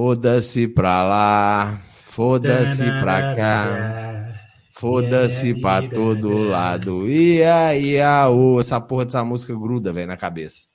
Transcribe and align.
Foda-se 0.00 0.68
pra 0.68 1.02
lá, 1.02 1.80
foda-se 1.88 2.84
pra 3.00 3.34
cá, 3.34 4.30
foda-se 4.72 5.54
pra 5.54 5.80
todo 5.88 6.36
lado. 6.42 7.08
E 7.08 7.42
aí, 7.42 7.98
aô, 7.98 8.60
essa 8.60 8.78
porra 8.78 9.06
dessa 9.06 9.24
música 9.24 9.54
gruda, 9.54 9.94
velho, 9.94 10.06
na 10.08 10.18
cabeça. 10.18 10.68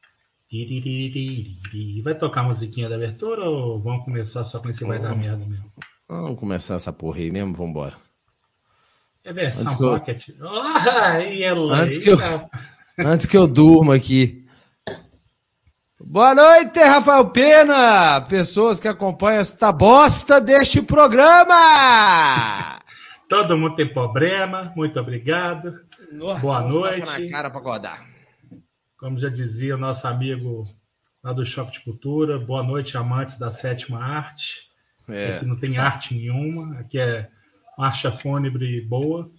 Vai 2.03 2.15
tocar 2.15 2.41
a 2.41 2.45
musiquinha 2.45 2.89
da 2.89 2.95
abertura 2.95 3.43
ou 3.47 3.79
vamos 3.79 4.05
começar 4.05 4.43
só 4.43 4.57
com 4.59 4.69
esse 4.69 4.83
vai 4.83 4.97
dar 4.97 5.15
merda 5.15 5.45
mesmo? 5.45 5.71
Vamos 6.09 6.39
começar 6.39 6.73
essa 6.73 6.91
porra 6.91 7.19
aí 7.19 7.29
mesmo, 7.29 7.53
vambora. 7.53 7.97
É 9.23 9.31
versão 9.31 9.61
Antes 9.61 9.75
que 9.75 9.83
eu- 9.83 9.93
ela 11.43 11.75
Antes 11.75 11.99
que 11.99 12.09
eu- 12.09 12.17
Antes 12.97 13.25
que 13.27 13.37
eu 13.37 13.45
durma 13.45 13.93
aqui. 13.93 14.40
Boa 16.05 16.33
noite, 16.35 16.79
Rafael 16.79 17.29
Pena! 17.29 18.21
Pessoas 18.21 18.79
que 18.79 18.87
acompanham 18.87 19.39
esta 19.41 19.71
bosta 19.71 20.41
deste 20.41 20.81
programa! 20.81 22.79
Todo 23.29 23.57
mundo 23.57 23.75
tem 23.75 23.91
problema. 23.91 24.73
Muito 24.75 24.99
obrigado. 24.99 25.79
Boa 26.11 26.59
Dá 26.59 26.65
uns 26.65 26.73
noite. 26.73 27.27
cara 27.29 27.47
acordar. 27.47 28.05
Como 28.97 29.17
já 29.17 29.29
dizia 29.29 29.75
o 29.75 29.79
nosso 29.79 30.07
amigo 30.07 30.63
lá 31.23 31.31
do 31.33 31.45
Choque 31.45 31.71
de 31.73 31.79
Cultura, 31.81 32.37
boa 32.37 32.63
noite, 32.63 32.97
amantes 32.97 33.37
da 33.37 33.51
sétima 33.51 34.03
arte. 34.03 34.69
É, 35.07 35.35
Aqui 35.35 35.45
não 35.45 35.55
tem 35.55 35.77
arte 35.77 36.13
nenhuma, 36.13 36.79
aqui 36.79 36.99
é 36.99 37.29
marcha 37.77 38.11
fúnebre 38.11 38.81
boa. 38.81 39.29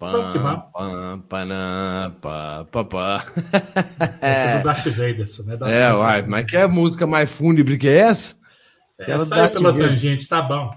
Vamos. 0.00 0.62
Pam, 0.72 1.18
panam, 1.28 2.10
pá, 2.22 2.66
pá, 2.72 2.84
pá. 2.84 3.24
Essa 4.22 4.48
é 4.48 4.58
do 4.58 4.64
Darth 4.64 4.86
Vader, 4.86 5.20
isso, 5.20 5.44
né? 5.44 5.56
Darth 5.58 5.70
É, 5.70 5.92
uai, 5.92 6.22
mas 6.26 6.46
que 6.46 6.56
é 6.56 6.66
música 6.66 7.06
mais 7.06 7.30
fúnebre 7.30 7.76
que 7.76 7.86
essa? 7.88 8.36
Aquela 8.98 9.22
Essa 9.24 9.34
Darth 9.34 9.52
pela 9.52 9.72
Vader. 9.72 9.88
tangente, 9.90 10.26
tá 10.26 10.40
bom. 10.40 10.72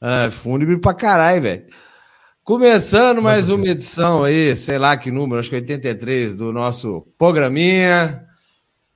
É, 0.00 0.30
fúnebre 0.30 0.78
pra 0.78 0.94
caralho, 0.94 1.42
velho. 1.42 1.64
Começando 2.42 3.20
mais 3.22 3.50
uma 3.50 3.66
edição 3.68 4.24
aí, 4.24 4.56
sei 4.56 4.78
lá 4.78 4.96
que 4.96 5.10
número, 5.10 5.38
acho 5.38 5.50
que 5.50 5.56
83, 5.56 6.34
do 6.34 6.50
nosso 6.52 7.06
programinha. 7.18 8.24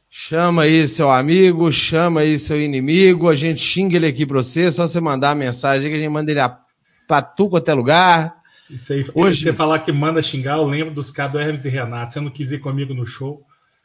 Chama 0.09 0.63
aí 0.63 0.89
seu 0.89 1.11
amigo, 1.13 1.71
chama 1.71 2.21
aí 2.23 2.39
seu 2.39 2.61
inimigo, 2.61 3.29
a 3.29 3.35
gente 3.35 3.61
xinga 3.61 3.97
ele 3.97 4.07
aqui 4.07 4.25
pra 4.25 4.39
você, 4.39 4.73
só 4.73 4.87
você 4.87 5.01
mandar 5.01 5.33
a 5.33 5.35
mensagem 5.35 5.85
aí 5.87 5.91
que 5.93 5.97
a 5.99 6.01
gente 6.01 6.11
manda 6.13 6.31
ele 6.31 6.41
a- 6.41 6.59
pra 7.07 7.21
tu 7.21 7.51
quanto 7.51 7.71
é 7.71 7.75
lugar. 7.75 8.36
Isso 8.71 8.93
aí, 8.93 9.07
Hoje- 9.15 9.43
você 9.45 9.53
falar 9.53 9.79
que 9.81 9.93
manda 9.93 10.21
xingar, 10.21 10.57
eu 10.59 10.67
lembro 10.67 10.93
dos 10.95 11.11
caras 11.11 11.33
do 11.33 11.39
Hermes 11.39 11.65
e 11.65 11.69
Renato. 11.69 12.13
Você 12.13 12.21
não 12.21 12.31
quis 12.31 12.51
ir 12.53 12.59
comigo 12.59 12.93
no 12.95 13.07
show. 13.07 13.45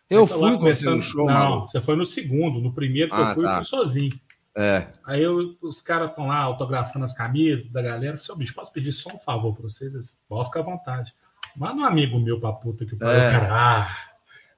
Eu 0.09 0.27
tá 0.27 0.35
lá 0.35 0.49
fui 0.49 0.57
com 0.57 0.65
você 0.65 0.89
no 0.89 1.01
show, 1.01 1.25
Não, 1.27 1.33
maluco. 1.33 1.67
você 1.67 1.79
foi 1.79 1.95
no 1.95 2.05
segundo. 2.05 2.59
No 2.59 2.73
primeiro 2.73 3.09
que 3.11 3.15
Ah, 3.15 3.29
eu 3.29 3.33
fui, 3.35 3.43
tá. 3.43 3.51
eu 3.51 3.55
fui 3.57 3.65
sozinho. 3.65 4.19
É, 4.57 4.87
Aí 5.05 5.21
eu- 5.23 5.55
os 5.61 5.81
caras 5.81 6.09
estão 6.09 6.27
lá 6.27 6.37
autografando 6.39 7.05
as 7.05 7.13
camisas 7.13 7.69
da 7.69 7.81
galera. 7.81 8.15
Eu 8.15 8.19
falei, 8.19 8.35
"Ô, 8.35 8.39
bicho, 8.39 8.53
posso 8.53 8.73
pedir 8.73 8.91
só 8.91 9.09
um 9.15 9.19
favor 9.19 9.53
pra 9.53 9.63
vocês? 9.63 9.93
Eles, 9.93 10.19
Pode 10.27 10.45
ficar 10.47 10.59
à 10.59 10.63
vontade. 10.63 11.13
Manda 11.55 11.81
um 11.81 11.85
amigo 11.85 12.19
meu 12.19 12.39
pra 12.39 12.51
puta 12.51 12.85
que 12.85 12.93
o 12.93 12.97
É. 13.07 13.31
cara, 13.31 13.49
ah, 13.51 13.97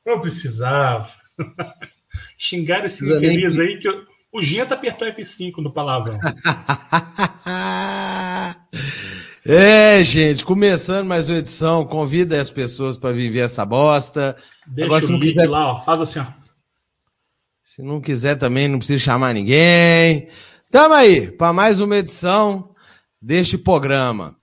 não 0.06 0.20
precisava. 0.20 1.08
Xingaram 2.38 2.86
esse 2.86 2.98
Precisa 3.00 3.20
nem 3.20 3.36
infeliz 3.38 3.60
aí 3.60 3.78
que 3.80 3.88
eu- 3.88 4.06
o 4.32 4.42
Genta 4.42 4.74
apertou 4.74 5.08
F5 5.08 5.62
no 5.62 5.72
palavrão. 5.72 6.18
É, 9.46 10.02
gente, 10.04 10.46
começando 10.46 11.06
mais 11.06 11.30
uma 11.30 11.40
edição, 11.40 11.86
convida 11.86 12.40
as 12.40 12.50
pessoas 12.50 12.98
pra 12.98 13.12
viver 13.12 13.42
essa 13.42 13.66
bosta. 13.66 14.38
Deixa 14.66 14.86
Agora, 14.86 15.06
se 15.06 15.12
não 15.12 15.20
quiser- 15.20 15.50
lá, 15.50 15.74
ó. 15.74 15.82
Faz 15.82 16.00
assim, 16.00 16.20
ó. 16.20 16.26
Se 17.62 17.82
não 17.82 18.00
quiser 18.00 18.36
também, 18.38 18.68
não 18.68 18.78
precisa 18.78 19.04
chamar 19.04 19.34
ninguém. 19.34 20.30
Tamo 20.72 20.94
aí 20.94 21.30
para 21.32 21.52
mais 21.52 21.82
uma 21.82 21.98
edição 21.98 22.70
deste 23.22 23.58
programa. 23.58 24.36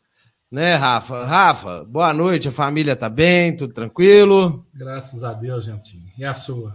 Né, 0.53 0.75
Rafa? 0.75 1.25
Rafa, 1.25 1.85
boa 1.85 2.13
noite, 2.13 2.49
a 2.49 2.53
família 2.53 2.97
tá 2.97 3.09
bem, 3.09 3.55
tudo 3.55 3.73
tranquilo? 3.73 4.67
Graças 4.75 5.23
a 5.23 5.33
Deus, 5.33 5.65
Gentinho. 5.65 6.03
E 6.19 6.25
a 6.25 6.35
sua? 6.35 6.75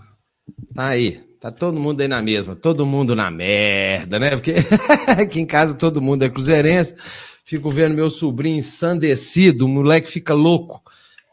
Tá 0.73 0.87
aí, 0.87 1.19
tá 1.41 1.51
todo 1.51 1.77
mundo 1.77 1.99
aí 1.99 2.07
na 2.07 2.21
mesma, 2.21 2.55
todo 2.55 2.85
mundo 2.85 3.13
na 3.15 3.29
merda, 3.29 4.17
né? 4.17 4.29
Porque 4.31 4.53
aqui 5.19 5.41
em 5.41 5.45
casa 5.45 5.75
todo 5.75 6.01
mundo 6.01 6.23
é 6.23 6.29
cruzeirense. 6.29 6.95
Fico 7.45 7.69
vendo 7.69 7.93
meu 7.93 8.09
sobrinho 8.09 8.57
ensandecido, 8.57 9.65
o 9.65 9.69
moleque 9.69 10.09
fica 10.09 10.33
louco. 10.33 10.81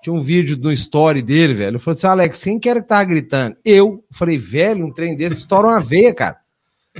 Tinha 0.02 0.12
um 0.12 0.20
vídeo 0.20 0.58
no 0.58 0.70
story 0.70 1.22
dele, 1.22 1.54
velho. 1.54 1.76
Eu 1.76 1.80
falei 1.80 1.96
assim, 1.96 2.06
Alex, 2.06 2.44
quem 2.44 2.60
que 2.60 2.68
era 2.68 2.82
que 2.82 2.88
tava 2.88 3.04
gritando? 3.04 3.56
Eu. 3.64 4.04
Falei, 4.10 4.36
velho, 4.36 4.84
um 4.84 4.92
trem 4.92 5.16
desse 5.16 5.36
estoura 5.36 5.68
uma 5.68 5.80
veia, 5.80 6.12
cara. 6.14 6.36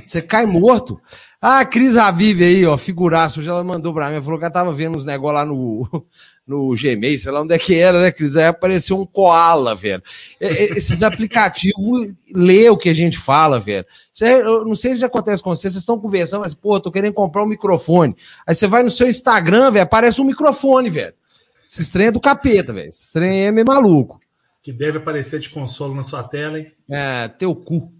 Você 0.03 0.19
cai 0.19 0.47
morto. 0.47 0.99
Ah, 1.39 1.63
Cris 1.63 1.95
Aviv 1.95 2.41
aí, 2.41 2.65
ó, 2.65 2.75
figuraço, 2.75 3.39
hoje 3.39 3.49
ela 3.49 3.63
mandou 3.63 3.93
pra 3.93 4.09
mim, 4.09 4.23
falou 4.23 4.39
que 4.39 4.45
ela 4.45 4.53
tava 4.53 4.71
vendo 4.71 4.97
uns 4.97 5.05
negócios 5.05 5.35
lá 5.35 5.45
no, 5.45 5.87
no 6.45 6.75
Gmail, 6.75 7.17
sei 7.17 7.31
lá 7.31 7.41
onde 7.41 7.53
é 7.53 7.57
que 7.59 7.73
era, 7.75 8.01
né, 8.01 8.11
Cris? 8.11 8.35
Aí 8.35 8.45
apareceu 8.47 8.99
um 8.99 9.05
koala, 9.05 9.73
velho. 9.75 10.03
Esses 10.39 11.01
aplicativos 11.03 12.13
lê 12.33 12.69
o 12.69 12.77
que 12.77 12.89
a 12.89 12.93
gente 12.93 13.17
fala, 13.17 13.59
velho. 13.59 13.85
Cê- 14.11 14.41
eu 14.41 14.65
não 14.65 14.75
sei 14.75 14.93
se 14.93 14.97
já 14.99 15.07
acontece 15.07 15.41
com 15.41 15.49
vocês, 15.49 15.71
vocês 15.73 15.81
estão 15.81 15.99
conversando, 15.99 16.41
mas, 16.41 16.53
pô, 16.53 16.79
tô 16.79 16.91
querendo 16.91 17.13
comprar 17.13 17.43
um 17.43 17.47
microfone. 17.47 18.15
Aí 18.45 18.53
você 18.53 18.67
vai 18.67 18.83
no 18.83 18.91
seu 18.91 19.07
Instagram, 19.07 19.71
velho, 19.71 19.83
aparece 19.83 20.19
um 20.21 20.25
microfone, 20.25 20.89
velho. 20.89 21.13
Esse 21.71 21.91
trem 21.91 22.07
é 22.07 22.11
do 22.11 22.19
capeta, 22.19 22.73
velho. 22.73 22.89
Esse 22.89 23.11
trem 23.11 23.45
é 23.45 23.51
meio 23.51 23.65
maluco. 23.65 24.19
Que 24.61 24.71
deve 24.71 24.97
aparecer 24.97 25.39
de 25.39 25.49
consolo 25.49 25.95
na 25.95 26.03
sua 26.03 26.23
tela, 26.23 26.59
hein? 26.59 26.71
É, 26.89 27.27
teu 27.29 27.55
cu. 27.55 27.91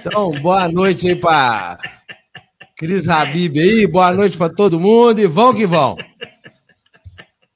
Então, 0.00 0.30
boa 0.40 0.68
noite 0.68 1.08
aí 1.08 1.16
pra 1.16 1.78
Cris 2.76 3.08
Habib 3.08 3.58
aí, 3.58 3.86
boa 3.86 4.12
noite 4.12 4.36
pra 4.38 4.48
todo 4.48 4.78
mundo 4.80 5.20
e 5.20 5.26
vão 5.26 5.54
que 5.54 5.66
vão. 5.66 5.96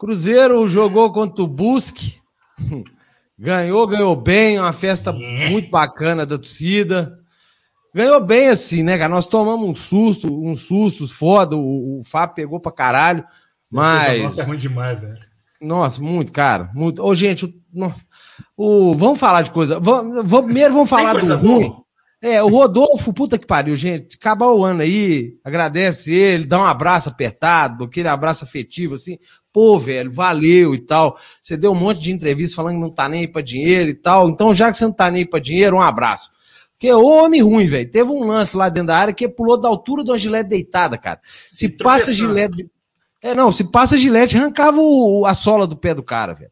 Cruzeiro 0.02 0.68
jogou 0.68 1.12
contra 1.12 1.44
o 1.44 1.46
Busque, 1.46 2.16
ganhou, 3.38 3.86
ganhou 3.86 4.16
bem, 4.16 4.58
uma 4.58 4.72
festa 4.72 5.12
muito 5.12 5.70
bacana 5.70 6.26
da 6.26 6.36
torcida. 6.36 7.20
Ganhou 7.94 8.20
bem 8.20 8.48
assim, 8.48 8.82
né, 8.82 8.98
cara? 8.98 9.08
Nós 9.14 9.28
tomamos 9.28 9.68
um 9.68 9.74
susto, 9.76 10.26
uns 10.44 10.62
sustos 10.62 11.12
foda, 11.12 11.56
o, 11.56 12.00
o 12.00 12.04
Fábio 12.04 12.34
pegou 12.34 12.58
pra 12.58 12.72
caralho, 12.72 13.24
mas... 13.70 14.22
Nossa, 14.24 14.42
é 14.42 14.44
ruim 14.44 14.56
demais, 14.56 14.98
velho. 15.00 15.18
Nossa, 15.60 16.02
muito, 16.02 16.32
cara. 16.32 16.68
Muito. 16.74 17.00
Ô, 17.00 17.14
gente, 17.14 17.44
o, 17.44 17.92
o- 18.56 18.94
vamos 18.96 19.20
falar 19.20 19.42
de 19.42 19.52
coisa. 19.52 19.78
Vamos, 19.78 20.16
vamos- 20.24 20.46
primeiro 20.46 20.74
vamos 20.74 20.90
falar 20.90 21.12
do 21.12 21.36
ruim. 21.36 21.68
boa? 21.68 21.82
É, 22.20 22.42
o 22.42 22.48
Rodolfo, 22.48 23.12
puta 23.12 23.38
que 23.38 23.46
pariu, 23.46 23.76
gente. 23.76 24.16
Acabar 24.16 24.48
o 24.50 24.64
ano 24.64 24.82
aí, 24.82 25.34
agradece 25.44 26.12
ele, 26.12 26.44
dá 26.44 26.58
um 26.58 26.64
abraço 26.64 27.08
apertado, 27.08 27.84
aquele 27.84 28.08
abraço 28.08 28.42
afetivo, 28.44 28.94
assim. 28.94 29.18
Pô, 29.52 29.78
velho, 29.78 30.10
valeu 30.10 30.74
e 30.74 30.78
tal. 30.78 31.18
Você 31.42 31.56
deu 31.56 31.72
um 31.72 31.74
monte 31.74 32.00
de 32.00 32.10
entrevista 32.10 32.56
falando 32.56 32.76
que 32.76 32.80
não 32.80 32.90
tá 32.90 33.08
nem 33.08 33.20
aí 33.20 33.28
pra 33.28 33.42
dinheiro 33.42 33.90
e 33.90 33.94
tal. 33.94 34.28
Então, 34.30 34.54
já 34.54 34.70
que 34.70 34.76
você 34.78 34.84
não 34.84 34.92
tá 34.92 35.10
nem 35.10 35.22
aí 35.22 35.28
pra 35.28 35.38
dinheiro, 35.38 35.76
um 35.76 35.80
abraço. 35.80 36.30
Porque 36.72 36.90
o 36.92 37.06
homem 37.06 37.42
ruim, 37.42 37.66
velho. 37.66 37.88
Teve 37.90 38.10
um 38.10 38.24
lance 38.26 38.56
lá 38.56 38.68
dentro 38.68 38.88
da 38.88 38.96
área 38.96 39.12
que 39.14 39.28
pulou 39.28 39.60
da 39.60 39.68
altura 39.68 40.02
de 40.02 40.10
uma 40.10 40.18
gilete 40.18 40.48
deitada, 40.48 40.96
cara. 40.98 41.20
Se 41.52 41.68
passa 41.68 42.12
gilete. 42.12 42.68
É, 43.20 43.34
não, 43.34 43.52
se 43.52 43.62
passa 43.62 43.96
gilete, 43.96 44.36
arrancava 44.36 44.80
o- 44.80 45.24
a 45.26 45.32
sola 45.34 45.64
do 45.66 45.76
pé 45.76 45.94
do 45.94 46.02
cara, 46.02 46.32
velho. 46.34 46.50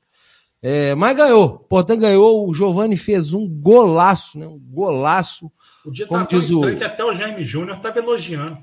É, 0.62 0.94
mas 0.94 1.16
ganhou. 1.16 1.58
Portanto, 1.58 1.98
ganhou. 2.00 2.46
O 2.48 2.54
Giovani 2.54 2.96
fez 2.96 3.32
um 3.32 3.48
golaço, 3.48 4.38
né? 4.38 4.46
Um 4.46 4.58
golaço. 4.58 5.50
O 5.84 5.90
dia 5.90 6.06
Como 6.06 6.24
tá 6.24 6.36
diz 6.36 6.50
o- 6.50 6.60
que 6.76 6.84
até 6.84 7.02
o 7.02 7.14
Jaime 7.14 7.44
Júnior 7.44 7.80
tava 7.80 7.98
elogiando. 7.98 8.58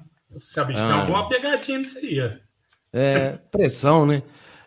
Sabe, 0.46 0.74
tem 0.75 0.81
Ah. 0.84 1.02
alguma 1.02 1.28
pegadinha 1.28 1.80
nisso 1.80 1.98
aí. 1.98 2.19
É, 2.97 3.38
pressão, 3.52 4.06
né? 4.06 4.24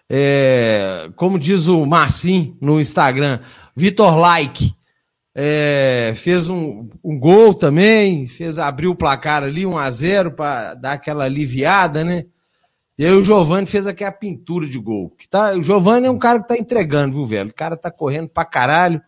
É, 0.09 1.11
como 1.17 1.39
diz 1.39 1.67
o 1.67 1.85
Marcin 1.85 2.57
no 2.61 2.81
Instagram, 2.81 3.41
Vitor 3.77 4.17
Like 4.17 4.75
é, 5.35 6.13
fez 6.15 6.49
um, 6.49 6.89
um 7.03 7.19
gol 7.19 7.55
também, 7.55 8.27
fez 8.27 8.59
abriu 8.59 8.91
o 8.91 8.97
placar 8.97 9.43
ali, 9.43 9.65
1 9.67 9.79
a 9.79 9.91
0 9.91 10.33
para 10.33 10.75
dar 10.75 10.93
aquela 10.93 11.25
aliviada, 11.25 12.05
né? 12.05 12.25
E 12.99 13.07
aí 13.07 13.13
o 13.13 13.23
Giovani 13.23 13.67
fez 13.67 13.87
aqui 13.87 14.05
a 14.05 14.13
pintura 14.13 14.67
de 14.67 14.79
gol. 14.79 15.11
Que 15.11 15.29
tá, 15.29 15.55
o 15.55 15.63
Giovani 15.63 16.07
é 16.07 16.11
um 16.11 16.19
cara 16.19 16.41
que 16.41 16.49
tá 16.49 16.57
entregando, 16.57 17.15
viu, 17.15 17.25
velho? 17.25 17.51
O 17.51 17.55
cara 17.55 17.77
tá 17.77 17.91
correndo 17.91 18.29
pra 18.29 18.45
caralho. 18.45 19.01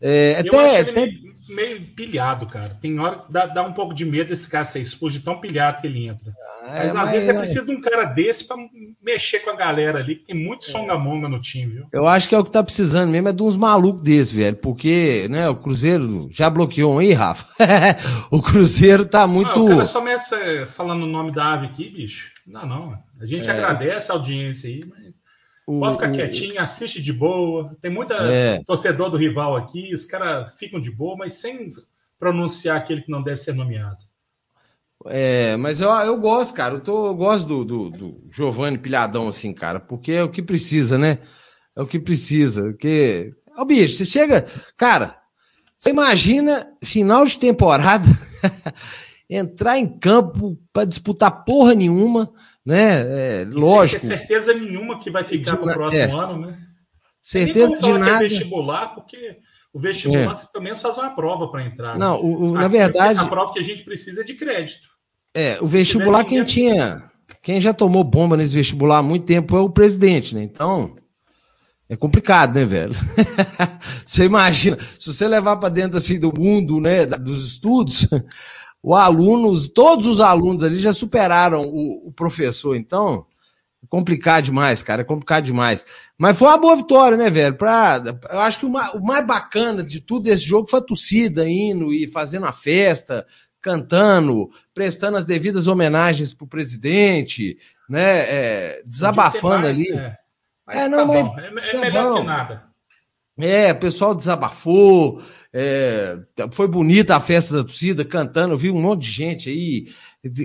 É, 0.00 0.36
até, 0.38 0.80
ele 0.80 0.90
até 0.90 1.08
meio, 1.54 1.80
pilhado, 1.94 2.46
cara. 2.46 2.76
Tem 2.80 2.98
hora 2.98 3.18
que 3.18 3.32
dá, 3.32 3.46
dá 3.46 3.62
um 3.62 3.72
pouco 3.72 3.94
de 3.94 4.04
medo 4.04 4.28
desse 4.28 4.48
cara 4.48 4.64
ser 4.64 4.80
expulso 4.80 5.18
de 5.18 5.24
tão 5.24 5.40
pilhado 5.40 5.80
que 5.80 5.86
ele 5.86 6.06
entra. 6.06 6.32
Mas 6.66 6.94
às 6.94 7.10
vezes 7.10 7.28
é 7.28 7.32
preciso 7.32 7.64
de 7.64 7.72
um 7.72 7.80
cara 7.80 8.04
desse 8.04 8.44
pra 8.46 8.56
mexer 9.02 9.40
com 9.40 9.50
a 9.50 9.56
galera 9.56 9.98
ali, 9.98 10.16
que 10.16 10.26
tem 10.26 10.36
muito 10.36 10.68
É. 10.68 10.70
songamonga 10.72 11.28
no 11.28 11.40
time, 11.40 11.72
viu? 11.72 11.86
Eu 11.92 12.06
acho 12.06 12.28
que 12.28 12.34
é 12.34 12.38
o 12.38 12.44
que 12.44 12.50
tá 12.50 12.62
precisando 12.62 13.10
mesmo, 13.10 13.28
é 13.28 13.32
de 13.32 13.42
uns 13.42 13.56
malucos 13.56 14.02
desses, 14.02 14.30
velho. 14.32 14.56
Porque, 14.56 15.26
né, 15.30 15.48
o 15.48 15.56
Cruzeiro 15.56 16.28
já 16.30 16.50
bloqueou 16.50 16.94
um 16.94 16.98
aí, 16.98 17.12
Rafa. 17.12 17.46
o 18.30 18.42
Cruzeiro 18.42 19.04
tá 19.06 19.22
Ah, 19.22 19.26
muito. 19.26 19.64
o 19.64 19.68
cara 19.70 19.84
só 19.86 19.98
começa 20.00 20.36
falando 20.68 21.02
o 21.04 21.06
nome 21.08 21.32
da 21.32 21.54
ave 21.54 21.66
aqui, 21.66 21.88
bicho. 21.88 22.30
Não, 22.46 22.66
não. 22.66 22.98
A 23.20 23.26
gente 23.26 23.48
É. 23.48 23.52
agradece 23.52 24.10
a 24.12 24.14
audiência 24.14 24.68
aí, 24.68 24.84
mas 24.88 25.09
o- 25.76 25.80
pode 25.80 25.94
ficar 25.94 26.10
o- 26.10 26.12
quietinho, 26.14 26.60
assiste 26.60 27.00
de 27.02 27.12
boa. 27.12 27.76
Tem 27.80 27.90
muita 27.90 28.14
É. 28.14 28.62
torcedor 28.64 29.10
do 29.10 29.16
rival 29.16 29.56
aqui, 29.56 29.92
os 29.94 30.04
caras 30.06 30.54
ficam 30.54 30.80
de 30.80 30.90
boa, 30.90 31.16
mas 31.16 31.34
sem 31.34 31.70
pronunciar 32.18 32.76
aquele 32.76 33.02
que 33.02 33.10
não 33.10 33.22
deve 33.22 33.38
ser 33.38 33.54
nomeado. 33.54 33.98
É, 35.06 35.56
mas 35.56 35.80
eu, 35.80 35.88
eu 35.90 36.18
gosto, 36.18 36.54
cara. 36.54 36.74
Eu, 36.74 36.80
tô, 36.80 37.06
eu 37.06 37.14
gosto 37.14 37.46
do, 37.46 37.64
do, 37.64 37.90
do 37.90 38.28
Giovanni 38.30 38.76
Pilhadão, 38.76 39.28
assim, 39.28 39.52
cara, 39.52 39.80
porque 39.80 40.12
é 40.12 40.22
o 40.22 40.28
que 40.28 40.42
precisa, 40.42 40.98
né? 40.98 41.18
É 41.74 41.80
o 41.80 41.86
que 41.86 41.98
precisa. 41.98 42.64
Porque. 42.64 43.32
Ô, 43.56 43.64
bicho, 43.64 43.94
você 43.96 44.04
chega. 44.04 44.46
Cara, 44.76 45.16
você 45.78 45.88
imagina 45.90 46.70
final 46.84 47.24
de 47.24 47.38
temporada 47.38 48.04
entrar 49.28 49.78
em 49.78 49.86
campo 49.98 50.58
para 50.72 50.84
disputar 50.84 51.44
porra 51.44 51.74
nenhuma, 51.74 52.30
né? 52.64 53.40
É, 53.40 53.44
lógico. 53.44 54.00
Sem 54.00 54.16
certeza 54.16 54.54
nenhuma 54.54 54.98
que 54.98 55.10
vai 55.10 55.24
ficar 55.24 55.52
no 55.52 55.72
próximo 55.72 56.02
é. 56.02 56.10
ano, 56.10 56.46
né? 56.46 56.58
Certeza 57.20 57.80
de 57.80 57.92
nada. 57.92 58.18
vestibular, 58.20 58.94
porque 58.94 59.36
o 59.72 59.78
vestibular 59.78 60.34
é. 60.34 60.52
pelo 60.52 60.64
menos 60.64 60.80
faz 60.80 60.96
uma 60.96 61.10
prova 61.10 61.48
para 61.48 61.64
entrar. 61.64 61.98
Não, 61.98 62.14
né? 62.14 62.20
o, 62.22 62.50
o, 62.50 62.52
na 62.52 62.68
verdade. 62.68 63.20
A 63.20 63.26
prova 63.26 63.52
que 63.52 63.58
a 63.58 63.64
gente 63.64 63.82
precisa 63.82 64.22
é 64.22 64.24
de 64.24 64.34
crédito. 64.34 64.88
É, 65.34 65.58
o 65.60 65.66
vestibular, 65.66 66.24
quem 66.24 66.42
tinha. 66.44 67.08
Quem 67.42 67.60
já 67.60 67.72
tomou 67.72 68.02
bomba 68.02 68.36
nesse 68.36 68.54
vestibular 68.54 68.98
há 68.98 69.02
muito 69.02 69.24
tempo 69.24 69.56
é 69.56 69.60
o 69.60 69.70
presidente, 69.70 70.34
né? 70.34 70.42
Então. 70.42 70.96
É 71.88 71.96
complicado, 71.96 72.54
né, 72.54 72.64
velho? 72.64 72.94
você 74.06 74.24
imagina, 74.24 74.78
se 74.96 75.12
você 75.12 75.26
levar 75.26 75.56
para 75.56 75.68
dentro 75.68 75.96
assim 75.96 76.20
do 76.20 76.32
mundo, 76.32 76.80
né, 76.80 77.04
dos 77.04 77.44
estudos, 77.44 78.06
o 78.82 78.94
aluno, 78.94 79.52
todos 79.68 80.06
os 80.06 80.20
alunos 80.20 80.64
ali 80.64 80.78
já 80.78 80.92
superaram 80.92 81.66
o, 81.66 82.08
o 82.08 82.12
professor, 82.12 82.74
então 82.76 83.26
é 83.82 83.86
complicado 83.88 84.44
demais, 84.44 84.82
cara, 84.82 85.02
é 85.02 85.04
complicado 85.04 85.44
demais. 85.44 85.86
Mas 86.16 86.38
foi 86.38 86.48
uma 86.48 86.58
boa 86.58 86.76
vitória, 86.76 87.16
né, 87.16 87.28
velho? 87.30 87.56
Pra, 87.56 88.02
eu 88.30 88.40
acho 88.40 88.58
que 88.58 88.66
o 88.66 88.70
mais, 88.70 88.92
o 88.94 89.00
mais 89.00 89.26
bacana 89.26 89.82
de 89.82 90.00
tudo 90.00 90.24
desse 90.24 90.44
jogo 90.44 90.68
foi 90.68 90.78
a 90.78 90.84
torcida 90.84 91.48
indo 91.48 91.92
e 91.92 92.06
fazendo 92.06 92.46
a 92.46 92.52
festa, 92.52 93.26
cantando, 93.60 94.50
prestando 94.74 95.16
as 95.16 95.24
devidas 95.24 95.66
homenagens 95.66 96.32
pro 96.32 96.46
presidente, 96.46 97.58
né, 97.88 98.20
é, 98.20 98.82
desabafando 98.84 99.64
mais, 99.64 99.78
ali. 99.78 99.92
É. 99.92 100.16
é, 100.68 100.88
não, 100.88 100.98
tá 100.98 101.04
mas, 101.06 101.44
é, 101.44 101.68
é 101.68 101.72
tá 101.72 101.80
melhor 101.80 102.14
bom. 102.14 102.20
que 102.20 102.26
nada. 102.26 102.69
É, 103.40 103.72
o 103.72 103.78
pessoal 103.78 104.14
desabafou, 104.14 105.22
é, 105.52 106.18
foi 106.52 106.68
bonita 106.68 107.16
a 107.16 107.20
festa 107.20 107.56
da 107.56 107.64
torcida, 107.64 108.04
cantando, 108.04 108.54
eu 108.54 108.58
vi 108.58 108.70
um 108.70 108.80
monte 108.80 109.02
de 109.02 109.10
gente 109.10 109.50
aí 109.50 109.88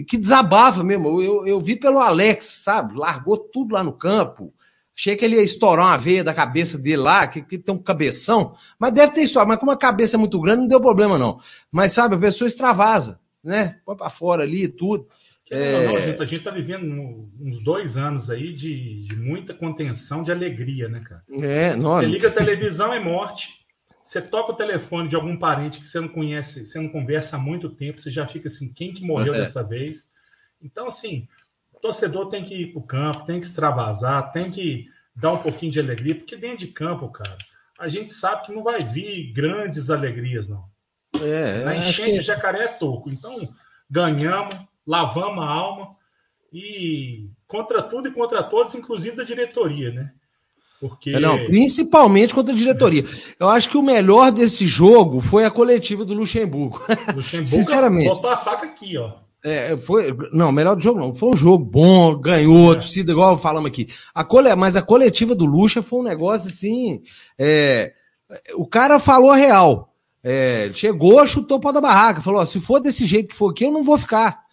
que 0.07 0.17
desabafa 0.17 0.83
mesmo. 0.83 1.21
Eu, 1.21 1.45
eu 1.45 1.59
vi 1.59 1.75
pelo 1.75 1.99
Alex, 1.99 2.45
sabe? 2.63 2.97
Largou 2.97 3.37
tudo 3.37 3.73
lá 3.73 3.83
no 3.83 3.93
campo. 3.93 4.53
Achei 4.97 5.15
que 5.15 5.25
ele 5.25 5.35
ia 5.35 5.43
estourar 5.43 5.87
uma 5.87 5.97
veia 5.97 6.23
da 6.23 6.33
cabeça 6.33 6.77
dele 6.77 6.97
lá, 6.97 7.27
que, 7.27 7.41
que 7.41 7.57
tem 7.57 7.75
um 7.75 7.77
cabeção, 7.77 8.53
mas 8.79 8.93
deve 8.93 9.13
ter 9.13 9.23
estourado. 9.23 9.49
Mas 9.49 9.59
como 9.59 9.71
a 9.71 9.77
cabeça 9.77 10.15
é 10.15 10.19
muito 10.19 10.39
grande, 10.39 10.61
não 10.61 10.67
deu 10.69 10.79
problema, 10.79 11.17
não. 11.17 11.39
Mas 11.69 11.91
sabe, 11.91 12.15
a 12.15 12.19
pessoa 12.19 12.47
extravasa, 12.47 13.19
né? 13.43 13.79
Põe 13.85 13.97
pra 13.97 14.09
fora 14.09 14.43
ali 14.43 14.63
e 14.63 14.67
tudo. 14.69 15.07
É... 15.49 15.87
Não, 15.87 16.01
gente, 16.01 16.21
a 16.21 16.25
gente 16.25 16.39
está 16.39 16.51
vivendo 16.51 17.29
uns 17.39 17.63
dois 17.63 17.97
anos 17.97 18.29
aí 18.29 18.51
de, 18.53 19.05
de, 19.05 19.15
muita 19.15 19.53
contenção 19.53 20.23
de 20.23 20.31
alegria, 20.31 20.89
né, 20.89 21.01
cara? 21.01 21.23
É, 21.29 21.75
nossa. 21.75 22.07
Você 22.07 22.11
liga 22.11 22.27
a 22.27 22.31
televisão, 22.31 22.93
é 22.93 22.99
morte. 22.99 23.65
Você 24.01 24.21
toca 24.21 24.51
o 24.51 24.55
telefone 24.55 25.09
de 25.09 25.15
algum 25.15 25.37
parente 25.37 25.79
que 25.79 25.87
você 25.87 25.99
não 25.99 26.07
conhece, 26.07 26.65
você 26.65 26.79
não 26.79 26.89
conversa 26.89 27.37
há 27.37 27.39
muito 27.39 27.69
tempo, 27.69 27.99
você 27.99 28.11
já 28.11 28.27
fica 28.27 28.47
assim, 28.47 28.71
quem 28.71 28.93
que 28.93 29.03
morreu 29.03 29.33
é. 29.33 29.39
dessa 29.39 29.63
vez? 29.63 30.11
Então, 30.61 30.87
assim, 30.87 31.27
o 31.73 31.79
torcedor 31.79 32.29
tem 32.29 32.43
que 32.43 32.53
ir 32.55 32.71
para 32.71 32.79
o 32.79 32.83
campo, 32.83 33.25
tem 33.25 33.39
que 33.39 33.45
extravasar, 33.45 34.31
tem 34.31 34.51
que 34.51 34.87
dar 35.15 35.33
um 35.33 35.37
pouquinho 35.37 35.71
de 35.71 35.79
alegria, 35.79 36.15
porque 36.15 36.35
dentro 36.35 36.59
de 36.59 36.67
campo, 36.67 37.09
cara, 37.09 37.37
a 37.79 37.87
gente 37.87 38.13
sabe 38.13 38.45
que 38.45 38.53
não 38.53 38.63
vai 38.63 38.83
vir 38.83 39.31
grandes 39.31 39.89
alegrias, 39.89 40.47
não. 40.47 40.65
É, 41.21 41.63
Na 41.63 41.75
enchente 41.75 42.19
que... 42.19 42.21
jacaré 42.21 42.63
é 42.63 42.67
toco. 42.67 43.09
Então, 43.09 43.49
ganhamos, 43.89 44.55
lavamos 44.85 45.43
a 45.43 45.47
alma 45.47 45.95
e 46.53 47.29
contra 47.47 47.81
tudo 47.81 48.07
e 48.07 48.11
contra 48.11 48.43
todos, 48.43 48.75
inclusive 48.75 49.15
da 49.15 49.23
diretoria, 49.23 49.91
né? 49.91 50.11
Porque... 50.79 51.11
É, 51.11 51.19
não, 51.19 51.43
principalmente 51.45 52.33
contra 52.33 52.53
a 52.53 52.57
diretoria. 52.57 53.05
Eu 53.39 53.49
acho 53.49 53.69
que 53.69 53.77
o 53.77 53.83
melhor 53.83 54.31
desse 54.31 54.67
jogo 54.67 55.21
foi 55.21 55.45
a 55.45 55.51
coletiva 55.51 56.05
do 56.05 56.13
Luxemburgo. 56.13 56.81
Luxemburgo 57.13 57.47
Sinceramente. 57.55 58.09
botou 58.09 58.29
a 58.29 58.37
faca 58.37 58.65
aqui, 58.65 58.97
ó. 58.97 59.13
É, 59.43 59.77
foi, 59.77 60.15
não, 60.33 60.51
melhor 60.51 60.75
do 60.75 60.81
jogo 60.81 60.99
não. 60.99 61.13
Foi 61.13 61.29
um 61.29 61.35
jogo 61.37 61.63
bom, 61.63 62.15
ganhou, 62.15 62.71
é. 62.71 62.75
torcida, 62.75 63.11
igual 63.11 63.37
falamos 63.37 63.69
aqui. 63.69 63.87
A 64.13 64.23
cole, 64.23 64.53
mas 64.55 64.75
a 64.75 64.81
coletiva 64.81 65.35
do 65.35 65.45
Luxa 65.45 65.83
foi 65.83 65.99
um 65.99 66.03
negócio 66.03 66.49
assim. 66.49 67.03
É, 67.37 67.93
o 68.55 68.65
cara 68.65 68.99
falou 68.99 69.29
a 69.29 69.35
real. 69.35 69.93
É, 70.23 70.71
chegou, 70.73 71.25
chutou 71.27 71.57
o 71.57 71.61
pau 71.61 71.71
da 71.71 71.79
barraca, 71.79 72.23
falou: 72.23 72.41
ó, 72.41 72.45
se 72.45 72.59
for 72.59 72.79
desse 72.79 73.05
jeito 73.05 73.29
que 73.29 73.35
for 73.35 73.51
aqui, 73.51 73.65
eu 73.65 73.71
não 73.71 73.83
vou 73.83 73.99
ficar 73.99 74.44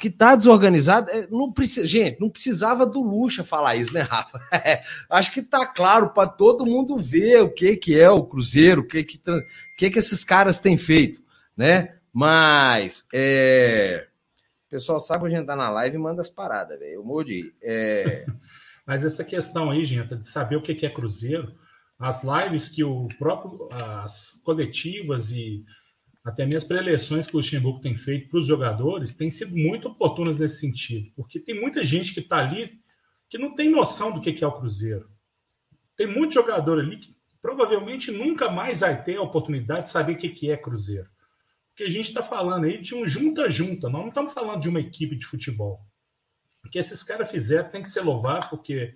que 0.00 0.10
tá 0.10 0.34
desorganizado, 0.34 1.10
é, 1.10 1.26
não 1.30 1.52
precisa, 1.52 1.86
gente, 1.86 2.20
não 2.20 2.28
precisava 2.28 2.84
do 2.84 3.02
Luxa 3.02 3.42
falar 3.42 3.76
isso, 3.76 3.94
né, 3.94 4.00
Rafa? 4.00 4.38
É, 4.52 4.82
acho 5.10 5.32
que 5.32 5.42
tá 5.42 5.64
claro 5.64 6.10
para 6.10 6.28
todo 6.28 6.66
mundo 6.66 6.96
ver 6.96 7.42
o 7.42 7.50
que 7.50 7.76
que 7.76 7.98
é 7.98 8.10
o 8.10 8.24
Cruzeiro, 8.24 8.82
o 8.82 8.86
que 8.86 9.02
que, 9.04 9.18
que 9.76 9.90
que 9.90 9.98
esses 9.98 10.24
caras 10.24 10.60
têm 10.60 10.76
feito, 10.76 11.22
né? 11.56 11.96
Mas 12.12 13.06
é... 13.14 14.08
o 14.66 14.70
pessoal 14.70 14.98
sabe 14.98 15.30
gente 15.30 15.46
tá 15.46 15.54
na 15.54 15.70
live 15.70 15.96
e 15.96 16.00
manda 16.00 16.20
as 16.20 16.30
paradas, 16.30 16.78
velho. 16.78 16.94
Eu 16.94 17.04
mordi. 17.04 17.54
É... 17.62 18.26
Mas 18.86 19.04
essa 19.04 19.22
questão 19.22 19.70
aí, 19.70 19.84
gente, 19.84 20.16
de 20.16 20.28
saber 20.28 20.56
o 20.56 20.62
que 20.62 20.74
que 20.74 20.86
é 20.86 20.90
Cruzeiro, 20.90 21.54
as 21.98 22.22
lives 22.24 22.68
que 22.68 22.82
o 22.82 23.06
próprio 23.18 23.68
as 23.70 24.40
coletivas 24.44 25.30
e 25.30 25.64
até 26.28 26.44
mesmo 26.44 26.58
as 26.58 26.64
pré-eleições 26.64 27.26
que 27.26 27.34
o 27.34 27.38
Luxemburgo 27.38 27.80
tem 27.80 27.96
feito 27.96 28.28
para 28.28 28.38
os 28.38 28.46
jogadores 28.46 29.14
têm 29.14 29.30
sido 29.30 29.56
muito 29.56 29.88
oportunas 29.88 30.38
nesse 30.38 30.60
sentido, 30.60 31.10
porque 31.16 31.40
tem 31.40 31.58
muita 31.58 31.86
gente 31.86 32.12
que 32.12 32.20
está 32.20 32.36
ali 32.36 32.78
que 33.30 33.38
não 33.38 33.54
tem 33.54 33.70
noção 33.70 34.12
do 34.12 34.20
que 34.20 34.44
é 34.44 34.46
o 34.46 34.52
Cruzeiro. 34.52 35.10
Tem 35.96 36.06
muito 36.06 36.34
jogador 36.34 36.80
ali 36.80 36.98
que 36.98 37.16
provavelmente 37.40 38.10
nunca 38.10 38.50
mais 38.50 38.80
vai 38.80 39.02
ter 39.02 39.16
a 39.16 39.22
oportunidade 39.22 39.84
de 39.84 39.88
saber 39.88 40.12
o 40.12 40.18
que 40.18 40.50
é 40.50 40.56
Cruzeiro. 40.56 41.08
Porque 41.70 41.84
a 41.84 41.90
gente 41.90 42.08
está 42.08 42.22
falando 42.22 42.64
aí 42.64 42.78
de 42.78 42.94
um 42.94 43.06
junta-junta, 43.08 43.88
nós 43.88 44.02
não 44.02 44.08
estamos 44.08 44.34
falando 44.34 44.60
de 44.60 44.68
uma 44.68 44.80
equipe 44.80 45.16
de 45.16 45.24
futebol. 45.24 45.80
O 46.62 46.68
que 46.68 46.78
esses 46.78 47.02
caras 47.02 47.30
fizeram 47.30 47.70
tem 47.70 47.82
que 47.82 47.90
ser 47.90 48.02
louvado, 48.02 48.50
porque 48.50 48.94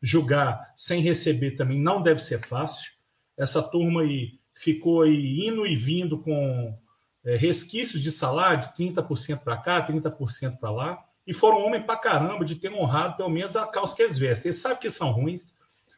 jogar 0.00 0.72
sem 0.74 1.02
receber 1.02 1.56
também 1.56 1.78
não 1.78 2.02
deve 2.02 2.20
ser 2.20 2.40
fácil. 2.40 2.90
Essa 3.36 3.62
turma 3.62 4.00
aí 4.00 4.39
ficou 4.60 5.06
indo 5.06 5.66
e 5.66 5.74
vindo 5.74 6.18
com 6.18 6.76
é, 7.24 7.34
resquícios 7.34 8.02
de 8.02 8.12
salário 8.12 8.60
de 8.60 8.92
30% 8.92 9.38
para 9.38 9.56
cá, 9.56 9.86
30% 9.86 10.58
para 10.58 10.70
lá, 10.70 11.04
e 11.26 11.32
foram 11.32 11.64
homem 11.64 11.82
para 11.82 11.96
caramba 11.96 12.44
de 12.44 12.56
ter 12.56 12.70
honrado 12.70 13.16
pelo 13.16 13.30
menos 13.30 13.56
a 13.56 13.66
calça 13.66 13.96
que 13.96 14.02
eles 14.02 14.18
vestem. 14.18 14.50
Eles 14.50 14.60
sabem 14.60 14.78
que 14.78 14.90
são 14.90 15.12
ruins, 15.12 15.54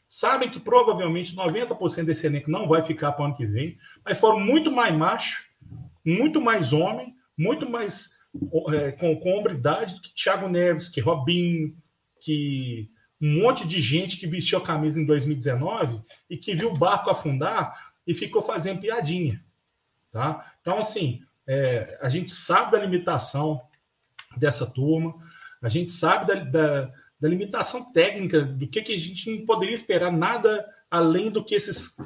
sabem 0.09 0.49
que 0.49 0.61
provavelmente 0.61 1.35
90% 1.35 2.05
desse 2.05 2.27
elenco 2.27 2.51
não 2.51 2.69
vai 2.69 2.85
ficar 2.85 3.13
para 3.13 3.23
o 3.23 3.27
ano 3.27 3.37
que 3.37 3.47
vem, 3.47 3.77
mas 4.05 4.21
foram 4.21 4.39
muito 4.39 4.71
mais 4.71 4.97
macho, 4.97 5.45
muito 6.05 6.41
mais 6.41 6.73
homem, 6.73 7.15
muito 7.37 7.69
mais 7.69 8.13
é, 8.75 8.93
com, 8.93 9.17
com 9.17 9.39
hombridade 9.39 9.97
do 9.97 10.01
que 10.01 10.15
Thiago 10.15 10.49
Neves, 10.49 10.89
que 10.89 11.01
Robinho, 11.01 11.77
que 12.21 12.89
um 13.21 13.43
monte 13.43 13.67
de 13.67 13.81
gente 13.81 14.17
que 14.17 14.27
vestiu 14.27 14.59
a 14.59 14.65
camisa 14.65 15.01
em 15.01 15.07
2019 15.07 16.01
e 16.31 16.37
que 16.37 16.55
viu 16.55 16.71
o 16.71 16.79
barco 16.79 17.11
afundar 17.11 17.92
e 18.07 18.15
ficou 18.15 18.43
fazendo 18.43 18.81
piadinha. 18.81 19.43
Tá? 20.11 20.53
Então, 20.61 20.79
assim, 20.79 21.23
é, 21.47 21.99
a 22.01 22.09
gente 22.09 22.31
sabe 22.31 22.73
da 22.73 22.79
limitação 22.79 23.61
dessa 24.37 24.67
turma, 24.67 25.15
a 25.61 25.69
gente 25.69 25.91
sabe 25.91 26.27
da, 26.27 26.45
da, 26.45 26.93
da 27.21 27.29
limitação 27.29 27.93
técnica, 27.93 28.43
do 28.43 28.67
que, 28.67 28.83
que 28.83 28.95
a 28.95 28.99
gente 28.99 29.31
não 29.31 29.47
poderia 29.47 29.75
esperar 29.75 30.13
nada 30.13 30.69
além 30.91 31.31
do 31.31 31.45
que 31.45 31.55
esses 31.55 31.97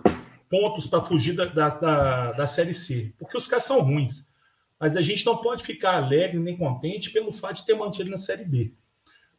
pontos 0.49 0.87
para 0.87 1.01
fugir 1.01 1.35
da, 1.35 1.47
da, 1.47 2.33
da, 2.33 2.47
Série 2.47 2.75
C, 2.75 3.13
porque 3.19 3.37
os 3.37 3.47
caras 3.47 3.65
são 3.65 3.81
ruins. 3.81 4.31
Mas 4.79 4.97
a 4.97 5.03
gente 5.03 5.25
não 5.25 5.39
pode 5.39 5.65
ficar 5.65 5.97
alegre 5.97 6.39
nem 6.39 6.57
contente 6.57 7.11
pelo 7.11 7.33
fato 7.33 7.57
de 7.57 7.67
ter 7.67 7.75
mantido 7.75 8.11
na 8.11 8.19
Série 8.19 8.45
B. 8.45 8.75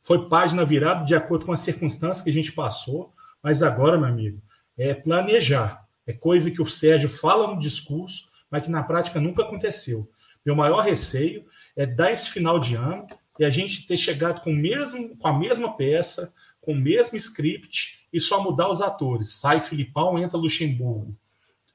Foi 0.01 0.27
página 0.27 0.65
virada 0.65 1.05
de 1.05 1.15
acordo 1.15 1.45
com 1.45 1.51
as 1.51 1.59
circunstâncias 1.59 2.23
que 2.23 2.29
a 2.29 2.33
gente 2.33 2.51
passou, 2.51 3.13
mas 3.41 3.61
agora, 3.61 3.97
meu 3.97 4.07
amigo, 4.07 4.41
é 4.77 4.93
planejar. 4.93 5.86
É 6.07 6.13
coisa 6.13 6.49
que 6.49 6.61
o 6.61 6.69
Sérgio 6.69 7.09
fala 7.09 7.53
no 7.53 7.59
discurso, 7.59 8.29
mas 8.49 8.63
que 8.63 8.71
na 8.71 8.81
prática 8.81 9.19
nunca 9.19 9.43
aconteceu. 9.43 10.09
Meu 10.45 10.55
maior 10.55 10.79
receio 10.79 11.45
é 11.75 11.85
dar 11.85 12.11
esse 12.11 12.29
final 12.29 12.59
de 12.59 12.75
ano 12.75 13.05
e 13.37 13.43
a 13.43 13.49
gente 13.49 13.85
ter 13.85 13.97
chegado 13.97 14.41
com, 14.41 14.53
mesmo, 14.53 15.17
com 15.17 15.27
a 15.27 15.37
mesma 15.37 15.75
peça, 15.75 16.33
com 16.61 16.71
o 16.71 16.79
mesmo 16.79 17.17
script 17.17 18.07
e 18.11 18.19
só 18.19 18.41
mudar 18.41 18.69
os 18.69 18.81
atores. 18.81 19.33
Sai 19.33 19.59
Filipão, 19.59 20.17
entra 20.17 20.37
Luxemburgo. 20.37 21.13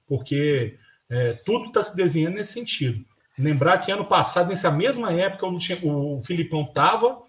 Porque 0.06 0.78
é, 1.10 1.34
tudo 1.44 1.66
está 1.66 1.82
se 1.82 1.94
desenhando 1.94 2.36
nesse 2.36 2.54
sentido. 2.54 3.04
Lembrar 3.38 3.78
que 3.78 3.92
ano 3.92 4.06
passado, 4.06 4.48
nessa 4.48 4.70
mesma 4.70 5.12
época, 5.12 5.46
o, 5.46 6.16
o 6.16 6.22
Filipão 6.22 6.62
estava 6.62 7.22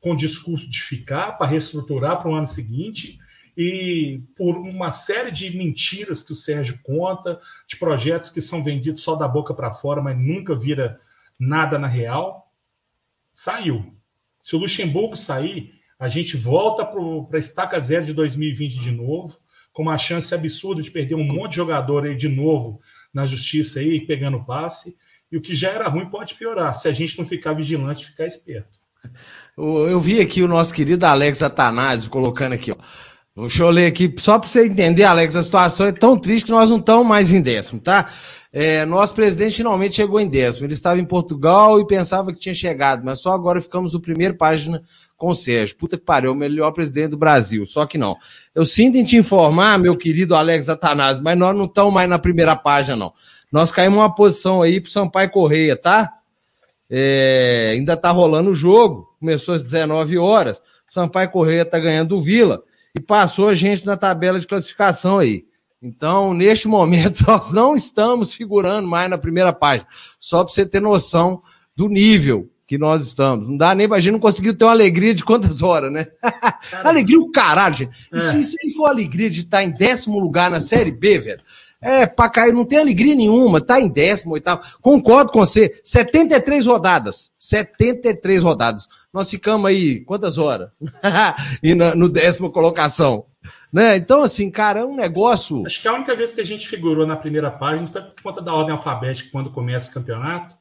com 0.00 0.12
o 0.12 0.16
discurso 0.16 0.68
de 0.68 0.80
ficar 0.80 1.32
para 1.32 1.46
reestruturar 1.46 2.20
para 2.20 2.30
o 2.30 2.34
ano 2.34 2.46
seguinte 2.46 3.18
e 3.56 4.20
por 4.36 4.56
uma 4.56 4.92
série 4.92 5.30
de 5.30 5.56
mentiras 5.56 6.22
que 6.22 6.32
o 6.32 6.36
Sérgio 6.36 6.78
conta, 6.82 7.40
de 7.66 7.76
projetos 7.76 8.28
que 8.28 8.40
são 8.40 8.62
vendidos 8.62 9.02
só 9.02 9.14
da 9.14 9.26
boca 9.26 9.54
para 9.54 9.72
fora, 9.72 10.02
mas 10.02 10.18
nunca 10.18 10.54
vira 10.54 11.00
nada 11.38 11.78
na 11.78 11.86
real. 11.86 12.52
saiu. 13.34 13.94
Se 14.44 14.54
o 14.54 14.58
Luxemburgo 14.58 15.16
sair, 15.16 15.74
a 15.98 16.08
gente 16.08 16.36
volta 16.36 16.84
para 16.84 17.36
a 17.36 17.40
estaca 17.40 17.80
zero 17.80 18.04
de 18.04 18.12
2020 18.12 18.78
de 18.78 18.92
novo, 18.92 19.36
com 19.72 19.82
uma 19.82 19.98
chance 19.98 20.34
absurda 20.34 20.82
de 20.82 20.90
perder 20.90 21.14
um 21.14 21.24
monte 21.24 21.50
de 21.50 21.56
jogador 21.56 22.04
aí 22.04 22.14
de 22.14 22.28
novo 22.28 22.80
na 23.12 23.26
justiça 23.26 23.80
aí, 23.80 24.00
pegando 24.06 24.44
passe. 24.44 24.96
E 25.32 25.36
o 25.36 25.40
que 25.40 25.54
já 25.54 25.70
era 25.70 25.88
ruim 25.88 26.08
pode 26.08 26.34
piorar, 26.34 26.74
se 26.74 26.88
a 26.88 26.92
gente 26.92 27.18
não 27.18 27.26
ficar 27.26 27.54
vigilante 27.54 28.04
e 28.04 28.06
ficar 28.06 28.26
esperto. 28.26 28.78
Eu 29.56 29.98
vi 29.98 30.20
aqui 30.20 30.42
o 30.42 30.48
nosso 30.48 30.74
querido 30.74 31.04
Alex 31.06 31.42
Atanásio 31.42 32.10
colocando 32.10 32.52
aqui, 32.52 32.72
ó. 32.72 32.76
Deixa 33.36 33.62
eu 33.62 33.70
ler 33.70 33.86
aqui, 33.86 34.12
só 34.16 34.38
para 34.38 34.48
você 34.48 34.64
entender, 34.64 35.04
Alex, 35.04 35.36
a 35.36 35.42
situação 35.42 35.86
é 35.86 35.92
tão 35.92 36.18
triste 36.18 36.46
que 36.46 36.50
nós 36.50 36.70
não 36.70 36.78
estamos 36.78 37.06
mais 37.06 37.34
em 37.34 37.42
décimo, 37.42 37.78
tá? 37.78 38.10
É, 38.50 38.86
nosso 38.86 39.12
presidente 39.12 39.56
finalmente 39.56 39.96
chegou 39.96 40.18
em 40.18 40.26
décimo. 40.26 40.64
Ele 40.64 40.72
estava 40.72 40.98
em 40.98 41.04
Portugal 41.04 41.78
e 41.78 41.86
pensava 41.86 42.32
que 42.32 42.38
tinha 42.38 42.54
chegado, 42.54 43.04
mas 43.04 43.20
só 43.20 43.32
agora 43.32 43.60
ficamos 43.60 43.92
no 43.92 44.00
primeiro 44.00 44.34
página 44.34 44.82
com 45.18 45.28
o 45.28 45.34
Sérgio. 45.34 45.76
Puta 45.76 45.98
que 45.98 46.04
pariu, 46.04 46.32
o 46.32 46.34
melhor 46.34 46.70
presidente 46.72 47.10
do 47.10 47.18
Brasil. 47.18 47.66
Só 47.66 47.84
que 47.84 47.98
não. 47.98 48.16
Eu 48.54 48.64
sinto 48.64 48.96
em 48.96 49.04
te 49.04 49.18
informar, 49.18 49.78
meu 49.78 49.94
querido 49.94 50.34
Alex 50.34 50.70
Atanásio, 50.70 51.22
mas 51.22 51.38
nós 51.38 51.54
não 51.54 51.66
estamos 51.66 51.92
mais 51.92 52.08
na 52.08 52.18
primeira 52.18 52.56
página, 52.56 52.96
não. 52.96 53.12
Nós 53.52 53.70
caímos 53.70 53.98
uma 53.98 54.14
posição 54.14 54.62
aí 54.62 54.80
pro 54.80 54.90
Sampaio 54.90 55.30
Correia, 55.30 55.76
tá? 55.76 56.10
É, 56.88 57.72
ainda 57.74 57.98
tá 57.98 58.10
rolando 58.10 58.48
o 58.48 58.54
jogo. 58.54 59.14
Começou 59.20 59.54
às 59.54 59.62
19 59.62 60.16
horas. 60.16 60.62
Sampaio 60.88 61.30
Correia 61.30 61.66
tá 61.66 61.78
ganhando 61.78 62.16
o 62.16 62.20
Vila 62.22 62.62
e 62.96 63.00
passou 63.00 63.48
a 63.48 63.54
gente 63.54 63.84
na 63.84 63.96
tabela 63.96 64.40
de 64.40 64.46
classificação 64.46 65.18
aí. 65.18 65.44
Então, 65.82 66.32
neste 66.32 66.66
momento, 66.68 67.24
nós 67.26 67.52
não 67.52 67.76
estamos 67.76 68.32
figurando 68.32 68.88
mais 68.88 69.10
na 69.10 69.18
primeira 69.18 69.52
página. 69.52 69.86
Só 70.18 70.42
para 70.42 70.52
você 70.52 70.64
ter 70.64 70.80
noção 70.80 71.42
do 71.76 71.88
nível 71.88 72.50
que 72.66 72.78
nós 72.78 73.06
estamos. 73.06 73.48
Não 73.48 73.56
dá 73.56 73.74
nem 73.74 73.86
pra 73.86 74.00
gente 74.00 74.14
não 74.14 74.18
conseguiu 74.18 74.56
ter 74.56 74.64
uma 74.64 74.72
alegria 74.72 75.14
de 75.14 75.24
quantas 75.24 75.62
horas, 75.62 75.92
né? 75.92 76.06
alegria 76.82 77.20
o 77.20 77.30
caralho, 77.30 77.76
gente. 77.76 78.08
É. 78.12 78.16
E 78.16 78.18
se, 78.18 78.42
se 78.42 78.74
for 78.74 78.86
alegria 78.86 79.30
de 79.30 79.40
estar 79.40 79.62
em 79.62 79.70
décimo 79.70 80.18
lugar 80.18 80.50
na 80.50 80.58
Série 80.58 80.90
B, 80.90 81.18
velho, 81.18 81.42
é, 81.86 82.04
pra 82.04 82.28
cair, 82.28 82.52
não 82.52 82.64
tem 82.64 82.80
alegria 82.80 83.14
nenhuma, 83.14 83.60
tá 83.60 83.80
em 83.80 83.88
décimo, 83.88 84.32
oitavo. 84.32 84.62
Concordo 84.80 85.30
com 85.30 85.38
você. 85.38 85.80
73 85.84 86.66
rodadas. 86.66 87.30
73 87.38 88.42
rodadas. 88.42 88.88
Nós 89.12 89.30
ficamos 89.30 89.66
aí, 89.66 90.00
quantas 90.00 90.36
horas? 90.36 90.70
e 91.62 91.76
na, 91.76 91.94
no 91.94 92.08
décimo 92.08 92.50
colocação. 92.50 93.26
Né? 93.72 93.96
Então, 93.96 94.24
assim, 94.24 94.50
cara, 94.50 94.80
é 94.80 94.84
um 94.84 94.96
negócio. 94.96 95.64
Acho 95.64 95.80
que 95.80 95.86
a 95.86 95.92
única 95.92 96.16
vez 96.16 96.32
que 96.32 96.40
a 96.40 96.46
gente 96.46 96.68
figurou 96.68 97.06
na 97.06 97.14
primeira 97.14 97.50
página 97.50 97.86
foi 97.86 98.02
por 98.02 98.22
conta 98.22 98.42
da 98.42 98.52
ordem 98.52 98.72
alfabética 98.72 99.28
quando 99.30 99.50
começa 99.50 99.88
o 99.88 99.94
campeonato. 99.94 100.56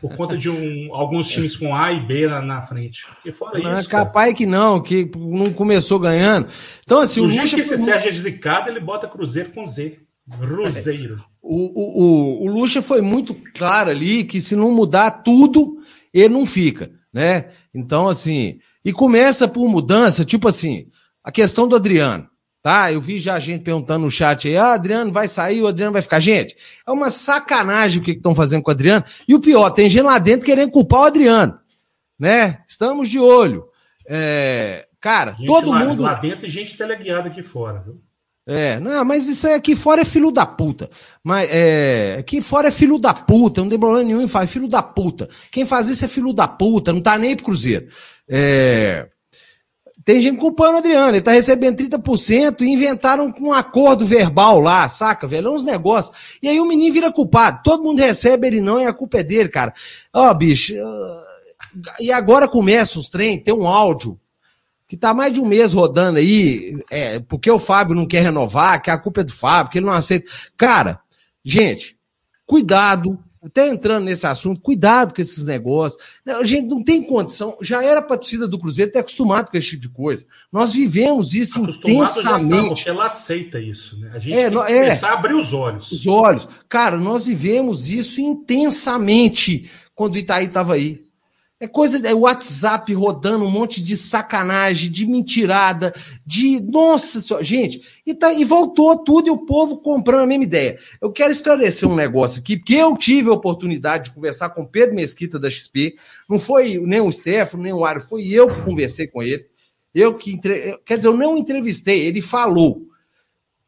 Por 0.00 0.16
conta 0.16 0.36
de 0.36 0.50
um, 0.50 0.92
alguns 0.96 1.28
times 1.28 1.54
com 1.56 1.76
A 1.76 1.92
e 1.92 2.00
B 2.00 2.26
na, 2.26 2.42
na 2.42 2.62
frente. 2.62 3.06
Porque 3.06 3.30
fora 3.30 3.58
não, 3.58 3.78
isso. 3.78 3.88
Capaz 3.88 4.26
cara. 4.26 4.36
que 4.36 4.46
não, 4.46 4.82
que 4.82 5.10
não 5.16 5.52
começou 5.52 6.00
ganhando. 6.00 6.48
Então, 6.82 7.00
assim, 7.00 7.20
o 7.20 7.24
Lucha. 7.24 7.54
que 7.54 7.62
esse 7.62 7.78
Sérgio 7.78 8.10
é 8.10 8.14
zicado, 8.14 8.68
ele 8.68 8.80
bota 8.80 9.06
Cruzeiro 9.06 9.52
com 9.52 9.66
Z. 9.66 10.00
Cruzeiro. 10.30 11.24
O, 11.40 11.56
o, 11.56 12.02
o, 12.02 12.46
o 12.46 12.52
Lucha 12.52 12.82
foi 12.82 13.00
muito 13.00 13.34
claro 13.54 13.90
ali 13.90 14.24
que 14.24 14.40
se 14.40 14.56
não 14.56 14.72
mudar 14.72 15.10
tudo, 15.22 15.78
ele 16.12 16.34
não 16.34 16.44
fica, 16.44 16.90
né? 17.12 17.50
Então, 17.72 18.08
assim, 18.08 18.58
e 18.84 18.92
começa 18.92 19.46
por 19.46 19.68
mudança, 19.68 20.24
tipo 20.24 20.48
assim, 20.48 20.88
a 21.22 21.30
questão 21.30 21.68
do 21.68 21.76
Adriano. 21.76 22.28
Tá? 22.62 22.92
Eu 22.92 23.00
vi 23.00 23.20
já 23.20 23.38
gente 23.38 23.62
perguntando 23.62 24.04
no 24.04 24.10
chat 24.10 24.48
aí, 24.48 24.56
ah, 24.56 24.72
Adriano 24.72 25.12
vai 25.12 25.28
sair, 25.28 25.62
o 25.62 25.68
Adriano 25.68 25.92
vai 25.92 26.02
ficar. 26.02 26.18
Gente, 26.18 26.56
é 26.84 26.90
uma 26.90 27.10
sacanagem 27.10 28.02
o 28.02 28.04
que 28.04 28.10
estão 28.10 28.34
fazendo 28.34 28.60
com 28.60 28.70
o 28.70 28.74
Adriano. 28.74 29.04
E 29.28 29.36
o 29.36 29.40
pior, 29.40 29.70
tem 29.70 29.88
gente 29.88 30.02
lá 30.02 30.18
dentro 30.18 30.44
querendo 30.44 30.72
culpar 30.72 31.02
o 31.02 31.04
Adriano. 31.04 31.60
Né? 32.18 32.58
Estamos 32.66 33.08
de 33.08 33.20
olho. 33.20 33.66
É, 34.04 34.84
cara, 35.00 35.32
gente 35.34 35.46
todo 35.46 35.70
lá, 35.70 35.78
mundo. 35.78 36.02
Lá 36.02 36.14
dentro 36.14 36.46
e 36.46 36.50
gente 36.50 36.76
teleguiada 36.76 37.28
aqui 37.28 37.44
fora, 37.44 37.84
viu? 37.84 38.00
É, 38.48 38.78
não, 38.78 39.04
mas 39.04 39.26
isso 39.26 39.46
aí 39.48 39.54
aqui 39.54 39.74
fora 39.74 40.02
é 40.02 40.04
filho 40.04 40.30
da 40.30 40.46
puta. 40.46 40.88
Mas 41.22 41.48
é, 41.50 42.16
aqui 42.20 42.40
fora 42.40 42.68
é 42.68 42.70
filho 42.70 42.96
da 42.96 43.12
puta, 43.12 43.60
não 43.60 43.68
tem 43.68 43.78
problema 43.78 44.04
nenhum 44.04 44.22
em 44.22 44.28
falar, 44.28 44.46
filho 44.46 44.68
da 44.68 44.82
puta. 44.82 45.28
Quem 45.50 45.66
faz 45.66 45.88
isso 45.88 46.04
é 46.04 46.08
filho 46.08 46.32
da 46.32 46.46
puta, 46.46 46.92
não 46.92 47.00
tá 47.00 47.18
nem 47.18 47.34
pro 47.34 47.46
Cruzeiro. 47.46 47.88
É, 48.28 49.08
tem 50.04 50.20
gente 50.20 50.38
culpando 50.38 50.74
o 50.74 50.78
Adriano, 50.78 51.08
ele 51.08 51.20
tá 51.20 51.32
recebendo 51.32 51.78
30% 51.78 52.60
e 52.60 52.68
inventaram 52.68 53.34
um 53.40 53.52
acordo 53.52 54.06
verbal 54.06 54.60
lá, 54.60 54.88
saca, 54.88 55.26
velho? 55.26 55.48
É 55.48 55.50
uns 55.50 55.64
negócios. 55.64 56.16
E 56.40 56.48
aí 56.48 56.60
o 56.60 56.64
menino 56.64 56.94
vira 56.94 57.12
culpado. 57.12 57.60
Todo 57.64 57.82
mundo 57.82 57.98
recebe, 57.98 58.46
ele 58.46 58.60
não, 58.60 58.80
e 58.80 58.86
a 58.86 58.92
culpa 58.92 59.18
é 59.18 59.24
dele, 59.24 59.48
cara. 59.48 59.74
Ó, 60.14 60.30
oh, 60.30 60.34
bicho. 60.34 60.74
E 61.98 62.12
agora 62.12 62.46
começa 62.46 63.00
os 63.00 63.08
trem, 63.08 63.42
tem 63.42 63.52
um 63.52 63.66
áudio 63.66 64.16
que 64.88 64.96
tá 64.96 65.12
mais 65.12 65.32
de 65.32 65.40
um 65.40 65.46
mês 65.46 65.72
rodando 65.72 66.18
aí, 66.18 66.80
é, 66.90 67.18
porque 67.20 67.50
o 67.50 67.58
Fábio 67.58 67.94
não 67.94 68.06
quer 68.06 68.22
renovar, 68.22 68.80
que 68.80 68.90
a 68.90 68.98
culpa 68.98 69.20
é 69.20 69.24
do 69.24 69.32
Fábio, 69.32 69.72
que 69.72 69.78
ele 69.78 69.86
não 69.86 69.92
aceita. 69.92 70.30
Cara, 70.56 71.00
gente, 71.44 71.98
cuidado 72.46 73.18
até 73.46 73.68
entrando 73.68 74.04
nesse 74.04 74.26
assunto, 74.26 74.60
cuidado 74.60 75.14
com 75.14 75.20
esses 75.20 75.44
negócios. 75.44 76.02
A 76.26 76.44
gente 76.44 76.66
não 76.66 76.82
tem 76.82 77.02
condição. 77.02 77.56
Já 77.62 77.82
era 77.82 78.02
para 78.02 78.16
a 78.16 78.18
torcida 78.18 78.48
do 78.48 78.58
Cruzeiro 78.58 78.90
ter 78.90 78.98
acostumado 78.98 79.50
com 79.50 79.56
esse 79.56 79.70
tipo 79.70 79.82
de 79.82 79.88
coisa. 79.88 80.26
Nós 80.52 80.72
vivemos 80.72 81.32
isso 81.32 81.60
intensamente. 81.60 82.84
Tá, 82.84 82.90
ela 82.90 83.06
aceita 83.06 83.60
isso, 83.60 83.98
né? 84.00 84.10
A 84.12 84.18
gente 84.18 84.36
é, 84.36 84.50
tem 84.50 84.58
que 84.58 84.72
é, 84.72 84.84
começar 84.84 85.10
a 85.10 85.14
abrir 85.14 85.34
os 85.34 85.52
olhos. 85.52 85.92
Os 85.92 86.06
olhos. 86.06 86.48
Cara, 86.68 86.96
nós 86.96 87.26
vivemos 87.26 87.88
isso 87.88 88.20
intensamente 88.20 89.70
quando 89.94 90.16
o 90.16 90.18
Itaí 90.18 90.46
estava 90.46 90.74
aí. 90.74 91.05
É 91.58 91.66
coisa, 91.66 92.06
é 92.06 92.12
WhatsApp 92.12 92.92
rodando 92.92 93.42
um 93.42 93.50
monte 93.50 93.82
de 93.82 93.96
sacanagem, 93.96 94.90
de 94.90 95.06
mentirada, 95.06 95.94
de. 96.24 96.60
Nossa 96.60 97.18
senhora, 97.18 97.42
gente, 97.42 97.80
e, 98.04 98.14
tá, 98.14 98.30
e 98.30 98.44
voltou 98.44 98.94
tudo 98.98 99.28
e 99.28 99.30
o 99.30 99.38
povo 99.38 99.78
comprando 99.78 100.24
a 100.24 100.26
mesma 100.26 100.44
ideia. 100.44 100.78
Eu 101.00 101.10
quero 101.10 101.32
esclarecer 101.32 101.88
um 101.88 101.94
negócio 101.94 102.40
aqui, 102.40 102.58
porque 102.58 102.74
eu 102.74 102.94
tive 102.94 103.30
a 103.30 103.32
oportunidade 103.32 104.04
de 104.04 104.10
conversar 104.10 104.50
com 104.50 104.66
Pedro 104.66 104.94
Mesquita 104.94 105.38
da 105.38 105.48
XP. 105.48 105.96
Não 106.28 106.38
foi 106.38 106.78
nem 106.78 107.00
o 107.00 107.10
Stefano, 107.10 107.62
nem 107.62 107.72
o 107.72 107.80
Mário, 107.80 108.02
foi 108.02 108.26
eu 108.28 108.48
que 108.48 108.60
conversei 108.60 109.06
com 109.06 109.22
ele. 109.22 109.46
Eu 109.94 110.14
que 110.18 110.32
entre... 110.32 110.78
Quer 110.84 110.98
dizer, 110.98 111.08
eu 111.08 111.16
não 111.16 111.38
entrevistei, 111.38 112.04
ele 112.04 112.20
falou. 112.20 112.86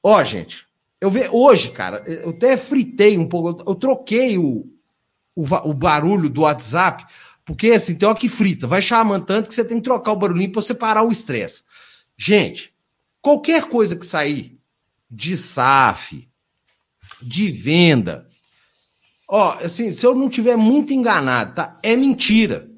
Ó, 0.03 0.23
gente, 0.25 0.67
eu 1.01 1.11
ve... 1.11 1.27
hoje, 1.33 1.71
cara, 1.71 2.05
eu 2.07 2.31
até 2.31 2.55
fritei 2.59 3.17
um 3.17 3.27
pouco, 3.27 3.63
eu 3.67 3.75
troquei 3.75 4.37
o, 4.37 4.67
o, 5.35 5.43
o 5.65 5.73
barulho 5.73 6.29
do 6.29 6.43
WhatsApp 6.43 7.07
porque 7.49 7.71
assim, 7.71 7.95
tem 7.95 8.07
hora 8.07 8.19
que 8.19 8.29
frita, 8.29 8.67
vai 8.67 8.83
chamando 8.83 9.25
tanto 9.25 9.49
que 9.49 9.55
você 9.55 9.65
tem 9.65 9.79
que 9.79 9.85
trocar 9.85 10.13
o 10.13 10.17
barulhinho 10.17 10.53
para 10.53 10.61
você 10.61 10.75
parar 10.75 11.03
o 11.03 11.11
estresse. 11.11 11.63
Gente, 12.15 12.75
qualquer 13.23 13.65
coisa 13.65 13.97
que 13.97 14.05
sair 14.05 14.61
de 15.11 15.35
SAF, 15.35 16.29
de 17.23 17.51
venda, 17.51 18.29
ó, 19.27 19.53
assim, 19.63 19.95
se 19.95 20.05
eu 20.05 20.15
não 20.15 20.29
tiver 20.29 20.57
muito 20.57 20.93
enganado, 20.93 21.55
tá? 21.55 21.79
É 21.83 21.97
mentira. 21.97 22.69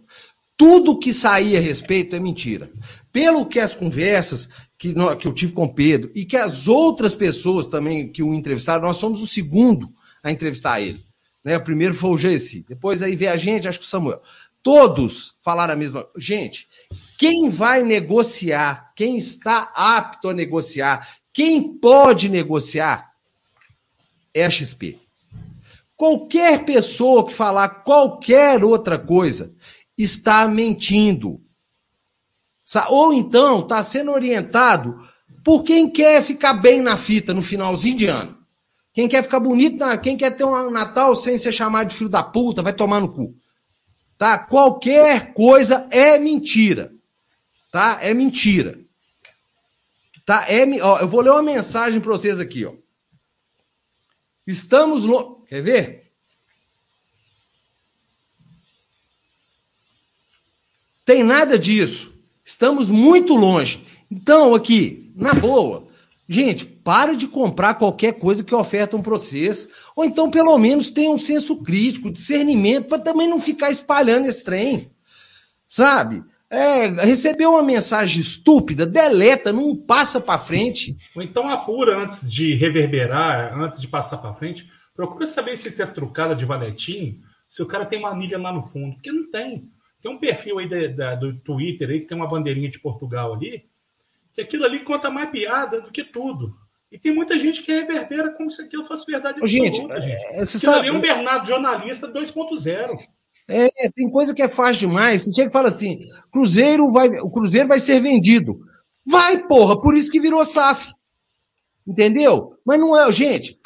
Tudo 0.56 1.00
que 1.00 1.12
sair 1.12 1.56
a 1.56 1.60
respeito 1.60 2.14
é 2.14 2.20
mentira. 2.20 2.70
Pelo 3.10 3.46
que 3.46 3.58
as 3.58 3.74
conversas 3.74 4.48
que, 4.78 4.94
que 5.18 5.26
eu 5.26 5.34
tive 5.34 5.52
com 5.52 5.64
o 5.64 5.74
Pedro 5.74 6.12
e 6.14 6.24
que 6.24 6.36
as 6.36 6.68
outras 6.68 7.12
pessoas 7.12 7.66
também 7.66 8.06
que 8.06 8.22
o 8.22 8.32
entrevistaram, 8.32 8.82
nós 8.82 8.98
somos 8.98 9.20
o 9.20 9.26
segundo 9.26 9.92
a 10.22 10.30
entrevistar 10.30 10.80
ele. 10.80 11.04
Né? 11.44 11.56
O 11.56 11.64
primeiro 11.64 11.92
foi 11.94 12.10
o 12.10 12.18
Jesse, 12.18 12.64
depois 12.68 13.02
aí 13.02 13.16
veio 13.16 13.32
a 13.32 13.36
gente, 13.36 13.66
acho 13.66 13.80
que 13.80 13.84
o 13.84 13.88
Samuel. 13.88 14.22
Todos 14.62 15.36
falaram 15.42 15.74
a 15.74 15.76
mesma. 15.76 16.06
Gente, 16.16 16.68
quem 17.18 17.48
vai 17.48 17.82
negociar, 17.82 18.92
quem 18.94 19.16
está 19.16 19.70
apto 19.74 20.28
a 20.28 20.34
negociar, 20.34 21.08
quem 21.32 21.78
pode 21.78 22.28
negociar 22.28 23.10
é 24.34 24.44
a 24.44 24.50
XP. 24.50 24.98
Qualquer 25.96 26.64
pessoa 26.64 27.26
que 27.26 27.34
falar 27.34 27.68
qualquer 27.84 28.64
outra 28.64 28.98
coisa 28.98 29.54
está 29.96 30.48
mentindo. 30.48 31.40
Ou 32.88 33.12
então 33.12 33.60
está 33.60 33.82
sendo 33.82 34.12
orientado 34.12 35.06
por 35.44 35.62
quem 35.62 35.90
quer 35.90 36.22
ficar 36.22 36.54
bem 36.54 36.80
na 36.80 36.96
fita 36.96 37.34
no 37.34 37.42
finalzinho 37.42 37.96
de 37.96 38.06
ano. 38.06 38.38
Quem 38.92 39.08
quer 39.08 39.22
ficar 39.22 39.40
bonito, 39.40 39.84
quem 40.02 40.16
quer 40.16 40.30
ter 40.30 40.44
um 40.44 40.70
Natal 40.70 41.14
sem 41.14 41.38
ser 41.38 41.52
chamado 41.52 41.88
de 41.88 41.94
filho 41.94 42.10
da 42.10 42.22
puta, 42.22 42.62
vai 42.62 42.72
tomar 42.72 43.00
no 43.00 43.12
cu. 43.12 43.34
Tá? 44.20 44.36
Qualquer 44.36 45.32
coisa 45.32 45.88
é 45.90 46.18
mentira. 46.18 46.92
Tá? 47.72 48.00
É 48.02 48.12
mentira. 48.12 48.78
Tá? 50.26 50.44
É, 50.46 50.62
ó, 50.82 50.98
eu 51.00 51.08
vou 51.08 51.22
ler 51.22 51.30
uma 51.30 51.42
mensagem 51.42 52.02
para 52.02 52.10
vocês 52.10 52.38
aqui, 52.38 52.66
ó. 52.66 52.74
Estamos. 54.46 55.04
Quer 55.48 55.62
ver? 55.62 56.12
Tem 61.02 61.22
nada 61.24 61.58
disso. 61.58 62.12
Estamos 62.44 62.90
muito 62.90 63.34
longe. 63.34 63.86
Então, 64.10 64.54
aqui, 64.54 65.10
na 65.16 65.32
boa, 65.32 65.86
Gente, 66.32 66.64
para 66.64 67.16
de 67.16 67.26
comprar 67.26 67.75
qualquer 67.75 68.12
coisa 68.12 68.44
que 68.44 68.54
ofertam 68.54 69.02
para 69.02 69.10
vocês. 69.10 69.68
Ou 69.96 70.04
então, 70.04 70.30
pelo 70.30 70.56
menos, 70.56 70.92
tenha 70.92 71.10
um 71.10 71.18
senso 71.18 71.60
crítico, 71.60 72.08
discernimento, 72.08 72.87
para 72.87 73.00
também 73.00 73.26
não 73.26 73.40
ficar 73.40 73.68
espalhando 73.68 74.28
esse 74.28 74.44
trem. 74.44 74.92
Sabe? 75.66 76.22
É, 76.49 76.87
recebeu 77.04 77.50
uma 77.50 77.64
mensagem 77.64 78.20
estúpida, 78.20 78.87
deleta, 78.87 79.52
não 79.52 79.75
passa 79.75 80.20
para 80.20 80.38
frente. 80.38 80.96
Ou 81.16 81.22
então 81.25 81.49
apura 81.49 81.99
antes 81.99 82.30
de 82.30 82.54
reverberar, 82.54 83.52
antes 83.60 83.80
de 83.80 83.88
passar 83.88 84.18
para 84.18 84.32
frente. 84.32 84.70
Procura 84.94 85.26
saber 85.26 85.56
se 85.56 85.66
isso 85.66 85.82
é 85.82 85.87
trucada 85.87 86.37
de 86.37 86.44
valetinho, 86.44 87.18
se 87.50 87.60
o 87.60 87.66
cara 87.66 87.84
tem 87.84 87.99
uma 87.99 88.14
milha 88.14 88.38
lá 88.38 88.52
no 88.52 88.62
fundo, 88.62 88.94
porque 88.94 89.10
não 89.10 89.28
tem. 89.32 89.68
Tem 90.00 90.12
um 90.12 90.18
perfil 90.18 90.60
aí 90.60 90.68
do 91.18 91.34
Twitter 91.40 91.90
aí 91.90 92.00
que 92.00 92.06
tem 92.06 92.16
uma 92.16 92.28
bandeirinha 92.28 92.70
de 92.70 92.78
Portugal 92.78 93.34
ali, 93.34 93.64
que 94.40 94.56
aquilo 94.56 94.64
ali 94.64 94.80
conta 94.80 95.11
mais 95.11 95.30
piada 95.30 95.80
do 95.80 95.90
que 95.90 96.02
tudo. 96.02 96.54
E 96.90 96.99
tem 96.99 97.14
muita 97.14 97.38
gente 97.38 97.62
que 97.62 97.73
reverbera 97.73 98.32
como 98.32 98.50
se 98.50 98.62
aquilo 98.62 98.85
fosse 98.85 99.06
verdade 99.06 99.38
gente. 99.47 99.76
gente. 99.76 99.92
É, 99.92 100.44
você 100.44 100.59
sabe... 100.59 100.88
é 100.88 100.92
um 100.92 101.00
Bernardo 101.00 101.47
jornalista 101.47 102.09
2.0. 102.09 102.88
É, 103.47 103.68
tem 103.94 104.11
coisa 104.11 104.35
que 104.35 104.42
é 104.42 104.49
fácil 104.49 104.88
demais. 104.88 105.23
Você 105.23 105.32
chega 105.32 105.50
e 105.50 105.52
fala 105.52 105.68
assim: 105.68 106.00
Cruzeiro 106.32 106.90
vai, 106.90 107.09
o 107.20 107.30
Cruzeiro 107.30 107.68
vai 107.68 107.78
ser 107.78 108.00
vendido. 108.00 108.61
Vai, 109.06 109.47
porra, 109.47 109.80
por 109.80 109.97
isso 109.97 110.11
que 110.11 110.20
virou 110.20 110.44
SAF. 110.44 110.92
Entendeu? 111.87 112.56
Mas 112.64 112.78
não 112.78 112.97
é, 112.97 113.11
gente. 113.12 113.59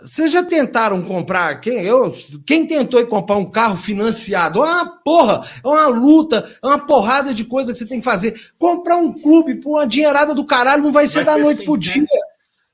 Vocês 0.00 0.32
já 0.32 0.42
tentaram 0.42 1.02
comprar? 1.02 1.60
Quem, 1.60 1.82
eu, 1.82 2.12
quem 2.46 2.66
tentou 2.66 3.04
comprar 3.06 3.36
um 3.36 3.50
carro 3.50 3.76
financiado? 3.76 4.64
É 4.64 4.66
uma 4.66 4.86
porra, 5.02 5.46
é 5.62 5.68
uma 5.68 5.86
luta, 5.88 6.48
é 6.62 6.66
uma 6.66 6.78
porrada 6.78 7.34
de 7.34 7.44
coisa 7.44 7.72
que 7.72 7.78
você 7.78 7.86
tem 7.86 7.98
que 7.98 8.04
fazer. 8.04 8.34
Comprar 8.58 8.96
um 8.96 9.12
clube 9.12 9.56
por 9.56 9.72
uma 9.78 9.86
dinheirada 9.86 10.34
do 10.34 10.46
caralho 10.46 10.84
não 10.84 10.92
vai 10.92 11.06
ser 11.06 11.24
vai 11.24 11.36
da 11.36 11.42
noite 11.42 11.64
pro 11.64 11.76
dia. 11.76 12.04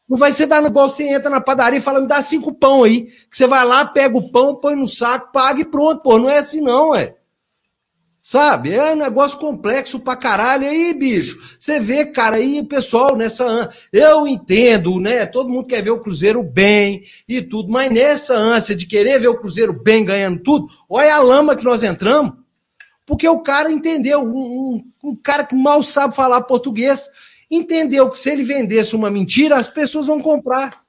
Não 0.09 0.17
vai 0.17 0.33
ser 0.33 0.47
dar 0.47 0.65
igual 0.65 0.89
você 0.89 1.07
entra 1.09 1.29
na 1.29 1.41
padaria 1.41 1.79
e 1.79 1.83
fala, 1.83 2.01
me 2.01 2.07
dá 2.07 2.23
cinco 2.23 2.53
pão 2.55 2.85
aí. 2.85 3.07
Que 3.31 3.37
você 3.37 3.47
vai 3.47 3.65
lá, 3.65 3.85
pega 3.85 4.17
o 4.17 4.31
pão, 4.31 4.55
põe 4.55 4.75
no 4.75 4.89
saco, 4.89 5.33
paga 5.33 5.61
e 5.61 5.67
pronto. 5.67 6.03
Pô, 6.03 6.19
não 6.19 6.31
é 6.31 6.39
assim 6.39 6.63
não, 6.63 6.95
é. 6.95 7.18
Sabe? 8.29 8.75
É 8.75 8.93
um 8.93 8.97
negócio 8.97 9.39
complexo 9.39 9.99
pra 9.99 10.15
caralho. 10.15 10.69
Aí, 10.69 10.93
bicho, 10.93 11.39
você 11.59 11.81
vê, 11.81 12.05
cara, 12.05 12.37
aí, 12.37 12.63
pessoal, 12.63 13.17
nessa. 13.17 13.71
Eu 13.91 14.29
entendo, 14.29 15.01
né? 15.01 15.25
Todo 15.25 15.49
mundo 15.49 15.67
quer 15.67 15.83
ver 15.83 15.93
o 15.93 16.01
Cruzeiro 16.01 16.43
bem 16.43 17.05
e 17.27 17.41
tudo, 17.41 17.73
mas 17.73 17.91
nessa 17.91 18.37
ânsia 18.37 18.77
de 18.77 18.85
querer 18.85 19.19
ver 19.19 19.29
o 19.29 19.39
Cruzeiro 19.39 19.73
bem 19.73 20.05
ganhando 20.05 20.43
tudo, 20.43 20.69
olha 20.91 21.15
a 21.15 21.23
lama 21.23 21.57
que 21.57 21.65
nós 21.65 21.83
entramos. 21.83 22.35
Porque 23.07 23.27
o 23.27 23.41
cara 23.41 23.73
entendeu, 23.73 24.21
um, 24.21 24.27
um, 24.29 24.85
um 25.05 25.17
cara 25.17 25.43
que 25.43 25.55
mal 25.55 25.83
sabe 25.83 26.15
falar 26.15 26.43
português, 26.43 27.09
entendeu 27.51 28.11
que 28.11 28.19
se 28.19 28.29
ele 28.29 28.43
vendesse 28.43 28.95
uma 28.95 29.09
mentira, 29.09 29.57
as 29.57 29.69
pessoas 29.69 30.07
vão 30.07 30.21
comprar. 30.21 30.83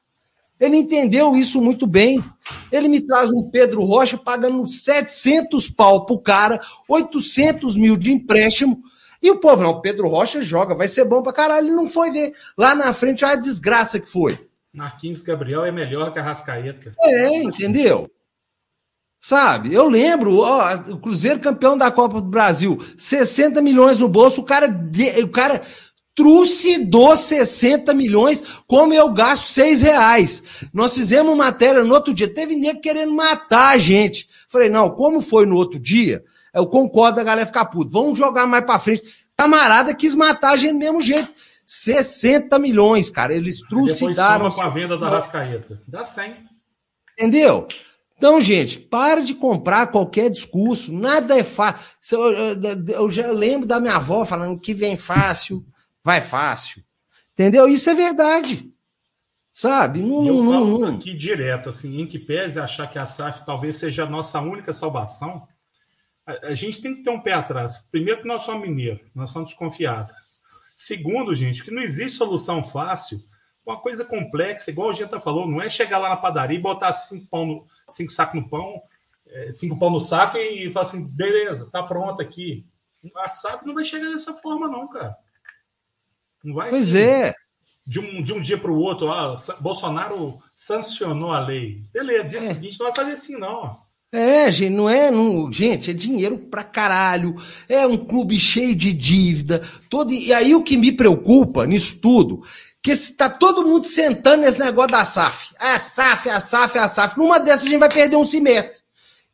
Ele 0.60 0.78
entendeu 0.78 1.36
isso 1.36 1.62
muito 1.62 1.88
bem. 1.88 2.24
Ele 2.72 2.88
me 2.88 3.00
traz 3.00 3.32
um 3.32 3.50
Pedro 3.50 3.84
Rocha 3.84 4.18
pagando 4.18 4.68
700 4.68 5.70
pau 5.70 6.06
pro 6.06 6.20
cara, 6.20 6.60
800 6.88 7.76
mil 7.78 7.96
de 7.96 8.12
empréstimo. 8.12 8.84
E 9.22 9.32
o 9.32 9.38
povo, 9.38 9.64
não, 9.64 9.72
o 9.72 9.82
Pedro 9.82 10.08
Rocha 10.08 10.42
joga, 10.42 10.76
vai 10.76 10.88
ser 10.88 11.06
bom 11.06 11.22
pra 11.22 11.34
caralho. 11.34 11.68
Ele 11.68 11.76
não 11.76 11.88
foi 11.88 12.12
ver. 12.12 12.34
Lá 12.58 12.76
na 12.76 12.94
frente, 12.94 13.24
olha 13.24 13.36
a 13.36 13.38
desgraça 13.38 14.00
que 14.00 14.10
foi. 14.10 14.38
Marquinhos 14.74 15.22
Gabriel 15.22 15.66
é 15.66 15.72
melhor 15.72 16.12
que 16.14 16.20
a 16.20 16.24
Rascaeta. 16.24 16.94
É, 17.04 17.42
entendeu? 17.42 18.10
Sabe? 19.22 19.74
Eu 19.74 19.90
lembro, 19.90 20.38
ó, 20.38 20.76
o 20.92 20.98
Cruzeiro 20.98 21.40
campeão 21.40 21.78
da 21.78 21.92
Copa 21.92 22.22
do 22.22 22.30
Brasil, 22.30 22.82
60 22.98 23.62
milhões 23.62 23.98
no 23.98 24.08
bolso, 24.08 24.42
o 24.42 24.46
cara, 24.46 24.68
o 25.22 25.28
cara 25.28 25.62
trucidou 26.20 27.16
60 27.16 27.94
milhões, 27.94 28.44
como 28.68 28.94
eu 28.94 29.10
gasto 29.14 29.46
6 29.54 29.82
reais. 29.84 30.44
Nós 30.74 30.94
fizemos 30.94 31.36
matéria 31.38 31.82
no 31.82 31.94
outro 31.94 32.14
dia, 32.14 32.28
teve 32.28 32.58
nego 32.58 32.82
querendo 32.82 33.14
matar 33.14 33.76
a 33.76 33.78
gente. 33.78 34.28
Falei, 34.50 34.70
não, 34.70 34.90
como 34.90 35.22
foi 35.22 35.46
no 35.46 35.56
outro 35.56 35.80
dia, 35.80 36.22
eu 36.54 36.68
concordo 36.68 37.22
a 37.22 37.24
galera 37.24 37.48
ficar 37.48 37.64
puto. 37.68 37.90
Vamos 37.90 38.18
jogar 38.18 38.46
mais 38.46 38.66
pra 38.66 38.78
frente. 38.78 39.02
Camarada 39.38 39.96
quis 39.96 40.14
matar 40.14 40.52
a 40.52 40.58
gente 40.58 40.74
do 40.74 40.80
mesmo 40.80 41.02
jeito. 41.02 41.30
60 41.66 42.60
milhões, 42.60 43.10
cara. 43.10 43.34
Eles 43.34 43.62
trucidaram. 43.62 44.52
com 44.52 44.62
a 44.62 44.68
venda 44.68 44.98
da 44.98 45.08
Rascaeta. 45.08 45.82
Dá 45.88 46.04
100. 46.04 46.36
Entendeu? 47.14 47.66
Então, 48.18 48.42
gente, 48.42 48.78
para 48.78 49.22
de 49.22 49.34
comprar 49.34 49.88
qualquer 49.88 50.30
discurso. 50.30 50.92
Nada 50.92 51.40
é 51.40 51.46
fácil. 51.46 51.80
Eu, 52.94 53.10
já 53.10 53.32
lembro 53.32 53.66
da 53.66 53.80
minha 53.80 53.96
avó 53.96 54.26
falando 54.26 54.60
que 54.60 54.74
vem 54.74 54.98
fácil 54.98 55.64
vai 56.04 56.22
fácil. 56.22 56.84
Entendeu? 57.34 57.68
Isso 57.68 57.90
é 57.90 57.94
verdade. 57.94 58.72
Sabe? 59.52 60.02
Não, 60.02 60.26
eu 60.26 60.44
não, 60.44 60.52
falo 60.52 60.80
não. 60.80 60.96
aqui 60.96 61.14
direto, 61.14 61.70
assim, 61.70 62.00
em 62.00 62.08
que 62.08 62.20
pese 62.20 62.60
achar 62.60 62.90
que 62.90 63.00
a 63.00 63.06
SAF 63.06 63.46
talvez 63.46 63.76
seja 63.76 64.04
a 64.04 64.10
nossa 64.10 64.40
única 64.40 64.72
salvação, 64.72 65.48
a, 66.26 66.48
a 66.48 66.56
gente 66.56 66.82
tem 66.82 66.96
que 66.96 67.04
ter 67.04 67.10
um 67.10 67.20
pé 67.20 67.34
atrás. 67.34 67.78
Primeiro 67.92 68.22
que 68.22 68.28
nós 68.28 68.44
somos 68.44 68.68
mineiros, 68.68 69.02
nós 69.14 69.32
somos 69.32 69.50
desconfiados. 69.50 70.16
Segundo, 70.76 71.36
gente, 71.36 71.64
que 71.64 71.72
não 71.72 71.82
existe 71.82 72.18
solução 72.18 72.64
fácil, 72.64 73.22
uma 73.66 73.78
coisa 73.78 74.06
complexa, 74.06 74.72
igual 74.72 74.90
o 74.90 74.94
Genta 74.94 75.20
falou, 75.20 75.48
não 75.48 75.62
é 75.62 75.70
chegar 75.70 75.98
lá 75.98 76.10
na 76.10 76.18
padaria 76.18 76.58
e 76.58 76.62
botar 76.62 76.94
cinco, 76.94 77.28
pão 77.30 77.46
no, 77.46 77.68
cinco 77.90 78.12
sacos 78.12 78.42
no 78.42 78.50
pão, 78.50 78.82
é, 79.28 79.52
cinco 79.54 79.78
pão 79.78 79.90
no 79.90 80.00
saco 80.00 80.38
e 80.38 80.72
falar 80.72 80.86
assim, 80.86 81.08
beleza, 81.08 81.70
tá 81.70 81.84
pronto 81.84 82.22
aqui. 82.22 82.66
A 83.18 83.30
SAF 83.30 83.66
não 83.66 83.74
vai 83.74 83.84
chegar 83.84 84.10
dessa 84.10 84.34
forma, 84.34 84.68
não, 84.68 84.88
cara. 84.88 85.18
Não 86.44 86.56
vai 86.56 86.70
pois 86.70 86.96
assim, 86.96 87.04
é. 87.04 87.34
De 87.86 88.00
um, 88.00 88.22
de 88.22 88.34
um 88.34 88.42
dia 88.42 88.58
para 88.58 88.72
o 88.72 88.78
outro, 88.78 89.12
ah, 89.12 89.36
Bolsonaro 89.60 90.38
sancionou 90.54 91.32
a 91.32 91.46
lei. 91.46 91.84
Beleza, 91.92 92.30
dia 92.30 92.40
é. 92.40 92.54
seguinte 92.54 92.80
não 92.80 92.88
vai 92.88 92.96
fazer 92.96 93.14
assim, 93.14 93.38
não. 93.38 93.80
É, 94.12 94.52
gente, 94.52 94.74
não 94.74 94.90
é. 94.90 95.12
Não, 95.12 95.52
gente, 95.52 95.92
é 95.92 95.94
dinheiro 95.94 96.38
pra 96.38 96.64
caralho. 96.64 97.36
É 97.68 97.86
um 97.86 97.98
clube 97.98 98.40
cheio 98.40 98.76
de 98.76 98.92
dívida. 98.92 99.62
Todo, 99.90 100.12
e 100.12 100.34
aí 100.34 100.56
o 100.56 100.64
que 100.64 100.78
me 100.78 100.92
preocupa 100.92 101.66
nisso 101.66 102.00
tudo, 102.02 102.44
que 102.82 102.92
está 102.92 103.30
todo 103.30 103.66
mundo 103.66 103.86
sentando 103.86 104.44
nesse 104.44 104.60
negócio 104.60 104.92
da 104.92 105.06
SAF. 105.06 105.54
É 105.60 105.74
a 105.74 105.80
SAF, 105.80 106.30
é 106.30 106.32
a 106.32 106.40
SAF, 106.40 106.78
é 106.78 106.82
a 106.82 106.88
SAF. 106.88 107.18
Numa 107.18 107.40
dessas 107.40 107.66
a 107.66 107.70
gente 107.70 107.80
vai 107.80 107.90
perder 107.90 108.16
um 108.16 108.26
semestre. 108.26 108.82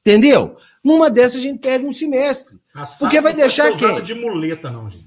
Entendeu? 0.02 0.58
Numa 0.84 1.10
dessas 1.10 1.38
a 1.38 1.42
gente 1.42 1.60
perde 1.60 1.86
um 1.86 1.94
semestre. 1.94 2.60
Porque 3.00 3.22
vai 3.22 3.34
deixar 3.34 3.72
quem? 3.72 4.04
de 4.04 4.14
muleta, 4.14 4.70
não, 4.70 4.90
gente. 4.90 5.05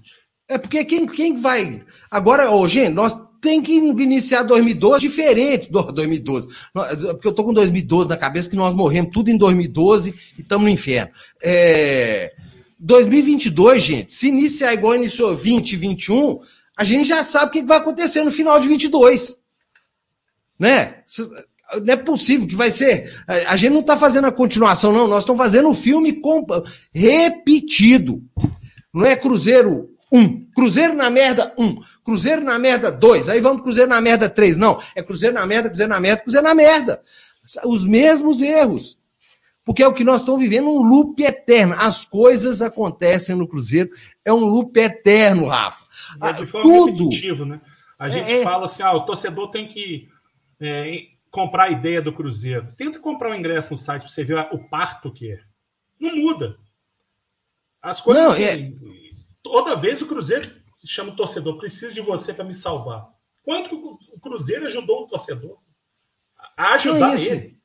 É 0.48 0.56
porque 0.56 0.84
quem, 0.84 1.06
quem 1.06 1.36
vai. 1.36 1.82
Agora, 2.10 2.50
ô, 2.50 2.66
gente, 2.66 2.94
nós 2.94 3.14
tem 3.40 3.62
que 3.62 3.72
iniciar 3.72 4.42
2012 4.42 5.00
diferente 5.00 5.70
do 5.70 5.82
2012. 5.92 6.48
Porque 6.72 7.28
eu 7.28 7.32
tô 7.32 7.44
com 7.44 7.52
2012 7.52 8.08
na 8.08 8.16
cabeça, 8.16 8.50
que 8.50 8.56
nós 8.56 8.74
morremos 8.74 9.12
tudo 9.12 9.30
em 9.30 9.36
2012 9.36 10.14
e 10.36 10.40
estamos 10.40 10.64
no 10.64 10.70
inferno. 10.70 11.12
É... 11.42 12.34
2022, 12.80 13.82
gente, 13.82 14.12
se 14.12 14.28
iniciar 14.28 14.72
igual 14.72 14.94
iniciou 14.94 15.36
20, 15.36 15.76
21, 15.76 16.40
a 16.76 16.84
gente 16.84 17.08
já 17.08 17.24
sabe 17.24 17.46
o 17.46 17.50
que 17.50 17.62
vai 17.62 17.78
acontecer 17.78 18.22
no 18.22 18.30
final 18.30 18.58
de 18.60 18.68
22. 18.68 19.40
Né? 20.58 21.02
Não 21.84 21.92
é 21.92 21.96
possível 21.96 22.46
que 22.46 22.54
vai 22.54 22.70
ser. 22.70 23.12
A 23.26 23.56
gente 23.56 23.72
não 23.72 23.80
está 23.80 23.96
fazendo 23.96 24.26
a 24.26 24.32
continuação, 24.32 24.92
não. 24.92 25.08
Nós 25.08 25.20
estamos 25.20 25.40
fazendo 25.40 25.68
o 25.68 25.74
filme 25.74 26.20
repetido. 26.92 28.22
Não 28.94 29.04
é 29.04 29.16
Cruzeiro 29.16 29.90
um. 30.10 30.46
Cruzeiro 30.54 30.94
na 30.94 31.10
merda, 31.10 31.52
um. 31.58 31.82
Cruzeiro 32.04 32.42
na 32.42 32.58
merda, 32.58 32.90
dois. 32.90 33.28
Aí 33.28 33.40
vamos 33.40 33.62
Cruzeiro 33.62 33.90
na 33.90 34.00
merda, 34.00 34.28
três. 34.28 34.56
Não, 34.56 34.80
é 34.94 35.02
Cruzeiro 35.02 35.34
na 35.34 35.46
merda, 35.46 35.68
Cruzeiro 35.68 35.92
na 35.92 36.00
merda, 36.00 36.22
Cruzeiro 36.22 36.46
na 36.46 36.54
merda. 36.54 37.02
Os 37.64 37.84
mesmos 37.84 38.42
erros. 38.42 38.98
Porque 39.64 39.82
é 39.82 39.86
o 39.86 39.92
que 39.92 40.04
nós 40.04 40.22
estamos 40.22 40.40
vivendo, 40.40 40.68
um 40.68 40.82
loop 40.82 41.22
eterno. 41.22 41.74
As 41.78 42.04
coisas 42.04 42.62
acontecem 42.62 43.36
no 43.36 43.46
Cruzeiro, 43.46 43.90
é 44.24 44.32
um 44.32 44.40
loop 44.40 44.78
eterno, 44.80 45.46
Rafa. 45.46 45.84
É 46.22 46.32
de 46.32 46.46
forma 46.46 46.62
Tudo. 46.62 47.44
né? 47.44 47.60
A 47.98 48.08
gente 48.08 48.32
é, 48.32 48.40
é, 48.40 48.44
fala 48.44 48.64
assim, 48.64 48.82
ah, 48.82 48.94
o 48.94 49.04
torcedor 49.04 49.50
tem 49.50 49.68
que 49.68 50.08
é, 50.58 51.08
comprar 51.30 51.64
a 51.64 51.70
ideia 51.70 52.00
do 52.00 52.12
Cruzeiro. 52.12 52.68
Tenta 52.78 52.98
comprar 52.98 53.28
o 53.28 53.32
um 53.32 53.34
ingresso 53.34 53.72
no 53.72 53.78
site 53.78 54.02
para 54.02 54.10
você 54.10 54.24
ver 54.24 54.38
o 54.52 54.58
parto 54.58 55.12
que 55.12 55.32
é. 55.32 55.40
Não 56.00 56.16
muda. 56.16 56.56
As 57.82 58.00
coisas... 58.00 58.24
Não, 58.24 58.34
é 58.34 58.72
Toda 59.50 59.74
vez 59.74 60.02
o 60.02 60.06
Cruzeiro 60.06 60.50
chama 60.84 61.12
o 61.12 61.16
torcedor, 61.16 61.58
preciso 61.58 61.94
de 61.94 62.00
você 62.00 62.34
para 62.34 62.44
me 62.44 62.54
salvar. 62.54 63.08
Quanto 63.42 63.98
o 64.12 64.20
Cruzeiro 64.20 64.66
ajudou 64.66 65.04
o 65.04 65.06
torcedor 65.08 65.58
a 66.56 66.74
ajudar 66.74 67.14
é 67.14 67.24
ele? 67.24 67.58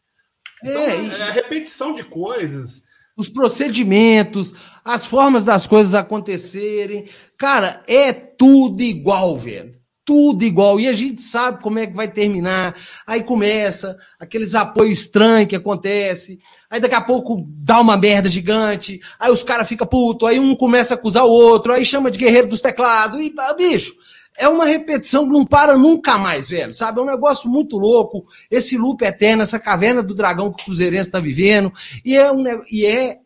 Então, 0.63 0.81
é, 0.81 1.21
a 1.23 1.31
repetição 1.31 1.93
de 1.93 2.03
coisas. 2.03 2.83
Os 3.17 3.27
procedimentos, 3.27 4.55
as 4.83 5.05
formas 5.05 5.43
das 5.43 5.67
coisas 5.67 5.93
acontecerem. 5.93 7.09
Cara, 7.37 7.83
é 7.85 8.13
tudo 8.13 8.81
igual, 8.81 9.37
velho 9.37 9.82
tudo 10.05 10.43
igual. 10.43 10.79
E 10.79 10.87
a 10.87 10.93
gente 10.93 11.21
sabe 11.21 11.61
como 11.61 11.79
é 11.79 11.87
que 11.87 11.95
vai 11.95 12.07
terminar. 12.07 12.75
Aí 13.05 13.23
começa 13.23 13.97
aqueles 14.19 14.55
apoios 14.55 14.99
estranhos 14.99 15.49
que 15.49 15.55
acontece. 15.55 16.39
Aí 16.69 16.79
daqui 16.79 16.95
a 16.95 17.01
pouco 17.01 17.45
dá 17.47 17.79
uma 17.79 17.97
merda 17.97 18.29
gigante. 18.29 18.99
Aí 19.19 19.31
os 19.31 19.43
caras 19.43 19.67
ficam 19.67 19.87
puto. 19.87 20.25
Aí 20.25 20.39
um 20.39 20.55
começa 20.55 20.93
a 20.93 20.97
acusar 20.97 21.25
o 21.25 21.31
outro. 21.31 21.73
Aí 21.73 21.85
chama 21.85 22.11
de 22.11 22.19
guerreiro 22.19 22.47
dos 22.47 22.61
teclados. 22.61 23.19
E, 23.19 23.33
ah, 23.37 23.53
bicho, 23.53 23.93
é 24.37 24.47
uma 24.47 24.65
repetição 24.65 25.25
que 25.25 25.33
não 25.33 25.45
para 25.45 25.77
nunca 25.77 26.17
mais, 26.17 26.49
velho. 26.49 26.73
Sabe? 26.73 26.99
É 26.99 27.03
um 27.03 27.07
negócio 27.07 27.49
muito 27.49 27.77
louco. 27.77 28.25
Esse 28.49 28.77
loop 28.77 29.03
eterno, 29.03 29.43
essa 29.43 29.59
caverna 29.59 30.03
do 30.03 30.15
dragão 30.15 30.51
que 30.51 30.61
o 30.61 30.65
Cruzeirense 30.65 31.09
está 31.09 31.19
vivendo. 31.19 31.71
E 32.03 32.15
é, 32.15 32.31
um, 32.31 32.43
e 32.69 32.85
é 32.85 33.19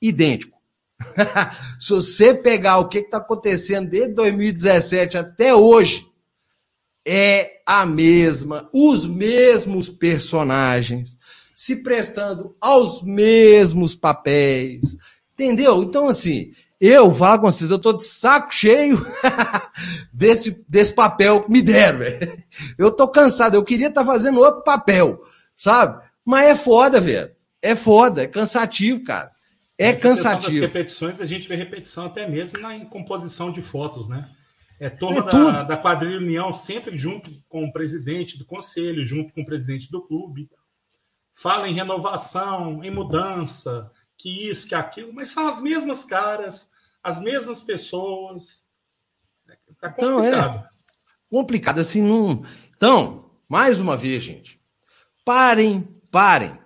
idêntico. 0.00 0.56
Se 1.78 1.90
você 1.90 2.34
pegar 2.34 2.78
o 2.78 2.88
que 2.88 2.98
está 2.98 3.18
acontecendo 3.18 3.90
desde 3.90 4.14
2017 4.14 5.18
até 5.18 5.54
hoje, 5.54 6.05
é 7.06 7.60
a 7.64 7.86
mesma, 7.86 8.68
os 8.72 9.06
mesmos 9.06 9.88
personagens, 9.88 11.16
se 11.54 11.82
prestando 11.82 12.56
aos 12.60 13.02
mesmos 13.02 13.94
papéis. 13.94 14.98
Entendeu? 15.34 15.82
Então, 15.82 16.08
assim, 16.08 16.52
eu 16.80 17.14
falo 17.14 17.40
com 17.40 17.50
vocês, 17.50 17.70
eu 17.70 17.78
tô 17.78 17.92
de 17.92 18.04
saco 18.04 18.52
cheio 18.52 19.00
desse, 20.12 20.64
desse 20.68 20.92
papel 20.92 21.42
que 21.42 21.50
me 21.50 21.62
deram, 21.62 22.00
velho. 22.00 22.42
Eu 22.76 22.90
tô 22.90 23.06
cansado, 23.06 23.54
eu 23.54 23.64
queria 23.64 23.88
estar 23.88 24.04
tá 24.04 24.06
fazendo 24.06 24.40
outro 24.40 24.62
papel, 24.62 25.22
sabe? 25.54 26.04
Mas 26.24 26.46
é 26.46 26.56
foda, 26.56 27.00
velho. 27.00 27.30
É 27.62 27.74
foda, 27.76 28.24
é 28.24 28.26
cansativo, 28.26 29.04
cara. 29.04 29.30
É 29.78 29.90
Essa 29.90 30.00
cansativo. 30.00 30.60
Das 30.62 30.72
repetições, 30.72 31.20
a 31.20 31.26
gente 31.26 31.46
vê 31.46 31.54
repetição 31.54 32.06
até 32.06 32.28
mesmo 32.28 32.58
na 32.58 32.84
composição 32.86 33.52
de 33.52 33.62
fotos, 33.62 34.08
né? 34.08 34.28
É 34.78 34.90
turma 34.90 35.30
é 35.30 35.32
da, 35.32 35.62
da 35.62 35.76
quadrilha 35.76 36.18
União 36.18 36.52
sempre 36.52 36.96
junto 36.98 37.30
com 37.48 37.64
o 37.64 37.72
presidente 37.72 38.38
do 38.38 38.44
conselho, 38.44 39.04
junto 39.04 39.32
com 39.32 39.40
o 39.40 39.46
presidente 39.46 39.90
do 39.90 40.02
clube. 40.02 40.50
Fala 41.34 41.68
em 41.68 41.74
renovação, 41.74 42.84
em 42.84 42.90
mudança, 42.90 43.90
que 44.16 44.48
isso, 44.48 44.66
que 44.66 44.74
aquilo, 44.74 45.12
mas 45.12 45.30
são 45.30 45.48
as 45.48 45.60
mesmas 45.60 46.04
caras, 46.04 46.70
as 47.02 47.18
mesmas 47.20 47.60
pessoas. 47.60 48.68
Tá 49.80 49.90
complicado. 49.90 49.96
Então, 49.98 50.24
é 50.24 50.68
complicado, 51.30 51.78
assim, 51.78 52.02
não. 52.02 52.44
Então, 52.76 53.30
mais 53.48 53.80
uma 53.80 53.96
vez, 53.96 54.22
gente, 54.22 54.60
parem, 55.24 55.82
parem. 56.10 56.58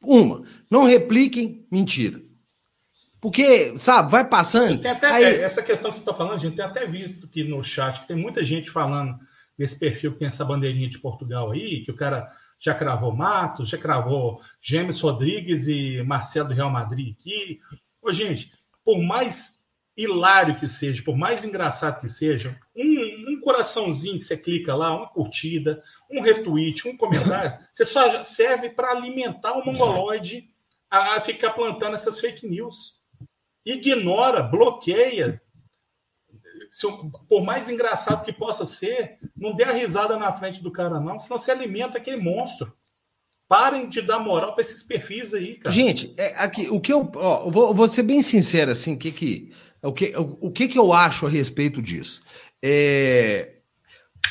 Uma, 0.00 0.44
não 0.70 0.84
repliquem 0.84 1.66
mentira. 1.70 2.25
Porque, 3.26 3.76
sabe, 3.76 4.08
vai 4.08 4.24
passando. 4.24 4.86
Até, 4.86 5.06
aí... 5.08 5.24
Essa 5.40 5.60
questão 5.60 5.90
que 5.90 5.96
você 5.96 6.02
está 6.02 6.14
falando, 6.14 6.34
a 6.34 6.38
gente 6.38 6.54
tem 6.54 6.64
até 6.64 6.86
visto 6.86 7.26
aqui 7.26 7.42
no 7.42 7.60
chat 7.64 8.00
que 8.00 8.06
tem 8.06 8.16
muita 8.16 8.44
gente 8.44 8.70
falando 8.70 9.18
desse 9.58 9.76
perfil 9.76 10.12
que 10.12 10.20
tem 10.20 10.28
essa 10.28 10.44
bandeirinha 10.44 10.88
de 10.88 11.00
Portugal 11.00 11.50
aí, 11.50 11.84
que 11.84 11.90
o 11.90 11.96
cara 11.96 12.32
já 12.60 12.72
cravou 12.72 13.12
Matos, 13.12 13.68
já 13.68 13.76
cravou 13.76 14.40
Gêmeos 14.62 15.00
Rodrigues 15.00 15.66
e 15.66 16.00
Marcelo 16.04 16.50
do 16.50 16.54
Real 16.54 16.70
Madrid 16.70 17.16
aqui. 17.18 17.58
Ô, 18.00 18.12
gente, 18.12 18.52
por 18.84 19.02
mais 19.02 19.56
hilário 19.96 20.60
que 20.60 20.68
seja, 20.68 21.02
por 21.02 21.16
mais 21.16 21.44
engraçado 21.44 22.00
que 22.00 22.08
seja, 22.08 22.56
um, 22.76 23.32
um 23.32 23.40
coraçãozinho 23.40 24.20
que 24.20 24.24
você 24.24 24.36
clica 24.36 24.72
lá, 24.72 24.96
uma 24.96 25.08
curtida, 25.08 25.82
um 26.08 26.20
retweet, 26.20 26.86
um 26.86 26.96
comentário, 26.96 27.58
você 27.74 27.84
só 27.84 28.22
serve 28.22 28.70
para 28.70 28.92
alimentar 28.92 29.54
o 29.54 29.64
mongoloide 29.66 30.48
a 30.88 31.20
ficar 31.20 31.50
plantando 31.50 31.94
essas 31.94 32.20
fake 32.20 32.46
news. 32.46 32.95
Ignora, 33.66 34.42
bloqueia, 34.42 35.42
se, 36.70 36.86
por 37.28 37.42
mais 37.44 37.68
engraçado 37.68 38.24
que 38.24 38.32
possa 38.32 38.64
ser, 38.64 39.18
não 39.36 39.56
dê 39.56 39.64
a 39.64 39.72
risada 39.72 40.16
na 40.16 40.32
frente 40.32 40.62
do 40.62 40.70
cara, 40.70 41.00
não, 41.00 41.18
senão 41.18 41.38
você 41.38 41.50
alimenta 41.50 41.98
aquele 41.98 42.16
monstro. 42.16 42.72
Parem 43.48 43.88
de 43.88 44.02
dar 44.02 44.18
moral 44.18 44.54
para 44.54 44.62
esses 44.62 44.82
perfis 44.82 45.32
aí, 45.32 45.54
cara. 45.54 45.72
Gente, 45.72 46.12
é, 46.16 46.34
aqui, 46.36 46.68
o 46.68 46.80
que 46.80 46.92
eu. 46.92 47.08
Ó, 47.14 47.48
vou, 47.48 47.72
vou 47.72 47.86
ser 47.86 48.02
bem 48.02 48.20
sincero, 48.20 48.72
assim, 48.72 48.96
que 48.96 49.12
que, 49.12 49.52
o, 49.80 49.92
que, 49.92 50.16
o, 50.16 50.38
o 50.40 50.50
que, 50.50 50.66
que 50.66 50.78
eu 50.78 50.92
acho 50.92 51.26
a 51.26 51.30
respeito 51.30 51.80
disso? 51.80 52.20
É, 52.60 53.58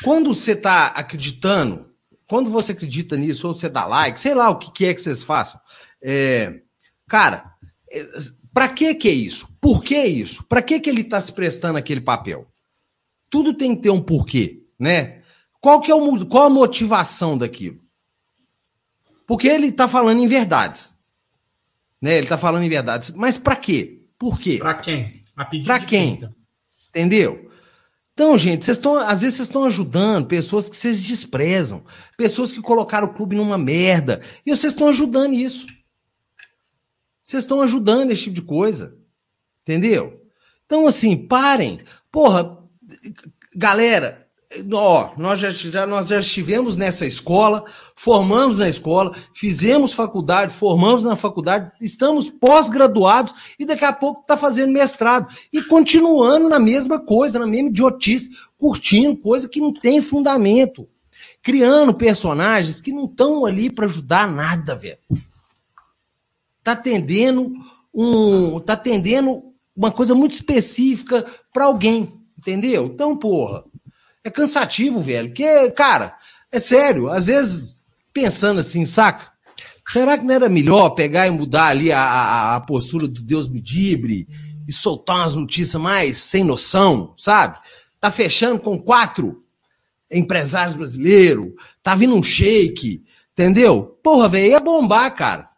quando 0.03 0.33
você 0.33 0.51
está 0.51 0.87
acreditando, 0.87 1.89
quando 2.27 2.49
você 2.49 2.73
acredita 2.73 3.15
nisso, 3.15 3.47
ou 3.47 3.53
você 3.53 3.69
dá 3.69 3.85
like, 3.85 4.19
sei 4.19 4.35
lá 4.35 4.49
o 4.49 4.59
que, 4.59 4.69
que 4.71 4.85
é 4.85 4.93
que 4.93 5.01
vocês 5.01 5.23
façam. 5.23 5.61
É, 6.03 6.61
cara, 7.07 7.53
é, 7.89 8.03
para 8.55 8.69
que 8.69 8.95
que 8.95 9.09
é 9.09 9.11
isso? 9.11 9.49
Por 9.59 9.83
que 9.83 10.01
isso? 10.01 10.41
Para 10.45 10.61
que 10.61 10.79
que 10.79 10.89
ele 10.89 11.01
está 11.01 11.19
se 11.19 11.33
prestando 11.33 11.77
aquele 11.77 11.99
papel? 11.99 12.47
Tudo 13.29 13.53
tem 13.53 13.75
que 13.75 13.81
ter 13.81 13.89
um 13.89 14.01
porquê, 14.01 14.63
né? 14.79 15.23
Qual 15.59 15.81
que 15.81 15.91
é 15.91 15.93
o 15.93 16.25
qual 16.25 16.45
a 16.45 16.49
motivação 16.49 17.37
daquilo? 17.37 17.81
Porque 19.27 19.49
ele 19.49 19.67
está 19.67 19.89
falando 19.89 20.21
em 20.21 20.27
verdades, 20.27 20.97
né? 22.01 22.13
Ele 22.13 22.27
está 22.27 22.37
falando 22.37 22.63
em 22.63 22.69
verdades, 22.69 23.11
mas 23.11 23.37
para 23.37 23.57
quê? 23.57 24.05
Por 24.17 24.39
quê? 24.39 24.57
Para 24.57 24.75
quem? 24.75 25.25
Para 25.65 25.79
quem? 25.81 26.15
quem? 26.15 26.29
Entendeu? 26.87 27.51
Então, 28.13 28.37
gente, 28.37 28.63
vocês 28.63 28.77
estão, 28.77 28.95
às 28.95 29.19
vezes 29.19 29.35
vocês 29.35 29.49
estão 29.49 29.65
ajudando 29.65 30.27
pessoas 30.27 30.69
que 30.69 30.77
vocês 30.77 31.01
desprezam, 31.01 31.83
pessoas 32.15 32.53
que 32.53 32.61
colocaram 32.61 33.07
o 33.07 33.13
clube 33.13 33.35
numa 33.35 33.57
merda, 33.57 34.21
e 34.45 34.55
vocês 34.55 34.71
estão 34.71 34.87
ajudando 34.87 35.33
isso. 35.33 35.67
Vocês 37.25 37.41
estão 37.41 37.59
ajudando 37.61 38.11
esse 38.11 38.23
tipo 38.23 38.35
de 38.35 38.41
coisa. 38.43 38.95
Entendeu? 39.63 40.21
Então, 40.63 40.85
assim, 40.85 41.17
parem. 41.17 41.79
Porra, 42.11 42.59
galera, 43.55 44.27
ó, 44.71 45.09
nós 45.17 45.39
já, 45.39 45.49
já, 45.49 45.87
nós 45.87 46.09
já 46.09 46.19
estivemos 46.19 46.77
nessa 46.77 47.03
escola, 47.03 47.65
formamos 47.95 48.59
na 48.59 48.69
escola, 48.69 49.15
fizemos 49.33 49.91
faculdade, 49.91 50.53
formamos 50.53 51.03
na 51.03 51.15
faculdade, 51.15 51.71
estamos 51.81 52.29
pós-graduados 52.29 53.33
e 53.57 53.65
daqui 53.65 53.85
a 53.85 53.91
pouco 53.91 54.21
está 54.21 54.37
fazendo 54.37 54.71
mestrado. 54.71 55.27
E 55.51 55.63
continuando 55.63 56.47
na 56.47 56.59
mesma 56.59 56.99
coisa, 56.99 57.39
na 57.39 57.47
mesma 57.47 57.69
idiotice, 57.69 58.29
curtindo 58.55 59.17
coisa 59.17 59.49
que 59.49 59.59
não 59.59 59.73
tem 59.73 59.99
fundamento. 59.99 60.87
Criando 61.41 61.91
personagens 61.91 62.79
que 62.79 62.91
não 62.91 63.05
estão 63.05 63.47
ali 63.47 63.71
para 63.71 63.87
ajudar 63.87 64.31
nada, 64.31 64.75
velho 64.75 64.99
está 66.65 66.71
atendendo 66.71 67.53
um, 67.93 68.59
tá 68.59 68.73
atendendo 68.73 69.43
uma 69.75 69.91
coisa 69.91 70.15
muito 70.15 70.33
específica 70.33 71.23
para 71.53 71.65
alguém, 71.65 72.19
entendeu? 72.37 72.87
Então, 72.87 73.15
porra, 73.15 73.63
é 74.23 74.31
cansativo, 74.31 74.99
velho. 74.99 75.31
Que, 75.31 75.69
cara, 75.71 76.17
é 76.51 76.57
sério, 76.57 77.09
às 77.09 77.27
vezes 77.27 77.79
pensando 78.11 78.59
assim, 78.59 78.83
saca? 78.83 79.31
Será 79.87 80.17
que 80.17 80.23
não 80.23 80.33
era 80.33 80.49
melhor 80.49 80.89
pegar 80.91 81.27
e 81.27 81.29
mudar 81.29 81.67
ali 81.67 81.91
a, 81.91 82.01
a, 82.01 82.55
a 82.55 82.61
postura 82.61 83.07
do 83.07 83.21
Deus 83.21 83.47
Medibre 83.47 84.27
e 84.67 84.73
soltar 84.73 85.17
umas 85.17 85.35
notícias 85.35 85.79
mais 85.79 86.17
sem 86.17 86.43
noção, 86.43 87.13
sabe? 87.17 87.59
Tá 87.99 88.09
fechando 88.09 88.59
com 88.59 88.79
quatro 88.79 89.43
empresários 90.09 90.75
brasileiros, 90.75 91.53
tá 91.83 91.93
vindo 91.93 92.15
um 92.15 92.23
shake, 92.23 93.03
entendeu? 93.33 93.99
Porra, 94.01 94.27
velho, 94.27 94.51
ia 94.51 94.59
bombar, 94.59 95.13
cara 95.13 95.54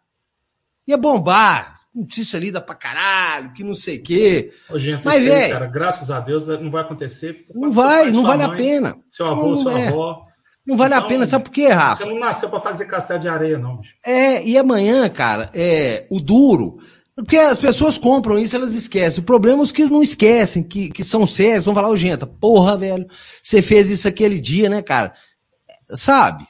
ia 0.88 0.96
bombar. 0.96 1.74
Notícia 1.94 2.38
lida 2.38 2.60
pra 2.60 2.74
caralho, 2.74 3.52
que 3.52 3.62
não 3.62 3.74
sei 3.74 3.98
o 3.98 4.02
quê. 4.02 4.52
Ô, 4.70 4.78
gente, 4.78 5.04
Mas, 5.04 5.22
velho. 5.22 5.52
Cara, 5.52 5.66
graças 5.66 6.10
a 6.10 6.18
Deus 6.20 6.46
não 6.46 6.70
vai 6.70 6.82
acontecer. 6.82 7.44
Não 7.54 7.70
vai, 7.70 8.10
não 8.10 8.22
vale 8.22 8.46
mãe, 8.46 8.54
a 8.54 8.56
pena. 8.56 8.96
Seu 9.08 9.26
avô, 9.26 9.50
não, 9.50 9.62
sua 9.62 9.78
é. 9.78 9.88
avó. 9.88 10.24
Não 10.66 10.76
vale 10.76 10.94
então, 10.94 11.06
a 11.06 11.08
pena, 11.08 11.26
sabe 11.26 11.44
por 11.44 11.50
quê, 11.50 11.68
Rafa? 11.68 12.04
Você 12.04 12.10
não 12.10 12.18
nasceu 12.18 12.48
para 12.48 12.60
fazer 12.60 12.84
castelo 12.86 13.20
de 13.20 13.28
areia, 13.28 13.58
não, 13.58 13.78
bicho. 13.78 13.94
É, 14.04 14.44
e 14.44 14.56
amanhã, 14.56 15.08
cara, 15.08 15.50
é 15.54 16.06
o 16.10 16.20
duro. 16.20 16.78
Porque 17.16 17.36
as 17.36 17.58
pessoas 17.58 17.98
compram 17.98 18.38
isso, 18.38 18.54
elas 18.54 18.74
esquecem. 18.74 19.20
O 19.20 19.26
problema 19.26 19.58
é 19.58 19.62
os 19.62 19.72
que 19.72 19.84
não 19.86 20.02
esquecem, 20.02 20.62
que, 20.62 20.88
que 20.90 21.02
são 21.02 21.26
sérios, 21.26 21.64
vão 21.64 21.74
falar, 21.74 21.88
ô, 21.88 21.96
gente, 21.96 22.24
porra, 22.24 22.76
velho, 22.76 23.06
você 23.42 23.60
fez 23.60 23.90
isso 23.90 24.06
aquele 24.06 24.38
dia, 24.38 24.68
né, 24.68 24.82
cara? 24.82 25.12
Sabe? 25.90 26.46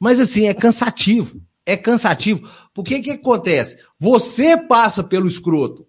Mas 0.00 0.20
assim, 0.20 0.46
é 0.46 0.54
cansativo 0.54 1.40
é 1.66 1.76
cansativo. 1.76 2.48
Porque 2.72 3.02
que 3.02 3.10
acontece? 3.10 3.84
Você 3.98 4.56
passa 4.56 5.02
pelo 5.02 5.26
escroto. 5.26 5.86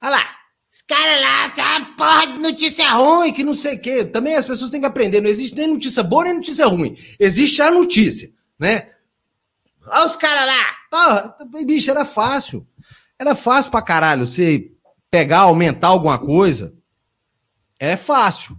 Olha 0.00 0.12
lá, 0.12 0.24
esse 0.70 0.84
cara 0.86 1.20
lá 1.20 1.50
tá 1.50 1.94
porra 1.96 2.26
de 2.28 2.38
notícia 2.38 2.88
ruim, 2.90 3.32
que 3.32 3.42
não 3.42 3.54
sei 3.54 3.74
o 3.74 3.80
quê. 3.80 4.04
Também 4.04 4.36
as 4.36 4.46
pessoas 4.46 4.70
têm 4.70 4.80
que 4.80 4.86
aprender. 4.86 5.20
Não 5.20 5.28
existe 5.28 5.56
nem 5.56 5.66
notícia 5.66 6.02
boa 6.02 6.24
nem 6.24 6.34
notícia 6.34 6.66
ruim. 6.66 6.96
Existe 7.18 7.60
a 7.60 7.70
notícia, 7.70 8.32
né? 8.58 8.90
Olha 9.86 10.06
os 10.06 10.16
caras 10.16 10.46
lá. 10.46 10.74
Porra, 10.90 11.64
bicho, 11.64 11.90
era 11.90 12.04
fácil. 12.04 12.66
Era 13.18 13.34
fácil 13.34 13.70
pra 13.70 13.82
caralho 13.82 14.26
você 14.26 14.72
pegar, 15.10 15.40
aumentar 15.40 15.88
alguma 15.88 16.18
coisa. 16.18 16.74
É 17.78 17.96
fácil. 17.96 18.58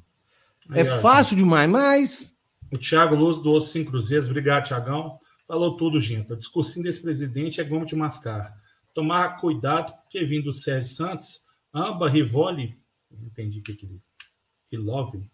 É 0.73 0.83
fácil 0.83 1.35
demais, 1.35 1.69
mas. 1.69 2.33
O 2.71 2.77
Thiago 2.77 3.15
Luz 3.15 3.37
do 3.37 3.51
Osso 3.51 3.83
Cruzeiros. 3.85 4.27
Obrigado, 4.27 4.65
Tiagão. 4.65 5.19
Falou 5.47 5.77
tudo, 5.77 5.99
gente. 5.99 6.33
O 6.33 6.37
discursinho 6.37 6.83
desse 6.83 7.01
presidente 7.01 7.61
é 7.61 7.63
gomo 7.63 7.85
de 7.85 7.95
mascar. 7.95 8.55
Tomar 8.93 9.39
cuidado, 9.39 9.93
porque 10.03 10.23
vindo 10.25 10.45
do 10.45 10.53
Sérgio 10.53 10.93
Santos, 10.93 11.41
Amba 11.73 12.09
Rivoli, 12.09 12.77
entendi 13.11 13.59
o 13.59 13.63
que 13.63 13.77
ele. 14.71 14.83
love. 14.83 15.29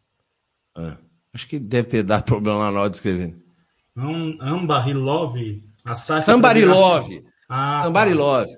É, 0.77 0.97
acho 1.33 1.47
que 1.47 1.59
deve 1.59 1.87
ter 1.87 2.03
dado 2.03 2.23
problema 2.23 2.71
na 2.71 2.81
hora 2.81 2.89
de 2.89 2.95
escrever. 2.95 3.35
Amba 3.95 4.79
Rilove. 4.81 5.63
Somebody 6.21 6.65
Love. 6.65 7.25
Ah, 7.49 7.77
Somebody 7.77 8.11
tá. 8.11 8.17
Love. 8.17 8.51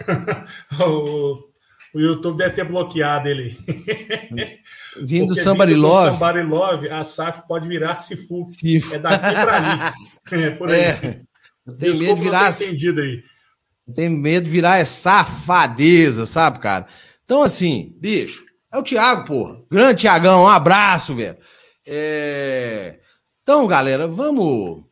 o, 0.80 1.53
o 1.94 2.00
YouTube 2.00 2.38
deve 2.38 2.56
ter 2.56 2.64
bloqueado 2.64 3.28
ele. 3.28 3.56
Vindo 5.00 5.28
Porque 5.28 5.42
Somebody 5.42 5.74
Love. 5.74 6.18
Somebody 6.18 6.42
Love, 6.42 6.88
a 6.88 7.04
SAF 7.04 7.46
pode 7.46 7.68
virar 7.68 7.96
Sifu. 7.96 8.46
Sifu. 8.50 8.94
É 8.94 8.98
daqui 8.98 9.32
para 9.32 9.56
ali. 9.56 9.94
É 10.32 10.50
por 10.50 10.70
aí. 10.70 10.80
É, 10.80 11.20
tem 11.78 11.94
medo 11.94 12.16
de 12.16 12.22
virar. 12.22 12.50
Entendido 12.50 13.00
aí. 13.00 13.22
Tem 13.94 14.08
medo 14.08 14.44
de 14.44 14.50
virar 14.50 14.78
é 14.78 14.86
safadeza, 14.86 16.24
sabe, 16.24 16.58
cara? 16.58 16.86
Então, 17.24 17.42
assim, 17.42 17.94
bicho, 18.00 18.44
é 18.72 18.78
o 18.78 18.82
Thiago, 18.82 19.26
porra. 19.26 19.62
Grande 19.70 20.00
Thiagão, 20.00 20.44
um 20.44 20.48
abraço, 20.48 21.14
velho. 21.14 21.36
É... 21.86 22.98
Então, 23.42 23.66
galera, 23.66 24.08
vamos, 24.08 24.82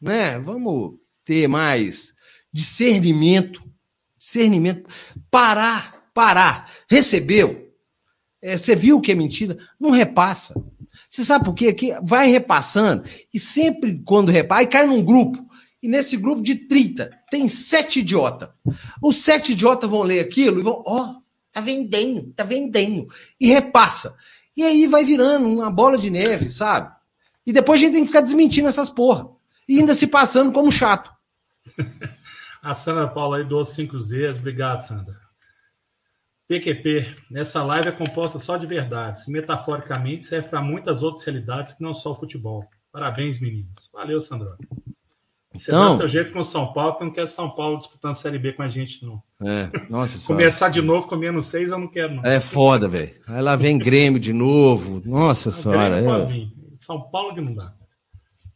né? 0.00 0.38
Vamos 0.38 0.94
ter 1.24 1.48
mais 1.48 2.14
discernimento, 2.52 3.62
discernimento, 4.16 4.88
parar, 5.28 5.95
parar. 6.16 6.72
Recebeu? 6.88 7.70
É, 8.40 8.56
você 8.56 8.74
viu 8.74 9.02
que 9.02 9.12
é 9.12 9.14
mentira? 9.14 9.58
Não 9.78 9.90
repassa. 9.90 10.54
Você 11.10 11.22
sabe 11.22 11.44
por 11.44 11.54
quê? 11.54 11.74
Que 11.74 11.92
vai 12.02 12.28
repassando 12.28 13.04
e 13.32 13.38
sempre 13.38 14.02
quando 14.02 14.32
repassa, 14.32 14.60
aí 14.62 14.66
cai 14.66 14.86
num 14.86 15.04
grupo. 15.04 15.44
E 15.82 15.88
nesse 15.88 16.16
grupo 16.16 16.42
de 16.42 16.54
30 16.54 17.10
tem 17.30 17.46
sete 17.48 18.00
idiotas. 18.00 18.48
Os 19.02 19.22
sete 19.22 19.52
idiotas 19.52 19.88
vão 19.88 20.02
ler 20.02 20.20
aquilo 20.20 20.58
e 20.58 20.62
vão, 20.62 20.82
ó, 20.86 21.02
oh, 21.02 21.22
tá 21.52 21.60
vendendo, 21.60 22.32
tá 22.34 22.44
vendendo. 22.44 23.06
E 23.38 23.46
repassa. 23.46 24.16
E 24.56 24.62
aí 24.62 24.86
vai 24.86 25.04
virando 25.04 25.46
uma 25.46 25.70
bola 25.70 25.98
de 25.98 26.08
neve, 26.08 26.50
sabe? 26.50 26.90
E 27.46 27.52
depois 27.52 27.78
a 27.78 27.84
gente 27.84 27.92
tem 27.92 28.02
que 28.02 28.08
ficar 28.08 28.22
desmentindo 28.22 28.68
essas 28.68 28.88
porra. 28.88 29.28
E 29.68 29.78
ainda 29.78 29.94
se 29.94 30.06
passando 30.06 30.50
como 30.50 30.72
chato. 30.72 31.12
a 32.62 32.74
Sandra 32.74 33.06
Paula 33.06 33.36
aí 33.36 33.44
do 33.44 33.62
5 33.62 34.00
Zs. 34.00 34.38
Obrigado, 34.38 34.80
Sandra. 34.80 35.25
PQP, 36.48 37.16
nessa 37.30 37.62
live 37.64 37.88
é 37.88 37.92
composta 37.92 38.38
só 38.38 38.56
de 38.56 38.66
verdades. 38.66 39.26
Metaforicamente, 39.26 40.26
serve 40.26 40.48
para 40.48 40.62
muitas 40.62 41.02
outras 41.02 41.24
realidades 41.24 41.72
que 41.72 41.82
não 41.82 41.92
só 41.92 42.12
o 42.12 42.14
futebol. 42.14 42.64
Parabéns, 42.92 43.40
meninos. 43.40 43.90
Valeu, 43.92 44.20
Sandro. 44.20 44.56
Você 45.52 45.70
então, 45.70 45.90
dá 45.90 45.96
seu 45.96 46.08
jeito 46.08 46.32
com 46.32 46.40
o 46.40 46.44
São 46.44 46.72
Paulo, 46.72 46.92
porque 46.92 47.02
eu 47.04 47.06
não 47.06 47.14
quero 47.14 47.28
São 47.28 47.50
Paulo 47.50 47.78
disputando 47.78 48.14
Série 48.14 48.38
B 48.38 48.52
com 48.52 48.62
a 48.62 48.68
gente, 48.68 49.04
não. 49.04 49.22
É, 49.42 49.70
nossa 49.88 50.24
Começar 50.26 50.68
de 50.68 50.82
novo 50.82 51.08
com 51.08 51.16
menos 51.16 51.46
seis, 51.46 51.70
eu 51.70 51.78
não 51.78 51.88
quero, 51.88 52.14
não. 52.14 52.24
É 52.24 52.40
foda, 52.40 52.86
velho. 52.86 53.14
Aí 53.26 53.40
lá 53.40 53.56
vem 53.56 53.78
Grêmio 53.78 54.20
de 54.20 54.32
novo. 54.32 55.02
Nossa 55.04 55.50
senhora. 55.50 56.00
É... 56.00 56.48
São 56.78 57.00
Paulo 57.00 57.34
que 57.34 57.40
não 57.40 57.54
dá. 57.54 57.72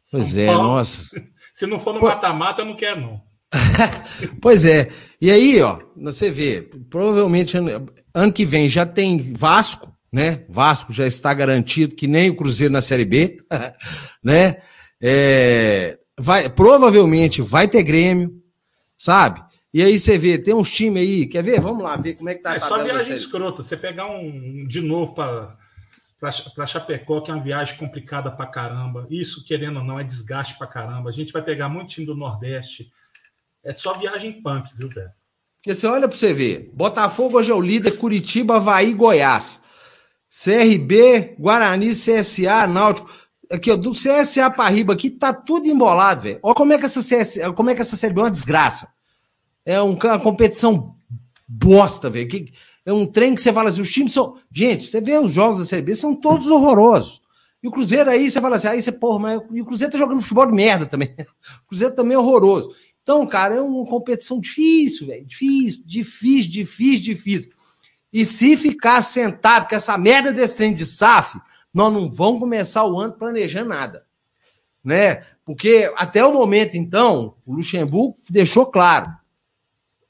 São 0.02 0.20
pois 0.20 0.36
é, 0.36 0.46
Paulo, 0.46 0.62
nossa. 0.62 1.22
Se 1.52 1.66
não 1.66 1.78
for 1.78 1.92
no 1.92 2.00
mata-mata, 2.00 2.62
eu 2.62 2.66
não 2.66 2.76
quero, 2.76 3.00
não. 3.00 3.29
pois 4.40 4.64
é. 4.64 4.90
E 5.20 5.30
aí, 5.30 5.60
ó, 5.60 5.80
você 5.96 6.30
vê, 6.30 6.62
provavelmente 6.88 7.56
ano, 7.56 7.86
ano 8.14 8.32
que 8.32 8.44
vem 8.44 8.68
já 8.68 8.86
tem 8.86 9.32
Vasco, 9.34 9.94
né? 10.12 10.44
Vasco 10.48 10.92
já 10.92 11.06
está 11.06 11.32
garantido 11.34 11.94
que 11.94 12.06
nem 12.06 12.30
o 12.30 12.36
Cruzeiro 12.36 12.72
na 12.72 12.80
Série 12.80 13.04
B, 13.04 13.38
né? 14.22 14.62
É, 15.00 15.98
vai, 16.18 16.48
provavelmente 16.48 17.42
vai 17.42 17.68
ter 17.68 17.82
Grêmio, 17.82 18.32
sabe? 18.96 19.42
E 19.72 19.82
aí 19.82 19.98
você 19.98 20.18
vê, 20.18 20.36
tem 20.36 20.52
uns 20.52 20.70
times 20.70 21.02
aí, 21.02 21.26
quer 21.26 21.44
ver? 21.44 21.60
Vamos 21.60 21.82
lá 21.82 21.96
ver 21.96 22.14
como 22.14 22.28
é 22.28 22.34
que 22.34 22.42
tá. 22.42 22.56
É 22.56 22.60
só 22.60 22.82
viagem 22.82 23.14
escrota. 23.14 23.62
Você 23.62 23.76
pegar 23.76 24.06
um 24.06 24.66
de 24.66 24.80
novo 24.80 25.14
para 25.14 25.56
para 26.20 26.66
Chapecó, 26.66 27.22
que 27.22 27.30
é 27.30 27.34
uma 27.34 27.42
viagem 27.42 27.78
complicada 27.78 28.30
para 28.30 28.46
caramba. 28.46 29.06
Isso, 29.08 29.42
querendo 29.42 29.78
ou 29.78 29.84
não, 29.84 29.98
é 29.98 30.04
desgaste 30.04 30.58
para 30.58 30.66
caramba. 30.66 31.08
A 31.08 31.12
gente 31.12 31.32
vai 31.32 31.40
pegar 31.40 31.70
muito 31.70 31.88
time 31.88 32.06
do 32.06 32.14
Nordeste. 32.14 32.92
É 33.64 33.72
só 33.72 33.94
viagem 33.94 34.40
punk, 34.42 34.70
viu, 34.76 34.88
velho? 34.88 35.10
Porque 35.56 35.74
você 35.74 35.86
olha 35.86 36.08
para 36.08 36.16
você 36.16 36.32
ver. 36.32 36.70
Botafogo 36.72 37.38
hoje 37.38 37.50
é 37.50 37.54
o 37.54 37.60
líder, 37.60 37.98
Curitiba, 37.98 38.56
Havaí, 38.56 38.94
Goiás. 38.94 39.60
CRB, 40.30 41.36
Guarani, 41.38 41.90
CSA, 41.90 42.66
Náutico. 42.66 43.10
Aqui, 43.50 43.70
ó, 43.70 43.76
do 43.76 43.90
CSA 43.90 44.48
para 44.48 44.70
riba 44.70 44.92
aqui, 44.92 45.10
tá 45.10 45.34
tudo 45.34 45.68
embolado, 45.68 46.22
velho. 46.22 46.38
Olha 46.42 46.54
como 46.54 46.72
é 46.72 46.78
que 46.78 46.86
essa 46.86 47.00
CSA, 47.00 47.52
como 47.52 47.68
é 47.68 47.74
que 47.74 47.82
essa 47.82 47.96
Série 47.96 48.14
B 48.14 48.20
é 48.20 48.24
uma 48.24 48.30
desgraça. 48.30 48.88
É 49.66 49.80
uma 49.80 50.18
competição 50.20 50.94
bosta, 51.46 52.08
velho. 52.08 52.48
É 52.86 52.92
um 52.92 53.04
trem 53.04 53.34
que 53.34 53.42
você 53.42 53.52
fala 53.52 53.68
assim, 53.68 53.80
os 53.80 53.92
times 53.92 54.12
são. 54.12 54.36
Gente, 54.50 54.86
você 54.86 55.00
vê 55.00 55.18
os 55.18 55.32
jogos 55.32 55.58
da 55.58 55.66
Série 55.66 55.82
B, 55.82 55.94
são 55.94 56.14
todos 56.14 56.46
horrorosos. 56.46 57.20
E 57.62 57.68
o 57.68 57.70
Cruzeiro 57.70 58.08
aí, 58.08 58.30
você 58.30 58.40
fala 58.40 58.56
assim, 58.56 58.68
aí 58.68 58.80
você, 58.80 58.92
porra, 58.92 59.18
mas. 59.18 59.42
E 59.52 59.60
o 59.60 59.66
Cruzeiro 59.66 59.92
tá 59.92 59.98
jogando 59.98 60.22
futebol 60.22 60.46
de 60.46 60.52
merda 60.52 60.86
também. 60.86 61.14
O 61.64 61.68
Cruzeiro 61.68 61.94
também 61.94 62.14
é 62.14 62.18
horroroso. 62.18 62.74
Então, 63.10 63.26
cara, 63.26 63.56
é 63.56 63.60
uma 63.60 63.84
competição 63.86 64.38
difícil, 64.38 65.08
velho. 65.08 65.26
Difícil, 65.26 65.82
difícil, 65.84 66.50
difícil, 66.52 67.02
difícil. 67.02 67.52
E 68.12 68.24
se 68.24 68.56
ficar 68.56 69.02
sentado 69.02 69.68
com 69.68 69.74
essa 69.74 69.98
merda 69.98 70.32
desse 70.32 70.56
trem 70.56 70.72
de 70.72 70.86
SAF, 70.86 71.36
nós 71.74 71.92
não 71.92 72.08
vamos 72.08 72.38
começar 72.38 72.84
o 72.84 73.00
ano 73.00 73.14
planejando 73.14 73.70
nada. 73.70 74.04
Né? 74.84 75.24
Porque 75.44 75.92
até 75.96 76.24
o 76.24 76.32
momento, 76.32 76.76
então, 76.76 77.34
o 77.44 77.54
Luxemburgo 77.54 78.16
deixou 78.30 78.66
claro. 78.66 79.10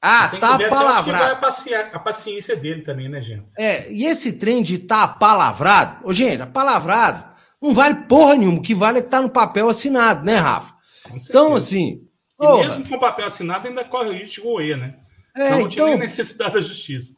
Ah, 0.03 0.37
tá 0.39 0.59
palavrado. 0.69 1.47
A 1.95 1.99
paciência 1.99 2.55
dele 2.55 2.83
também, 2.83 3.09
né, 3.09 3.23
gente? 3.23 3.47
É, 3.57 3.91
e 3.91 4.05
esse 4.05 4.35
trem 4.35 4.63
de 4.63 4.77
tá 4.77 5.09
palavrado, 5.09 6.07
ô, 6.07 6.13
gente, 6.13 6.45
palavrado 6.49 7.25
não 7.63 7.73
vale 7.73 7.95
porra 8.07 8.37
nenhuma. 8.37 8.59
O 8.59 8.63
que 8.63 8.75
vale 8.75 8.99
é 8.99 9.03
que 9.03 9.09
tá 9.09 9.23
no 9.23 9.31
papel 9.31 9.71
assinado, 9.71 10.23
né, 10.23 10.37
Rafa? 10.37 10.75
Então, 11.15 11.55
assim, 11.55 12.07
e 12.41 12.67
mesmo 12.67 12.89
com 12.89 12.99
papel 12.99 13.27
assinado, 13.27 13.69
ainda 13.69 13.85
corre 13.85 14.09
o 14.09 14.13
risco 14.13 14.41
de 14.41 14.41
roer, 14.41 14.77
né? 14.77 14.99
É, 15.37 15.47
então, 15.47 15.61
não 15.61 15.69
tinha 15.69 15.87
então, 15.87 15.99
necessidade 15.99 16.55
da 16.55 16.61
justiça. 16.61 17.15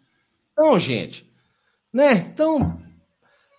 Então, 0.52 0.78
gente, 0.78 1.30
né? 1.92 2.12
Então, 2.32 2.80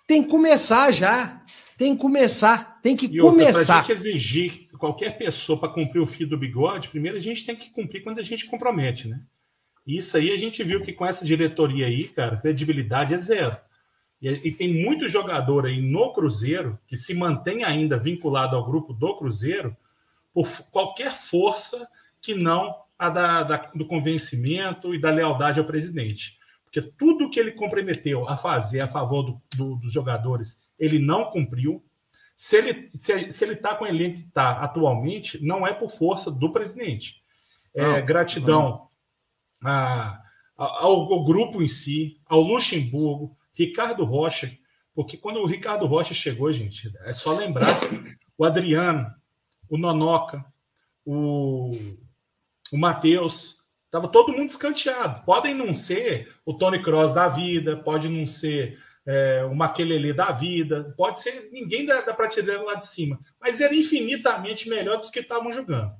tem 0.08 0.24
que 0.24 0.30
começar 0.30 0.92
já. 0.92 1.42
Tem 1.78 1.96
que 1.96 2.02
começar. 2.02 2.80
Tem 2.82 2.96
que 2.96 3.06
e 3.06 3.18
começar. 3.18 3.84
Para 3.84 3.94
a 3.94 3.98
gente 3.98 4.08
exigir 4.08 4.68
qualquer 4.78 5.18
pessoa 5.18 5.58
para 5.58 5.70
cumprir 5.70 6.02
o 6.02 6.06
fio 6.06 6.28
do 6.28 6.38
bigode, 6.38 6.90
primeiro 6.90 7.18
a 7.18 7.22
gente 7.22 7.46
tem 7.46 7.56
que 7.56 7.70
cumprir 7.70 8.04
quando 8.04 8.20
a 8.20 8.24
gente 8.24 8.46
compromete, 8.46 9.08
né? 9.08 9.22
Isso 9.86 10.16
aí 10.18 10.32
a 10.32 10.38
gente 10.38 10.64
viu 10.64 10.82
que 10.82 10.94
com 10.94 11.06
essa 11.06 11.26
diretoria 11.26 11.88
aí, 11.88 12.06
cara, 12.06 12.38
credibilidade 12.38 13.14
é 13.14 13.18
zero. 13.18 13.58
E, 14.22 14.30
e, 14.30 14.52
tem 14.52 14.74
muito 14.74 15.10
jogador 15.10 15.66
aí 15.66 15.82
no 15.82 16.14
Cruzeiro 16.14 16.80
que 16.88 16.96
se 16.96 17.14
mantém 17.14 17.64
ainda 17.64 17.98
vinculado 17.98 18.56
ao 18.56 18.66
grupo 18.66 18.94
do 18.94 19.18
Cruzeiro 19.18 19.76
por 20.34 20.50
qualquer 20.72 21.16
força 21.16 21.88
que 22.22 22.34
não 22.34 22.76
a 22.98 23.10
da, 23.10 23.44
da, 23.44 23.58
do 23.76 23.86
convencimento 23.86 24.96
e 24.96 25.00
da 25.00 25.12
lealdade 25.12 25.60
ao 25.60 25.66
presidente. 25.66 26.40
Porque 26.64 26.82
tudo 26.82 27.30
que 27.30 27.40
ele 27.40 27.52
comprometeu 27.52 28.28
a 28.28 28.36
fazer 28.36 28.80
a 28.80 28.88
favor 28.88 29.24
do, 29.24 29.42
do, 29.56 29.76
dos 29.76 29.94
jogadores, 29.94 30.64
ele 30.80 30.98
não 30.98 31.26
cumpriu. 31.26 31.84
Se 32.36 32.58
ele 32.58 32.92
se, 33.00 33.32
se 33.32 33.44
ele 33.44 33.54
está 33.54 33.76
com 33.76 33.86
o 33.86 33.88
elenco 33.88 34.18
que 34.18 34.28
está 34.28 34.64
atualmente, 34.64 35.44
não 35.44 35.68
é 35.68 35.74
por 35.74 35.92
força 35.92 36.32
do 36.32 36.52
presidente. 36.52 37.22
É 37.76 38.00
não, 38.00 38.06
gratidão 38.06 38.90
não. 39.62 39.70
A, 39.70 40.20
a, 40.58 40.64
ao, 40.84 41.14
ao, 41.14 41.24
grupo 41.24 41.62
em 41.62 41.68
si, 41.68 42.20
ao 42.26 42.42
Luxemburgo, 42.42 43.38
Ricardo 43.54 44.04
Rocha, 44.04 44.52
porque 44.96 45.18
quando 45.18 45.38
o 45.40 45.46
Ricardo 45.46 45.86
Rocha 45.86 46.14
chegou, 46.14 46.52
gente, 46.52 46.92
é 47.02 47.14
só 47.14 47.36
lembrar 47.36 47.68
o 48.38 48.46
Adriano, 48.46 49.12
o 49.74 49.78
Nonoca, 49.78 50.46
o, 51.04 51.72
o 52.72 52.78
Matheus. 52.78 53.58
Estava 53.86 54.08
todo 54.08 54.32
mundo 54.32 54.52
escanteado. 54.52 55.24
Podem 55.26 55.56
não 55.56 55.74
ser 55.74 56.32
o 56.46 56.54
Tony 56.54 56.82
Cross 56.84 57.12
da 57.12 57.28
vida, 57.28 57.78
pode 57.78 58.08
não 58.08 58.28
ser 58.28 58.80
é, 59.04 59.44
o 59.46 59.56
Maquelele 59.56 60.14
da 60.14 60.32
vida, 60.32 60.94
pode 60.96 61.22
ser 61.22 61.50
ninguém 61.52 61.88
da, 61.88 62.02
da 62.02 62.14
prateleira 62.14 62.62
lá 62.62 62.76
de 62.76 62.88
cima, 62.88 63.20
mas 63.42 63.60
era 63.60 63.74
infinitamente 63.74 64.70
melhor 64.70 64.98
dos 64.98 65.10
que 65.10 65.20
estavam 65.20 65.52
jogando. 65.52 65.92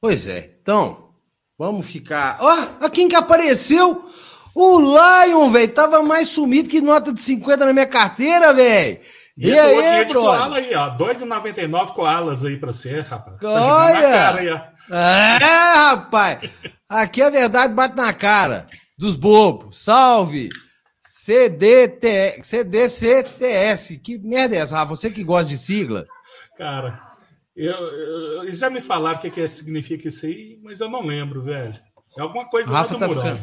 Pois 0.00 0.26
é. 0.26 0.56
Então, 0.60 1.14
vamos 1.56 1.88
ficar. 1.88 2.38
Ó, 2.40 2.84
oh, 2.84 2.90
quem 2.90 3.08
que 3.08 3.14
apareceu? 3.14 4.10
O 4.56 4.80
Lion, 4.80 5.48
velho. 5.50 5.72
Tava 5.72 6.02
mais 6.02 6.30
sumido 6.30 6.68
que 6.68 6.80
nota 6.80 7.12
de 7.12 7.22
50 7.22 7.64
na 7.64 7.72
minha 7.72 7.86
carteira, 7.86 8.52
velho. 8.52 8.98
E, 9.36 9.48
e 9.48 9.58
aí, 9.58 10.04
brother? 10.06 10.52
aí, 10.52 10.74
ó. 10.74 10.96
2,99 10.96 11.94
koalas 11.94 12.44
aí 12.44 12.56
pra 12.56 12.72
você, 12.72 13.00
rapaz. 13.00 13.38
Tá 13.40 13.48
Olha! 13.48 14.72
Tá 14.88 14.96
é, 14.96 15.38
rapaz. 15.38 16.50
Aqui 16.88 17.22
a 17.22 17.30
verdade 17.30 17.72
bate 17.72 17.96
na 17.96 18.12
cara 18.12 18.66
dos 18.98 19.16
bobos. 19.16 19.82
Salve! 19.82 20.50
CDT, 21.02 22.40
CDCTS. 22.42 23.98
Que 23.98 24.18
merda 24.18 24.56
é 24.56 24.58
essa, 24.58 24.76
Rafa? 24.76 24.96
Você 24.96 25.10
que 25.10 25.22
gosta 25.22 25.48
de 25.48 25.58
sigla? 25.58 26.06
Cara, 26.56 27.00
eu, 27.54 27.74
eu 28.44 28.52
já 28.52 28.68
me 28.68 28.80
falaram 28.80 29.18
o 29.18 29.20
que, 29.20 29.30
que 29.30 29.46
significa 29.48 30.08
isso 30.08 30.26
aí, 30.26 30.58
mas 30.62 30.80
eu 30.80 30.90
não 30.90 31.02
lembro, 31.02 31.42
velho. 31.42 31.78
É 32.16 32.22
alguma 32.22 32.48
coisa 32.48 32.70
Rafa 32.70 32.98
tá 32.98 33.08
ficando, 33.08 33.40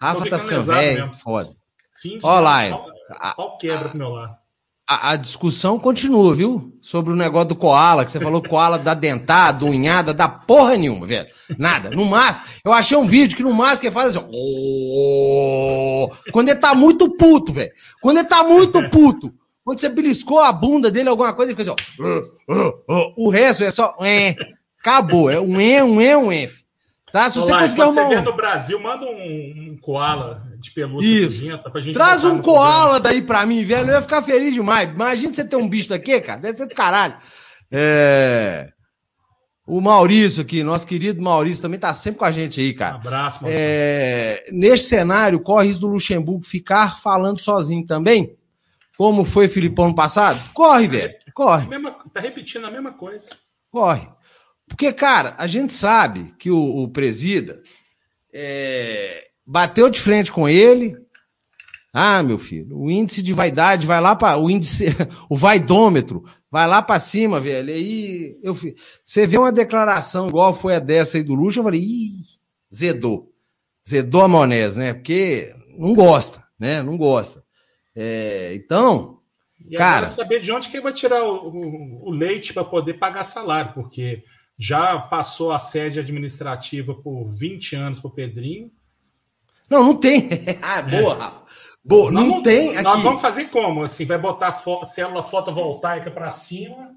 Rafa 0.00 0.28
tá 0.28 0.38
ficando 0.38 0.62
velho, 0.62 1.12
foda. 1.14 1.50
Ó, 2.22 2.40
lá. 2.40 2.62
Qual 3.34 3.58
quebra 3.58 3.88
pro 3.88 3.98
meu 3.98 4.10
lado? 4.10 4.36
A, 4.86 5.12
a, 5.12 5.16
discussão 5.16 5.78
continua, 5.78 6.34
viu? 6.34 6.76
Sobre 6.80 7.12
o 7.12 7.16
negócio 7.16 7.48
do 7.48 7.56
koala, 7.56 8.04
que 8.04 8.10
você 8.10 8.20
falou 8.20 8.42
koala 8.42 8.78
da 8.78 8.92
dentada, 8.92 9.64
unhada, 9.64 10.12
da 10.12 10.28
porra 10.28 10.76
nenhuma, 10.76 11.06
velho. 11.06 11.26
Nada. 11.58 11.90
No 11.90 12.04
máximo, 12.04 12.46
eu 12.64 12.72
achei 12.72 12.96
um 12.96 13.06
vídeo 13.06 13.36
que 13.36 13.42
no 13.42 13.52
máximo 13.52 13.88
ele 13.88 13.94
faz 13.94 14.14
assim, 14.14 14.26
quando 16.30 16.50
ele 16.50 16.58
tá 16.58 16.74
muito 16.74 17.16
puto, 17.16 17.52
velho. 17.52 17.72
Quando 18.00 18.18
ele 18.18 18.28
tá 18.28 18.44
muito 18.44 18.90
puto. 18.90 19.32
Quando 19.64 19.80
você 19.80 19.88
beliscou 19.88 20.40
a 20.40 20.52
bunda 20.52 20.90
dele, 20.90 21.08
alguma 21.08 21.32
coisa, 21.32 21.50
ele 21.50 21.58
fica 21.58 21.72
assim, 21.72 21.82
ó. 22.46 23.12
o 23.16 23.30
resto 23.30 23.64
é 23.64 23.70
só. 23.70 23.96
É, 24.02 24.36
acabou. 24.78 25.30
É 25.30 25.40
um 25.40 25.58
é, 25.58 25.82
um 25.82 26.00
é, 26.00 26.16
um 26.16 26.30
é. 26.30 26.50
Tá? 27.14 27.30
Se 27.30 27.38
você 27.38 27.52
Olá, 27.52 27.60
conseguir 27.60 27.82
arrumar 27.82 28.08
você 28.08 28.16
um... 28.16 28.22
no 28.22 28.32
Brasil, 28.34 28.80
manda 28.80 29.06
um, 29.06 29.70
um 29.70 29.78
koala 29.80 30.42
de 30.58 30.72
pelúcia 30.72 31.06
Isso. 31.06 31.46
pra 31.70 31.80
gente 31.80 31.94
Traz 31.94 32.24
um 32.24 32.42
koala 32.42 32.98
daí 32.98 33.22
pra 33.22 33.46
mim, 33.46 33.62
velho. 33.62 33.88
Eu 33.88 33.94
ia 33.94 34.02
ficar 34.02 34.20
feliz 34.20 34.52
demais. 34.52 34.90
Imagina 34.90 35.32
você 35.32 35.44
ter 35.44 35.54
um 35.54 35.68
bicho 35.68 35.90
daqui, 35.90 36.20
cara. 36.20 36.40
Deve 36.40 36.58
ser 36.58 36.66
do 36.66 36.74
caralho. 36.74 37.14
É... 37.70 38.72
O 39.64 39.80
Maurício 39.80 40.42
aqui, 40.42 40.64
nosso 40.64 40.88
querido 40.88 41.22
Maurício, 41.22 41.62
também 41.62 41.78
tá 41.78 41.94
sempre 41.94 42.18
com 42.18 42.24
a 42.24 42.32
gente 42.32 42.60
aí, 42.60 42.74
cara. 42.74 42.96
Um 42.96 42.98
abraço, 42.98 43.42
Maurício. 43.42 43.64
É... 43.64 44.46
Neste 44.50 44.88
cenário, 44.88 45.38
corre 45.38 45.68
risco 45.68 45.82
do 45.82 45.92
Luxemburgo 45.92 46.42
ficar 46.42 47.00
falando 47.00 47.40
sozinho 47.40 47.86
também? 47.86 48.36
Como 48.98 49.24
foi 49.24 49.46
Filipão 49.46 49.86
no 49.86 49.94
passado? 49.94 50.50
Corre, 50.52 50.88
velho. 50.88 51.14
Corre. 51.32 51.68
Mesma... 51.68 51.94
Tá 52.12 52.18
repetindo 52.18 52.66
a 52.66 52.72
mesma 52.72 52.92
coisa. 52.92 53.28
Corre. 53.70 54.08
Porque, 54.68 54.92
cara, 54.92 55.34
a 55.38 55.46
gente 55.46 55.74
sabe 55.74 56.34
que 56.38 56.50
o, 56.50 56.82
o 56.82 56.88
presida 56.88 57.62
é, 58.32 59.28
bateu 59.46 59.88
de 59.88 60.00
frente 60.00 60.32
com 60.32 60.48
ele. 60.48 60.96
Ah, 61.92 62.22
meu 62.22 62.38
filho, 62.38 62.76
o 62.76 62.90
índice 62.90 63.22
de 63.22 63.32
vaidade 63.32 63.86
vai 63.86 64.00
lá 64.00 64.16
para 64.16 64.36
o 64.36 64.50
índice, 64.50 64.86
o 65.30 65.36
vaidômetro 65.36 66.24
vai 66.50 66.66
lá 66.66 66.82
para 66.82 66.98
cima, 66.98 67.40
velho. 67.40 67.72
Aí 67.72 68.36
eu 68.42 68.56
você 69.02 69.26
vê 69.26 69.38
uma 69.38 69.52
declaração 69.52 70.28
igual 70.28 70.52
foi 70.52 70.74
a 70.74 70.80
dessa 70.80 71.18
aí 71.18 71.22
do 71.22 71.34
Luxo, 71.34 71.60
eu 71.60 71.64
falei, 71.64 71.80
ih, 71.80 72.10
zedou. 72.74 73.32
Zedou 73.88 74.22
a 74.22 74.28
Monés, 74.28 74.74
né? 74.74 74.92
Porque 74.92 75.52
não 75.78 75.94
gosta, 75.94 76.42
né? 76.58 76.82
Não 76.82 76.96
gosta. 76.96 77.44
É, 77.94 78.54
então, 78.54 79.20
e 79.68 79.76
cara, 79.76 80.06
saber 80.06 80.40
de 80.40 80.50
onde 80.50 80.68
que 80.68 80.76
ele 80.76 80.82
vai 80.82 80.92
tirar 80.92 81.22
o, 81.22 81.48
o, 81.48 82.08
o 82.08 82.10
leite 82.10 82.52
para 82.52 82.64
poder 82.64 82.94
pagar 82.94 83.24
salário, 83.24 83.72
porque 83.72 84.24
já 84.58 84.98
passou 84.98 85.52
a 85.52 85.58
sede 85.58 85.98
administrativa 86.00 86.94
por 86.94 87.28
20 87.28 87.76
anos 87.76 88.00
para 88.00 88.08
o 88.08 88.14
Pedrinho. 88.14 88.70
Não, 89.68 89.82
não 89.82 89.96
tem. 89.96 90.28
ah, 90.62 90.82
boa, 90.82 91.14
é. 91.14 91.18
Rafa. 91.18 91.44
Boa, 91.84 92.10
não, 92.10 92.26
não, 92.26 92.42
tem. 92.42 92.80
Nós 92.82 93.02
vamos 93.02 93.20
fazer 93.20 93.46
como? 93.50 93.82
Assim, 93.82 94.06
vai 94.06 94.16
botar 94.16 94.52
fo 94.52 94.86
célula 94.86 95.22
fotovoltaica 95.22 96.10
para 96.10 96.30
cima 96.30 96.92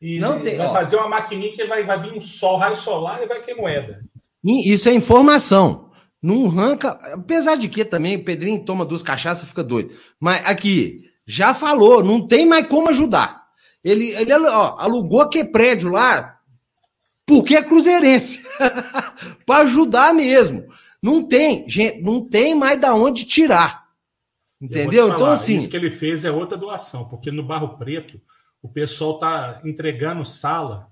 e 0.00 0.18
não 0.18 0.40
tem, 0.40 0.56
vai 0.56 0.72
fazer 0.72 0.96
uma 0.96 1.08
maquininha 1.08 1.52
que 1.52 1.64
vai, 1.64 1.84
vai 1.84 2.00
vir 2.00 2.12
um 2.12 2.20
sol, 2.20 2.56
raio 2.56 2.76
solar 2.76 3.22
e 3.22 3.26
vai 3.26 3.40
que 3.40 3.54
moeda. 3.54 4.02
Isso 4.42 4.88
é 4.88 4.94
informação. 4.94 5.92
Não 6.20 6.46
arranca. 6.46 6.90
Apesar 7.14 7.54
de 7.54 7.68
que 7.68 7.84
também 7.84 8.16
o 8.16 8.24
Pedrinho 8.24 8.64
toma 8.64 8.84
duas 8.84 9.02
cachaças 9.02 9.44
e 9.44 9.46
fica 9.46 9.62
doido. 9.62 9.94
Mas 10.18 10.44
aqui, 10.44 11.02
já 11.24 11.54
falou, 11.54 12.02
não 12.02 12.26
tem 12.26 12.44
mais 12.44 12.66
como 12.66 12.88
ajudar. 12.88 13.42
Ele, 13.84 14.10
ele 14.10 14.32
ó, 14.32 14.76
alugou 14.78 15.20
aquele 15.20 15.48
prédio 15.48 15.90
lá, 15.90 16.31
porque 17.26 17.54
é 17.54 17.62
cruzeirense. 17.62 18.44
para 19.46 19.64
ajudar 19.64 20.14
mesmo. 20.14 20.66
Não 21.02 21.26
tem, 21.26 21.68
gente, 21.68 22.00
não 22.00 22.26
tem 22.26 22.54
mais 22.54 22.80
da 22.80 22.94
onde 22.94 23.24
tirar. 23.24 23.82
Entendeu? 24.60 25.06
Falar, 25.06 25.14
então, 25.14 25.30
assim. 25.30 25.56
Isso 25.58 25.68
que 25.68 25.76
ele 25.76 25.90
fez 25.90 26.24
é 26.24 26.30
outra 26.30 26.56
doação, 26.56 27.08
porque 27.08 27.30
no 27.30 27.42
Barro 27.42 27.76
Preto 27.76 28.20
o 28.62 28.68
pessoal 28.68 29.18
tá 29.18 29.60
entregando 29.64 30.24
sala 30.24 30.88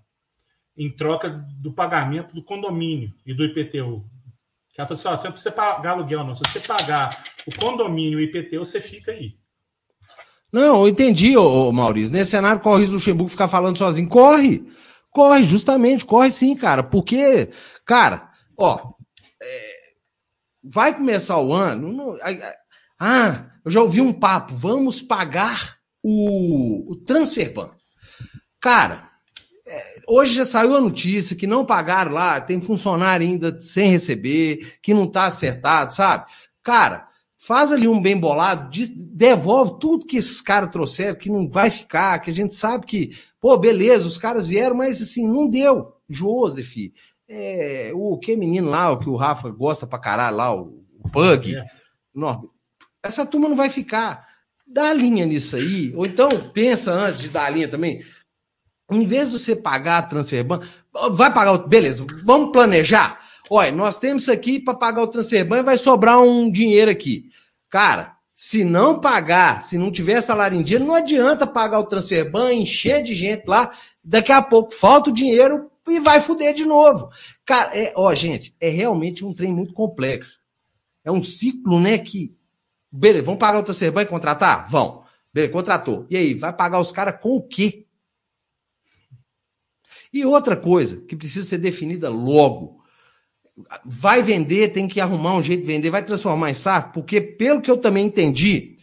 em 0.76 0.90
troca 0.90 1.28
do 1.60 1.72
pagamento 1.72 2.34
do 2.34 2.42
condomínio 2.42 3.12
e 3.24 3.32
do 3.32 3.44
IPTU. 3.44 4.04
Ela 4.80 4.88
falou 4.88 4.98
assim: 4.98 5.08
ó, 5.08 5.16
você 5.16 5.24
não 5.26 5.32
precisa 5.32 5.52
pagar 5.52 5.90
aluguel, 5.90 6.24
não. 6.24 6.34
Se 6.34 6.42
você 6.46 6.60
pagar 6.60 7.24
o 7.46 7.54
condomínio 7.54 8.18
e 8.18 8.24
o 8.24 8.24
IPTU, 8.24 8.64
você 8.64 8.80
fica 8.80 9.12
aí. 9.12 9.34
Não, 10.52 10.82
eu 10.82 10.88
entendi, 10.88 11.36
ô, 11.36 11.70
Maurício. 11.70 12.12
Nesse 12.12 12.30
cenário, 12.30 12.60
corre 12.60 12.84
o 12.84 12.92
Luxemburgo 12.92 13.30
ficar 13.30 13.46
falando 13.46 13.78
sozinho. 13.78 14.08
Corre! 14.08 14.64
Corre, 15.11 15.44
justamente, 15.44 16.05
corre 16.05 16.31
sim, 16.31 16.55
cara. 16.55 16.83
Porque, 16.83 17.51
cara, 17.85 18.31
ó, 18.57 18.92
é, 19.42 19.73
vai 20.62 20.94
começar 20.94 21.40
o 21.40 21.53
ano. 21.53 21.92
Não, 21.92 22.16
ah, 22.99 23.46
eu 23.64 23.70
já 23.70 23.81
ouvi 23.81 24.01
um 24.01 24.12
papo. 24.12 24.55
Vamos 24.55 25.03
pagar 25.03 25.77
o, 26.03 26.92
o 26.92 26.96
Transferban. 26.96 27.70
Cara, 28.61 29.11
é, 29.66 30.01
hoje 30.09 30.35
já 30.35 30.44
saiu 30.44 30.77
a 30.77 30.81
notícia 30.81 31.37
que 31.37 31.46
não 31.46 31.64
pagaram 31.64 32.12
lá, 32.12 32.40
tem 32.40 32.61
funcionário 32.61 33.27
ainda 33.27 33.61
sem 33.61 33.90
receber, 33.90 34.79
que 34.83 34.92
não 34.92 35.07
tá 35.07 35.27
acertado, 35.27 35.94
sabe? 35.94 36.31
Cara, 36.62 37.09
faz 37.42 37.72
ali 37.72 37.88
um 37.88 38.00
bem 38.00 38.18
bolado, 38.18 38.70
devolve 38.88 39.79
tudo 39.81 40.07
que 40.07 40.18
esses 40.18 40.40
caras 40.40 40.70
trouxeram, 40.70 41.18
que 41.18 41.31
não 41.31 41.48
vai 41.48 41.70
ficar, 41.70 42.18
que 42.20 42.31
a 42.31 42.33
gente 42.33 42.55
sabe 42.55 42.87
que 42.87 43.11
Pô, 43.40 43.57
beleza, 43.57 44.07
os 44.07 44.18
caras 44.18 44.46
vieram, 44.46 44.76
mas 44.76 45.00
assim, 45.00 45.26
não 45.26 45.48
deu. 45.48 45.96
Joseph, 46.09 46.74
é, 47.26 47.90
o 47.94 48.18
que 48.18 48.37
menino 48.37 48.68
lá, 48.68 48.92
o 48.92 48.98
que 48.98 49.09
o 49.09 49.16
Rafa 49.16 49.48
gosta 49.48 49.87
pra 49.87 49.98
caralho 49.98 50.37
lá, 50.37 50.55
o, 50.55 50.85
o 51.03 51.09
Pug. 51.11 51.57
É. 51.57 51.64
essa 53.03 53.24
turma 53.24 53.48
não 53.48 53.57
vai 53.57 53.70
ficar. 53.70 54.29
Dá 54.66 54.92
linha 54.92 55.24
nisso 55.24 55.57
aí, 55.57 55.92
ou 55.96 56.05
então 56.05 56.29
pensa 56.53 56.92
antes 56.92 57.18
de 57.18 57.29
dar 57.31 57.50
linha 57.50 57.66
também. 57.66 58.05
Em 58.90 59.07
vez 59.07 59.31
de 59.31 59.38
você 59.38 59.57
pagar 59.57 59.98
a 59.98 60.03
transferban, 60.03 60.61
vai 61.12 61.33
pagar 61.33 61.53
o. 61.53 61.66
Beleza, 61.66 62.05
vamos 62.24 62.53
planejar? 62.53 63.19
Olha, 63.52 63.72
nós 63.72 63.96
temos 63.96 64.22
isso 64.22 64.32
aqui 64.32 64.60
para 64.60 64.74
pagar 64.74 65.02
o 65.02 65.08
transferban 65.08 65.58
e 65.58 65.64
vai 65.64 65.76
sobrar 65.76 66.20
um 66.22 66.48
dinheiro 66.48 66.88
aqui. 66.88 67.28
Cara, 67.68 68.16
se 68.32 68.64
não 68.64 69.00
pagar, 69.00 69.60
se 69.60 69.76
não 69.76 69.90
tiver 69.90 70.20
salário 70.20 70.56
em 70.56 70.62
dia, 70.62 70.78
não 70.78 70.94
adianta 70.94 71.48
pagar 71.48 71.80
o 71.80 71.84
transfer 71.84 72.30
ban, 72.30 72.52
encher 72.52 73.02
de 73.02 73.12
gente 73.12 73.44
lá, 73.48 73.72
daqui 74.04 74.30
a 74.30 74.40
pouco 74.40 74.72
falta 74.72 75.10
o 75.10 75.12
dinheiro 75.12 75.68
e 75.88 75.98
vai 75.98 76.20
fuder 76.20 76.54
de 76.54 76.64
novo. 76.64 77.10
Cara, 77.44 77.76
é, 77.76 77.92
ó, 77.96 78.14
gente, 78.14 78.54
é 78.60 78.68
realmente 78.68 79.24
um 79.24 79.34
trem 79.34 79.52
muito 79.52 79.74
complexo. 79.74 80.38
É 81.04 81.10
um 81.10 81.24
ciclo, 81.24 81.80
né, 81.80 81.98
que 81.98 82.32
beleza, 82.90 83.24
vamos 83.24 83.40
pagar 83.40 83.58
o 83.58 83.64
transfer 83.64 83.90
ban 83.90 84.02
e 84.02 84.06
contratar? 84.06 84.70
Vão. 84.70 85.02
Beleza, 85.34 85.52
contratou. 85.52 86.06
E 86.08 86.16
aí, 86.16 86.34
vai 86.34 86.52
pagar 86.52 86.78
os 86.78 86.92
caras 86.92 87.20
com 87.20 87.30
o 87.30 87.42
quê? 87.42 87.84
E 90.12 90.24
outra 90.24 90.56
coisa 90.56 91.00
que 91.00 91.16
precisa 91.16 91.46
ser 91.46 91.58
definida 91.58 92.08
logo 92.08 92.79
vai 93.84 94.22
vender, 94.22 94.68
tem 94.68 94.88
que 94.88 95.00
arrumar 95.00 95.34
um 95.34 95.42
jeito 95.42 95.60
de 95.60 95.66
vender, 95.66 95.90
vai 95.90 96.04
transformar 96.04 96.50
em 96.50 96.54
SAF, 96.54 96.92
porque 96.92 97.20
pelo 97.20 97.60
que 97.60 97.70
eu 97.70 97.76
também 97.76 98.06
entendi, 98.06 98.76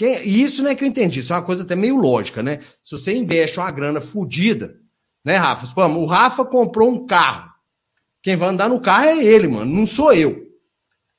e 0.00 0.42
isso 0.42 0.62
não 0.62 0.70
é 0.70 0.74
que 0.74 0.82
eu 0.82 0.88
entendi, 0.88 1.20
isso 1.20 1.32
é 1.32 1.36
uma 1.36 1.44
coisa 1.44 1.62
até 1.62 1.76
meio 1.76 1.96
lógica, 1.96 2.42
né? 2.42 2.60
Se 2.82 2.92
você 2.92 3.14
investe 3.14 3.58
uma 3.58 3.70
grana 3.70 4.00
fodida, 4.00 4.76
né, 5.24 5.36
Rafa? 5.36 5.80
O 5.80 6.06
Rafa 6.06 6.44
comprou 6.44 6.90
um 6.90 7.06
carro. 7.06 7.52
Quem 8.22 8.36
vai 8.36 8.48
andar 8.48 8.68
no 8.68 8.80
carro 8.80 9.04
é 9.04 9.24
ele, 9.24 9.48
mano, 9.48 9.72
não 9.72 9.86
sou 9.86 10.12
eu, 10.12 10.48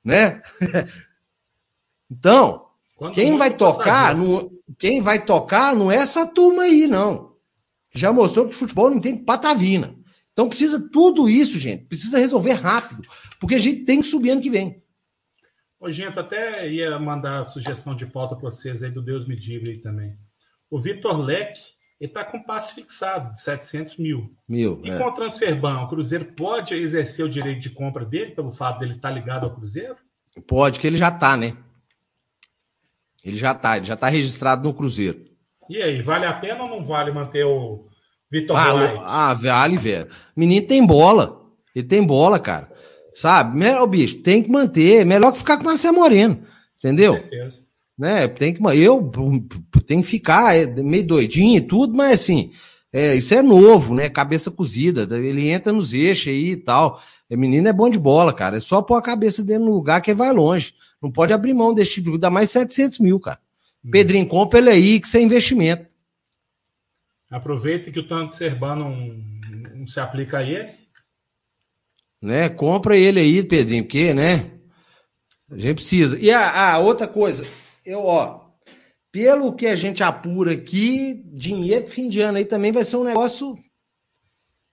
né? 0.03 0.41
então, 2.11 2.65
Quanto 2.95 3.15
quem 3.15 3.37
vai 3.37 3.51
tocar, 3.55 4.15
não, 4.15 4.51
quem 4.77 5.01
vai 5.01 5.23
tocar 5.23 5.75
não 5.75 5.91
é 5.91 5.97
essa 5.97 6.25
turma 6.25 6.63
aí, 6.63 6.87
não. 6.87 7.33
Já 7.93 8.11
mostrou 8.11 8.47
que 8.47 8.55
futebol 8.55 8.89
não 8.89 8.99
tem 8.99 9.15
patavina. 9.15 9.95
Então 10.33 10.49
precisa 10.49 10.89
tudo 10.91 11.29
isso, 11.29 11.59
gente. 11.59 11.85
Precisa 11.85 12.17
resolver 12.17 12.53
rápido. 12.53 13.07
Porque 13.39 13.55
a 13.55 13.59
gente 13.59 13.85
tem 13.85 14.01
que 14.01 14.07
subir 14.07 14.31
ano 14.31 14.41
que 14.41 14.49
vem. 14.49 14.83
Ô, 15.79 15.91
gente, 15.91 16.17
até 16.17 16.69
ia 16.69 16.97
mandar 16.97 17.45
sugestão 17.45 17.95
de 17.95 18.05
pauta 18.05 18.35
para 18.35 18.49
vocês 18.49 18.81
aí 18.83 18.89
do 18.89 19.01
Deus 19.01 19.27
me 19.27 19.35
diga 19.35 19.69
aí 19.69 19.77
também. 19.77 20.17
O 20.69 20.79
Vitor 20.79 21.19
Leque, 21.19 21.61
ele 21.99 22.09
está 22.09 22.23
com 22.23 22.41
passe 22.41 22.73
fixado 22.73 23.33
de 23.33 23.41
700 23.41 23.97
mil. 23.97 24.35
Mil. 24.47 24.81
E 24.83 24.89
é. 24.89 24.97
com 24.97 25.03
o 25.03 25.11
Transferban, 25.11 25.81
o 25.81 25.87
Cruzeiro 25.87 26.25
pode 26.33 26.73
exercer 26.73 27.23
o 27.23 27.29
direito 27.29 27.59
de 27.59 27.69
compra 27.69 28.05
dele 28.05 28.31
pelo 28.31 28.51
fato 28.51 28.79
dele 28.79 28.93
estar 28.93 29.09
tá 29.09 29.13
ligado 29.13 29.43
ao 29.43 29.53
Cruzeiro? 29.53 29.97
Pode, 30.47 30.79
que 30.79 30.87
ele 30.87 30.97
já 30.97 31.09
está, 31.09 31.37
né? 31.37 31.55
Ele 33.23 33.37
já 33.37 33.51
está, 33.51 33.77
ele 33.77 33.85
já 33.85 33.93
está 33.93 34.07
registrado 34.07 34.63
no 34.63 34.73
Cruzeiro. 34.73 35.23
E 35.69 35.81
aí, 35.81 36.01
vale 36.01 36.25
a 36.25 36.33
pena 36.33 36.63
ou 36.63 36.69
não 36.69 36.85
vale 36.85 37.11
manter 37.11 37.45
o, 37.45 37.87
Vitor 38.33 38.57
ah, 38.57 39.29
ah, 39.29 39.33
vale, 39.35 39.77
velho. 39.77 40.07
Menino 40.35 40.65
tem 40.65 40.83
bola. 40.83 41.39
Ele 41.75 41.85
tem 41.85 42.01
bola, 42.01 42.39
cara. 42.39 42.67
Sabe? 43.13 43.55
Melhor, 43.55 43.85
bicho, 43.85 44.17
tem 44.23 44.41
que 44.41 44.49
manter. 44.49 45.05
Melhor 45.05 45.31
que 45.31 45.37
ficar 45.37 45.57
com 45.57 45.61
o 45.61 45.65
Marcelo 45.67 45.97
Moreno. 45.97 46.39
Entendeu? 46.79 47.13
Com 47.13 47.29
certeza. 47.29 47.59
Né? 47.95 48.27
Tem 48.27 48.51
que, 48.55 48.59
eu 48.81 49.11
tenho 49.85 50.01
que 50.01 50.07
ficar 50.07 50.57
é, 50.57 50.65
meio 50.65 51.05
doidinho 51.05 51.59
e 51.59 51.61
tudo, 51.61 51.93
mas 51.93 52.21
assim, 52.21 52.49
é, 52.91 53.15
isso 53.15 53.35
é 53.35 53.43
novo, 53.43 53.93
né? 53.93 54.09
Cabeça 54.09 54.49
cozida. 54.49 55.07
Ele 55.15 55.49
entra 55.49 55.71
nos 55.71 55.93
eixos 55.93 56.29
aí 56.29 56.53
e 56.53 56.57
tal. 56.57 56.99
O 57.29 57.37
menino 57.37 57.67
é 57.67 57.73
bom 57.73 57.87
de 57.87 57.99
bola, 57.99 58.33
cara. 58.33 58.57
É 58.57 58.59
só 58.59 58.81
pôr 58.81 58.95
a 58.95 59.01
cabeça 59.01 59.43
dele 59.43 59.63
no 59.63 59.73
lugar 59.73 60.01
que 60.01 60.11
vai 60.11 60.33
longe. 60.33 60.73
Não 60.99 61.11
pode 61.11 61.31
abrir 61.33 61.53
mão 61.53 61.71
desse 61.71 61.93
tipo 61.93 62.13
de 62.13 62.17
Dá 62.17 62.31
mais 62.31 62.49
700 62.49 62.97
mil, 62.97 63.19
cara. 63.19 63.37
Hum. 63.85 63.91
Pedrinho, 63.91 64.25
compra 64.25 64.57
ele 64.57 64.71
aí, 64.71 64.99
que 64.99 65.05
isso 65.05 65.17
é 65.17 65.21
investimento. 65.21 65.92
Aproveita 67.33 67.91
que 67.91 67.99
o 67.99 68.07
tanto 68.07 68.35
Serban 68.35 68.75
não, 68.75 68.95
não 69.75 69.87
se 69.87 69.99
aplica 69.99 70.37
a 70.37 70.43
ele. 70.43 70.71
Né? 72.21 72.47
Compra 72.47 72.95
ele 72.95 73.19
aí, 73.19 73.41
Pedrinho, 73.41 73.83
porque, 73.83 74.13
né? 74.13 74.51
A 75.49 75.57
gente 75.57 75.77
precisa. 75.77 76.19
E 76.19 76.29
a, 76.29 76.73
a 76.73 76.77
outra 76.77 77.07
coisa, 77.07 77.43
eu, 77.83 78.05
ó, 78.05 78.39
pelo 79.11 79.55
que 79.55 79.65
a 79.65 79.75
gente 79.75 80.03
apura 80.03 80.53
aqui, 80.53 81.23
dinheiro 81.33 81.87
fim 81.87 82.07
de 82.07 82.21
ano 82.21 82.37
aí 82.37 82.45
também 82.45 82.71
vai 82.71 82.83
ser 82.83 82.97
um 82.97 83.03
negócio 83.03 83.57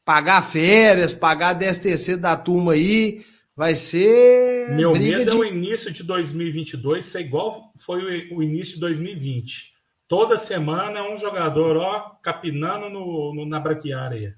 pagar 0.05 0.43
férias, 0.43 1.15
pagar 1.15 1.55
DSTC 1.55 2.19
da 2.19 2.37
turma 2.37 2.73
aí, 2.73 3.25
vai 3.57 3.75
ser. 3.75 4.77
Meu 4.77 4.93
medo 4.93 5.31
de... 5.31 5.37
é 5.37 5.41
o 5.41 5.45
início 5.47 5.91
de 5.91 6.03
2022 6.03 7.07
ser 7.07 7.21
igual 7.21 7.73
foi 7.79 8.29
o 8.31 8.43
início 8.43 8.75
de 8.75 8.81
2020. 8.81 9.80
Toda 10.11 10.37
semana 10.37 11.09
um 11.09 11.17
jogador, 11.17 11.77
ó, 11.77 12.01
capinando 12.21 12.91
no, 12.91 13.33
no, 13.33 13.47
na 13.47 13.61
braquiária. 13.61 14.37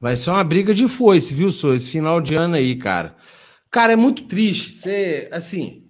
Vai 0.00 0.16
ser 0.16 0.30
uma 0.30 0.42
briga 0.42 0.72
de 0.72 0.88
foice, 0.88 1.34
viu, 1.34 1.50
Sô? 1.50 1.74
Esse 1.74 1.90
final 1.90 2.18
de 2.18 2.34
ano 2.34 2.54
aí, 2.54 2.74
cara. 2.76 3.14
Cara, 3.70 3.92
é 3.92 3.96
muito 3.96 4.22
triste. 4.24 4.74
Você, 4.74 5.28
assim. 5.30 5.84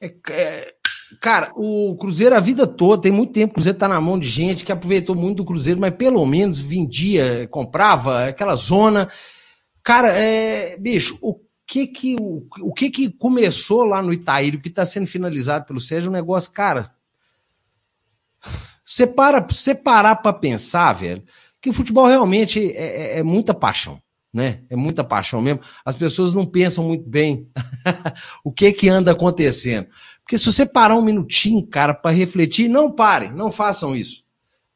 É, 0.00 0.14
é, 0.30 0.74
cara, 1.20 1.52
o 1.54 1.98
Cruzeiro 1.98 2.34
a 2.34 2.40
vida 2.40 2.66
toda, 2.66 3.02
tem 3.02 3.12
muito 3.12 3.34
tempo 3.34 3.50
o 3.50 3.54
Cruzeiro 3.56 3.76
tá 3.76 3.88
na 3.88 4.00
mão 4.00 4.18
de 4.18 4.26
gente 4.26 4.64
que 4.64 4.72
aproveitou 4.72 5.14
muito 5.14 5.36
do 5.36 5.44
Cruzeiro, 5.44 5.78
mas 5.78 5.94
pelo 5.94 6.24
menos 6.24 6.58
vendia, 6.58 7.46
comprava 7.48 8.24
aquela 8.24 8.56
zona. 8.56 9.10
Cara, 9.82 10.16
é, 10.16 10.78
bicho, 10.78 11.18
o 11.20 11.38
que 11.66 11.86
que 11.86 12.16
o, 12.18 12.46
o 12.62 12.72
que 12.72 12.88
que 12.88 13.10
começou 13.10 13.84
lá 13.84 14.02
no 14.02 14.14
Itaíro, 14.14 14.62
que 14.62 14.70
está 14.70 14.86
sendo 14.86 15.06
finalizado 15.06 15.66
pelo 15.66 15.78
Sérgio, 15.78 16.08
é 16.08 16.10
um 16.10 16.14
negócio, 16.14 16.50
cara, 16.50 16.95
você 18.84 19.06
para, 19.06 19.40
você 19.40 19.74
parar 19.74 20.16
para 20.16 20.32
pensar, 20.32 20.92
velho, 20.92 21.22
que 21.60 21.70
o 21.70 21.72
futebol 21.72 22.06
realmente 22.06 22.70
é, 22.72 23.16
é, 23.16 23.18
é, 23.18 23.22
muita 23.22 23.52
paixão, 23.52 24.00
né? 24.32 24.62
É 24.70 24.76
muita 24.76 25.02
paixão 25.02 25.40
mesmo. 25.40 25.60
As 25.84 25.96
pessoas 25.96 26.32
não 26.32 26.46
pensam 26.46 26.84
muito 26.84 27.08
bem 27.08 27.48
o 28.44 28.52
que 28.52 28.72
que 28.72 28.88
anda 28.88 29.10
acontecendo. 29.10 29.88
Porque 30.22 30.38
se 30.38 30.46
você 30.46 30.64
parar 30.64 30.94
um 30.96 31.02
minutinho, 31.02 31.66
cara, 31.66 31.94
para 31.94 32.10
refletir, 32.10 32.68
não 32.68 32.90
parem, 32.90 33.32
não 33.32 33.50
façam 33.50 33.94
isso. 33.94 34.24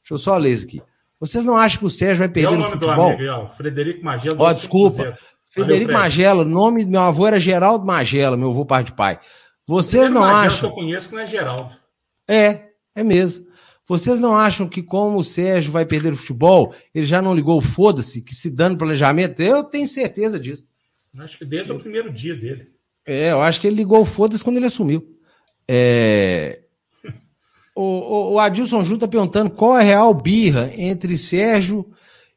Deixa 0.03 0.15
eu 0.15 0.19
só 0.19 0.37
ler 0.37 0.53
isso 0.53 0.67
aqui. 0.67 0.83
Vocês 1.21 1.45
não 1.45 1.57
acham 1.57 1.81
que 1.81 1.85
o 1.85 1.91
Sérgio 1.91 2.19
vai 2.19 2.29
perder 2.29 2.57
no 2.57 2.69
futebol? 2.69 3.13
Amigo, 3.13 3.31
ó, 3.31 3.49
Frederico 3.53 4.05
Magelo. 4.05 4.37
Ó, 4.39 4.53
desculpa. 4.53 5.19
Frederico 5.51 5.93
Magela, 5.93 6.45
nome 6.45 6.85
do 6.85 6.91
meu 6.91 7.01
avô 7.01 7.27
era 7.27 7.39
Geraldo 7.39 7.85
Magela, 7.85 8.37
meu 8.37 8.51
avô 8.51 8.65
pai 8.65 8.85
de 8.85 8.93
pai. 8.93 9.21
Vocês 9.67 10.11
não 10.11 10.23
Magela 10.23 10.47
acham? 10.47 10.61
que 10.61 10.67
eu 10.67 10.85
conheço 10.85 11.09
que 11.09 11.15
não 11.15 11.23
é 11.23 11.27
Geraldo. 11.27 11.77
É, 12.29 12.71
é 12.95 13.05
mesmo. 13.05 13.50
Vocês 13.91 14.21
não 14.21 14.37
acham 14.37 14.69
que, 14.69 14.85
como 14.85 15.19
o 15.19 15.25
Sérgio 15.25 15.73
vai 15.73 15.85
perder 15.85 16.13
o 16.13 16.17
futebol, 16.17 16.73
ele 16.95 17.05
já 17.05 17.21
não 17.21 17.35
ligou 17.35 17.59
o 17.59 17.61
foda-se, 17.61 18.23
que 18.23 18.33
se 18.33 18.49
dando 18.49 18.79
planejamento? 18.79 19.43
Eu 19.43 19.65
tenho 19.65 19.89
certeza 19.89 20.39
disso. 20.39 20.65
Acho 21.19 21.37
que 21.37 21.45
desde 21.45 21.73
o 21.73 21.81
primeiro 21.81 22.13
dia 22.13 22.37
dele. 22.37 22.69
É, 23.05 23.33
eu 23.33 23.43
acho 23.43 23.61
que 23.61 23.67
ele 23.67 23.75
ligou 23.75 24.01
o 24.01 24.05
foda-se 24.05 24.45
quando 24.45 24.59
ele 24.59 24.67
assumiu. 24.67 25.19
É... 25.67 26.61
o, 27.75 27.83
o, 27.83 28.33
o 28.35 28.39
Adilson 28.39 28.85
Júnior 28.85 29.01
tá 29.01 29.09
perguntando 29.09 29.51
qual 29.51 29.77
é 29.77 29.81
a 29.81 29.85
real 29.85 30.15
birra 30.15 30.71
entre 30.77 31.17
Sérgio 31.17 31.85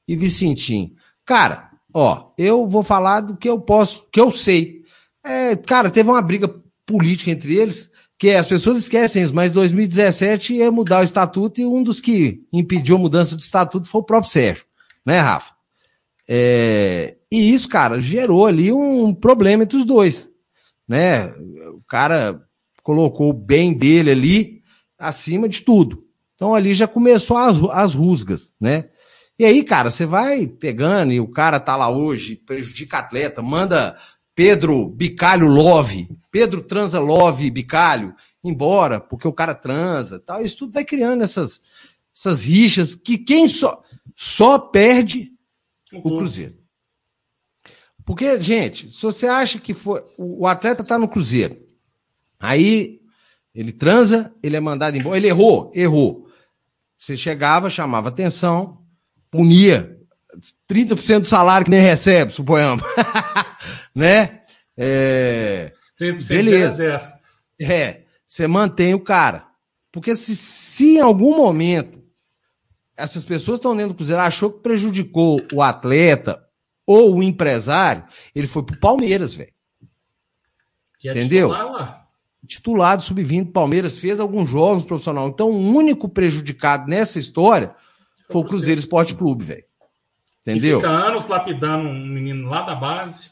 e 0.08 0.16
Vicentim. 0.16 0.95
Cara, 1.24 1.70
ó, 1.93 2.32
eu 2.36 2.68
vou 2.68 2.82
falar 2.82 3.22
do 3.22 3.38
que 3.38 3.47
eu 3.47 3.62
posso, 3.62 4.10
que 4.12 4.20
eu 4.20 4.32
sei. 4.32 4.82
É, 5.24 5.56
cara, 5.56 5.91
teve 5.91 6.10
uma 6.10 6.22
briga 6.24 6.51
política 6.84 7.30
entre 7.30 7.56
eles 7.56 7.92
que 8.24 8.32
as 8.32 8.47
pessoas 8.47 8.78
esquecem 8.78 9.28
mas 9.34 9.51
2017 9.51 10.53
ia 10.53 10.71
mudar 10.71 11.01
o 11.01 11.03
estatuto 11.03 11.59
e 11.59 11.65
um 11.65 11.84
dos 11.84 11.99
que 11.99 12.41
impediu 12.53 12.95
a 12.95 12.99
mudança 12.99 13.36
do 13.36 13.41
estatuto 13.41 13.86
foi 13.86 13.99
o 13.99 14.05
próprio 14.05 14.32
Sérgio, 14.32 14.63
né, 15.05 15.19
Rafa? 15.19 15.53
É, 16.26 17.17
e 17.30 17.53
isso, 17.53 17.67
cara, 17.67 17.99
gerou 17.99 18.45
ali 18.45 18.71
um 18.71 19.13
problema 19.13 19.63
entre 19.63 19.76
os 19.76 19.86
dois, 19.86 20.32
né? 20.88 21.34
O 21.74 21.82
cara 21.86 22.41
colocou 22.82 23.30
o 23.30 23.34
bem 23.34 23.74
dele 23.74 24.11
ali 24.11 24.61
acima 24.97 25.49
de 25.49 25.59
tudo. 25.59 26.05
Então 26.34 26.55
ali 26.55 26.74
já 26.74 26.88
começou 26.88 27.36
as, 27.36 27.57
as 27.71 27.93
rusgas, 27.93 28.53
né? 28.57 28.86
E 29.38 29.43
aí, 29.43 29.65
cara, 29.65 29.89
você 29.89 30.05
vai 30.05 30.47
pegando 30.47 31.11
e 31.11 31.19
o 31.19 31.28
cara 31.28 31.59
tá 31.59 31.76
lá 31.76 31.89
hoje, 31.89 32.38
prejudica 32.38 32.99
atleta, 32.99 33.41
manda 33.41 33.97
Pedro 34.36 34.88
Bicalho 34.89 35.47
Love, 35.47 36.09
Pedro 36.31 36.61
transa 36.61 36.99
Love 36.99 37.51
Bicalho, 37.51 38.15
embora, 38.43 38.99
porque 38.99 39.27
o 39.27 39.34
cara 39.34 39.53
transa, 39.53 40.19
tal. 40.19 40.41
Isso 40.41 40.57
tudo 40.59 40.73
vai 40.73 40.84
criando 40.84 41.23
essas, 41.23 41.61
essas 42.15 42.43
rixas 42.43 42.95
que 42.95 43.17
quem 43.17 43.47
só, 43.47 43.84
só 44.15 44.57
perde 44.57 45.31
o 45.93 46.01
Cruzeiro. 46.01 46.57
Porque, 48.05 48.41
gente, 48.41 48.89
se 48.91 49.01
você 49.01 49.27
acha 49.27 49.59
que 49.59 49.73
foi, 49.73 50.03
o, 50.17 50.45
atleta 50.47 50.84
tá 50.84 50.97
no 50.97 51.07
Cruzeiro, 51.07 51.57
aí 52.39 52.99
ele 53.53 53.71
transa, 53.71 54.34
ele 54.41 54.57
é 54.57 54.59
mandado 54.59 54.97
embora, 54.97 55.17
ele 55.17 55.27
errou, 55.27 55.71
errou. 55.73 56.27
Você 56.97 57.15
chegava, 57.15 57.69
chamava 57.69 58.09
atenção, 58.09 58.81
punia 59.29 59.97
30% 60.67 61.21
do 61.21 61.27
salário 61.27 61.65
que 61.65 61.71
nem 61.71 61.81
recebe, 61.81 62.31
suponhamos. 62.31 62.84
né? 63.93 64.41
É, 64.77 65.71
beleza. 66.27 67.13
É, 67.59 68.01
você 68.25 68.47
mantém 68.47 68.93
o 68.93 68.99
cara. 68.99 69.47
Porque 69.91 70.15
se, 70.15 70.35
se 70.35 70.97
em 70.97 71.01
algum 71.01 71.37
momento 71.37 72.03
essas 72.97 73.25
pessoas 73.25 73.59
estão 73.59 73.75
dentro 73.75 73.93
do 73.93 73.97
Cruzeiro 73.97 74.21
achou 74.21 74.51
que 74.51 74.61
prejudicou 74.61 75.41
o 75.51 75.61
atleta 75.61 76.43
ou 76.85 77.15
o 77.15 77.23
empresário, 77.23 78.03
ele 78.35 78.47
foi 78.47 78.63
pro 78.63 78.79
Palmeiras, 78.79 79.33
velho. 79.33 79.53
É 81.03 81.11
Entendeu? 81.11 81.49
Titular, 81.49 81.71
lá. 81.71 82.07
titular 82.47 82.97
do 82.97 83.03
sub-20 83.03 83.51
Palmeiras 83.51 83.97
fez 83.97 84.19
alguns 84.19 84.49
jogos 84.49 84.85
profissional. 84.85 85.27
Então, 85.27 85.49
o 85.49 85.75
único 85.75 86.07
prejudicado 86.07 86.89
nessa 86.89 87.19
história 87.19 87.75
foi 88.31 88.41
o 88.41 88.45
Cruzeiro 88.45 88.79
Esporte 88.79 89.13
Clube, 89.15 89.43
velho. 89.43 89.65
Entendeu? 90.41 90.79
E 90.79 90.81
fica 90.81 90.91
anos 90.91 91.27
lapidando 91.27 91.87
um 91.87 92.07
menino 92.07 92.49
lá 92.49 92.61
da 92.63 92.75
base 92.75 93.31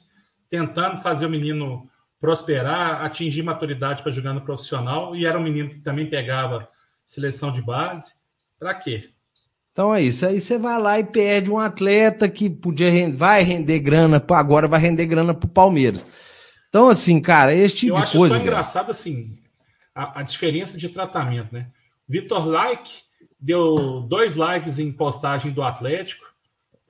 tentando 0.51 1.01
fazer 1.01 1.25
o 1.25 1.29
menino 1.29 1.89
prosperar, 2.19 3.03
atingir 3.03 3.41
maturidade 3.41 4.03
para 4.03 4.11
jogar 4.11 4.33
no 4.33 4.41
profissional, 4.41 5.15
e 5.15 5.25
era 5.25 5.39
um 5.39 5.43
menino 5.43 5.69
que 5.69 5.79
também 5.79 6.07
pegava 6.07 6.69
seleção 7.03 7.51
de 7.51 7.63
base. 7.63 8.13
Para 8.59 8.75
quê? 8.75 9.09
Então 9.71 9.95
é 9.95 10.01
isso. 10.01 10.25
Aí 10.25 10.39
você 10.39 10.57
vai 10.57 10.79
lá 10.79 10.99
e 10.99 11.03
perde 11.03 11.49
um 11.49 11.57
atleta 11.57 12.29
que 12.29 12.49
podia 12.49 12.91
render, 12.91 13.15
vai 13.15 13.41
render 13.41 13.79
grana, 13.79 14.23
agora 14.29 14.67
vai 14.67 14.79
render 14.79 15.05
grana 15.07 15.33
pro 15.33 15.47
Palmeiras. 15.47 16.05
Então, 16.69 16.89
assim, 16.89 17.19
cara, 17.19 17.55
esse 17.55 17.77
tipo 17.77 17.97
Eu 17.97 18.05
de 18.05 18.11
coisa. 18.11 18.35
Eu 18.35 18.37
acho 18.37 18.47
engraçado, 18.47 18.91
assim, 18.91 19.37
a, 19.95 20.19
a, 20.19 20.23
diferença 20.23 20.77
de 20.77 20.89
tratamento, 20.89 21.53
né? 21.53 21.67
Vitor 22.07 22.45
Like 22.45 22.91
deu 23.39 24.01
dois 24.01 24.35
likes 24.35 24.77
em 24.77 24.91
postagem 24.91 25.51
do 25.51 25.63
Atlético, 25.63 26.30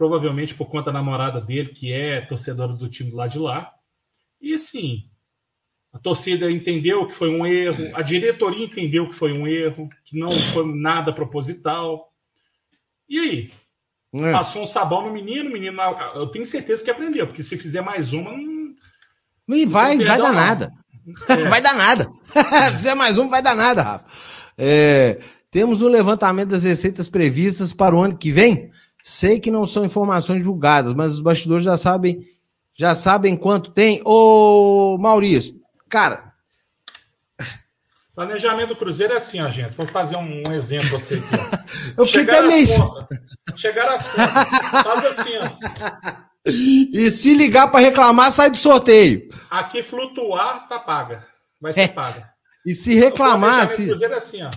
provavelmente 0.01 0.55
por 0.55 0.65
conta 0.65 0.91
da 0.91 0.93
namorada 0.93 1.39
dele, 1.39 1.69
que 1.69 1.93
é 1.93 2.21
torcedora 2.21 2.73
do 2.73 2.89
time 2.89 3.11
lá 3.11 3.27
de 3.27 3.37
lá. 3.37 3.71
E 4.41 4.51
assim, 4.51 5.03
a 5.93 5.99
torcida 5.99 6.49
entendeu 6.49 7.05
que 7.05 7.13
foi 7.13 7.29
um 7.29 7.45
erro, 7.45 7.95
a 7.95 8.01
diretoria 8.01 8.65
entendeu 8.65 9.07
que 9.07 9.13
foi 9.13 9.31
um 9.31 9.45
erro, 9.45 9.87
que 10.03 10.17
não 10.17 10.31
foi 10.31 10.65
nada 10.73 11.13
proposital. 11.13 12.11
E 13.07 13.19
aí? 13.19 13.51
É. 14.11 14.31
Passou 14.31 14.63
um 14.63 14.67
sabão 14.67 15.03
no 15.03 15.13
menino, 15.13 15.51
o 15.51 15.53
menino, 15.53 15.79
eu 16.15 16.25
tenho 16.25 16.47
certeza 16.47 16.83
que 16.83 16.89
aprendeu, 16.89 17.27
porque 17.27 17.43
se 17.43 17.55
fizer 17.55 17.81
mais 17.81 18.11
uma, 18.11 18.31
não. 18.31 18.73
E 19.49 19.67
vai, 19.67 19.99
vai 20.03 20.17
dar 20.17 20.33
nada. 20.33 20.71
É. 21.29 21.35
vai 21.47 21.61
dar 21.61 21.75
nada. 21.75 22.09
se 22.25 22.71
fizer 22.71 22.95
mais 22.95 23.19
uma, 23.19 23.29
vai 23.29 23.43
dar 23.43 23.55
nada, 23.55 23.83
Rafa. 23.83 24.05
É, 24.57 25.19
temos 25.51 25.83
um 25.83 25.87
levantamento 25.87 26.49
das 26.49 26.63
receitas 26.63 27.07
previstas 27.07 27.71
para 27.71 27.95
o 27.95 28.01
ano 28.01 28.17
que 28.17 28.31
vem. 28.31 28.71
Sei 29.03 29.39
que 29.39 29.51
não 29.51 29.65
são 29.65 29.85
informações 29.85 30.39
divulgadas, 30.39 30.93
mas 30.93 31.13
os 31.13 31.21
bastidores 31.21 31.65
já 31.65 31.75
sabem, 31.75 32.25
já 32.73 32.93
sabem 32.93 33.35
quanto 33.35 33.71
tem. 33.71 34.01
Ô, 34.05 34.97
Maurício, 34.99 35.59
cara. 35.89 36.31
Planejamento 38.13 38.69
do 38.69 38.75
Cruzeiro 38.75 39.13
é 39.13 39.17
assim, 39.17 39.41
ó, 39.41 39.49
gente. 39.49 39.75
Vou 39.75 39.87
fazer 39.87 40.17
um, 40.17 40.51
exemplo 40.51 40.97
assim 40.97 41.15
aqui. 41.15 41.93
Eu 41.97 42.05
fiquei 42.05 42.23
até 42.23 42.41
meio. 42.41 42.67
Chegar 43.55 43.95
às 43.95 44.07
contas. 44.07 44.83
Faz 44.83 45.05
assim, 45.05 45.37
ó. 45.37 46.31
E 46.45 47.09
se 47.11 47.33
ligar 47.33 47.69
para 47.71 47.79
reclamar, 47.79 48.31
sai 48.31 48.49
do 48.49 48.57
sorteio. 48.57 49.29
Aqui 49.49 49.81
flutuar, 49.81 50.67
tá 50.67 50.79
paga. 50.79 51.25
Vai 51.59 51.73
ser 51.73 51.81
é. 51.81 51.87
paga. 51.87 52.29
E 52.65 52.73
se 52.73 52.95
reclamar. 52.95 53.67
Se... 53.67 53.87
Cruzeiro 53.87 54.13
é 54.13 54.17
assim, 54.17 54.43
ó. 54.43 54.49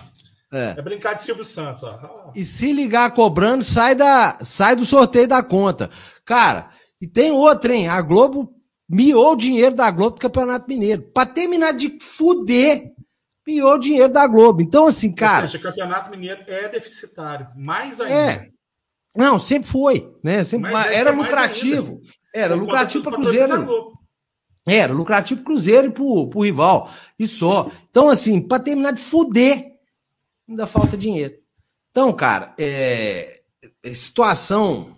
É. 0.51 0.75
é 0.77 0.81
brincar 0.81 1.13
de 1.13 1.23
Silvio 1.23 1.43
Santos, 1.43 1.83
ó. 1.83 2.31
E 2.35 2.43
se 2.43 2.71
ligar 2.71 3.11
cobrando, 3.11 3.63
sai, 3.63 3.95
da, 3.95 4.37
sai 4.43 4.75
do 4.75 4.85
sorteio 4.85 5.27
da 5.27 5.43
conta. 5.43 5.89
Cara, 6.23 6.69
e 7.01 7.07
tem 7.07 7.31
outra, 7.31 7.73
hein? 7.73 7.87
A 7.87 8.01
Globo 8.01 8.53
miou 8.89 9.33
o 9.33 9.37
dinheiro 9.37 9.75
da 9.75 9.89
Globo 9.91 10.15
do 10.15 10.21
Campeonato 10.21 10.67
Mineiro. 10.67 11.01
Pra 11.13 11.25
terminar 11.25 11.73
de 11.73 11.97
fuder, 11.99 12.91
miou 13.45 13.73
o 13.73 13.79
dinheiro 13.79 14.11
da 14.11 14.25
Globo. 14.27 14.61
Então, 14.61 14.85
assim, 14.85 15.11
cara. 15.11 15.47
Seja, 15.47 15.57
o 15.57 15.61
Campeonato 15.61 16.09
Mineiro 16.09 16.43
é 16.47 16.69
deficitário. 16.69 17.47
Mais 17.55 17.99
ainda. 17.99 18.13
É. 18.13 18.47
Não, 19.15 19.39
sempre 19.39 19.69
foi, 19.69 20.13
né? 20.23 20.43
Sempre, 20.43 20.71
era 20.91 21.11
lucrativo. 21.11 22.01
Era 22.33 22.53
lucrativo 22.53 23.03
para 23.03 23.15
Cruzeiro. 23.15 23.93
Era 24.67 24.93
lucrativo 24.93 25.41
pro 25.41 25.53
Cruzeiro 25.53 25.87
e 25.87 25.91
pro, 25.91 26.27
pro 26.27 26.41
rival. 26.41 26.89
E 27.17 27.25
só. 27.25 27.71
Então, 27.89 28.09
assim, 28.09 28.41
para 28.45 28.61
terminar 28.61 28.91
de 28.91 29.01
fuder 29.01 29.74
ainda 30.47 30.67
falta 30.67 30.97
dinheiro. 30.97 31.35
Então, 31.91 32.11
cara, 32.13 32.53
é, 32.57 33.41
é 33.83 33.93
situação 33.93 34.95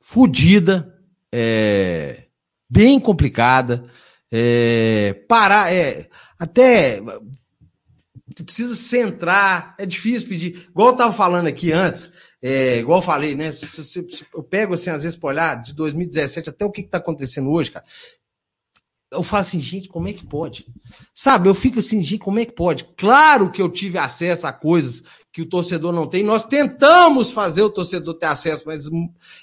fodida, 0.00 0.94
é, 1.32 2.24
bem 2.68 3.00
complicada. 3.00 3.90
É, 4.30 5.14
parar, 5.28 5.72
é, 5.72 6.08
até 6.38 7.00
precisa 8.44 8.74
centrar, 8.74 9.74
é 9.78 9.86
difícil 9.86 10.28
pedir. 10.28 10.66
Igual 10.70 10.88
eu 10.88 10.92
estava 10.92 11.12
falando 11.12 11.46
aqui 11.46 11.72
antes, 11.72 12.12
é, 12.42 12.78
igual 12.78 12.98
eu 12.98 13.02
falei, 13.02 13.34
né? 13.34 13.52
Se, 13.52 13.66
se, 13.66 13.84
se, 13.84 14.26
eu 14.34 14.42
pego 14.42 14.74
assim, 14.74 14.90
às 14.90 15.02
vezes, 15.02 15.16
para 15.16 15.28
olhar 15.28 15.62
de 15.62 15.74
2017 15.74 16.50
até 16.50 16.64
o 16.64 16.70
que 16.70 16.80
está 16.80 16.98
acontecendo 16.98 17.50
hoje, 17.50 17.70
cara. 17.70 17.84
Eu 19.14 19.22
falo 19.22 19.40
assim, 19.40 19.60
gente, 19.60 19.88
como 19.88 20.08
é 20.08 20.12
que 20.12 20.26
pode? 20.26 20.66
Sabe, 21.12 21.48
eu 21.48 21.54
fico 21.54 21.78
assim, 21.78 22.02
gente, 22.02 22.18
como 22.18 22.38
é 22.38 22.44
que 22.44 22.52
pode? 22.52 22.84
Claro 22.96 23.50
que 23.50 23.62
eu 23.62 23.70
tive 23.70 23.98
acesso 23.98 24.46
a 24.46 24.52
coisas 24.52 25.02
que 25.32 25.42
o 25.42 25.46
torcedor 25.46 25.92
não 25.92 26.06
tem. 26.06 26.22
Nós 26.22 26.44
tentamos 26.44 27.30
fazer 27.30 27.62
o 27.62 27.70
torcedor 27.70 28.14
ter 28.14 28.26
acesso, 28.26 28.64
mas 28.66 28.88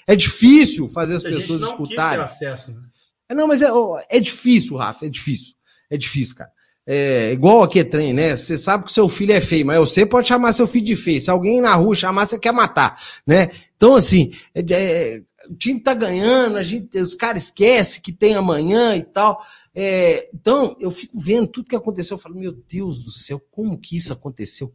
é 0.06 0.16
difícil 0.16 0.88
fazer 0.88 1.16
as 1.16 1.22
pessoas 1.22 1.62
escutarem. 1.62 2.24
Acesso, 2.24 2.72
né? 2.72 2.80
É, 3.28 3.34
não, 3.34 3.48
mas 3.48 3.62
é, 3.62 3.68
é 4.10 4.20
difícil, 4.20 4.76
Rafa, 4.76 5.06
é 5.06 5.08
difícil. 5.08 5.54
É 5.90 5.96
difícil, 5.96 6.36
cara. 6.36 6.50
É 6.84 7.30
igual 7.32 7.62
aqui 7.62 7.78
é 7.78 7.84
trem, 7.84 8.12
né? 8.12 8.34
Você 8.34 8.58
sabe 8.58 8.84
que 8.84 8.92
seu 8.92 9.08
filho 9.08 9.32
é 9.32 9.40
feio, 9.40 9.64
mas 9.64 9.78
você 9.78 10.04
pode 10.04 10.26
chamar 10.26 10.52
seu 10.52 10.66
filho 10.66 10.84
de 10.84 10.96
feio. 10.96 11.20
Se 11.20 11.30
alguém 11.30 11.60
na 11.60 11.74
rua 11.74 11.94
chamar, 11.94 12.26
você 12.26 12.38
quer 12.38 12.52
matar, 12.52 13.00
né? 13.26 13.50
Então, 13.76 13.94
assim, 13.94 14.32
é, 14.54 14.64
é, 14.70 15.22
o 15.48 15.54
time 15.54 15.80
tá 15.80 15.94
ganhando, 15.94 16.56
a 16.56 16.62
gente, 16.62 16.98
os 16.98 17.14
caras 17.14 17.44
esquecem 17.44 18.02
que 18.02 18.12
tem 18.12 18.34
amanhã 18.34 18.96
e 18.96 19.02
tal. 19.02 19.44
É, 19.74 20.28
então, 20.34 20.76
eu 20.78 20.90
fico 20.90 21.18
vendo 21.18 21.46
tudo 21.46 21.68
que 21.68 21.76
aconteceu. 21.76 22.16
Eu 22.16 22.20
falo, 22.20 22.34
meu 22.34 22.52
Deus 22.52 23.02
do 23.02 23.10
céu, 23.10 23.40
como 23.50 23.78
que 23.78 23.96
isso 23.96 24.12
aconteceu? 24.12 24.74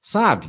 Sabe? 0.00 0.48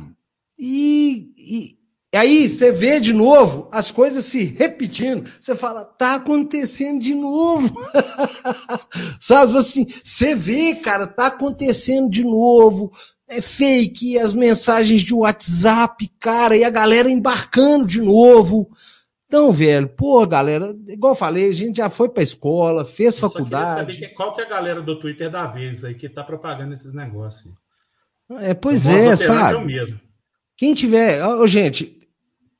E, 0.58 1.32
e, 1.36 1.78
e 2.12 2.16
aí 2.16 2.48
você 2.48 2.72
vê 2.72 3.00
de 3.00 3.12
novo 3.12 3.68
as 3.70 3.90
coisas 3.90 4.24
se 4.24 4.44
repetindo. 4.44 5.28
Você 5.38 5.54
fala, 5.54 5.84
tá 5.84 6.14
acontecendo 6.14 7.00
de 7.00 7.14
novo. 7.14 7.74
Sabe 9.20 9.56
assim, 9.58 9.86
você 10.02 10.34
vê, 10.34 10.74
cara, 10.76 11.06
tá 11.06 11.26
acontecendo 11.26 12.08
de 12.08 12.22
novo. 12.22 12.92
É 13.26 13.42
fake, 13.42 14.18
as 14.18 14.32
mensagens 14.32 15.02
de 15.02 15.12
WhatsApp, 15.12 16.10
cara, 16.18 16.56
e 16.56 16.64
a 16.64 16.70
galera 16.70 17.10
embarcando 17.10 17.84
de 17.84 18.00
novo. 18.00 18.70
Então, 19.28 19.52
velho, 19.52 19.86
pô, 19.86 20.26
galera, 20.26 20.74
igual 20.88 21.12
eu 21.12 21.16
falei, 21.16 21.50
a 21.50 21.52
gente 21.52 21.76
já 21.76 21.90
foi 21.90 22.08
pra 22.08 22.22
escola, 22.22 22.82
fez 22.82 23.14
eu 23.14 23.28
faculdade. 23.28 23.94
Saber 23.94 24.08
qual 24.14 24.34
que 24.34 24.40
é 24.40 24.44
a 24.44 24.48
galera 24.48 24.80
do 24.80 24.98
Twitter 24.98 25.30
da 25.30 25.46
vez 25.46 25.84
aí 25.84 25.94
que 25.94 26.08
tá 26.08 26.24
propagando 26.24 26.72
esses 26.72 26.94
negócios. 26.94 27.52
É, 28.40 28.54
pois 28.54 28.88
é, 28.88 29.14
sabe? 29.14 29.78
É 29.78 29.84
Quem 30.56 30.72
tiver, 30.72 31.22
oh, 31.26 31.46
gente, 31.46 31.98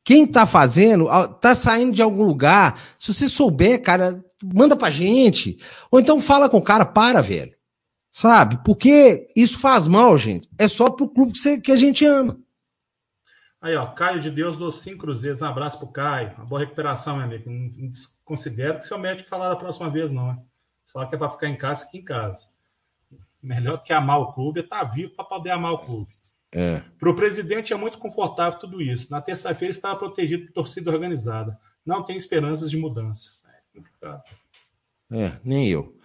quem 0.05 0.27
tá 0.27 0.45
fazendo, 0.45 1.07
tá 1.41 1.55
saindo 1.55 1.93
de 1.93 2.03
algum 2.03 2.23
lugar. 2.23 2.79
Se 2.99 3.15
você 3.15 3.29
souber, 3.29 3.83
cara, 3.83 4.23
manda 4.43 4.77
pra 4.77 4.91
gente. 4.91 5.59
Ou 5.91 5.99
então 5.99 6.21
fala 6.21 6.51
com 6.51 6.59
o 6.59 6.63
cara, 6.63 6.85
para, 6.85 7.23
velho. 7.23 7.53
Sabe? 8.11 8.59
Porque 8.63 9.29
isso 9.35 9.59
faz 9.59 9.87
mal, 9.87 10.19
gente. 10.19 10.49
É 10.59 10.69
só 10.69 10.91
pro 10.91 11.09
clube 11.09 11.33
que, 11.33 11.39
você, 11.39 11.59
que 11.59 11.73
a 11.73 11.77
gente 11.77 12.05
ama. 12.05 12.39
Aí, 13.61 13.75
ó, 13.75 13.87
Caio 13.87 14.21
de 14.21 14.31
Deus 14.31 14.57
dos 14.57 14.81
cinco 14.81 14.99
cruzeiros. 14.99 15.43
Um 15.43 15.47
abraço 15.47 15.79
pro 15.79 15.89
Caio. 15.89 16.33
Uma 16.37 16.45
boa 16.45 16.61
recuperação, 16.61 17.17
meu 17.17 17.25
amigo. 17.25 17.51
Não 17.51 17.91
considero 18.25 18.79
que 18.79 18.87
seu 18.87 18.99
médico 18.99 19.29
falar 19.29 19.49
da 19.49 19.57
próxima 19.57 19.91
vez, 19.91 20.13
não. 20.13 20.29
Né? 20.29 20.39
Falar 20.93 21.07
que 21.07 21.15
é 21.15 21.19
pra 21.19 21.29
ficar 21.29 21.49
em 21.49 21.57
casa, 21.57 21.85
fica 21.87 21.99
em 21.99 22.05
casa. 22.05 22.47
Melhor 23.43 23.79
do 23.79 23.83
que 23.83 23.93
amar 23.93 24.21
o 24.21 24.33
clube 24.33 24.61
é 24.61 24.63
estar 24.63 24.81
tá 24.81 24.85
vivo 24.85 25.15
para 25.15 25.25
poder 25.25 25.51
amar 25.51 25.73
o 25.73 25.79
clube. 25.79 26.13
É. 26.53 26.83
Para 26.99 27.11
o 27.11 27.17
presidente 27.17 27.73
é 27.73 27.77
muito 27.77 27.99
confortável 27.99 28.59
tudo 28.59 28.81
isso. 28.81 29.11
Na 29.11 29.21
terça-feira 29.21 29.71
estava 29.71 29.97
protegido 29.97 30.47
por 30.47 30.53
torcida 30.53 30.91
organizada. 30.91 31.59
Não 31.85 32.03
tem 32.03 32.17
esperanças 32.17 32.71
de 32.71 32.77
mudança. 32.77 33.31
É 33.47 33.77
complicado. 33.77 34.23
É, 35.11 35.33
nem 35.45 35.69
eu. 35.69 35.97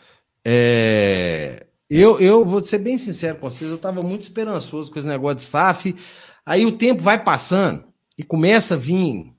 É... 0.45 1.67
Eu, 1.89 2.19
eu 2.19 2.43
vou 2.43 2.63
ser 2.63 2.79
bem 2.79 2.97
sincero 2.97 3.37
com 3.37 3.49
vocês, 3.49 3.69
eu 3.69 3.75
estava 3.75 4.01
muito 4.01 4.23
esperançoso 4.23 4.91
com 4.91 4.97
esse 4.97 5.07
negócio 5.07 5.37
de 5.37 5.43
SAF. 5.43 5.95
Aí 6.45 6.65
o 6.65 6.77
tempo 6.77 7.01
vai 7.01 7.23
passando 7.23 7.85
e 8.17 8.23
começa 8.23 8.75
a 8.75 8.77
vir 8.77 9.33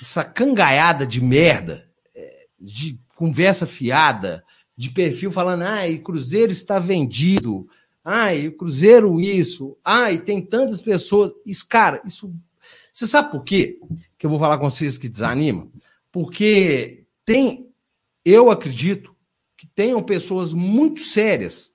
essa 0.00 0.24
cangaiada 0.24 1.06
de 1.06 1.20
merda, 1.20 1.88
é, 2.14 2.46
de 2.58 2.98
conversa 3.16 3.66
fiada, 3.66 4.42
de 4.76 4.90
perfil 4.90 5.30
falando, 5.30 5.62
ah, 5.62 5.82
Cruzeiro 6.02 6.50
está 6.50 6.78
vendido, 6.78 7.68
Ai, 8.04 8.50
Cruzeiro 8.50 9.20
isso. 9.20 9.76
Ai, 9.84 10.18
tem 10.18 10.40
tantas 10.40 10.80
pessoas. 10.80 11.32
Isso, 11.46 11.66
cara, 11.66 12.02
isso. 12.04 12.30
Você 12.92 13.06
sabe 13.06 13.30
por 13.30 13.44
quê? 13.44 13.78
Que 14.18 14.26
eu 14.26 14.30
vou 14.30 14.38
falar 14.38 14.58
com 14.58 14.68
vocês 14.68 14.98
que 14.98 15.08
desanima? 15.08 15.70
Porque 16.10 17.04
tem, 17.24 17.70
eu 18.24 18.50
acredito 18.50 19.14
que 19.56 19.66
tenham 19.66 20.02
pessoas 20.02 20.52
muito 20.52 21.00
sérias 21.00 21.72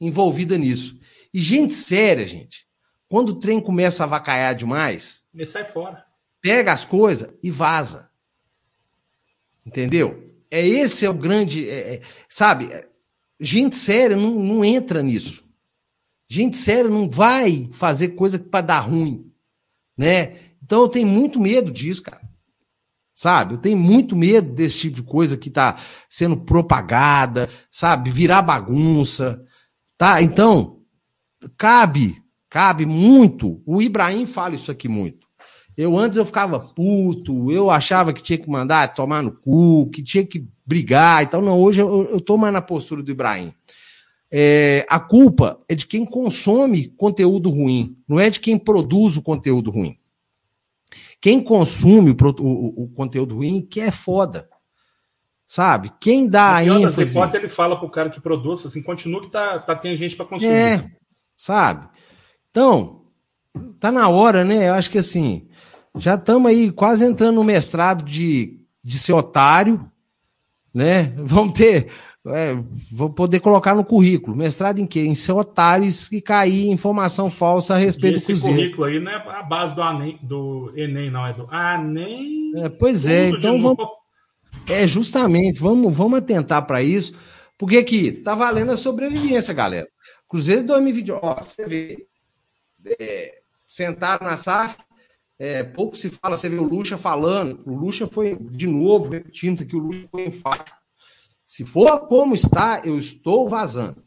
envolvidas 0.00 0.58
nisso. 0.58 1.00
E 1.32 1.40
gente 1.40 1.74
séria, 1.74 2.26
gente, 2.26 2.66
quando 3.10 3.30
o 3.30 3.40
trem 3.40 3.60
começa 3.60 4.04
a 4.04 4.06
vacaiar 4.06 4.54
demais, 4.54 5.26
ele 5.34 5.44
sai 5.44 5.64
fora. 5.64 6.06
Pega 6.40 6.72
as 6.72 6.84
coisas 6.84 7.28
e 7.42 7.50
vaza. 7.50 8.08
Entendeu? 9.66 10.32
É 10.48 10.64
esse 10.64 11.04
é 11.04 11.10
o 11.10 11.14
grande, 11.14 11.68
é, 11.68 11.94
é, 11.94 12.02
sabe? 12.28 12.70
Gente 13.40 13.74
séria 13.74 14.16
não, 14.16 14.36
não 14.36 14.64
entra 14.64 15.02
nisso. 15.02 15.42
Gente 16.28 16.56
séria 16.56 16.88
não 16.88 17.10
vai 17.10 17.68
fazer 17.72 18.10
coisa 18.10 18.38
para 18.38 18.60
dar 18.64 18.78
ruim, 18.78 19.28
né? 19.98 20.36
Então 20.62 20.82
eu 20.82 20.88
tenho 20.88 21.08
muito 21.08 21.40
medo 21.40 21.72
disso, 21.72 22.04
cara. 22.04 22.22
Sabe? 23.12 23.54
Eu 23.54 23.58
tenho 23.58 23.76
muito 23.76 24.14
medo 24.14 24.52
desse 24.52 24.78
tipo 24.78 24.96
de 24.96 25.02
coisa 25.02 25.36
que 25.36 25.50
tá 25.50 25.80
sendo 26.08 26.36
propagada, 26.36 27.48
sabe? 27.72 28.08
Virar 28.08 28.42
bagunça, 28.42 29.44
tá? 29.98 30.22
Então, 30.22 30.80
cabe, 31.58 32.22
cabe 32.50 32.84
muito. 32.84 33.62
O 33.64 33.80
Ibrahim 33.80 34.26
fala 34.26 34.54
isso 34.54 34.70
aqui 34.70 34.88
muito. 34.88 35.26
Eu 35.76 35.96
antes 35.96 36.18
eu 36.18 36.26
ficava 36.26 36.58
puto, 36.58 37.50
eu 37.50 37.70
achava 37.70 38.12
que 38.12 38.22
tinha 38.22 38.36
que 38.36 38.50
mandar 38.50 38.92
tomar 38.92 39.22
no 39.22 39.32
cu, 39.32 39.88
que 39.90 40.02
tinha 40.02 40.26
que 40.26 40.46
brigar 40.66 41.22
e 41.22 41.26
tal. 41.26 41.40
Não, 41.40 41.58
hoje 41.58 41.80
eu, 41.80 42.10
eu 42.10 42.20
tô 42.20 42.36
mais 42.36 42.52
na 42.52 42.60
postura 42.60 43.02
do 43.02 43.10
Ibrahim. 43.10 43.54
É, 44.30 44.84
a 44.88 45.00
culpa 45.00 45.60
é 45.68 45.74
de 45.74 45.86
quem 45.86 46.04
consome 46.04 46.88
conteúdo 46.88 47.50
ruim, 47.50 47.96
não 48.06 48.20
é 48.20 48.28
de 48.28 48.38
quem 48.38 48.58
produz 48.58 49.16
o 49.16 49.22
conteúdo 49.22 49.70
ruim. 49.70 49.96
Quem 51.20 51.40
consome 51.40 52.10
o, 52.10 52.16
o, 52.40 52.84
o 52.84 52.88
conteúdo 52.88 53.36
ruim 53.36 53.60
que 53.60 53.80
é 53.80 53.90
foda. 53.90 54.48
Sabe? 55.46 55.90
Quem 56.00 56.28
dá 56.28 56.56
a 56.56 56.64
ênfase... 56.64 57.10
hipóteses, 57.10 57.34
ele 57.34 57.48
fala 57.48 57.76
pro 57.76 57.90
cara 57.90 58.08
que 58.08 58.20
produz, 58.20 58.64
assim, 58.64 58.80
continua 58.80 59.20
que 59.20 59.30
tá, 59.30 59.58
tá 59.58 59.74
tem 59.74 59.96
gente 59.96 60.14
para 60.14 60.26
consumir. 60.26 60.52
É, 60.52 60.90
sabe? 61.36 61.88
Então, 62.50 63.02
tá 63.78 63.90
na 63.90 64.08
hora, 64.08 64.44
né? 64.44 64.68
Eu 64.68 64.74
acho 64.74 64.90
que 64.90 64.98
assim, 64.98 65.48
já 65.96 66.14
estamos 66.14 66.50
aí 66.50 66.70
quase 66.70 67.04
entrando 67.04 67.36
no 67.36 67.44
mestrado 67.44 68.04
de, 68.04 68.60
de 68.82 68.98
ser 68.98 69.12
otário, 69.12 69.90
né? 70.72 71.14
Vamos 71.18 71.52
ter 71.52 71.90
é, 72.26 72.54
vou 72.92 73.08
poder 73.08 73.40
colocar 73.40 73.74
no 73.74 73.84
currículo. 73.84 74.36
Mestrado 74.36 74.78
em 74.78 74.86
quê? 74.86 75.00
Em 75.00 75.14
ser 75.14 75.32
otários 75.32 76.10
e 76.12 76.20
cair 76.20 76.68
informação 76.68 77.30
falsa 77.30 77.74
a 77.74 77.78
respeito 77.78 78.18
do 78.18 78.24
Cruzeiro. 78.24 78.58
Esse 78.58 78.70
currículo 78.70 78.84
aí 78.84 79.00
não 79.00 79.10
é 79.10 79.16
a 79.16 79.42
base 79.42 79.74
do, 79.74 79.82
Anem, 79.82 80.18
do 80.22 80.72
Enem, 80.76 81.10
não, 81.10 81.26
é 81.26 81.32
do 81.32 81.46
Anem. 81.50 82.52
É, 82.56 82.68
pois 82.68 83.06
é, 83.06 83.30
então 83.30 83.60
vamos. 83.60 83.86
É, 84.68 84.86
justamente, 84.86 85.60
vamos, 85.60 85.94
vamos 85.94 86.18
atentar 86.18 86.66
para 86.66 86.82
isso, 86.82 87.14
porque 87.56 87.78
aqui 87.78 88.12
tá 88.12 88.34
valendo 88.34 88.72
a 88.72 88.76
sobrevivência, 88.76 89.54
galera. 89.54 89.88
Cruzeiro 90.28 90.64
2020, 90.64 91.12
ó, 91.12 91.36
você 91.36 91.66
vê, 91.66 92.06
é, 92.84 93.42
sentaram 93.66 94.26
na 94.26 94.36
SAF, 94.36 94.76
é, 95.38 95.62
pouco 95.62 95.96
se 95.96 96.08
fala, 96.08 96.36
você 96.36 96.48
vê 96.48 96.56
o 96.56 96.62
Lucha 96.62 96.98
falando, 96.98 97.62
o 97.66 97.74
Lucha 97.74 98.06
foi, 98.06 98.36
de 98.36 98.66
novo, 98.66 99.10
repetindo 99.10 99.54
isso 99.54 99.62
aqui, 99.62 99.76
o 99.76 99.80
Lucha 99.80 100.08
foi 100.10 100.26
enfático 100.26 100.80
se 101.50 101.64
for 101.64 102.06
como 102.06 102.32
está, 102.32 102.80
eu 102.84 102.96
estou 102.96 103.48
vazando. 103.48 104.04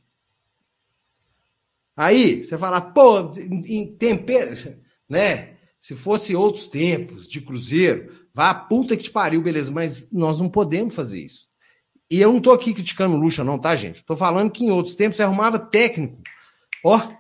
Aí, 1.94 2.42
você 2.42 2.58
fala, 2.58 2.80
pô, 2.80 3.34
em 3.38 3.98
tempero, 3.98 4.80
né? 5.10 5.58
Se 5.82 5.94
fosse 5.94 6.34
outros 6.38 6.68
tempos 6.68 7.28
de 7.28 7.42
Cruzeiro, 7.42 8.28
vá 8.34 8.52
a 8.52 8.56
puta 8.56 8.96
que 8.96 9.04
te 9.04 9.12
pariu, 9.12 9.42
beleza, 9.42 9.74
mas 9.74 10.10
nós 10.10 10.38
não 10.38 10.48
podemos 10.48 10.96
fazer 10.96 11.20
isso. 11.20 11.50
E 12.10 12.22
eu 12.22 12.32
não 12.32 12.40
tô 12.40 12.54
aqui 12.54 12.74
criticando 12.74 13.18
o 13.18 13.20
Lucha, 13.20 13.44
não, 13.44 13.60
tá, 13.60 13.76
gente? 13.76 14.06
Tô 14.06 14.16
falando 14.16 14.50
que 14.50 14.64
em 14.64 14.72
outros 14.72 14.96
tempos 14.96 15.18
você 15.18 15.24
arrumava 15.24 15.60
técnico. 15.60 16.22
Ó, 16.82 17.12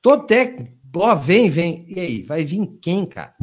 todo 0.00 0.26
técnico, 0.26 0.75
ó, 1.00 1.14
vem, 1.14 1.48
vem. 1.48 1.84
E 1.88 2.00
aí, 2.00 2.22
vai 2.22 2.44
vir 2.44 2.66
quem, 2.80 3.06
cara? 3.06 3.34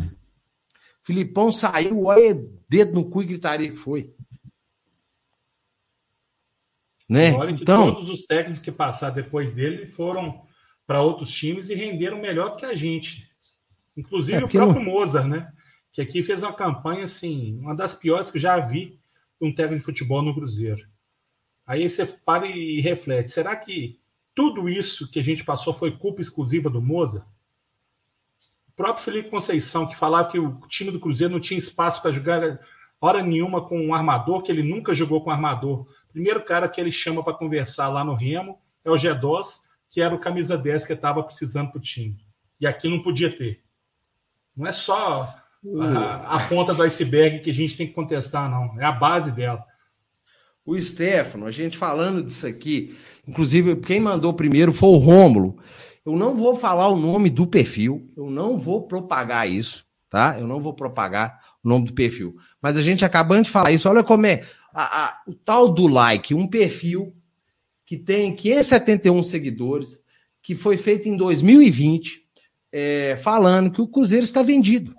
Filipão 1.04 1.52
saiu, 1.52 2.06
olha, 2.06 2.34
dedo 2.70 2.94
no 2.94 3.10
cu 3.10 3.22
e 3.24 3.26
gritaria 3.26 3.70
que 3.70 3.76
foi. 3.76 4.14
Né? 7.10 7.34
Olha 7.34 7.54
que 7.54 7.64
então, 7.64 7.94
todos 7.94 8.10
os 8.10 8.26
técnicos 8.26 8.64
que 8.64 8.72
passaram 8.72 9.16
depois 9.16 9.52
dele 9.52 9.86
foram 9.86 10.42
para 10.88 11.02
outros 11.02 11.32
times 11.32 11.70
e 11.70 11.76
renderam 11.76 12.20
melhor 12.20 12.56
que 12.56 12.66
a 12.66 12.74
gente. 12.74 13.30
Inclusive 13.96 14.40
é 14.40 14.46
o 14.46 14.50
próprio 14.50 14.84
não... 14.84 14.92
Mozart, 14.92 15.28
né? 15.28 15.52
Que 15.92 16.02
aqui 16.02 16.24
fez 16.24 16.42
uma 16.42 16.54
campanha 16.54 17.04
assim, 17.04 17.60
uma 17.60 17.76
das 17.76 17.94
piores 17.94 18.32
que 18.32 18.38
eu 18.38 18.42
já 18.42 18.60
vi 18.60 19.00
um 19.40 19.54
técnico 19.54 19.80
de 19.80 19.86
futebol 19.86 20.22
no 20.22 20.34
Cruzeiro. 20.34 20.88
Aí 21.66 21.90
você 21.90 22.06
para 22.06 22.48
e 22.48 22.82
reflete: 22.82 23.32
será 23.32 23.56
que 23.56 24.00
tudo 24.34 24.68
isso 24.68 25.10
que 25.12 25.20
a 25.20 25.24
gente 25.24 25.44
passou 25.44 25.74
foi 25.74 25.96
culpa 25.98 26.22
exclusiva 26.22 26.70
do 26.70 26.82
Moza? 26.82 27.26
Próprio 28.76 29.04
Felipe 29.04 29.30
Conceição, 29.30 29.88
que 29.88 29.96
falava 29.96 30.30
que 30.30 30.40
o 30.40 30.60
time 30.68 30.92
do 30.92 31.00
Cruzeiro 31.00 31.34
não 31.34 31.40
tinha 31.40 31.58
espaço 31.58 32.02
para 32.02 32.12
jogar 32.12 32.60
hora 33.00 33.22
nenhuma 33.22 33.62
com 33.62 33.80
um 33.80 33.94
armador, 33.94 34.42
que 34.42 34.52
ele 34.52 34.64
nunca 34.64 34.94
jogou 34.94 35.24
com 35.24 35.30
armador. 35.30 35.86
Primeiro 36.12 36.44
cara 36.44 36.68
que 36.70 36.80
ele 36.80 36.92
chama 36.92 37.24
para 37.24 37.34
conversar 37.34 37.90
lá 37.90 38.04
no 38.04 38.16
Remo 38.16 38.58
é 38.84 38.90
o 38.90 38.96
G2, 38.96 39.60
que 39.92 40.02
era 40.02 40.16
o 40.16 40.20
camisa 40.20 40.58
10 40.58 40.86
que 40.86 40.94
estava 40.94 41.22
precisando 41.22 41.70
para 41.70 41.80
o 41.80 41.82
time. 41.82 42.18
E 42.60 42.66
aqui 42.66 42.90
não 42.90 43.04
podia 43.04 43.36
ter. 43.36 43.62
Não 44.56 44.66
é 44.66 44.72
só 44.72 45.36
a, 45.82 46.36
a, 46.36 46.48
ponta 46.48 46.74
do 46.74 46.84
iceberg 46.84 47.40
que 47.40 47.50
a 47.50 47.54
gente 47.54 47.78
tem 47.78 47.88
que 47.88 47.94
contestar, 47.94 48.50
não. 48.50 48.80
É 48.82 48.86
a 48.86 48.92
base 48.92 49.32
dela. 49.32 49.64
O 50.66 50.80
Stefano, 50.80 51.46
a 51.46 51.52
gente 51.52 51.78
falando 51.78 52.24
disso 52.24 52.48
aqui, 52.48 52.98
inclusive 53.28 53.76
quem 53.78 54.00
mandou 54.00 54.34
primeiro 54.34 54.72
foi 54.72 54.90
o 54.90 54.98
Rômulo. 54.98 55.60
Eu 56.06 56.16
não 56.18 56.36
vou 56.36 56.56
falar 56.56 56.90
o 56.90 56.98
nome 56.98 57.30
do 57.30 57.48
perfil, 57.48 58.12
eu 58.16 58.30
não 58.30 58.58
vou 58.58 58.88
propagar 58.88 59.50
isso, 59.50 59.86
tá? 60.10 60.38
Eu 60.38 60.46
não 60.46 60.60
vou 60.60 60.74
propagar 60.74 61.40
o 61.64 61.70
nome 61.70 61.86
do 61.88 61.94
perfil. 61.94 62.36
Mas 62.62 62.78
a 62.78 62.82
gente 62.82 63.06
acabando 63.06 63.44
de 63.44 63.52
falar 63.52 63.72
isso, 63.72 63.88
olha 63.88 64.04
como 64.04 64.26
é 64.26 64.46
a, 64.74 65.06
a, 65.06 65.24
o 65.28 65.34
tal 65.34 65.70
do 65.70 65.88
like, 65.88 66.34
um 66.34 66.48
perfil 66.48 67.16
que 67.86 67.98
tem 67.98 68.36
571 68.36 69.24
seguidores, 69.24 70.04
que 70.42 70.56
foi 70.56 70.78
feito 70.78 71.08
em 71.08 71.16
2020, 71.16 72.22
é, 72.72 73.16
falando 73.18 73.72
que 73.72 73.82
o 73.82 73.88
Cruzeiro 73.88 74.26
está 74.26 74.44
vendido. 74.44 74.96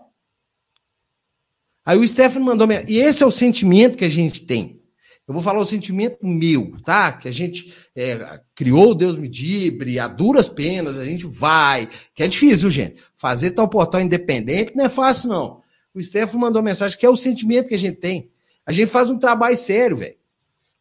Aí 1.84 1.98
o 1.98 2.07
Stefano 2.07 2.46
mandou. 2.46 2.66
E 2.88 2.96
esse 2.96 3.22
é 3.22 3.26
o 3.26 3.30
sentimento 3.30 3.98
que 3.98 4.07
a 4.07 4.11
gente 4.11 4.42
tem. 4.46 4.80
Eu 5.27 5.33
vou 5.33 5.43
falar 5.43 5.59
o 5.61 5.64
sentimento 5.64 6.18
meu, 6.22 6.72
tá? 6.85 7.12
Que 7.12 7.29
a 7.29 7.33
gente 7.33 7.75
é, 7.97 8.41
criou 8.55 8.95
Deus 8.95 9.16
Medibre, 9.16 9.99
a 9.99 10.07
duras 10.07 10.49
penas, 10.49 10.99
a 10.99 11.05
gente 11.05 11.27
vai. 11.27 11.89
Que 12.14 12.22
é 12.22 12.29
difícil, 12.29 12.70
gente. 12.70 12.97
Fazer 13.16 13.53
tal 13.53 13.66
portal 13.66 14.03
independente 14.03 14.77
não 14.77 14.85
é 14.85 14.89
fácil, 14.89 15.31
não. 15.31 15.62
O 15.95 16.03
Stefano 16.03 16.41
mandou 16.41 16.62
mensagem 16.62 16.99
que 16.99 17.07
é 17.07 17.09
o 17.09 17.16
sentimento 17.16 17.68
que 17.68 17.75
a 17.75 17.79
gente 17.79 17.97
tem. 17.97 18.31
A 18.66 18.72
gente 18.72 18.91
faz 18.91 19.09
um 19.09 19.18
trabalho 19.18 19.57
sério, 19.57 19.97
velho. 19.97 20.16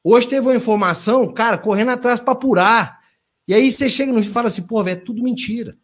Hoje 0.03 0.27
teve 0.27 0.45
uma 0.45 0.55
informação, 0.55 1.31
cara, 1.31 1.57
correndo 1.57 1.91
atrás 1.91 2.19
para 2.19 2.33
apurar. 2.33 2.99
E 3.47 3.53
aí 3.53 3.71
você 3.71 3.89
chega 3.89 4.11
no 4.11 4.19
e 4.19 4.23
fala 4.23 4.47
assim, 4.47 4.63
pô, 4.63 4.83
velho, 4.83 4.97
é 4.97 5.01
tudo 5.01 5.23
mentira. 5.23 5.77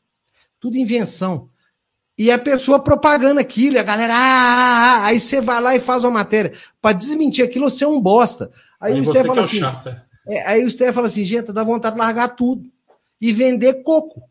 Tudo 0.60 0.76
invenção. 0.76 1.50
E 2.20 2.30
a 2.30 2.38
pessoa 2.38 2.84
propagando 2.84 3.40
aquilo, 3.40 3.78
e 3.78 3.80
a 3.80 3.84
galera, 3.84 4.14
ah, 4.14 4.18
ah, 4.18 4.98
ah, 4.98 5.06
aí 5.06 5.18
você 5.18 5.40
vai 5.40 5.62
lá 5.62 5.74
e 5.74 5.80
faz 5.80 6.04
uma 6.04 6.12
matéria. 6.12 6.52
Para 6.82 6.92
desmentir 6.92 7.46
aquilo, 7.46 7.70
você 7.70 7.86
é 7.86 7.88
um 7.88 8.02
bosta. 8.02 8.52
Aí, 8.78 8.92
aí 8.92 9.00
o 9.00 9.06
Stefano 9.06 9.28
fala 9.28 9.40
é 9.40 9.44
assim. 9.46 9.62
É. 10.28 10.48
aí 10.50 10.66
o 10.66 10.70
Stefano 10.70 10.94
fala 10.96 11.08
assim, 11.08 11.24
gente, 11.24 11.54
dá 11.54 11.64
vontade 11.64 11.96
de 11.96 12.00
largar 12.02 12.28
tudo 12.36 12.70
e 13.22 13.32
vender 13.32 13.84
coco. 13.84 14.22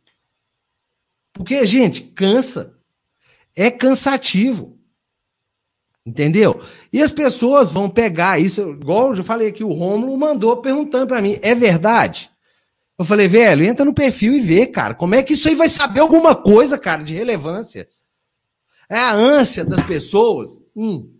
Porque, 1.33 1.65
gente, 1.65 2.03
cansa. 2.03 2.75
É 3.57 3.71
cansativo. 3.71 4.79
Entendeu? 6.05 6.61
E 6.93 7.01
as 7.03 7.11
pessoas 7.11 7.71
vão 7.71 7.89
pegar 7.89 8.39
isso, 8.39 8.69
igual 8.71 9.09
eu 9.09 9.17
já 9.17 9.23
falei 9.23 9.49
aqui, 9.49 9.65
o 9.65 9.73
Rômulo 9.73 10.15
mandou 10.15 10.59
perguntando 10.59 11.07
para 11.07 11.23
mim, 11.23 11.39
é 11.41 11.55
verdade? 11.55 12.31
Eu 12.99 13.05
falei, 13.05 13.29
velho, 13.29 13.65
entra 13.65 13.85
no 13.85 13.95
perfil 13.95 14.35
e 14.35 14.41
vê, 14.41 14.67
cara, 14.67 14.95
como 14.95 15.15
é 15.15 15.23
que 15.23 15.35
isso 15.35 15.49
aí 15.49 15.55
vai 15.55 15.69
saber 15.69 16.01
alguma 16.01 16.35
coisa, 16.35 16.77
cara, 16.77 17.03
de 17.03 17.15
relevância? 17.15 17.89
É 18.91 18.99
a 18.99 19.13
ânsia 19.13 19.65
das 19.65 19.85
pessoas. 19.87 20.63
Hum, 20.75 21.13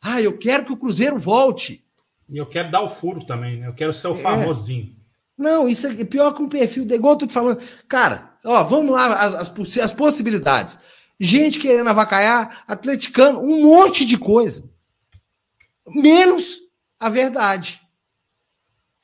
ah, 0.00 0.20
eu 0.20 0.38
quero 0.38 0.64
que 0.64 0.72
o 0.72 0.76
Cruzeiro 0.76 1.18
volte. 1.18 1.84
E 2.28 2.38
eu 2.38 2.46
quero 2.46 2.70
dar 2.70 2.82
o 2.82 2.88
furo 2.88 3.26
também, 3.26 3.60
né? 3.60 3.66
Eu 3.66 3.74
quero 3.74 3.92
ser 3.92 4.08
o 4.08 4.14
é. 4.14 4.22
famosinho. 4.22 4.96
Não, 5.36 5.68
isso 5.68 5.86
é 5.86 6.04
pior 6.04 6.32
que 6.32 6.42
um 6.42 6.48
perfil, 6.48 6.84
igual 6.90 7.12
eu 7.12 7.18
tô 7.18 7.26
te 7.26 7.32
falando. 7.32 7.60
Cara, 7.86 8.36
ó, 8.42 8.64
vamos 8.64 8.92
lá, 8.92 9.20
as, 9.20 9.34
as, 9.34 9.78
as 9.78 9.92
possibilidades 9.92 10.78
gente 11.18 11.58
querendo 11.58 11.88
avacaiar, 11.88 12.64
atleticano, 12.66 13.40
um 13.40 13.62
monte 13.62 14.04
de 14.04 14.18
coisa. 14.18 14.68
Menos 15.86 16.58
a 17.00 17.08
verdade. 17.08 17.80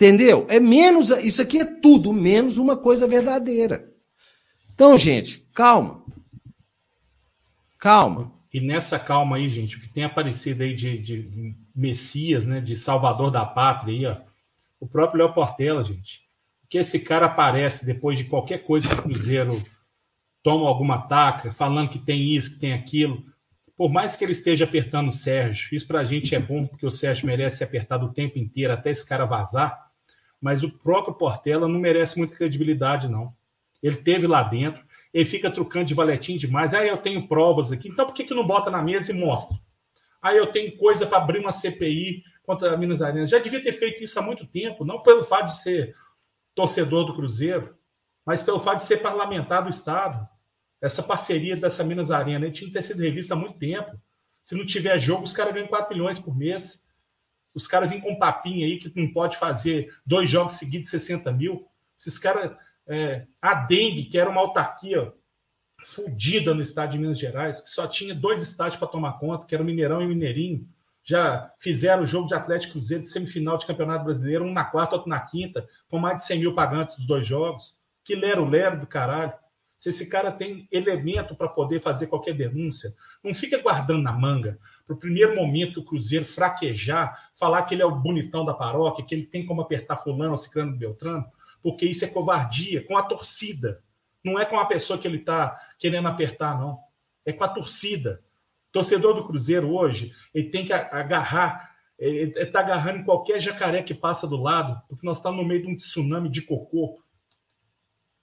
Entendeu? 0.02 0.44
É 0.48 0.58
menos. 0.58 1.10
Isso 1.10 1.40
aqui 1.40 1.60
é 1.60 1.64
tudo, 1.64 2.12
menos 2.12 2.58
uma 2.58 2.76
coisa 2.76 3.06
verdadeira. 3.06 3.88
Então, 4.74 4.98
gente, 4.98 5.46
calma. 5.54 6.04
Calma. 7.78 8.32
E 8.52 8.60
nessa 8.60 8.98
calma 8.98 9.36
aí, 9.36 9.48
gente, 9.48 9.76
o 9.76 9.80
que 9.80 9.88
tem 9.88 10.02
aparecido 10.02 10.64
aí 10.64 10.74
de, 10.74 10.98
de 10.98 11.54
Messias, 11.72 12.46
né, 12.46 12.60
de 12.60 12.74
Salvador 12.74 13.30
da 13.30 13.46
Pátria, 13.46 13.94
aí, 13.94 14.06
ó, 14.06 14.16
o 14.80 14.88
próprio 14.88 15.22
Léo 15.22 15.34
Portela, 15.34 15.84
gente. 15.84 16.22
Que 16.68 16.78
esse 16.78 16.98
cara 16.98 17.26
aparece 17.26 17.86
depois 17.86 18.18
de 18.18 18.24
qualquer 18.24 18.64
coisa 18.64 18.88
que 18.88 18.94
o 18.94 19.02
Cruzeiro 19.02 19.62
toma 20.42 20.66
alguma 20.66 21.02
taca, 21.02 21.52
falando 21.52 21.90
que 21.90 22.00
tem 22.00 22.34
isso, 22.34 22.54
que 22.54 22.58
tem 22.58 22.72
aquilo. 22.72 23.24
Por 23.76 23.88
mais 23.88 24.16
que 24.16 24.24
ele 24.24 24.32
esteja 24.32 24.64
apertando 24.64 25.10
o 25.10 25.12
Sérgio, 25.12 25.76
isso 25.76 25.86
para 25.86 26.00
a 26.00 26.04
gente 26.04 26.34
é 26.34 26.40
bom, 26.40 26.66
porque 26.66 26.84
o 26.84 26.90
Sérgio 26.90 27.24
merece 27.24 27.58
ser 27.58 27.64
apertado 27.64 28.06
o 28.06 28.12
tempo 28.12 28.36
inteiro 28.36 28.72
até 28.72 28.90
esse 28.90 29.06
cara 29.06 29.24
vazar, 29.24 29.91
mas 30.42 30.62
o 30.62 30.70
próprio 30.70 31.14
Portela 31.14 31.68
não 31.68 31.78
merece 31.78 32.18
muita 32.18 32.34
credibilidade, 32.34 33.08
não. 33.08 33.32
Ele 33.82 33.96
teve 33.96 34.26
lá 34.26 34.42
dentro, 34.42 34.84
ele 35.14 35.24
fica 35.24 35.50
trucando 35.50 35.86
de 35.86 35.94
valetinho 35.94 36.38
demais. 36.38 36.74
Aí 36.74 36.88
eu 36.88 36.96
tenho 36.96 37.28
provas 37.28 37.70
aqui, 37.70 37.88
então 37.88 38.04
por 38.04 38.12
que, 38.12 38.24
que 38.24 38.34
não 38.34 38.46
bota 38.46 38.70
na 38.70 38.82
mesa 38.82 39.12
e 39.12 39.14
mostra? 39.14 39.56
Aí 40.20 40.36
eu 40.36 40.48
tenho 40.48 40.76
coisa 40.76 41.06
para 41.06 41.18
abrir 41.18 41.38
uma 41.38 41.52
CPI 41.52 42.22
contra 42.42 42.74
a 42.74 42.76
Minas 42.76 43.00
Arena. 43.00 43.26
Já 43.26 43.38
devia 43.38 43.62
ter 43.62 43.72
feito 43.72 44.02
isso 44.02 44.18
há 44.18 44.22
muito 44.22 44.46
tempo, 44.46 44.84
não 44.84 45.00
pelo 45.00 45.24
fato 45.24 45.46
de 45.46 45.62
ser 45.62 45.94
torcedor 46.54 47.06
do 47.06 47.14
Cruzeiro, 47.14 47.76
mas 48.26 48.42
pelo 48.42 48.60
fato 48.60 48.78
de 48.78 48.84
ser 48.84 48.98
parlamentar 48.98 49.62
do 49.62 49.70
Estado 49.70 50.28
essa 50.82 51.00
parceria 51.00 51.56
dessa 51.56 51.84
Minas 51.84 52.10
Arena 52.10 52.50
tinha 52.50 52.66
que 52.66 52.74
ter 52.74 52.82
sido 52.82 53.00
revista 53.00 53.34
há 53.34 53.36
muito 53.36 53.56
tempo. 53.56 53.96
Se 54.42 54.56
não 54.56 54.66
tiver 54.66 54.98
jogo, 54.98 55.22
os 55.22 55.32
caras 55.32 55.54
ganham 55.54 55.68
4 55.68 55.94
milhões 55.94 56.18
por 56.18 56.36
mês. 56.36 56.82
Os 57.54 57.66
caras 57.66 57.90
vêm 57.90 58.00
com 58.00 58.18
papinho 58.18 58.64
aí 58.64 58.78
que 58.78 58.92
não 58.94 59.12
pode 59.12 59.36
fazer 59.36 59.94
dois 60.04 60.30
jogos 60.30 60.54
seguidos 60.54 60.90
de 60.90 60.98
60 60.98 61.32
mil. 61.32 61.66
Esses 61.98 62.18
caras. 62.18 62.56
É, 62.84 63.26
a 63.40 63.54
Dengue, 63.54 64.06
que 64.06 64.18
era 64.18 64.28
uma 64.28 64.40
autarquia 64.40 65.12
fodida 65.86 66.52
no 66.52 66.62
estado 66.62 66.90
de 66.90 66.98
Minas 66.98 67.18
Gerais, 67.18 67.60
que 67.60 67.70
só 67.70 67.86
tinha 67.86 68.14
dois 68.14 68.42
estádios 68.42 68.76
para 68.76 68.88
tomar 68.88 69.18
conta, 69.18 69.46
que 69.46 69.54
era 69.54 69.62
o 69.62 69.66
Mineirão 69.66 70.02
e 70.02 70.06
o 70.06 70.08
Mineirinho. 70.08 70.68
Já 71.04 71.52
fizeram 71.58 72.02
o 72.02 72.06
jogo 72.06 72.28
de 72.28 72.34
Atlético 72.34 72.74
Cruzeiro 72.74 73.02
de 73.02 73.08
semifinal 73.08 73.58
de 73.58 73.66
Campeonato 73.66 74.04
Brasileiro, 74.04 74.44
um 74.44 74.52
na 74.52 74.64
quarta, 74.64 74.94
outro 74.94 75.08
na 75.08 75.20
quinta, 75.20 75.66
com 75.88 75.98
mais 75.98 76.18
de 76.18 76.26
100 76.26 76.40
mil 76.40 76.54
pagantes 76.54 76.96
dos 76.96 77.06
dois 77.06 77.26
jogos. 77.26 77.76
Que 78.04 78.14
lero-lero 78.14 78.80
do 78.80 78.86
caralho 78.86 79.32
se 79.82 79.88
esse 79.88 80.08
cara 80.08 80.30
tem 80.30 80.68
elemento 80.70 81.34
para 81.34 81.48
poder 81.48 81.80
fazer 81.80 82.06
qualquer 82.06 82.34
denúncia. 82.34 82.94
Não 83.20 83.34
fica 83.34 83.60
guardando 83.60 84.00
na 84.00 84.12
manga 84.12 84.56
para 84.86 84.94
o 84.94 84.96
primeiro 84.96 85.34
momento 85.34 85.72
que 85.72 85.80
o 85.80 85.84
Cruzeiro 85.84 86.24
fraquejar, 86.24 87.32
falar 87.34 87.64
que 87.64 87.74
ele 87.74 87.82
é 87.82 87.84
o 87.84 87.96
bonitão 87.96 88.44
da 88.44 88.54
paróquia, 88.54 89.04
que 89.04 89.12
ele 89.12 89.26
tem 89.26 89.44
como 89.44 89.60
apertar 89.60 89.96
fulano 89.96 90.38
ciclano 90.38 90.76
beltrano, 90.76 91.26
porque 91.60 91.84
isso 91.84 92.04
é 92.04 92.08
covardia 92.08 92.86
com 92.86 92.96
a 92.96 93.02
torcida. 93.02 93.82
Não 94.22 94.38
é 94.38 94.44
com 94.44 94.56
a 94.56 94.66
pessoa 94.66 94.96
que 94.96 95.08
ele 95.08 95.16
está 95.16 95.58
querendo 95.80 96.06
apertar, 96.06 96.56
não. 96.60 96.78
É 97.26 97.32
com 97.32 97.42
a 97.42 97.48
torcida. 97.48 98.22
Torcedor 98.70 99.14
do 99.14 99.26
Cruzeiro 99.26 99.68
hoje, 99.74 100.12
ele 100.32 100.48
tem 100.48 100.64
que 100.64 100.72
agarrar, 100.72 101.74
ele 101.98 102.32
está 102.36 102.60
agarrando 102.60 103.00
em 103.00 103.04
qualquer 103.04 103.40
jacaré 103.40 103.82
que 103.82 103.94
passa 103.94 104.28
do 104.28 104.36
lado, 104.36 104.80
porque 104.88 105.04
nós 105.04 105.16
estamos 105.16 105.42
no 105.42 105.48
meio 105.48 105.62
de 105.62 105.72
um 105.72 105.76
tsunami 105.76 106.28
de 106.28 106.42
cocô 106.42 107.01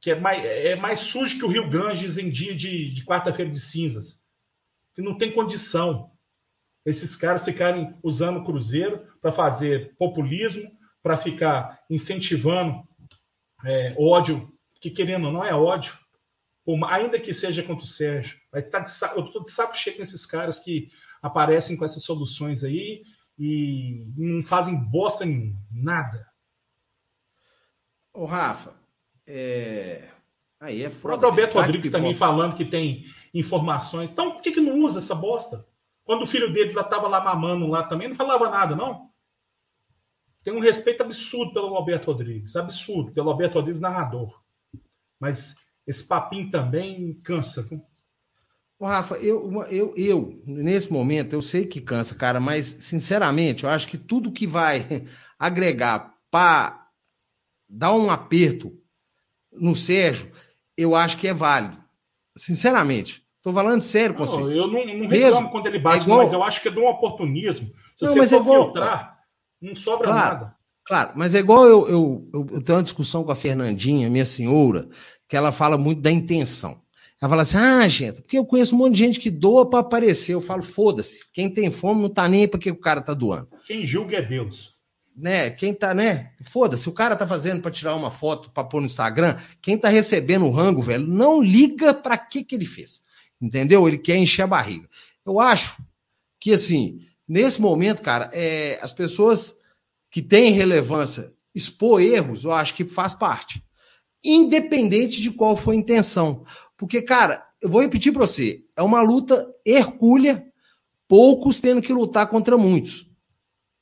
que 0.01 0.11
é 0.11 0.19
mais, 0.19 0.43
é 0.43 0.75
mais 0.75 1.01
sujo 1.01 1.37
que 1.37 1.45
o 1.45 1.49
Rio 1.49 1.69
Ganges 1.69 2.17
em 2.17 2.29
dia 2.29 2.55
de, 2.55 2.93
de 2.93 3.03
quarta-feira 3.03 3.51
de 3.51 3.59
cinzas. 3.59 4.23
Que 4.95 5.01
não 5.01 5.17
tem 5.17 5.31
condição. 5.31 6.11
Esses 6.85 7.15
caras 7.15 7.45
ficarem 7.45 7.97
usando 8.01 8.37
o 8.37 8.43
Cruzeiro 8.43 9.05
para 9.21 9.31
fazer 9.31 9.95
populismo, 9.97 10.71
para 11.03 11.17
ficar 11.17 11.83
incentivando 11.89 12.83
é, 13.65 13.93
ódio, 13.97 14.51
que 14.79 14.89
querendo 14.89 15.27
ou 15.27 15.33
não 15.33 15.43
é 15.43 15.53
ódio, 15.53 15.97
ainda 16.87 17.19
que 17.19 17.33
seja 17.33 17.63
contra 17.63 17.83
o 17.83 17.87
Sérgio. 17.87 18.39
Mas 18.51 18.69
tá 18.69 18.79
de, 18.79 18.91
eu 19.17 19.25
estou 19.25 19.43
de 19.43 19.51
saco 19.51 19.75
cheio 19.75 19.99
nesses 19.99 20.25
caras 20.25 20.59
que 20.59 20.89
aparecem 21.21 21.75
com 21.75 21.83
essas 21.83 22.03
soluções 22.03 22.63
aí 22.63 23.03
e 23.37 24.05
não 24.15 24.43
fazem 24.43 24.75
bosta 24.75 25.25
em 25.25 25.55
nada. 25.71 26.25
Ô, 28.13 28.25
Rafa, 28.25 28.73
é... 29.29 30.09
Aí 30.59 30.83
é 30.83 30.89
foda. 30.89 31.25
O 31.25 31.29
Alberto 31.29 31.55
né? 31.55 31.61
Rodrigues 31.61 31.91
também 31.91 32.15
falando 32.15 32.55
que 32.55 32.65
tem 32.65 33.05
informações. 33.33 34.09
Então, 34.09 34.31
por 34.31 34.41
que, 34.41 34.51
que 34.51 34.59
não 34.59 34.79
usa 34.79 34.99
essa 34.99 35.15
bosta? 35.15 35.65
Quando 36.03 36.23
o 36.23 36.27
filho 36.27 36.51
dele 36.51 36.71
já 36.71 36.81
estava 36.81 37.07
lá 37.07 37.23
mamando 37.23 37.67
lá 37.67 37.83
também, 37.83 38.07
não 38.09 38.15
falava 38.15 38.49
nada, 38.49 38.75
não? 38.75 39.09
Tem 40.43 40.53
um 40.53 40.59
respeito 40.59 41.03
absurdo 41.03 41.53
pelo 41.53 41.75
Alberto 41.75 42.11
Rodrigues. 42.11 42.55
Absurdo, 42.55 43.11
pelo 43.11 43.29
Alberto 43.29 43.55
Rodrigues 43.55 43.79
narrador. 43.79 44.41
Mas 45.19 45.55
esse 45.85 46.03
papinho 46.03 46.49
também 46.49 47.13
cansa. 47.23 47.61
Viu? 47.61 47.81
Ô, 48.79 48.85
Rafa, 48.85 49.15
eu, 49.17 49.63
eu, 49.65 49.93
eu, 49.95 50.41
nesse 50.45 50.91
momento, 50.91 51.33
eu 51.33 51.41
sei 51.41 51.67
que 51.67 51.81
cansa, 51.81 52.15
cara, 52.15 52.39
mas, 52.39 52.65
sinceramente, 52.65 53.63
eu 53.63 53.69
acho 53.69 53.87
que 53.87 53.97
tudo 53.97 54.31
que 54.31 54.47
vai 54.47 55.05
agregar 55.37 56.15
para 56.31 56.87
dar 57.69 57.93
um 57.93 58.09
aperto 58.09 58.79
no 59.51 59.75
Sérgio, 59.75 60.31
eu 60.77 60.95
acho 60.95 61.17
que 61.17 61.27
é 61.27 61.33
válido. 61.33 61.77
Sinceramente. 62.37 63.23
Tô 63.41 63.53
falando 63.53 63.81
sério 63.81 64.15
com 64.15 64.25
você. 64.25 64.41
Eu 64.41 64.67
não, 64.67 64.85
não 64.85 65.07
reclamo 65.07 65.49
quando 65.49 65.67
ele 65.67 65.79
bate, 65.79 65.99
é 65.99 66.03
igual... 66.03 66.19
mas 66.19 66.33
eu 66.33 66.43
acho 66.43 66.61
que 66.61 66.67
é 66.67 66.71
de 66.71 66.79
um 66.79 66.87
oportunismo. 66.87 67.67
Se 67.97 68.05
não, 68.05 68.13
você 68.13 68.19
mas 68.19 68.29
for 68.29 68.35
é 68.35 68.39
igual... 68.39 68.63
filtrar, 68.63 69.19
não 69.61 69.75
sobra 69.75 70.03
claro, 70.03 70.33
nada. 70.33 70.55
Claro, 70.85 71.11
mas 71.15 71.35
é 71.35 71.39
igual 71.39 71.65
eu, 71.65 71.87
eu, 71.87 72.29
eu, 72.33 72.47
eu 72.53 72.61
tenho 72.61 72.77
uma 72.77 72.83
discussão 72.83 73.23
com 73.23 73.31
a 73.31 73.35
Fernandinha, 73.35 74.09
minha 74.09 74.25
senhora, 74.25 74.89
que 75.27 75.37
ela 75.37 75.51
fala 75.51 75.77
muito 75.77 76.01
da 76.01 76.11
intenção. 76.11 76.81
Ela 77.21 77.29
fala 77.29 77.41
assim: 77.43 77.57
ah, 77.57 77.87
gente, 77.87 78.21
porque 78.21 78.37
eu 78.37 78.45
conheço 78.45 78.75
um 78.75 78.77
monte 78.77 78.93
de 78.93 78.99
gente 78.99 79.19
que 79.19 79.29
doa 79.29 79.69
para 79.69 79.79
aparecer. 79.79 80.33
Eu 80.33 80.41
falo, 80.41 80.63
foda-se. 80.63 81.25
Quem 81.31 81.49
tem 81.49 81.71
fome 81.71 82.01
não 82.01 82.09
tá 82.09 82.27
nem 82.27 82.41
aí 82.41 82.47
para 82.47 82.59
que 82.59 82.71
o 82.71 82.79
cara 82.79 83.01
tá 83.01 83.13
doando. 83.13 83.47
Quem 83.65 83.85
julga 83.85 84.17
é 84.17 84.21
Deus. 84.21 84.73
Né? 85.19 85.49
Quem 85.49 85.73
tá, 85.73 85.93
né? 85.93 86.31
Foda-se, 86.45 86.87
o 86.87 86.93
cara 86.93 87.13
tá 87.13 87.27
fazendo 87.27 87.61
para 87.61 87.71
tirar 87.71 87.93
uma 87.93 88.09
foto 88.09 88.49
para 88.51 88.63
pôr 88.63 88.79
no 88.79 88.87
Instagram. 88.87 89.37
Quem 89.61 89.77
tá 89.77 89.89
recebendo 89.89 90.45
o 90.45 90.51
rango, 90.51 90.81
velho, 90.81 91.05
não 91.05 91.41
liga 91.41 91.93
para 91.93 92.17
que 92.17 92.41
que 92.41 92.55
ele 92.55 92.65
fez. 92.65 93.01
Entendeu? 93.41 93.85
Ele 93.85 93.97
quer 93.97 94.15
encher 94.15 94.43
a 94.43 94.47
barriga. 94.47 94.89
Eu 95.25 95.39
acho 95.39 95.83
que, 96.39 96.53
assim, 96.53 97.05
nesse 97.27 97.59
momento, 97.59 98.01
cara, 98.01 98.29
é, 98.31 98.79
as 98.81 98.93
pessoas 98.93 99.55
que 100.09 100.21
têm 100.21 100.53
relevância 100.53 101.33
expor 101.53 102.01
erros, 102.01 102.45
eu 102.45 102.53
acho 102.53 102.73
que 102.73 102.85
faz 102.85 103.13
parte. 103.13 103.61
Independente 104.23 105.21
de 105.21 105.31
qual 105.31 105.57
foi 105.57 105.75
a 105.75 105.79
intenção. 105.79 106.45
Porque, 106.77 107.01
cara, 107.01 107.45
eu 107.61 107.69
vou 107.69 107.81
repetir 107.81 108.13
para 108.13 108.25
você, 108.25 108.63
é 108.75 108.81
uma 108.81 109.01
luta 109.01 109.45
hercúlea, 109.65 110.45
poucos 111.09 111.59
tendo 111.59 111.81
que 111.81 111.91
lutar 111.91 112.27
contra 112.27 112.57
muitos. 112.57 113.08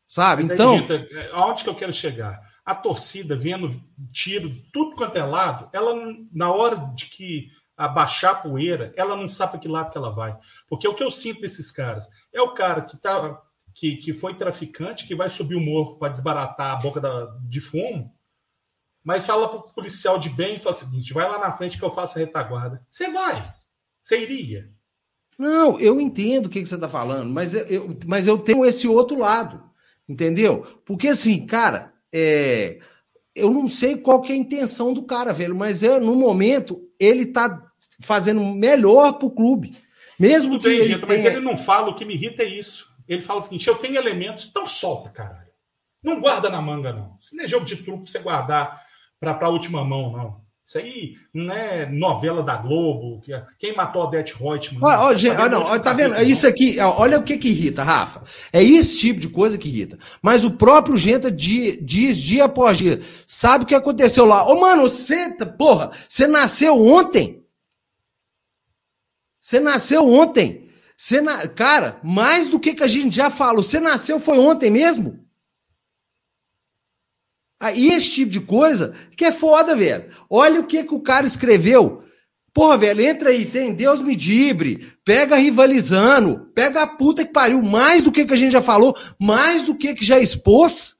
Sabe? 0.07 0.43
Mas 0.43 0.51
então. 0.51 0.77
Rita, 0.77 1.07
é, 1.11 1.29
aonde 1.33 1.63
que 1.63 1.69
eu 1.69 1.75
quero 1.75 1.93
chegar? 1.93 2.41
A 2.65 2.73
torcida 2.73 3.35
vendo 3.35 3.81
tiro, 4.11 4.49
tudo 4.71 4.95
quanto 4.95 5.17
é 5.17 5.23
lado, 5.23 5.69
ela, 5.73 5.93
na 6.31 6.51
hora 6.51 6.75
de 6.95 7.05
que 7.05 7.49
abaixar 7.75 8.31
a 8.31 8.35
poeira, 8.35 8.91
ela 8.97 9.15
não 9.15 9.29
sabe 9.29 9.51
para 9.51 9.59
que 9.59 9.67
lado 9.67 9.91
que 9.91 9.97
ela 9.97 10.09
vai. 10.09 10.35
Porque 10.67 10.87
o 10.87 10.95
que 10.95 11.03
eu 11.03 11.11
sinto 11.11 11.41
desses 11.41 11.71
caras 11.71 12.09
é 12.33 12.41
o 12.41 12.53
cara 12.53 12.81
que, 12.81 12.97
tá, 12.97 13.39
que, 13.75 13.97
que 13.97 14.13
foi 14.13 14.33
traficante, 14.33 15.05
que 15.05 15.15
vai 15.15 15.29
subir 15.29 15.55
o 15.55 15.61
morro 15.61 15.97
para 15.97 16.11
desbaratar 16.11 16.71
a 16.71 16.79
boca 16.79 16.99
da, 16.99 17.25
de 17.47 17.59
fumo, 17.59 18.11
mas 19.03 19.25
fala 19.25 19.47
para 19.47 19.59
o 19.59 19.73
policial 19.73 20.17
de 20.19 20.29
bem 20.29 20.55
e 20.55 20.59
fala 20.59 20.75
o 20.75 20.79
seguinte: 20.79 21.13
vai 21.13 21.29
lá 21.29 21.37
na 21.37 21.51
frente 21.51 21.77
que 21.77 21.85
eu 21.85 21.89
faço 21.89 22.17
a 22.17 22.21
retaguarda. 22.21 22.85
Você 22.89 23.09
vai. 23.09 23.53
Você 24.01 24.19
iria. 24.19 24.69
Não, 25.37 25.79
eu 25.79 26.01
entendo 26.01 26.47
o 26.47 26.49
que, 26.49 26.59
que 26.61 26.67
você 26.67 26.75
está 26.75 26.89
falando, 26.89 27.29
mas 27.29 27.53
eu, 27.53 27.95
mas 28.07 28.25
eu 28.25 28.39
tenho 28.39 28.65
esse 28.65 28.87
outro 28.87 29.19
lado, 29.19 29.63
entendeu? 30.07 30.65
Porque 30.85 31.09
assim, 31.09 31.45
cara, 31.45 31.93
é, 32.13 32.79
eu 33.35 33.51
não 33.51 33.67
sei 33.67 33.97
qual 33.97 34.21
que 34.21 34.31
é 34.31 34.35
a 34.35 34.39
intenção 34.39 34.93
do 34.93 35.03
cara, 35.03 35.33
velho, 35.33 35.55
mas 35.55 35.83
eu, 35.83 35.99
no 35.99 36.15
momento 36.15 36.81
ele 36.99 37.25
tá 37.25 37.63
fazendo 38.01 38.43
melhor 38.43 39.13
pro 39.13 39.29
clube. 39.29 39.75
Mesmo 40.19 40.59
que 40.59 40.67
ele 40.67 40.97
tenha... 40.97 41.05
Mas 41.07 41.25
ele 41.25 41.39
não 41.39 41.55
fala, 41.55 41.89
o 41.89 41.95
que 41.95 42.05
me 42.05 42.15
irrita 42.15 42.41
é 42.41 42.47
isso. 42.47 42.87
Ele 43.07 43.21
fala 43.21 43.39
o 43.39 43.43
seguinte: 43.43 43.67
eu 43.67 43.75
tenho 43.75 43.95
elementos, 43.95 44.47
então 44.49 44.65
solta, 44.65 45.09
caralho. 45.09 45.47
Não 46.03 46.19
guarda 46.19 46.49
na 46.49 46.61
manga, 46.61 46.91
não. 46.91 47.17
Isso 47.19 47.35
não 47.35 47.43
é 47.43 47.47
jogo 47.47 47.65
de 47.65 47.77
truco 47.77 48.03
pra 48.03 48.11
você 48.11 48.19
guardar 48.19 48.81
para 49.19 49.37
a 49.39 49.49
última 49.49 49.83
mão, 49.83 50.11
não. 50.11 50.46
Isso 50.67 50.79
aí 50.79 51.15
não 51.33 51.53
é 51.53 51.89
novela 51.89 52.43
da 52.43 52.57
Globo. 52.57 53.21
Que, 53.21 53.33
é, 53.33 53.45
quem 53.57 53.73
matou 53.73 54.01
a 54.01 54.05
Odete 54.05 54.33
Reutemann? 54.33 54.83
Olha, 54.83 54.99
olha, 54.99 55.17
gente, 55.17 55.37
olha, 55.39 55.49
não, 55.49 55.79
tá 55.79 55.93
vendo? 55.93 56.21
Isso 56.23 56.45
aqui, 56.45 56.77
olha 56.79 57.17
o 57.17 57.23
que 57.23 57.37
que 57.37 57.47
irrita, 57.47 57.83
Rafa. 57.83 58.23
É 58.51 58.61
esse 58.61 58.97
tipo 58.97 59.17
de 59.17 59.29
coisa 59.29 59.57
que 59.57 59.69
irrita. 59.69 59.97
Mas 60.21 60.43
o 60.43 60.51
próprio 60.51 60.97
Genta 60.97 61.31
diz 61.31 62.17
dia 62.17 62.45
após 62.45 62.77
dia. 62.77 62.99
Sabe 63.25 63.63
o 63.63 63.67
que 63.67 63.73
aconteceu 63.73 64.25
lá? 64.25 64.45
Ô, 64.45 64.59
mano, 64.59 64.81
você, 64.81 65.33
porra, 65.57 65.91
você 66.05 66.27
nasceu 66.27 66.75
ontem? 66.85 67.45
Você 69.39 69.61
nasceu 69.61 70.05
ontem? 70.05 70.69
Você 70.97 71.21
na... 71.21 71.47
Cara, 71.47 71.97
mais 72.03 72.47
do 72.47 72.59
que, 72.59 72.73
que 72.73 72.83
a 72.83 72.87
gente 72.89 73.15
já 73.15 73.29
falou, 73.29 73.63
você 73.63 73.79
nasceu 73.79 74.19
foi 74.19 74.37
ontem 74.37 74.69
mesmo? 74.69 75.26
Aí 77.59 77.87
esse 77.87 78.11
tipo 78.11 78.31
de 78.31 78.39
coisa 78.39 78.93
que 79.15 79.25
é 79.25 79.31
foda, 79.31 79.75
velho. 79.75 80.05
Olha 80.29 80.59
o 80.59 80.65
que, 80.65 80.83
que 80.83 80.93
o 80.93 81.01
cara 81.01 81.25
escreveu. 81.25 82.03
Porra, 82.53 82.77
velho, 82.77 83.01
entra 83.01 83.29
aí, 83.29 83.45
tem 83.45 83.73
Deus 83.73 84.01
me 84.01 84.15
dibre, 84.15 84.91
pega 85.05 85.35
rivalizando, 85.35 86.51
pega 86.55 86.81
a 86.81 86.87
puta 86.87 87.23
que 87.23 87.31
pariu, 87.31 87.61
mais 87.61 88.01
do 88.01 88.11
que, 88.11 88.25
que 88.25 88.33
a 88.33 88.37
gente 88.37 88.53
já 88.53 88.63
falou, 88.63 88.97
mais 89.19 89.63
do 89.63 89.75
que, 89.75 89.93
que 89.93 90.03
já 90.03 90.17
expôs. 90.17 90.97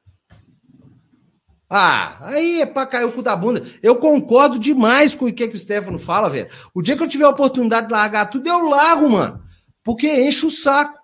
Ah, 1.69 2.15
aí 2.21 2.61
é 2.61 2.65
pra 2.65 2.85
cair 2.85 3.05
o 3.05 3.11
cu 3.11 3.21
da 3.21 3.35
bunda. 3.35 3.65
Eu 3.81 3.95
concordo 3.95 4.57
demais 4.57 5.13
com 5.13 5.25
o 5.25 5.33
que, 5.33 5.47
que 5.47 5.55
o 5.55 5.59
Stefano 5.59 5.99
fala, 5.99 6.29
velho. 6.29 6.47
O 6.73 6.81
dia 6.81 6.95
que 6.95 7.03
eu 7.03 7.07
tiver 7.07 7.25
a 7.25 7.29
oportunidade 7.29 7.87
de 7.87 7.93
largar 7.93 8.29
tudo, 8.29 8.47
eu 8.47 8.69
largo, 8.69 9.09
mano. 9.09 9.41
Porque 9.83 10.07
enche 10.07 10.45
o 10.45 10.51
saco. 10.51 10.97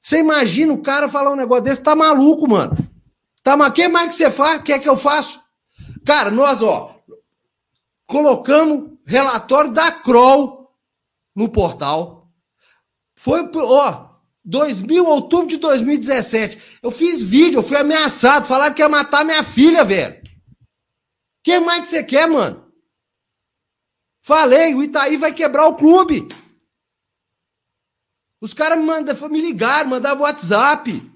Você 0.00 0.20
imagina 0.20 0.72
o 0.72 0.80
cara 0.80 1.08
falar 1.08 1.32
um 1.32 1.36
negócio 1.36 1.64
desse, 1.64 1.82
tá 1.82 1.94
maluco, 1.94 2.48
mano. 2.48 2.74
Tá, 3.48 3.56
mas 3.56 3.70
o 3.70 3.72
que 3.72 3.88
mais 3.88 4.08
que 4.08 4.14
você 4.14 4.30
faz? 4.30 4.60
Quer 4.60 4.78
que 4.78 4.86
eu 4.86 4.94
faço? 4.94 5.40
Cara, 6.04 6.30
nós, 6.30 6.60
ó, 6.60 7.02
colocamos 8.06 8.98
relatório 9.06 9.72
da 9.72 9.90
Kroll 9.90 10.70
no 11.34 11.48
portal. 11.48 12.30
Foi, 13.14 13.50
ó, 13.54 14.10
2000, 14.44 15.02
outubro 15.02 15.46
de 15.46 15.56
2017. 15.56 16.78
Eu 16.82 16.90
fiz 16.90 17.22
vídeo, 17.22 17.60
eu 17.60 17.62
fui 17.62 17.78
ameaçado, 17.78 18.44
falaram 18.44 18.74
que 18.74 18.82
ia 18.82 18.88
matar 18.90 19.24
minha 19.24 19.42
filha, 19.42 19.82
velho. 19.82 20.20
O 20.20 21.42
que 21.42 21.58
mais 21.58 21.80
que 21.80 21.86
você 21.86 22.04
quer, 22.04 22.28
mano? 22.28 22.70
Falei, 24.20 24.74
o 24.74 24.82
Itaí 24.82 25.16
vai 25.16 25.32
quebrar 25.32 25.68
o 25.68 25.74
clube. 25.74 26.28
Os 28.42 28.52
caras 28.52 28.78
me, 28.78 29.28
me 29.30 29.40
ligaram, 29.40 29.88
mandavam 29.88 30.24
WhatsApp. 30.24 31.07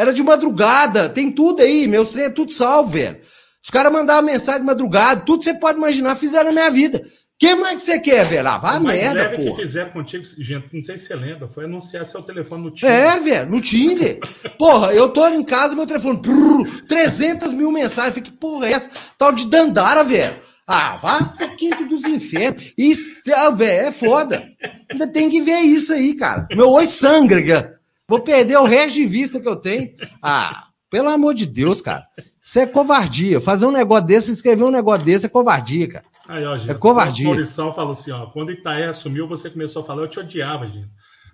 Era 0.00 0.14
de 0.14 0.22
madrugada, 0.22 1.10
tem 1.10 1.30
tudo 1.30 1.60
aí, 1.60 1.86
meus 1.86 2.08
treinos 2.08 2.32
é 2.32 2.34
tudo 2.34 2.54
salvo, 2.54 2.88
velho. 2.88 3.18
Os 3.62 3.68
caras 3.68 3.92
mandavam 3.92 4.22
mensagem 4.22 4.62
de 4.62 4.66
madrugada, 4.66 5.20
tudo 5.26 5.44
você 5.44 5.52
pode 5.52 5.76
imaginar, 5.76 6.14
fizeram 6.14 6.46
na 6.46 6.52
minha 6.52 6.70
vida. 6.70 7.02
O 7.04 7.38
que 7.38 7.54
mais 7.54 7.74
que 7.74 7.82
você 7.82 8.00
quer, 8.00 8.24
velho? 8.24 8.48
Ah, 8.48 8.56
vá 8.56 8.80
merda, 8.80 9.28
pô. 9.36 9.54
que 9.54 9.62
fizeram 9.62 9.90
contigo, 9.90 10.24
gente, 10.38 10.74
não 10.74 10.82
sei 10.82 10.96
se 10.96 11.04
você 11.04 11.14
lembra, 11.14 11.48
foi 11.48 11.66
anunciar 11.66 12.06
seu 12.06 12.22
telefone 12.22 12.62
no 12.62 12.70
Tinder. 12.70 12.90
É, 12.90 13.20
velho, 13.20 13.50
no 13.50 13.60
Tinder. 13.60 14.20
porra, 14.56 14.94
eu 14.94 15.06
tô 15.10 15.28
em 15.28 15.44
casa, 15.44 15.76
meu 15.76 15.86
telefone, 15.86 16.22
prrr, 16.22 16.86
300 16.88 17.52
mil 17.52 17.70
mensagens. 17.70 18.14
Falei, 18.14 18.30
que 18.30 18.32
porra 18.32 18.68
é 18.68 18.72
essa? 18.72 18.90
Tal 19.18 19.32
de 19.32 19.50
Dandara, 19.50 20.02
velho. 20.02 20.34
Ah, 20.66 20.96
vá 20.96 21.24
pro 21.24 21.56
quinto 21.56 21.84
dos 21.84 22.04
infernos. 22.04 22.72
Isso, 22.78 23.10
ah, 23.34 23.50
velho, 23.50 23.88
é 23.88 23.92
foda. 23.92 24.48
Ainda 24.90 25.06
tem 25.06 25.28
que 25.28 25.42
ver 25.42 25.58
isso 25.58 25.92
aí, 25.92 26.14
cara. 26.14 26.48
Meu 26.52 26.70
oi 26.70 26.86
sangra, 26.86 27.79
Vou 28.10 28.18
perder 28.18 28.56
o 28.56 28.64
resto 28.64 28.96
de 28.96 29.06
vista 29.06 29.38
que 29.38 29.46
eu 29.46 29.54
tenho. 29.54 29.94
Ah, 30.20 30.66
pelo 30.90 31.08
amor 31.08 31.32
de 31.32 31.46
Deus, 31.46 31.80
cara. 31.80 32.04
Isso 32.40 32.58
é 32.58 32.66
covardia. 32.66 33.40
Fazer 33.40 33.66
um 33.66 33.70
negócio 33.70 34.04
desse, 34.04 34.32
escrever 34.32 34.64
um 34.64 34.70
negócio 34.70 35.04
desse 35.04 35.26
é 35.26 35.28
covardia, 35.28 35.88
cara. 35.88 36.04
Aí, 36.26 36.44
ó, 36.44 36.56
gente, 36.56 36.72
é 36.72 36.74
covardia. 36.74 37.26
O 37.26 37.30
Maurição 37.30 37.72
falou 37.72 37.92
assim, 37.92 38.10
ó, 38.10 38.26
quando 38.26 38.50
Itaé 38.50 38.86
assumiu, 38.86 39.28
você 39.28 39.48
começou 39.48 39.82
a 39.82 39.84
falar, 39.84 40.02
eu 40.02 40.08
te 40.08 40.18
odiava, 40.18 40.66
gente. 40.66 40.90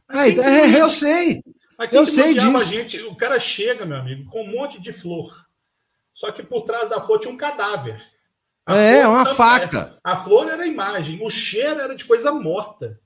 Aí, 0.06 0.38
é, 0.38 0.78
eu 0.78 0.90
sei. 0.90 1.42
eu 1.90 2.04
sei 2.04 2.34
disso. 2.34 2.64
Gente, 2.66 3.00
o 3.04 3.16
cara 3.16 3.40
chega, 3.40 3.86
meu 3.86 3.96
amigo, 3.96 4.30
com 4.30 4.42
um 4.42 4.52
monte 4.52 4.78
de 4.78 4.92
flor. 4.92 5.34
Só 6.12 6.30
que 6.30 6.42
por 6.42 6.60
trás 6.64 6.90
da 6.90 7.00
flor 7.00 7.18
tinha 7.18 7.32
um 7.32 7.38
cadáver. 7.38 7.98
A 8.66 8.76
é, 8.76 9.08
uma 9.08 9.24
faca. 9.24 9.96
A 10.04 10.14
flor 10.14 10.46
era 10.50 10.62
a 10.62 10.66
imagem, 10.66 11.20
o 11.22 11.30
cheiro 11.30 11.80
era 11.80 11.96
de 11.96 12.04
coisa 12.04 12.30
morta. 12.32 13.00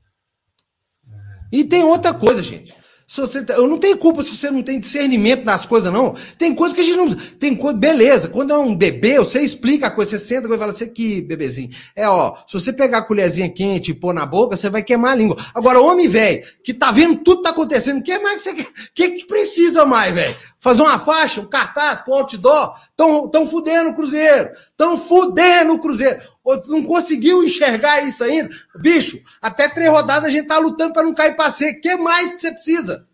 E 1.52 1.62
tem 1.62 1.84
outra 1.84 2.12
coisa, 2.12 2.42
gente. 2.42 2.79
Se 3.10 3.20
você, 3.20 3.44
tá, 3.44 3.54
eu 3.54 3.66
não 3.66 3.76
tenho 3.76 3.98
culpa 3.98 4.22
se 4.22 4.36
você 4.36 4.52
não 4.52 4.62
tem 4.62 4.78
discernimento 4.78 5.44
das 5.44 5.66
coisas, 5.66 5.92
não. 5.92 6.14
Tem 6.38 6.54
coisa 6.54 6.72
que 6.72 6.80
a 6.80 6.84
gente 6.84 6.96
não. 6.96 7.12
Tem 7.12 7.56
coisa. 7.56 7.76
Beleza, 7.76 8.28
quando 8.28 8.52
é 8.52 8.56
um 8.56 8.76
bebê, 8.76 9.18
você 9.18 9.40
explica 9.40 9.88
a 9.88 9.90
coisa, 9.90 10.12
você 10.12 10.18
senta 10.20 10.46
e 10.46 10.56
fala 10.56 10.70
assim, 10.70 10.84
aqui, 10.84 11.20
bebezinho. 11.20 11.70
É, 11.96 12.08
ó, 12.08 12.36
se 12.46 12.52
você 12.52 12.72
pegar 12.72 12.98
a 12.98 13.02
colherzinha 13.02 13.48
quente 13.48 13.90
e 13.90 13.94
pôr 13.94 14.14
na 14.14 14.24
boca, 14.24 14.54
você 14.54 14.70
vai 14.70 14.84
queimar 14.84 15.10
a 15.10 15.14
língua. 15.16 15.44
Agora, 15.52 15.80
homem 15.80 16.06
velho, 16.06 16.44
que 16.62 16.72
tá 16.72 16.92
vendo 16.92 17.16
tudo 17.16 17.42
tá 17.42 17.50
acontecendo, 17.50 17.98
o 17.98 18.02
que 18.04 18.16
mais 18.20 18.36
que 18.36 18.42
você 18.42 18.54
quer? 18.54 18.68
Que, 18.94 19.08
que 19.08 19.26
precisa 19.26 19.84
mais, 19.84 20.14
velho? 20.14 20.36
Fazer 20.60 20.82
uma 20.82 21.00
faixa, 21.00 21.40
um 21.40 21.46
cartaz, 21.46 22.02
pôr 22.02 22.14
outdoor? 22.16 22.76
Tão, 22.96 23.28
tão 23.28 23.44
fudendo 23.44 23.90
o 23.90 23.94
Cruzeiro. 23.94 24.50
Tão 24.76 24.96
fudendo 24.96 25.72
o 25.72 25.80
Cruzeiro. 25.80 26.20
Não 26.68 26.82
conseguiu 26.82 27.42
enxergar 27.44 28.02
isso 28.02 28.24
ainda? 28.24 28.50
Bicho, 28.76 29.22
até 29.40 29.68
três 29.68 29.90
rodadas 29.90 30.26
a 30.26 30.30
gente 30.30 30.46
tá 30.46 30.58
lutando 30.58 30.92
para 30.92 31.02
não 31.02 31.14
cair 31.14 31.36
pra 31.36 31.50
seco. 31.50 31.78
O 31.78 31.80
que 31.82 31.96
mais 31.96 32.34
que 32.34 32.40
você 32.40 32.52
precisa? 32.52 33.06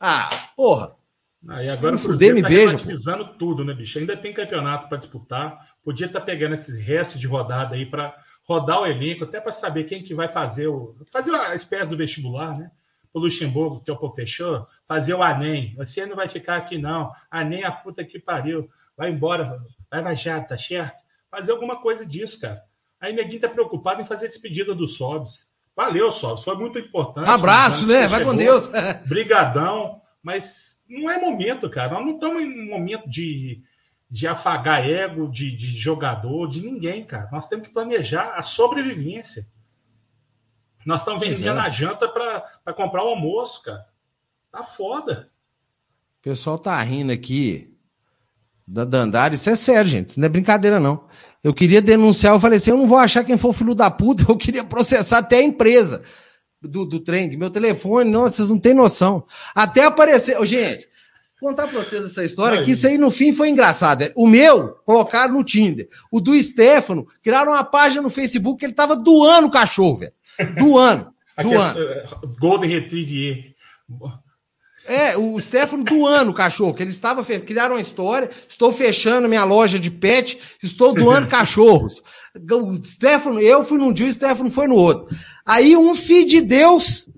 Ah, 0.00 0.28
porra. 0.56 0.94
Ah, 1.48 1.62
e 1.62 1.68
agora 1.68 1.96
o 1.96 2.00
Cruzeiro 2.00 2.36
me 2.36 2.42
tá 2.42 2.48
beija, 2.48 2.78
tudo, 3.38 3.64
né, 3.64 3.74
bicho? 3.74 3.98
Ainda 3.98 4.16
tem 4.16 4.32
campeonato 4.32 4.88
para 4.88 4.98
disputar. 4.98 5.74
Podia 5.82 6.06
estar 6.06 6.20
tá 6.20 6.26
pegando 6.26 6.54
esses 6.54 6.76
restos 6.76 7.20
de 7.20 7.26
rodada 7.26 7.74
aí 7.74 7.84
para 7.84 8.14
rodar 8.44 8.80
o 8.80 8.86
elenco, 8.86 9.24
até 9.24 9.40
para 9.40 9.50
saber 9.50 9.84
quem 9.84 10.02
que 10.02 10.14
vai 10.14 10.28
fazer 10.28 10.68
o. 10.68 10.96
fazer 11.10 11.34
a 11.34 11.54
espécie 11.54 11.88
do 11.88 11.96
vestibular, 11.96 12.56
né? 12.56 12.70
O 13.12 13.18
Luxemburgo, 13.18 13.82
que 13.82 13.90
é 13.90 13.94
o 13.94 13.98
professor, 13.98 14.68
fazer 14.86 15.14
o 15.14 15.22
Anem. 15.22 15.74
Você 15.76 16.06
não 16.06 16.16
vai 16.16 16.28
ficar 16.28 16.56
aqui, 16.56 16.78
não. 16.78 17.12
Anem 17.30 17.64
a 17.64 17.72
puta 17.72 18.04
que 18.04 18.18
pariu. 18.18 18.70
Vai 18.96 19.10
embora, 19.10 19.58
vai 19.90 20.02
vajar, 20.02 20.46
tá 20.46 20.56
certo? 20.56 21.02
Fazer 21.30 21.52
alguma 21.52 21.80
coisa 21.80 22.06
disso, 22.06 22.40
cara. 22.40 22.62
Aí 23.02 23.12
ninguém 23.12 23.38
tá 23.38 23.48
preocupado 23.48 24.00
em 24.00 24.06
fazer 24.06 24.28
despedida 24.28 24.74
do 24.74 24.86
Sobs. 24.86 25.52
Valeu, 25.76 26.10
Sobs. 26.10 26.44
Foi 26.44 26.56
muito 26.56 26.78
importante. 26.78 27.28
abraço, 27.28 27.86
né? 27.86 28.06
Vai 28.06 28.20
chegou. 28.20 28.32
com 28.32 28.38
Deus. 28.38 28.70
Brigadão. 29.06 30.00
Mas 30.22 30.80
não 30.88 31.10
é 31.10 31.20
momento, 31.20 31.68
cara. 31.68 31.92
Nós 31.94 32.06
não 32.06 32.14
estamos 32.14 32.42
em 32.42 32.66
um 32.66 32.70
momento 32.70 33.10
de 33.10 33.62
de 34.12 34.26
afagar 34.26 34.86
ego 34.86 35.26
de, 35.26 35.56
de 35.56 35.74
jogador, 35.74 36.46
de 36.46 36.60
ninguém, 36.60 37.02
cara. 37.02 37.30
Nós 37.32 37.48
temos 37.48 37.66
que 37.66 37.72
planejar 37.72 38.34
a 38.36 38.42
sobrevivência. 38.42 39.46
Nós 40.84 41.00
estamos 41.00 41.18
vendendo 41.18 41.58
é. 41.58 41.62
a 41.62 41.70
janta 41.70 42.06
para 42.06 42.74
comprar 42.74 43.02
o 43.02 43.08
almoço, 43.08 43.62
cara. 43.62 43.86
Tá 44.50 44.62
foda. 44.62 45.30
O 46.18 46.22
pessoal 46.22 46.58
tá 46.58 46.78
rindo 46.82 47.10
aqui 47.10 47.74
da 48.68 48.84
Dandara. 48.84 49.34
Isso 49.34 49.48
é 49.48 49.54
sério, 49.54 49.90
gente. 49.90 50.10
Isso 50.10 50.20
não 50.20 50.26
é 50.26 50.28
brincadeira, 50.28 50.78
não. 50.78 51.08
Eu 51.42 51.52
queria 51.52 51.82
denunciar, 51.82 52.34
eu 52.34 52.40
falei 52.40 52.58
assim: 52.58 52.70
eu 52.70 52.76
não 52.76 52.86
vou 52.86 52.98
achar 52.98 53.24
quem 53.24 53.36
for 53.36 53.52
filho 53.52 53.74
da 53.74 53.90
puta, 53.90 54.24
eu 54.30 54.36
queria 54.36 54.64
processar 54.64 55.18
até 55.18 55.38
a 55.38 55.42
empresa 55.42 56.02
do, 56.60 56.84
do 56.84 57.00
trem, 57.00 57.36
meu 57.36 57.50
telefone, 57.50 58.10
não, 58.10 58.22
vocês 58.22 58.48
não 58.48 58.58
têm 58.58 58.74
noção. 58.74 59.26
Até 59.54 59.84
apareceu. 59.84 60.44
Gente, 60.46 60.88
contar 61.40 61.66
pra 61.66 61.82
vocês 61.82 62.04
essa 62.04 62.24
história, 62.24 62.60
Aí. 62.60 62.64
que 62.64 62.70
isso 62.70 62.86
aí 62.86 62.96
no 62.96 63.10
fim 63.10 63.32
foi 63.32 63.48
engraçado. 63.48 64.10
O 64.14 64.26
meu, 64.26 64.74
colocaram 64.86 65.34
no 65.34 65.44
Tinder. 65.44 65.88
O 66.10 66.20
do 66.20 66.40
Stefano, 66.40 67.06
criaram 67.22 67.52
uma 67.52 67.64
página 67.64 68.00
no 68.00 68.10
Facebook 68.10 68.60
que 68.60 68.66
ele 68.66 68.72
tava 68.72 68.94
doando 68.94 69.48
o 69.48 69.50
cachorro, 69.50 69.96
velho. 69.96 70.12
Doando. 70.58 71.12
doando. 71.42 71.82
É, 71.82 72.06
Golden 72.40 72.70
Retriever. 72.70 73.54
É, 74.86 75.16
o 75.16 75.38
Stefano 75.38 75.84
doando 75.84 76.30
o 76.30 76.34
cachorro, 76.34 76.74
que 76.74 76.82
ele 76.82 76.90
estava. 76.90 77.24
Criaram 77.24 77.76
uma 77.76 77.80
história. 77.80 78.30
Estou 78.48 78.72
fechando 78.72 79.28
minha 79.28 79.44
loja 79.44 79.78
de 79.78 79.90
pet, 79.90 80.38
estou 80.62 80.92
doando 80.92 81.28
cachorros. 81.28 82.02
O 82.34 82.84
Stefano, 82.84 83.40
eu 83.40 83.64
fui 83.64 83.78
num 83.78 83.92
dia, 83.92 84.06
o 84.06 84.12
Stefano 84.12 84.50
foi 84.50 84.66
no 84.66 84.74
outro. 84.74 85.14
Aí 85.46 85.76
um 85.76 85.94
filho 85.94 86.28
de 86.28 86.40
Deus 86.40 87.08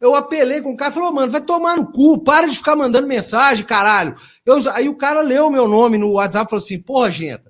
eu 0.00 0.14
apelei 0.14 0.60
com 0.60 0.72
o 0.72 0.76
cara 0.76 0.90
e 0.90 0.94
falou, 0.94 1.12
mano, 1.12 1.32
vai 1.32 1.40
tomar 1.40 1.76
no 1.76 1.90
cu, 1.90 2.22
para 2.22 2.46
de 2.46 2.56
ficar 2.56 2.76
mandando 2.76 3.08
mensagem, 3.08 3.64
caralho. 3.64 4.14
Eu, 4.44 4.58
aí 4.72 4.88
o 4.88 4.96
cara 4.96 5.22
leu 5.22 5.50
meu 5.50 5.66
nome 5.66 5.96
no 5.96 6.12
WhatsApp 6.12 6.46
e 6.46 6.50
falou 6.50 6.62
assim, 6.62 6.78
porra, 6.78 7.10
gente. 7.10 7.42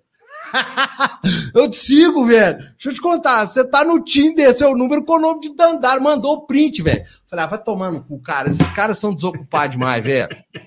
eu 1.55 1.71
te 1.71 1.77
sigo, 1.77 2.27
velho. 2.27 2.59
Deixa 2.59 2.89
eu 2.89 2.95
te 2.95 3.01
contar, 3.01 3.47
você 3.47 3.65
tá 3.65 3.85
no 3.85 4.03
Tinder, 4.03 4.53
seu 4.55 4.77
número 4.77 5.05
com 5.05 5.15
o 5.15 5.21
nome 5.21 5.41
de 5.41 5.55
Dandara, 5.55 6.01
mandou 6.01 6.35
o 6.35 6.47
print, 6.47 6.83
velho. 6.83 7.05
Falei, 7.29 7.45
ah, 7.45 7.49
vai 7.49 7.63
tomar 7.63 7.91
no 7.93 8.05
cu, 8.05 8.21
cara. 8.21 8.49
Esses 8.49 8.71
caras 8.71 8.99
são 8.99 9.15
desocupados 9.15 9.77
demais, 9.77 10.03
velho. 10.03 10.29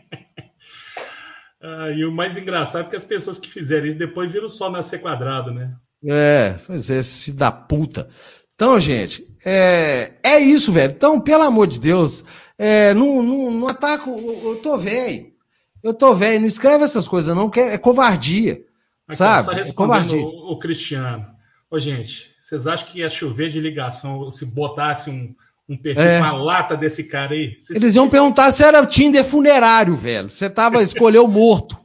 Ah, 1.61 1.89
e 1.91 2.05
o 2.05 2.11
mais 2.11 2.37
engraçado 2.37 2.85
é 2.85 2.89
que 2.89 2.95
as 2.95 3.03
pessoas 3.03 3.37
que 3.37 3.49
fizeram 3.49 3.85
isso 3.85 3.97
depois 3.97 4.31
viram 4.31 4.47
só 4.47 4.69
nascer 4.69 5.01
quadrado, 5.01 5.51
né? 5.53 5.75
É, 6.05 6.55
pois 6.65 6.89
é, 6.89 6.99
esse 6.99 7.23
filho 7.23 7.37
da 7.37 7.51
puta. 7.51 8.07
Então, 8.55 8.79
gente, 8.79 9.27
é, 9.45 10.13
é 10.23 10.39
isso, 10.39 10.71
velho. 10.71 10.93
Então, 10.93 11.19
pelo 11.19 11.43
amor 11.43 11.67
de 11.67 11.79
Deus, 11.79 12.23
é, 12.57 12.93
não, 12.93 13.21
não, 13.21 13.51
não 13.51 13.67
ataca. 13.67 14.09
Eu 14.09 14.59
tô 14.63 14.77
velho. 14.77 15.33
Eu 15.83 15.93
tô 15.93 16.13
velho. 16.13 16.41
Não 16.41 16.47
escreve 16.47 16.83
essas 16.83 17.07
coisas, 17.07 17.35
não, 17.35 17.49
que 17.49 17.59
é, 17.59 17.73
é 17.73 17.77
covardia. 17.77 18.61
Aqui, 19.09 19.17
sabe? 19.17 19.59
é 19.59 19.71
covardia. 19.73 20.21
O, 20.21 20.53
o, 20.53 20.59
Cristiano. 20.59 21.25
Ô, 21.69 21.79
gente, 21.79 22.29
vocês 22.39 22.67
acham 22.67 22.87
que 22.87 22.99
ia 22.99 23.09
chover 23.09 23.49
de 23.49 23.59
ligação 23.59 24.29
se 24.29 24.45
botasse 24.45 25.09
um, 25.09 25.35
um 25.67 25.75
perfil 25.75 26.03
é. 26.03 26.19
com 26.19 26.25
a 26.25 26.31
lata 26.31 26.77
desse 26.77 27.03
cara 27.03 27.33
aí? 27.33 27.57
Vocês... 27.59 27.81
Eles 27.81 27.95
iam 27.95 28.07
perguntar 28.07 28.51
se 28.51 28.63
era 28.63 28.85
Tinder 28.85 29.25
funerário, 29.25 29.95
velho. 29.95 30.29
Você 30.29 30.47
tava, 30.47 30.81
escolheu 30.83 31.27
morto. 31.27 31.75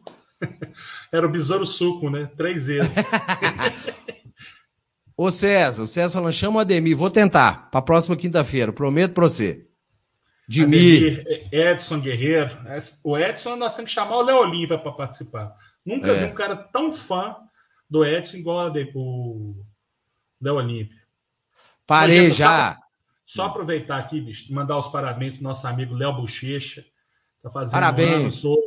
era 1.11 1.27
o 1.27 1.31
besouro 1.31 1.64
suco, 1.64 2.11
né? 2.11 2.29
Três 2.37 2.66
vezes. 2.66 2.93
Ô 5.16 5.31
César, 5.31 5.85
o 5.85 5.87
César 5.87 6.12
falando, 6.12 6.33
chama 6.33 6.57
o 6.57 6.61
Ademir, 6.61 6.97
vou 6.97 7.09
tentar, 7.09 7.70
para 7.70 7.79
a 7.79 7.83
próxima 7.83 8.16
quinta-feira, 8.16 8.72
prometo 8.72 9.14
para 9.14 9.22
você. 9.22 9.64
De 10.47 10.66
mim. 10.66 11.25
Edson 11.51 12.01
Guerreiro. 12.01 12.51
O 13.03 13.16
Edson 13.16 13.57
nós 13.57 13.75
temos 13.75 13.91
que 13.91 13.95
chamar 13.95 14.16
o 14.16 14.22
Leolim 14.22 14.66
para 14.66 14.79
participar. 14.79 15.55
Nunca 15.85 16.11
é. 16.11 16.24
vi 16.26 16.32
um 16.32 16.35
cara 16.35 16.57
tão 16.57 16.91
fã 16.91 17.37
do 17.89 18.05
Edson 18.05 18.39
igual 18.39 18.72
o 18.95 19.64
Léo 20.41 20.55
Olímpio. 20.55 20.99
Parei 21.87 22.32
já. 22.32 22.72
Só, 22.72 22.80
só, 23.26 23.45
aproveitar 23.47 23.99
aqui, 23.99 24.20
bicho, 24.20 24.53
mandar 24.53 24.78
os 24.78 24.89
parabéns 24.89 25.37
para 25.37 25.45
nosso 25.45 25.66
amigo 25.66 25.95
Léo 25.95 26.14
Bochecha. 26.14 26.85
Tá 27.43 27.51
fazendo 27.51 27.72
parabéns. 27.72 28.45
Hoje. 28.45 28.61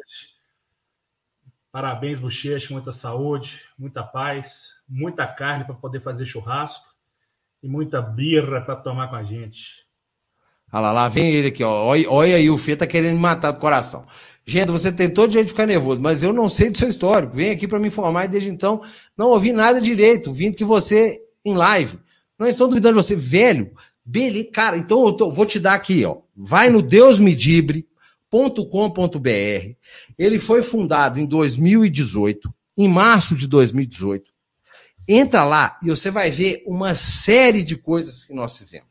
Parabéns, 1.71 2.19
Bochecha, 2.19 2.73
muita 2.73 2.91
saúde, 2.91 3.61
muita 3.77 4.03
paz, 4.03 4.81
muita 4.87 5.27
carne 5.27 5.63
para 5.63 5.75
poder 5.75 5.99
fazer 5.99 6.25
churrasco 6.25 6.87
e 7.61 7.67
muita 7.67 8.01
birra 8.01 8.61
para 8.61 8.75
tomar 8.75 9.09
com 9.09 9.15
a 9.15 9.23
gente. 9.23 9.85
Olha 10.71 10.81
lá, 10.81 10.91
lá 10.91 11.07
vem 11.07 11.33
ele 11.33 11.49
aqui, 11.49 11.63
ó. 11.63 11.85
Olha, 11.85 12.09
olha 12.09 12.35
aí, 12.35 12.49
o 12.49 12.57
Fê 12.57 12.75
tá 12.75 12.87
querendo 12.87 13.15
me 13.15 13.21
matar 13.21 13.51
do 13.51 13.59
coração. 13.59 14.05
Gente, 14.49 14.71
você 14.71 14.93
tem 14.93 15.09
todo 15.09 15.33
jeito 15.33 15.47
de 15.47 15.51
ficar 15.51 15.65
nervoso, 15.65 15.99
mas 15.99 16.23
eu 16.23 16.31
não 16.31 16.47
sei 16.47 16.69
do 16.69 16.77
seu 16.77 16.87
histórico. 16.87 17.35
Vem 17.35 17.51
aqui 17.51 17.67
para 17.67 17.79
me 17.79 17.89
informar 17.89 18.25
e 18.25 18.27
desde 18.29 18.49
então 18.49 18.81
não 19.17 19.31
ouvi 19.31 19.51
nada 19.51 19.81
direito. 19.81 20.31
Vindo 20.31 20.55
que 20.55 20.63
você 20.63 21.21
em 21.43 21.53
live. 21.53 21.99
Não 22.39 22.47
estou 22.47 22.69
duvidando 22.69 22.97
de 22.97 23.03
você, 23.03 23.13
velho. 23.13 23.71
Beleza, 24.05 24.49
cara, 24.53 24.77
então 24.77 25.05
eu 25.05 25.11
tô, 25.11 25.29
vou 25.29 25.45
te 25.45 25.59
dar 25.59 25.73
aqui, 25.73 26.05
ó. 26.05 26.19
Vai 26.33 26.69
no 26.69 26.81
Deus 26.81 27.19
me 27.19 27.35
dibre 27.35 27.85
com.br. 28.29 29.75
Ele 30.17 30.39
foi 30.39 30.61
fundado 30.61 31.19
em 31.19 31.25
2018, 31.25 32.53
em 32.77 32.87
março 32.87 33.35
de 33.35 33.47
2018. 33.47 34.31
Entra 35.07 35.43
lá 35.43 35.77
e 35.83 35.89
você 35.89 36.09
vai 36.09 36.29
ver 36.29 36.63
uma 36.65 36.95
série 36.95 37.63
de 37.63 37.75
coisas 37.75 38.23
que 38.23 38.33
nós 38.33 38.57
fizemos. 38.57 38.87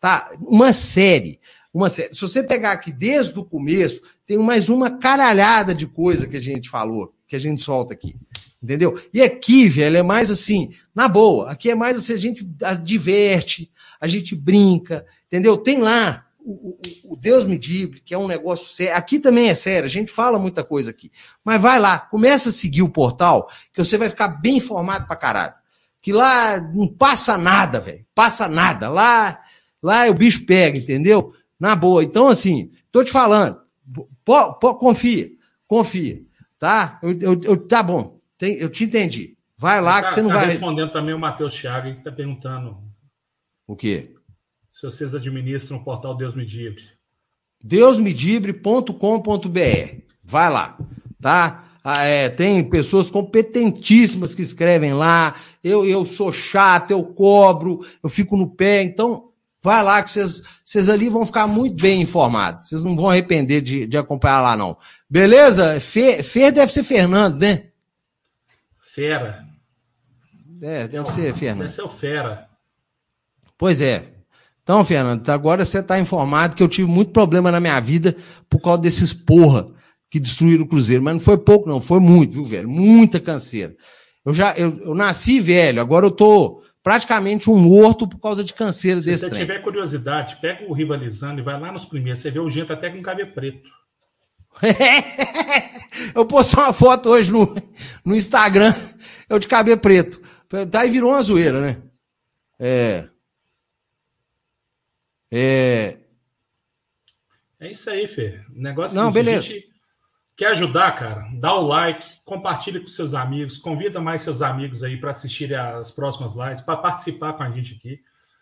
Tá? 0.00 0.32
Uma 0.40 0.72
série. 0.72 1.38
Uma 1.72 1.88
série. 1.88 2.12
Se 2.14 2.20
você 2.20 2.42
pegar 2.42 2.72
aqui 2.72 2.92
desde 2.92 3.38
o 3.38 3.44
começo, 3.44 4.02
tem 4.26 4.38
mais 4.38 4.68
uma 4.68 4.98
caralhada 4.98 5.74
de 5.74 5.86
coisa 5.86 6.26
que 6.26 6.36
a 6.36 6.40
gente 6.40 6.68
falou, 6.68 7.14
que 7.28 7.36
a 7.36 7.38
gente 7.38 7.62
solta 7.62 7.92
aqui. 7.92 8.16
Entendeu? 8.62 9.00
E 9.14 9.22
aqui, 9.22 9.68
velho, 9.68 9.96
é 9.96 10.02
mais 10.02 10.30
assim, 10.30 10.70
na 10.94 11.08
boa. 11.08 11.50
Aqui 11.50 11.70
é 11.70 11.74
mais 11.74 11.96
assim, 11.96 12.12
a 12.12 12.18
gente 12.18 12.46
diverte, 12.82 13.70
a 14.00 14.06
gente 14.06 14.34
brinca, 14.34 15.06
entendeu? 15.26 15.56
Tem 15.56 15.78
lá 15.78 16.26
o, 16.44 16.76
o, 17.04 17.16
Deus 17.16 17.44
me 17.44 17.58
dibre, 17.58 18.00
que 18.00 18.12
é 18.12 18.18
um 18.18 18.26
negócio 18.26 18.74
sério. 18.74 18.96
Aqui 18.96 19.18
também 19.18 19.48
é 19.48 19.54
sério, 19.54 19.86
a 19.86 19.90
gente 19.90 20.10
fala 20.10 20.38
muita 20.38 20.64
coisa 20.64 20.90
aqui. 20.90 21.10
Mas 21.44 21.60
vai 21.60 21.78
lá, 21.78 21.98
começa 21.98 22.50
a 22.50 22.52
seguir 22.52 22.82
o 22.82 22.88
portal, 22.88 23.48
que 23.72 23.82
você 23.82 23.96
vai 23.96 24.10
ficar 24.10 24.28
bem 24.28 24.56
informado 24.56 25.06
pra 25.06 25.16
caralho. 25.16 25.54
Que 26.02 26.12
lá 26.12 26.60
não 26.60 26.88
passa 26.88 27.36
nada, 27.38 27.78
velho. 27.78 28.04
Passa 28.14 28.48
nada. 28.48 28.88
Lá, 28.88 29.38
lá 29.82 30.08
o 30.08 30.14
bicho 30.14 30.46
pega, 30.46 30.78
entendeu? 30.78 31.34
Na 31.60 31.76
boa. 31.76 32.02
Então, 32.02 32.28
assim, 32.28 32.70
tô 32.90 33.04
te 33.04 33.12
falando. 33.12 33.60
Pô, 34.24 34.54
pô, 34.54 34.74
confia, 34.74 35.30
confia. 35.66 36.22
Tá? 36.58 36.98
Eu, 37.02 37.18
eu, 37.20 37.40
eu 37.44 37.68
tá 37.68 37.82
bom, 37.82 38.20
tem, 38.36 38.56
eu 38.56 38.68
te 38.68 38.84
entendi. 38.84 39.36
Vai 39.56 39.80
lá 39.80 40.00
tá, 40.00 40.08
que 40.08 40.14
você 40.14 40.22
não 40.22 40.30
tá 40.30 40.38
vai. 40.38 40.46
respondendo 40.46 40.92
também 40.92 41.14
o 41.14 41.18
Matheus 41.18 41.54
Thiago, 41.54 41.94
que 41.94 42.02
tá 42.02 42.10
perguntando. 42.10 42.78
O 43.66 43.76
quê? 43.76 44.14
se 44.80 44.86
vocês 44.86 45.14
administram 45.14 45.76
o 45.76 45.84
portal 45.84 46.16
Deus 46.16 46.34
Me 46.34 46.46
Dibre? 46.46 46.82
deusmedibre.com.br. 47.62 50.00
Vai 50.24 50.50
lá, 50.50 50.78
tá? 51.20 51.66
Ah, 51.84 52.04
é, 52.04 52.30
tem 52.30 52.66
pessoas 52.68 53.10
competentíssimas 53.10 54.34
que 54.34 54.40
escrevem 54.40 54.94
lá. 54.94 55.34
Eu, 55.62 55.84
eu 55.84 56.06
sou 56.06 56.32
chato, 56.32 56.92
eu 56.92 57.04
cobro, 57.04 57.84
eu 58.02 58.08
fico 58.08 58.34
no 58.36 58.48
pé. 58.48 58.82
Então, 58.82 59.29
vai 59.62 59.82
lá 59.82 60.02
que 60.02 60.10
vocês 60.10 60.88
ali 60.88 61.08
vão 61.08 61.26
ficar 61.26 61.46
muito 61.46 61.80
bem 61.80 62.02
informados. 62.02 62.68
Vocês 62.68 62.82
não 62.82 62.96
vão 62.96 63.10
arrepender 63.10 63.60
de, 63.60 63.86
de 63.86 63.98
acompanhar 63.98 64.40
lá, 64.40 64.56
não. 64.56 64.76
Beleza? 65.08 65.80
Fer, 65.80 66.22
Fer 66.22 66.52
deve 66.52 66.72
ser 66.72 66.82
Fernando, 66.82 67.40
né? 67.40 67.64
Fera. 68.80 69.44
É, 70.62 70.88
deve 70.88 71.10
ser 71.10 71.32
Fernando. 71.34 71.62
Deve 71.62 71.74
ser 71.74 71.82
o 71.82 71.88
Fera. 71.88 72.48
Pois 73.56 73.80
é. 73.80 74.04
Então, 74.62 74.84
Fernando, 74.84 75.28
agora 75.30 75.64
você 75.64 75.80
está 75.80 75.98
informado 75.98 76.54
que 76.54 76.62
eu 76.62 76.68
tive 76.68 76.88
muito 76.88 77.12
problema 77.12 77.50
na 77.50 77.60
minha 77.60 77.80
vida 77.80 78.16
por 78.48 78.60
causa 78.60 78.82
desses 78.82 79.12
porra 79.12 79.68
que 80.08 80.20
destruíram 80.20 80.64
o 80.64 80.68
Cruzeiro. 80.68 81.02
Mas 81.02 81.14
não 81.14 81.20
foi 81.20 81.38
pouco, 81.38 81.68
não, 81.68 81.80
foi 81.80 82.00
muito, 82.00 82.32
viu, 82.32 82.44
velho? 82.44 82.68
Muita 82.68 83.20
canseira. 83.20 83.74
Eu 84.24 84.34
já 84.34 84.52
eu, 84.56 84.78
eu 84.80 84.94
nasci 84.94 85.40
velho, 85.40 85.80
agora 85.80 86.06
eu 86.06 86.10
tô 86.10 86.62
praticamente 86.82 87.50
um 87.50 87.56
morto 87.56 88.06
por 88.06 88.18
causa 88.18 88.42
de 88.42 88.54
canseira 88.54 89.00
Se 89.00 89.06
desse 89.06 89.24
Se 89.24 89.30
você 89.30 89.36
tiver 89.36 89.58
curiosidade, 89.60 90.36
pega 90.40 90.64
o 90.64 90.72
rivalizando 90.72 91.40
e 91.40 91.42
vai 91.42 91.58
lá 91.58 91.72
nos 91.72 91.84
primeiros. 91.84 92.20
Você 92.20 92.30
vê 92.30 92.38
o 92.38 92.50
Gento 92.50 92.72
até 92.72 92.90
com 92.90 93.02
cabelo 93.02 93.32
preto. 93.32 93.68
eu 96.14 96.26
postei 96.26 96.62
uma 96.62 96.72
foto 96.72 97.08
hoje 97.08 97.30
no, 97.30 97.54
no 98.04 98.16
Instagram, 98.16 98.74
eu 99.28 99.38
de 99.38 99.46
cabelo 99.48 99.80
preto. 99.80 100.20
Daí 100.68 100.90
virou 100.90 101.10
uma 101.10 101.22
zoeira, 101.22 101.60
né? 101.60 101.82
É. 102.58 103.08
É. 105.30 105.96
É 107.60 107.70
isso 107.70 107.88
aí, 107.88 108.06
Fê. 108.06 108.40
O 108.54 108.60
negócio 108.60 108.96
Não, 108.96 109.10
é 109.10 109.12
beleza. 109.12 109.38
a 109.38 109.42
gente 109.42 109.69
quer 110.40 110.52
ajudar, 110.52 110.92
cara. 110.92 111.28
Dá 111.34 111.54
o 111.54 111.66
like, 111.66 112.16
compartilha 112.24 112.80
com 112.80 112.88
seus 112.88 113.12
amigos, 113.12 113.58
convida 113.58 114.00
mais 114.00 114.22
seus 114.22 114.40
amigos 114.40 114.82
aí 114.82 114.96
para 114.96 115.10
assistirem 115.10 115.54
as 115.54 115.90
próximas 115.90 116.34
lives, 116.34 116.62
para 116.62 116.78
participar 116.78 117.34
com 117.34 117.42
a 117.42 117.50
gente 117.50 117.74
aqui. 117.74 118.00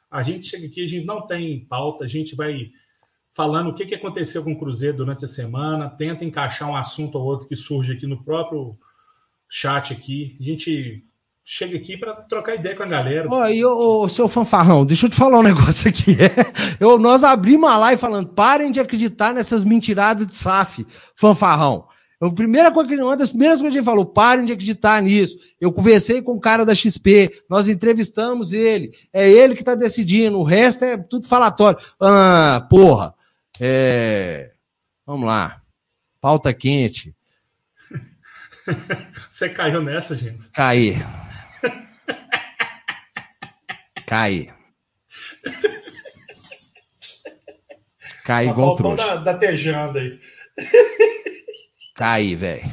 A 0.09 0.22
gente 0.22 0.46
chega 0.46 0.68
aqui, 0.68 0.84
a 0.84 0.86
gente 0.86 1.05
não 1.05 1.26
tem 1.26 1.64
pauta, 1.64 2.05
a 2.05 2.07
gente 2.07 2.36
vai 2.36 2.70
falando 3.32 3.70
o 3.70 3.74
que, 3.74 3.84
que 3.84 3.96
aconteceu 3.96 4.44
com 4.44 4.53
o 4.53 4.59
Cruzeiro 4.59 4.99
durante 4.99 5.24
a 5.24 5.28
semana, 5.28 5.90
tenta 5.90 6.24
encaixar 6.24 6.70
um 6.70 6.76
assunto 6.76 7.18
ou 7.18 7.24
outro 7.24 7.49
que 7.49 7.57
surge 7.57 7.94
aqui 7.94 8.07
no 8.07 8.22
próprio 8.22 8.78
chat 9.49 9.92
aqui. 9.92 10.36
A 10.40 10.44
gente 10.44 11.05
chega 11.51 11.78
aqui 11.78 11.96
para 11.96 12.12
trocar 12.12 12.57
ideia 12.57 12.76
com 12.76 12.82
a 12.82 12.86
galera. 12.86 13.26
Ó, 13.30 13.49
e 13.49 13.64
ô, 13.64 14.07
seu 14.07 14.28
fanfarrão, 14.28 14.84
deixa 14.84 15.07
eu 15.07 15.11
te 15.11 15.16
falar 15.16 15.38
um 15.38 15.42
negócio 15.42 15.88
aqui. 15.88 16.14
Eu, 16.78 16.99
nós 16.99 17.24
abrimos 17.24 17.70
a 17.70 17.78
live 17.78 17.99
falando, 17.99 18.28
parem 18.28 18.70
de 18.70 18.78
acreditar 18.78 19.32
nessas 19.32 19.64
mentiradas 19.64 20.26
de 20.26 20.36
SAF, 20.36 20.86
fanfarrão. 21.16 21.88
A 22.20 22.30
primeira 22.30 22.70
coisa, 22.70 22.92
uma 23.03 23.16
das 23.16 23.30
primeiras 23.30 23.61
coisas 23.61 23.72
que 23.72 23.78
a 23.78 23.80
gente 23.80 23.90
falou, 23.90 24.05
parem 24.05 24.44
de 24.44 24.53
acreditar 24.53 25.01
nisso. 25.01 25.38
Eu 25.59 25.72
conversei 25.72 26.20
com 26.20 26.32
o 26.32 26.40
cara 26.40 26.66
da 26.66 26.74
XP, 26.74 27.44
nós 27.49 27.68
entrevistamos 27.68 28.53
ele, 28.53 28.92
é 29.11 29.30
ele 29.30 29.55
que 29.55 29.62
está 29.62 29.74
decidindo, 29.74 30.38
o 30.38 30.44
resto 30.44 30.84
é 30.84 30.99
tudo 30.99 31.26
falatório. 31.26 31.78
Ah, 31.99 32.66
porra. 32.68 33.14
É... 33.59 34.51
Vamos 35.07 35.26
lá. 35.26 35.62
Pauta 36.20 36.53
quente. 36.53 37.14
Você 39.30 39.49
caiu 39.49 39.82
nessa, 39.82 40.14
gente? 40.14 40.40
Caí. 40.53 40.96
Caí. 44.07 44.51
Caí 48.25 48.47
Tá 48.47 48.53
igual 48.53 48.75
trouxa. 48.75 49.07
Da, 49.07 49.17
da 49.17 49.35
tejanda 49.35 50.01
aí. 50.01 50.19
Caí, 51.95 52.35
velho. 52.35 52.69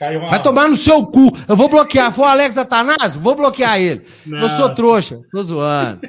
Uma... 0.00 0.30
Vai 0.30 0.42
tomar 0.42 0.68
no 0.68 0.76
seu 0.76 1.04
cu. 1.06 1.36
Eu 1.46 1.54
vou 1.54 1.68
bloquear. 1.68 2.10
Foi 2.12 2.24
o 2.24 2.28
Alex 2.28 2.56
Atanásio? 2.56 3.20
Vou 3.20 3.34
bloquear 3.34 3.78
ele. 3.78 4.06
Eu 4.26 4.32
Não. 4.32 4.48
sou 4.48 4.74
trouxa. 4.74 5.20
Tô 5.30 5.42
zoando. 5.42 6.00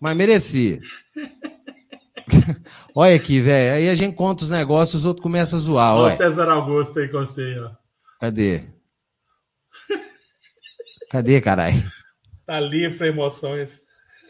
Mas 0.00 0.16
mereci. 0.16 0.80
Olha 2.94 3.14
aqui, 3.14 3.40
velho. 3.40 3.76
Aí 3.76 3.88
a 3.88 3.94
gente 3.94 4.16
conta 4.16 4.42
os 4.42 4.50
negócios, 4.50 5.02
os 5.02 5.06
outros 5.06 5.22
começam 5.22 5.58
a 5.58 5.62
zoar. 5.62 5.94
Olha 5.94 6.14
o. 6.14 6.16
César 6.16 6.48
Augusto 6.48 6.98
aí 6.98 7.08
com 7.08 7.18
você, 7.20 7.58
ó. 7.60 7.70
Cadê? 8.20 8.62
Cadê, 11.10 11.40
caralho? 11.40 11.82
Tá 12.46 12.60
livre 12.60 13.08
emoções. 13.08 13.82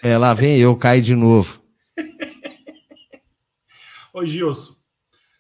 É, 0.02 0.16
lá 0.16 0.32
vem 0.32 0.58
eu, 0.58 0.74
caí 0.74 1.02
de 1.02 1.14
novo. 1.14 1.60
Ô, 4.14 4.24
Gilson, 4.24 4.72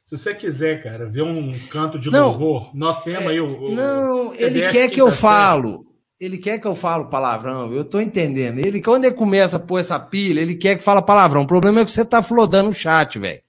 se 0.04 0.18
você 0.18 0.34
quiser, 0.34 0.82
cara, 0.82 1.06
ver 1.06 1.22
um 1.22 1.58
canto 1.70 1.98
de 1.98 2.10
Não. 2.10 2.28
louvor, 2.28 2.76
nós 2.76 3.02
temos 3.02 3.26
aí 3.26 3.40
o. 3.40 3.70
Não, 3.70 4.34
ele 4.34 4.68
quer 4.68 4.90
que 4.90 5.00
eu 5.00 5.06
quinta 5.06 5.16
falo. 5.16 5.86
Ele 6.20 6.36
quer 6.36 6.58
que 6.58 6.66
eu 6.66 6.74
falo 6.74 7.08
palavrão. 7.08 7.72
Eu 7.72 7.86
tô 7.86 7.98
entendendo. 7.98 8.58
Ele, 8.58 8.82
quando 8.82 9.06
ele 9.06 9.14
começa 9.14 9.56
a 9.56 9.60
pôr 9.60 9.78
essa 9.78 9.98
pilha, 9.98 10.42
ele 10.42 10.54
quer 10.54 10.76
que 10.76 10.84
fala 10.84 11.00
palavrão. 11.00 11.40
O 11.42 11.46
problema 11.46 11.80
é 11.80 11.84
que 11.86 11.90
você 11.90 12.04
tá 12.04 12.22
flodando 12.22 12.68
o 12.68 12.74
chat, 12.74 13.18
velho. 13.18 13.40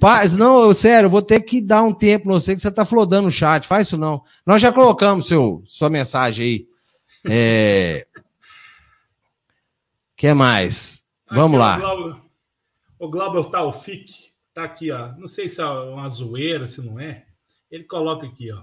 Paz, 0.00 0.34
não, 0.34 0.62
eu, 0.62 0.72
sério, 0.72 1.08
eu 1.08 1.10
vou 1.10 1.20
ter 1.20 1.40
que 1.42 1.60
dar 1.60 1.82
um 1.82 1.92
tempo 1.92 2.26
no 2.26 2.40
você 2.40 2.56
que 2.56 2.62
você 2.62 2.70
tá 2.70 2.86
flodando 2.86 3.28
o 3.28 3.30
chat. 3.30 3.66
Faz 3.66 3.88
isso 3.88 3.98
não. 3.98 4.22
Nós 4.46 4.62
já 4.62 4.72
colocamos 4.72 5.28
seu, 5.28 5.62
sua 5.66 5.90
mensagem 5.90 6.46
aí. 6.46 6.73
É... 7.24 8.06
que 10.16 10.32
mais? 10.34 11.04
Vamos 11.30 11.60
Aqui, 11.60 11.82
lá. 11.82 12.22
O 12.98 13.08
Glauber, 13.08 13.50
Taufik 13.50 14.32
tá 14.52 14.64
aqui, 14.64 14.90
ó. 14.90 15.12
Não 15.16 15.28
sei 15.28 15.48
se 15.48 15.60
é 15.60 15.64
uma 15.64 16.08
zoeira, 16.08 16.66
se 16.66 16.80
não 16.80 17.00
é. 17.00 17.26
Ele 17.70 17.84
coloca 17.84 18.26
aqui, 18.26 18.52
ó. 18.52 18.62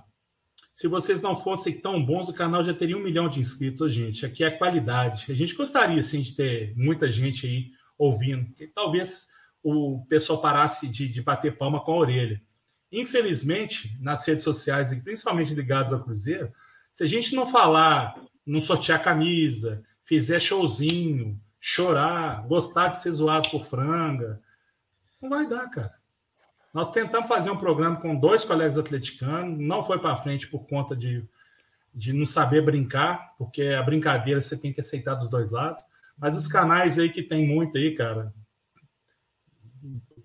Se 0.74 0.88
vocês 0.88 1.22
não 1.22 1.36
fossem 1.36 1.80
tão 1.80 2.04
bons, 2.04 2.30
o 2.30 2.34
canal 2.34 2.64
já 2.64 2.74
teria 2.74 2.98
um 2.98 3.04
milhão 3.04 3.28
de 3.28 3.40
inscritos, 3.40 3.94
gente. 3.94 4.26
Aqui 4.26 4.44
é 4.44 4.50
qualidade. 4.50 5.32
A 5.32 5.36
gente 5.36 5.54
gostaria, 5.54 6.02
sim, 6.02 6.22
de 6.22 6.36
ter 6.36 6.74
muita 6.78 7.12
gente 7.12 7.46
aí 7.46 7.72
ouvindo. 7.98 8.52
Que 8.56 8.68
talvez 8.68 9.28
o 9.62 10.06
pessoal 10.08 10.42
parasse 10.42 10.88
de, 10.88 11.08
de 11.08 11.22
bater 11.22 11.58
palma 11.58 11.82
com 11.82 11.92
a 11.92 11.98
orelha. 11.98 12.42
Infelizmente, 12.92 13.96
nas 14.02 14.26
redes 14.26 14.44
sociais, 14.44 14.92
e 14.92 15.02
principalmente 15.02 15.54
ligadas 15.54 15.94
ao 15.94 16.04
Cruzeiro, 16.04 16.52
se 16.94 17.04
a 17.04 17.08
gente 17.08 17.36
não 17.36 17.46
falar, 17.46 18.16
não 18.46 18.62
sortear 18.62 19.02
camisa, 19.02 19.84
fizer 20.04 20.40
showzinho, 20.40 21.40
chorar, 21.60 22.46
gostar 22.48 22.90
de 22.90 23.00
ser 23.00 23.12
zoado 23.12 23.50
por 23.50 23.66
franga, 23.66 24.42
não 25.22 25.30
vai 25.30 25.48
dar, 25.48 25.70
cara. 25.70 25.94
Nós 26.74 26.92
tentamos 26.92 27.28
fazer 27.28 27.52
um 27.52 27.58
programa 27.58 27.98
com 27.98 28.16
dois 28.16 28.44
colegas 28.44 28.78
atleticanos, 28.78 29.60
não 29.60 29.84
foi 29.84 30.00
para 30.00 30.18
frente 30.18 30.48
por 30.48 30.66
conta 30.68 30.96
de, 30.96 31.24
de 31.94 32.14
não 32.14 32.26
saber 32.26 32.64
brincar, 32.64 33.36
porque 33.38 33.64
a 33.64 33.84
brincadeira 33.84 34.42
você 34.42 34.58
tem 34.58 34.72
que 34.72 34.82
aceitar 34.82 35.16
dos 35.16 35.30
dois 35.30 35.50
lados. 35.50 35.84
Mas 36.18 36.38
os 36.38 36.48
canais 36.48 36.98
aí 36.98 37.10
que 37.10 37.22
tem 37.22 37.46
muito 37.46 37.78
aí, 37.78 37.94
cara, 37.94 38.34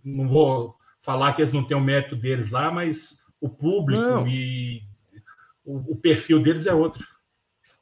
não 0.05 0.29
vou 0.29 0.77
falar 1.01 1.33
que 1.33 1.43
eles 1.43 1.53
não 1.53 1.64
têm 1.64 1.77
o 1.77 1.81
mérito 1.81 2.14
deles 2.14 2.51
lá, 2.51 2.71
mas 2.71 3.21
o 3.41 3.49
público 3.49 4.03
Não. 4.03 4.29
e 4.29 4.83
o, 5.64 5.93
o 5.93 5.97
perfil 5.97 6.41
deles 6.41 6.67
é 6.67 6.75
outro. 6.75 7.05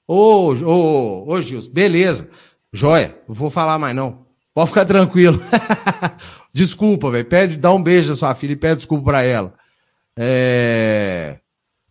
Ô, 0.07 0.52
ô, 0.55 1.32
ô, 1.32 1.42
Gilson, 1.42 1.70
beleza. 1.70 2.30
Joia, 2.72 3.18
não 3.26 3.34
vou 3.34 3.50
falar 3.50 3.78
mais 3.78 3.94
não. 3.94 4.26
Pode 4.52 4.68
ficar 4.68 4.84
tranquilo. 4.84 5.40
desculpa, 6.52 7.11
velho. 7.11 7.24
Pede, 7.24 7.57
dá 7.57 7.72
um 7.72 7.82
beijo 7.82 8.12
à 8.12 8.16
sua 8.16 8.34
filha 8.34 8.52
e 8.52 8.57
pede 8.57 8.76
desculpa 8.76 9.05
pra 9.05 9.22
ela. 9.22 9.55
É... 10.16 11.38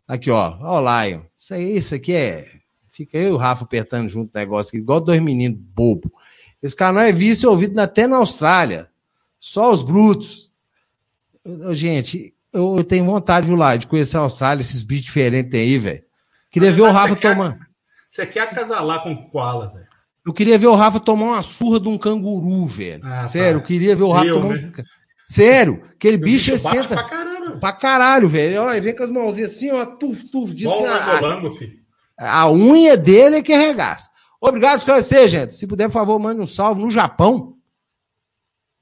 Aqui, 0.07 0.30
ó. 0.30 0.57
Ó, 0.61 0.82
o 0.82 1.03
Lion. 1.03 1.22
Isso 1.36 1.53
aí, 1.53 1.78
isso 1.78 1.95
aqui 1.95 2.14
é. 2.14 2.45
Fica 2.91 3.18
eu 3.18 3.30
e 3.30 3.32
o 3.32 3.38
Rafa 3.38 3.64
apertando 3.64 4.07
junto 4.07 4.30
o 4.34 4.38
negócio 4.38 4.70
aqui, 4.70 4.78
igual 4.78 5.01
dois 5.01 5.22
meninos 5.22 5.57
bobo. 5.57 6.14
Esse 6.61 6.76
canal 6.76 7.03
é 7.03 7.11
visto 7.11 7.43
e 7.43 7.47
ouvido 7.47 7.78
até 7.80 8.05
na 8.05 8.18
Austrália. 8.18 8.88
Só 9.39 9.72
os 9.72 9.82
brutos. 9.82 10.51
Gente, 11.72 12.34
eu, 12.53 12.78
eu 12.78 12.84
tenho 12.84 13.03
vontade, 13.03 13.47
viu, 13.47 13.55
lá, 13.55 13.76
de 13.76 13.88
conhecer 13.88 14.18
a 14.18 14.22
Austrália, 14.22 14.61
esses 14.61 14.84
bichos 14.84 15.05
diferentes 15.05 15.59
aí, 15.59 15.78
velho. 15.78 16.03
Queria 16.51 16.72
ver 16.72 16.84
o 16.84 16.91
Rafa 16.91 17.16
tomando. 17.20 17.57
Você 18.14 18.28
quer 18.28 18.41
acasalar 18.41 19.01
com 19.01 19.11
o 19.11 19.28
Koala, 19.28 19.70
velho? 19.74 19.88
Eu 20.24 20.32
queria 20.32 20.55
ver 20.55 20.68
o 20.68 20.76
Rafa 20.76 20.99
tomar 20.99 21.26
uma 21.26 21.41
surra 21.41 21.80
de 21.80 21.88
um 21.89 21.97
canguru, 21.97 22.68
velho. 22.68 23.01
Ah, 23.03 23.24
Sério, 23.24 23.57
tá. 23.57 23.64
eu 23.64 23.68
queria 23.68 23.95
ver 23.95 24.03
o 24.03 24.11
Rafa 24.11 24.28
Eu, 24.28 24.39
tomar 24.39 24.55
né? 24.55 24.72
um. 24.78 24.84
Sério, 25.28 25.84
aquele 25.95 26.18
bicho, 26.18 26.51
bate 26.51 26.61
senta 26.61 26.93
pra 26.93 27.09
caramba. 27.09 27.57
pra 27.57 27.74
caralho, 27.74 28.28
velho. 28.28 28.61
Olha, 28.61 28.80
vem 28.80 28.95
com 28.95 29.01
as 29.03 29.09
mãozinhas 29.09 29.55
assim, 29.55 29.72
ó, 29.72 29.84
tuf, 29.97 30.26
tuf. 30.30 30.53
Diz 30.53 30.72
que 30.72 30.86
a, 30.86 31.51
filho. 31.57 31.80
a 32.20 32.51
unha 32.51 32.95
dele 32.95 33.38
é 33.38 33.41
que 33.41 33.51
arregaça. 33.51 34.11
Obrigado 34.39 34.74
por 34.74 34.78
esclarecer, 34.78 35.28
gente. 35.28 35.55
Se 35.55 35.66
puder, 35.66 35.88
por 35.88 35.93
favor, 35.93 36.20
mande 36.20 36.39
um 36.39 36.45
salve 36.45 36.82
no 36.82 36.91
Japão. 36.91 37.55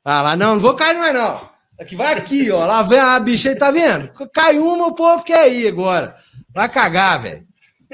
Ah, 0.03 0.21
lá, 0.23 0.35
não, 0.35 0.55
não 0.55 0.59
vou 0.59 0.75
cair 0.75 0.99
mais, 0.99 1.13
não. 1.13 1.39
Aqui, 1.79 1.95
vai 1.95 2.15
aqui, 2.15 2.51
ó. 2.51 2.65
Lá 2.65 2.81
vem 2.81 2.99
a 2.99 3.17
bicha 3.17 3.47
aí, 3.47 3.55
tá 3.55 3.71
vendo? 3.71 4.11
Cai 4.33 4.59
uma, 4.59 4.87
o 4.87 4.93
povo 4.93 5.23
quer 5.23 5.49
ir 5.53 5.69
agora. 5.69 6.17
Vai 6.53 6.67
cagar, 6.67 7.21
velho. 7.21 7.47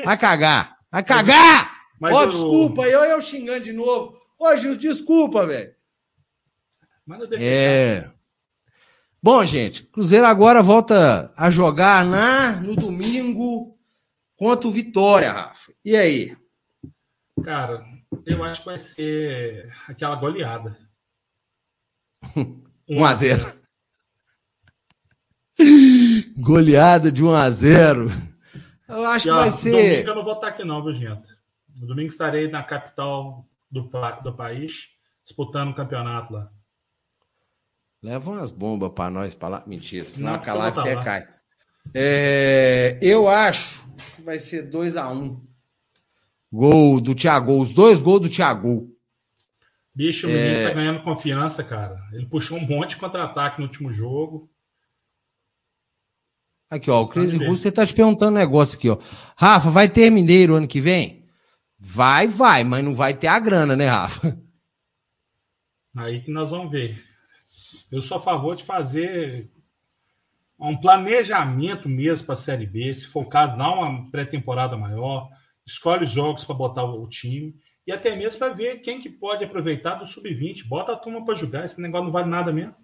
Vai 0.04 0.18
cagar. 0.18 0.77
Vai 0.92 1.04
cagar! 1.04 1.78
Mas 2.00 2.16
Ó, 2.16 2.24
o- 2.24 2.30
desculpa, 2.30 2.88
eu, 2.88 3.02
eu 3.02 3.22
xingando 3.22 3.62
de 3.62 3.74
novo. 3.74 4.18
Ô, 4.40 4.56
Gil, 4.56 4.76
desculpa, 4.78 5.46
velho. 5.46 5.76
É. 7.40 8.10
Bom, 9.22 9.44
gente, 9.46 9.84
Cruzeiro 9.84 10.26
agora 10.28 10.62
volta 10.62 11.34
a 11.36 11.50
jogar 11.50 12.06
na 12.06 12.52
no 12.58 12.76
domingo 12.76 13.78
contra 14.36 14.68
o 14.68 14.72
Vitória, 14.72 15.32
Rafa. 15.32 15.74
E 15.84 15.96
aí? 15.96 16.38
Cara, 17.44 17.84
eu 18.26 18.44
acho 18.44 18.62
que 18.62 18.66
vai 18.68 18.78
ser 18.78 19.74
aquela 19.88 20.16
goleada. 20.16 20.78
1 22.88 23.04
a 23.06 23.14
0. 23.16 23.54
Goleada 26.40 27.12
de 27.12 27.24
1 27.24 27.34
a 27.34 27.50
0. 27.50 28.08
Eu 28.88 29.04
acho 29.06 29.28
E, 29.28 29.30
que 29.30 29.36
ó, 29.36 29.40
vai 29.40 29.50
Domingo 29.50 29.78
ser. 29.78 30.08
eu 30.08 30.16
não 30.16 30.24
vou 30.24 30.34
estar 30.34 30.48
aqui, 30.48 30.64
não, 30.64 30.84
viu, 30.84 30.94
gente? 30.96 31.28
No 31.76 31.88
domingo 31.88 32.08
estarei 32.10 32.50
na 32.50 32.64
capital 32.64 33.46
do, 33.70 33.90
do 34.24 34.34
país, 34.34 34.90
disputando 35.26 35.70
o 35.72 35.76
campeonato 35.76 36.34
lá. 36.34 36.50
Leva 38.02 38.32
umas 38.32 38.52
bombas 38.52 38.92
pra 38.94 39.10
nós, 39.10 39.36
pra 39.36 39.50
lá. 39.50 39.64
Mentira, 39.68 40.10
senão 40.10 40.34
Não, 40.34 40.44
a 40.44 40.54
live 40.54 40.80
até 40.80 40.96
cai. 41.04 41.28
É, 41.94 43.00
eu 43.02 43.28
acho 43.28 43.86
que 44.16 44.22
vai 44.22 44.38
ser 44.40 44.64
2 44.64 44.98
a 44.98 45.10
1 45.10 45.42
Gol 46.52 47.02
do 47.02 47.14
Thiago, 47.14 47.60
os 47.62 47.74
dois 47.74 48.02
gols 48.02 48.22
do 48.22 48.30
Thiago. 48.30 48.90
Bicho, 49.94 50.28
o 50.28 50.30
É. 50.30 50.34
menino 50.34 50.68
tá 50.70 50.74
ganhando 50.76 51.04
confiança, 51.04 51.64
cara. 51.64 52.00
Ele 52.14 52.26
puxou 52.28 52.58
um 52.58 52.66
monte 52.66 52.92
de 52.92 52.98
contra-ataque 52.98 53.60
no 53.60 53.66
último 53.66 53.92
jogo. 53.92 54.50
Aqui, 56.70 56.92
ó, 56.92 57.02
o 57.02 57.08
Crazy. 57.08 57.38
Russo, 57.38 57.62
você 57.62 57.72
tá 57.72 57.86
te 57.86 57.94
perguntando 57.94 58.32
um 58.32 58.40
negócio 58.40 58.78
aqui, 58.78 58.90
ó. 58.90 58.98
Rafa, 59.38 59.70
vai 59.70 59.88
ter 59.88 60.10
Mineiro 60.10 60.56
ano 60.56 60.68
que 60.68 60.82
vem? 60.82 61.26
Vai, 61.80 62.28
vai, 62.28 62.64
mas 62.64 62.84
não 62.84 62.94
vai 62.94 63.14
ter 63.14 63.28
a 63.28 63.40
grana, 63.40 63.76
né, 63.76 63.88
Rafa? 63.88 64.38
Aí 65.96 66.22
que 66.22 66.32
nós 66.32 66.52
vamos 66.52 66.72
ver. 66.72 67.04
Eu 67.92 68.02
sou 68.02 68.18
a 68.18 68.20
favor 68.20 68.56
de 68.56 68.64
fazer 68.64 69.50
um 70.60 70.76
planejamento 70.76 71.88
mesmo 71.88 72.26
para 72.26 72.34
a 72.34 72.38
Série 72.38 72.66
B. 72.66 72.94
Se 72.94 73.08
for 73.08 73.24
o 73.24 73.30
caso, 73.30 73.58
dá 73.58 73.70
uma 73.72 74.10
pré-temporada 74.12 74.76
maior, 74.76 75.30
escolhe 75.66 76.04
os 76.04 76.12
jogos 76.12 76.44
para 76.44 76.56
botar 76.56 76.84
o 76.84 77.08
time 77.08 77.56
e 77.86 77.92
até 77.92 78.16
mesmo 78.16 78.40
para 78.40 78.54
ver 78.54 78.80
quem 78.80 79.00
que 79.00 79.10
pode 79.10 79.46
aproveitar 79.46 79.96
do 79.96 80.06
sub-20. 80.06 80.68
Bota 80.68 80.92
a 80.92 80.98
turma 80.98 81.24
para 81.24 81.36
jogar, 81.36 81.64
esse 81.64 81.80
negócio 81.80 82.06
não 82.06 82.12
vale 82.12 82.30
nada 82.30 82.52
mesmo. 82.52 82.76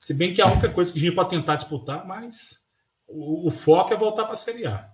Se 0.00 0.14
bem 0.14 0.32
que 0.32 0.40
a 0.40 0.46
única 0.46 0.70
coisa 0.70 0.92
que 0.92 0.98
a 0.98 1.02
gente 1.02 1.14
pode 1.14 1.30
tentar 1.30 1.56
disputar, 1.56 2.06
mas 2.06 2.58
o, 3.06 3.48
o 3.48 3.50
foco 3.50 3.92
é 3.92 3.96
voltar 3.96 4.24
para 4.24 4.32
a 4.32 4.36
Série 4.36 4.66
A. 4.66 4.88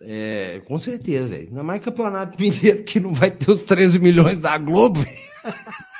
É, 0.00 0.62
com 0.66 0.78
certeza, 0.78 1.28
velho. 1.28 1.48
Ainda 1.48 1.62
mais 1.62 1.82
campeonato 1.82 2.40
mineiro 2.40 2.84
que 2.84 3.00
não 3.00 3.12
vai 3.12 3.30
ter 3.30 3.50
os 3.50 3.62
13 3.62 3.98
milhões 3.98 4.40
da 4.40 4.56
Globo. 4.56 5.00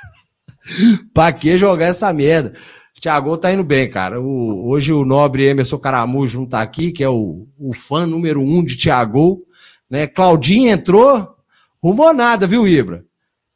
pra 1.12 1.32
que 1.32 1.56
jogar 1.56 1.86
essa 1.86 2.12
merda? 2.12 2.54
Thiago 3.00 3.36
tá 3.38 3.52
indo 3.52 3.64
bem, 3.64 3.90
cara. 3.90 4.20
O, 4.20 4.68
hoje 4.68 4.92
o 4.92 5.04
nobre 5.04 5.46
Emerson 5.46 5.78
Caramujo 5.78 6.40
não 6.40 6.46
tá 6.46 6.60
aqui, 6.60 6.92
que 6.92 7.02
é 7.02 7.08
o, 7.08 7.48
o 7.58 7.72
fã 7.72 8.06
número 8.06 8.40
um 8.40 8.64
de 8.64 8.76
Thiago. 8.76 9.44
Né? 9.90 10.06
Claudinho 10.06 10.70
entrou, 10.70 11.36
rumou 11.82 12.12
nada, 12.12 12.46
viu, 12.46 12.66
Ibra? 12.66 13.04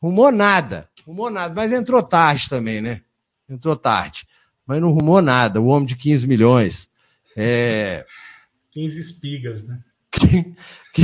Rumou 0.01 0.33
nada, 0.33 0.89
rumou 1.07 1.31
nada, 1.31 1.55
mas 1.55 1.73
entrou 1.73 2.03
tarde 2.03 2.49
também, 2.49 2.81
né? 2.81 3.03
Entrou 3.53 3.77
tarde, 3.77 4.27
mas 4.67 4.81
não 4.81 4.91
rumou 4.91 5.21
nada. 5.21 5.61
O 5.61 5.67
homem 5.67 5.87
de 5.87 5.95
15 5.95 6.27
milhões. 6.27 6.91
É... 7.37 8.07
15 8.71 9.01
espigas, 9.01 9.63
né? 9.67 9.79
que, 10.93 11.03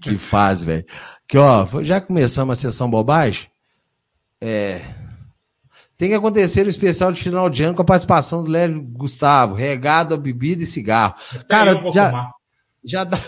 que 0.00 0.18
faz, 0.18 0.62
velho. 0.62 0.84
Que, 1.26 1.38
ó, 1.38 1.66
já 1.82 2.00
começamos 2.00 2.52
a 2.52 2.60
sessão 2.60 2.90
bobagem? 2.90 3.48
É. 4.40 4.80
Tem 5.96 6.08
que 6.08 6.14
acontecer 6.14 6.66
o 6.66 6.70
especial 6.70 7.12
de 7.12 7.22
final 7.22 7.50
de 7.50 7.62
ano 7.62 7.74
com 7.74 7.82
a 7.82 7.84
participação 7.84 8.42
do 8.42 8.50
Lélio 8.50 8.80
Gustavo, 8.80 9.54
regado 9.54 10.14
a 10.14 10.16
bebida 10.16 10.62
e 10.62 10.66
cigarro. 10.66 11.14
Até 11.34 11.44
Cara, 11.44 11.90
já, 11.92 12.30
já 12.84 13.04
dá. 13.04 13.18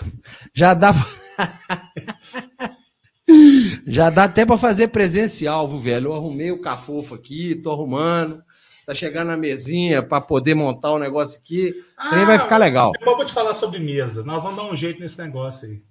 Já 0.55 0.75
dá. 0.75 0.95
já 3.93 4.11
dá 4.11 4.25
até 4.25 4.45
para 4.45 4.59
fazer 4.59 4.89
presencial, 4.89 5.69
velho. 5.69 6.09
Eu 6.09 6.15
arrumei 6.15 6.51
o 6.51 6.61
cafofo 6.61 7.15
aqui, 7.15 7.55
tô 7.55 7.71
arrumando 7.71 8.43
tá 8.85 8.95
chegando 8.95 9.29
na 9.29 9.37
mesinha 9.37 10.03
para 10.03 10.21
poder 10.21 10.55
montar 10.55 10.93
o 10.93 10.99
negócio 10.99 11.41
aqui. 11.41 11.75
Ah, 11.97 12.25
vai 12.25 12.39
ficar 12.39 12.59
legal. 12.59 12.93
Depois 12.93 13.11
eu 13.11 13.17
vou 13.17 13.27
te 13.27 13.33
falar 13.33 13.55
sobre 13.55 13.79
mesa. 13.79 14.23
Nós 14.25 14.43
vamos 14.43 14.57
dar 14.57 14.71
um 14.71 14.77
jeito 14.77 15.01
nesse 15.01 15.19
negócio 15.19 15.69
aí. 15.69 15.83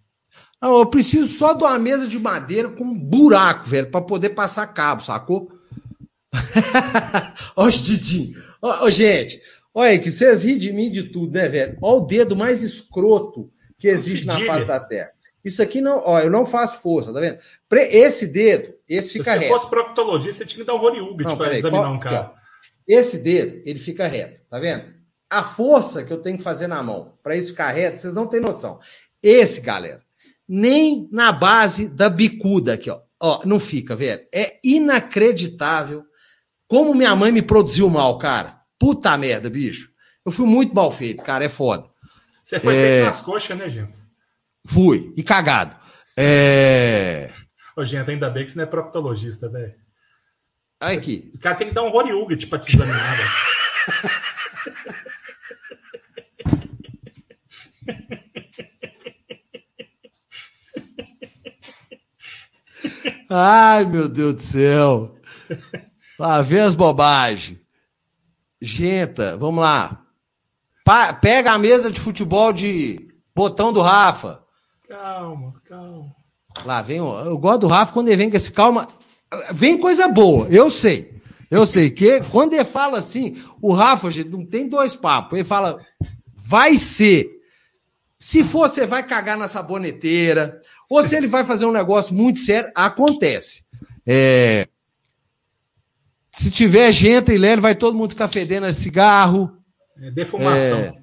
Não, 0.62 0.78
eu 0.78 0.86
preciso 0.86 1.28
só 1.28 1.54
de 1.54 1.64
uma 1.64 1.80
mesa 1.80 2.08
de 2.08 2.20
madeira 2.20 2.70
com 2.70 2.84
um 2.84 2.98
buraco, 2.98 3.68
velho, 3.68 3.90
para 3.90 4.02
poder 4.02 4.30
passar 4.30 4.68
cabo, 4.68 5.02
sacou? 5.02 5.52
Ó, 7.56 7.68
Didinho. 7.70 8.40
Ó, 8.62 8.90
gente, 8.90 9.42
olha 9.74 9.92
aí, 9.92 10.00
que 10.00 10.12
vocês 10.12 10.44
riem 10.44 10.58
de 10.58 10.72
mim 10.72 10.92
de 10.92 11.04
tudo, 11.04 11.34
né, 11.34 11.48
velho? 11.50 11.78
Olha 11.82 12.02
o 12.02 12.06
dedo 12.06 12.36
mais 12.36 12.62
escroto 12.62 13.52
que 13.78 13.88
existe 13.88 14.28
na 14.28 14.40
face 14.46 14.66
da 14.66 14.80
Terra. 14.80 15.10
Isso 15.44 15.62
aqui 15.62 15.82
não, 15.82 16.04
ó, 16.06 16.20
eu 16.20 16.30
não 16.30 16.46
faço 16.46 16.82
força, 16.82 17.14
tá 17.14 17.20
vendo? 17.20 17.40
Esse 17.72 18.28
dedo, 18.28 18.74
esse 18.88 19.14
fica 19.14 19.34
reto. 19.34 19.44
Se 19.44 19.50
você 19.50 19.54
fosse 19.54 19.70
proctologista, 19.70 20.38
você 20.38 20.46
tinha 20.46 20.64
que 20.64 20.68
dar 20.68 20.76
um 20.76 20.80
Roriúbit 20.80 21.36
para 21.36 21.58
examinar 21.58 21.84
qual, 21.84 21.94
um 21.94 22.00
cara. 22.00 22.20
Aqui, 22.20 22.36
esse 22.88 23.20
dedo, 23.20 23.62
ele 23.66 23.80
fica 23.80 24.08
reto, 24.08 24.42
tá 24.50 24.60
vendo? 24.60 24.94
A 25.30 25.44
força 25.44 26.04
que 26.04 26.12
eu 26.12 26.22
tenho 26.22 26.38
que 26.38 26.44
fazer 26.44 26.68
na 26.68 26.84
mão 26.84 27.18
para 27.24 27.36
isso 27.36 27.50
ficar 27.50 27.72
reto, 27.72 28.00
vocês 28.00 28.14
não 28.14 28.28
têm 28.28 28.40
noção. 28.40 28.80
Esse, 29.24 29.62
galera, 29.62 30.02
nem 30.48 31.08
na 31.12 31.32
base 31.32 31.88
da 31.88 32.10
bicuda 32.10 32.74
aqui, 32.74 32.90
ó. 32.90 33.00
Ó, 33.24 33.42
não 33.46 33.60
fica, 33.60 33.96
velho. 33.96 34.26
É 34.34 34.60
inacreditável 34.64 36.04
como 36.68 36.96
minha 36.96 37.16
mãe 37.16 37.32
me 37.32 37.42
produziu 37.42 37.88
mal, 37.88 38.18
cara. 38.18 38.60
Puta 38.80 39.16
merda, 39.16 39.48
bicho. 39.48 39.92
Eu 40.26 40.32
fui 40.32 40.48
muito 40.48 40.74
mal 40.74 40.92
feito, 40.92 41.22
cara. 41.22 41.46
É 41.46 41.50
foda. 41.50 41.88
Você 42.44 42.60
foi 42.60 42.76
é... 42.76 42.80
feito 42.80 43.06
nas 43.06 43.22
coxas, 43.22 43.58
né, 43.58 43.70
gente? 43.70 44.01
Fui. 44.68 45.14
E 45.16 45.24
cagado. 45.24 45.76
É... 46.18 47.32
Ô, 47.76 47.86
gente, 47.86 48.10
ainda 48.10 48.30
bem 48.30 48.46
que 48.46 48.52
você 48.52 48.58
não 48.58 48.64
é 48.64 48.68
proctologista, 48.68 49.50
velho. 49.50 49.74
Olha 50.82 50.98
aqui. 50.98 51.32
O 51.36 51.40
cara 51.40 51.56
tem 51.56 51.70
que 51.70 51.74
dar 51.74 51.84
um 51.84 51.90
Rory 51.90 52.12
Huget 52.14 52.48
pra 52.48 52.60
te 52.60 52.76
examinar. 52.76 53.18
Ai, 63.30 63.86
meu 63.86 64.10
Deus 64.10 64.36
do 64.36 64.42
céu. 64.42 65.16
Lá, 66.20 66.42
vê 66.42 66.60
as 66.60 66.76
bobagens. 66.76 67.60
Genta, 68.62 69.38
vamos 69.38 69.62
lá. 69.62 70.06
Pa 70.84 71.14
pega 71.14 71.54
a 71.54 71.58
mesa 71.58 71.90
de 71.90 72.00
futebol 72.00 72.52
de 72.52 73.08
botão 73.34 73.72
do 73.72 73.82
Rafa. 73.82 74.41
Calma, 74.92 75.54
calma. 75.66 76.16
Lá 76.66 76.82
vem, 76.82 76.98
eu 76.98 77.38
gosto 77.38 77.62
do 77.62 77.68
Rafa 77.68 77.94
quando 77.94 78.10
ele 78.10 78.18
vem 78.18 78.30
com 78.30 78.36
esse 78.36 78.52
calma 78.52 78.88
vem 79.54 79.78
coisa 79.78 80.08
boa, 80.08 80.48
eu 80.50 80.70
sei. 80.70 81.12
Eu 81.50 81.66
sei 81.66 81.90
que 81.90 82.22
quando 82.32 82.54
ele 82.54 82.64
fala 82.64 82.98
assim, 82.98 83.44
o 83.62 83.74
Rafa, 83.74 84.10
gente, 84.10 84.30
não 84.30 84.46
tem 84.46 84.68
dois 84.68 84.96
papos. 84.96 85.38
Ele 85.38 85.44
fala, 85.44 85.86
vai 86.36 86.78
ser. 86.78 87.30
Se 88.18 88.44
for, 88.44 88.70
você 88.70 88.86
vai 88.86 89.06
cagar 89.06 89.38
na 89.38 89.48
saboneteira. 89.48 90.62
Ou 90.90 91.04
se 91.04 91.16
ele 91.16 91.28
vai 91.28 91.44
fazer 91.44 91.66
um 91.66 91.72
negócio 91.72 92.14
muito 92.14 92.40
sério, 92.40 92.72
acontece. 92.74 93.66
É... 94.06 94.68
Se 96.32 96.50
tiver 96.50 96.92
gente 96.94 97.32
e 97.34 97.38
Lélio, 97.38 97.62
vai 97.62 97.76
todo 97.76 97.98
mundo 97.98 98.12
ficar 98.12 98.30
fedendo 98.30 98.72
cigarro. 98.72 99.58
É 100.02 100.10
defumação. 100.12 100.80
É... 100.80 101.01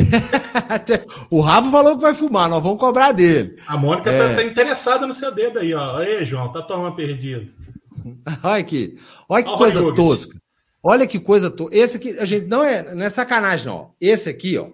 o 1.30 1.40
Rafa 1.40 1.70
falou 1.70 1.96
que 1.96 2.02
vai 2.02 2.14
fumar, 2.14 2.48
nós 2.48 2.62
vamos 2.62 2.78
cobrar 2.78 3.12
dele. 3.12 3.56
A 3.66 3.76
Mônica 3.76 4.10
tá, 4.10 4.16
é... 4.16 4.28
tá, 4.28 4.34
tá, 4.36 4.42
interessada 4.42 5.06
no 5.06 5.14
seu 5.14 5.32
dedo 5.32 5.58
aí, 5.58 5.74
ó. 5.74 5.98
Aí, 5.98 6.24
João, 6.24 6.52
tá 6.52 6.62
tomando 6.62 6.94
perdido. 6.94 7.52
Olha 8.42 8.60
aqui. 8.60 8.98
Olha 9.28 9.42
que 9.42 9.50
Olha 9.50 9.58
coisa 9.58 9.94
tosca. 9.94 10.38
Olha 10.82 11.06
que 11.06 11.18
coisa 11.18 11.50
tosca. 11.50 11.76
Esse 11.76 11.96
aqui, 11.96 12.18
a 12.18 12.24
gente 12.24 12.46
não 12.46 12.64
é, 12.64 12.94
não 12.94 13.04
é 13.04 13.08
sacanagem, 13.08 13.66
não. 13.66 13.94
Esse 14.00 14.28
aqui, 14.28 14.56
ó. 14.58 14.70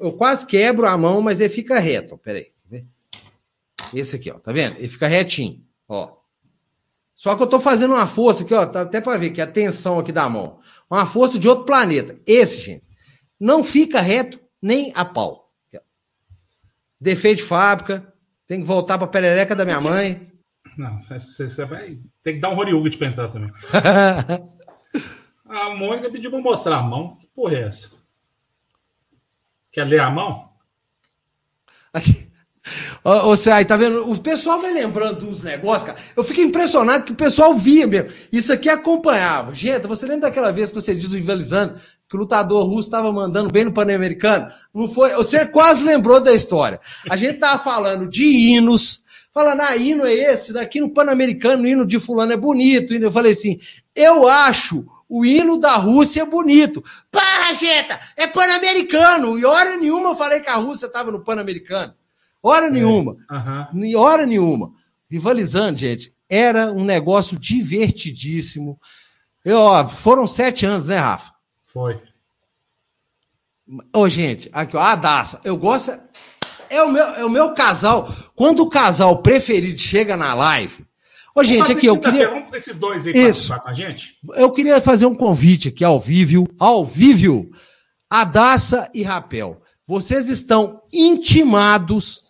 Eu 0.00 0.12
quase 0.12 0.46
quebro 0.46 0.86
a 0.86 0.96
mão, 0.96 1.20
mas 1.20 1.40
ele 1.40 1.50
fica 1.50 1.78
reto. 1.78 2.16
Peraí. 2.18 2.46
Esse 3.92 4.16
aqui, 4.16 4.30
ó. 4.30 4.38
Tá 4.38 4.52
vendo? 4.52 4.76
Ele 4.78 4.88
fica 4.88 5.06
retinho. 5.06 5.62
Ó. 5.86 6.16
Só 7.14 7.34
que 7.34 7.42
eu 7.42 7.46
tô 7.46 7.60
fazendo 7.60 7.94
uma 7.94 8.06
força 8.06 8.44
aqui, 8.44 8.54
ó. 8.54 8.64
Tá 8.64 8.82
até 8.82 9.00
para 9.00 9.18
ver 9.18 9.30
que 9.30 9.40
a 9.40 9.46
tensão 9.46 9.98
aqui 9.98 10.12
da 10.12 10.28
mão. 10.28 10.58
Uma 10.90 11.04
força 11.04 11.38
de 11.38 11.48
outro 11.48 11.66
planeta. 11.66 12.18
Esse, 12.26 12.60
gente 12.60 12.87
não 13.38 13.62
fica 13.62 14.00
reto 14.00 14.40
nem 14.60 14.92
a 14.94 15.04
pau. 15.04 15.52
Defeito 17.00 17.38
de 17.38 17.44
fábrica, 17.44 18.12
tem 18.46 18.60
que 18.60 18.66
voltar 18.66 18.98
para 18.98 19.06
a 19.06 19.10
perereca 19.10 19.54
da 19.54 19.64
minha 19.64 19.80
mãe. 19.80 20.32
Não, 20.76 21.00
você 21.02 21.64
vai 21.64 21.98
ter 22.22 22.34
que 22.34 22.40
dar 22.40 22.50
um 22.50 22.54
Roriuga 22.54 22.90
de 22.90 22.98
pentar 22.98 23.32
também. 23.32 23.52
a 25.48 25.70
Mônica 25.70 26.10
pediu 26.10 26.30
para 26.30 26.40
mostrar 26.40 26.78
a 26.78 26.82
mão. 26.82 27.16
Que 27.16 27.26
porra 27.28 27.54
é 27.54 27.62
essa? 27.62 27.90
Quer 29.70 29.84
ler 29.84 30.00
a 30.00 30.10
mão? 30.10 30.52
Aqui. 31.92 32.27
Você 33.02 33.50
aí, 33.50 33.64
tá 33.64 33.76
vendo? 33.76 34.10
O 34.10 34.18
pessoal 34.18 34.60
vai 34.60 34.72
lembrando 34.72 35.26
dos 35.26 35.42
negócios, 35.42 35.84
cara. 35.84 35.98
Eu 36.16 36.24
fico 36.24 36.40
impressionado 36.40 37.04
que 37.04 37.12
o 37.12 37.16
pessoal 37.16 37.54
via 37.54 37.86
mesmo. 37.86 38.10
Isso 38.32 38.52
aqui 38.52 38.68
acompanhava. 38.68 39.54
Gente, 39.54 39.86
você 39.86 40.06
lembra 40.06 40.28
daquela 40.28 40.50
vez 40.50 40.68
que 40.70 40.74
você 40.74 40.94
diz 40.94 41.10
o 41.10 41.16
Rivalizando 41.16 41.80
que 42.08 42.16
o 42.16 42.20
lutador 42.20 42.64
russo 42.66 42.88
estava 42.88 43.12
mandando 43.12 43.50
bem 43.50 43.64
no 43.64 43.72
Pan-Americano? 43.72 44.50
Não 44.74 44.88
foi? 44.88 45.12
Você 45.14 45.46
quase 45.46 45.84
lembrou 45.84 46.20
da 46.20 46.32
história. 46.32 46.80
A 47.10 47.16
gente 47.16 47.38
tava 47.38 47.62
falando 47.62 48.08
de 48.08 48.24
hinos, 48.24 49.02
falando, 49.32 49.60
ah, 49.60 49.76
hino 49.76 50.06
é 50.06 50.12
esse, 50.12 50.52
daqui 50.52 50.80
no 50.80 50.90
Pan-Americano, 50.90 51.66
hino 51.66 51.86
de 51.86 51.98
fulano 51.98 52.32
é 52.32 52.36
bonito. 52.36 52.94
Eu 52.94 53.12
falei 53.12 53.32
assim, 53.32 53.58
eu 53.94 54.28
acho 54.28 54.84
o 55.08 55.24
hino 55.24 55.58
da 55.58 55.76
Rússia 55.76 56.24
bonito. 56.24 56.84
Pá, 57.10 57.20
Rajeta, 57.46 57.98
é 58.16 58.26
Pan-Americano. 58.26 59.38
E 59.38 59.44
hora 59.44 59.76
nenhuma 59.76 60.10
eu 60.10 60.16
falei 60.16 60.40
que 60.40 60.50
a 60.50 60.56
Rússia 60.56 60.86
estava 60.86 61.10
no 61.10 61.24
Pan-Americano. 61.24 61.94
Hora 62.42 62.66
é. 62.66 62.70
nenhuma. 62.70 63.16
Uhum. 63.30 63.98
Hora 63.98 64.26
nenhuma. 64.26 64.72
Rivalizando, 65.10 65.78
gente, 65.78 66.12
era 66.28 66.72
um 66.72 66.84
negócio 66.84 67.38
divertidíssimo. 67.38 68.78
Eu, 69.44 69.58
ó, 69.58 69.86
foram 69.88 70.26
sete 70.26 70.66
anos, 70.66 70.88
né, 70.88 70.96
Rafa? 70.96 71.32
Foi. 71.72 72.00
Ô, 73.94 74.08
gente, 74.08 74.48
aqui, 74.52 74.76
ó, 74.76 74.80
a 74.80 74.94
Daça. 74.94 75.40
Eu 75.44 75.56
gosto. 75.56 75.98
É 76.70 76.82
o, 76.82 76.92
meu, 76.92 77.04
é 77.04 77.24
o 77.24 77.30
meu 77.30 77.54
casal. 77.54 78.14
Quando 78.34 78.60
o 78.60 78.68
casal 78.68 79.22
preferido 79.22 79.80
chega 79.80 80.16
na 80.16 80.34
live. 80.34 80.86
Ô, 81.34 81.44
gente, 81.44 81.70
aqui, 81.72 81.86
eu 81.86 81.98
queria. 81.98 82.28
Vamos 82.30 82.52
esses 82.52 82.76
dois 82.76 83.06
aí 83.06 83.12
Isso. 83.12 83.54
com 83.60 83.68
a 83.68 83.72
gente? 83.72 84.18
Eu 84.34 84.50
queria 84.50 84.82
fazer 84.82 85.06
um 85.06 85.14
convite 85.14 85.68
aqui 85.68 85.84
ao 85.84 86.00
vivo, 86.00 86.48
ao 86.58 86.84
vivo, 86.84 87.50
a 88.10 88.24
Daça 88.24 88.90
e 88.92 89.02
Rapel. 89.02 89.62
Vocês 89.86 90.28
estão 90.28 90.82
intimados 90.92 92.24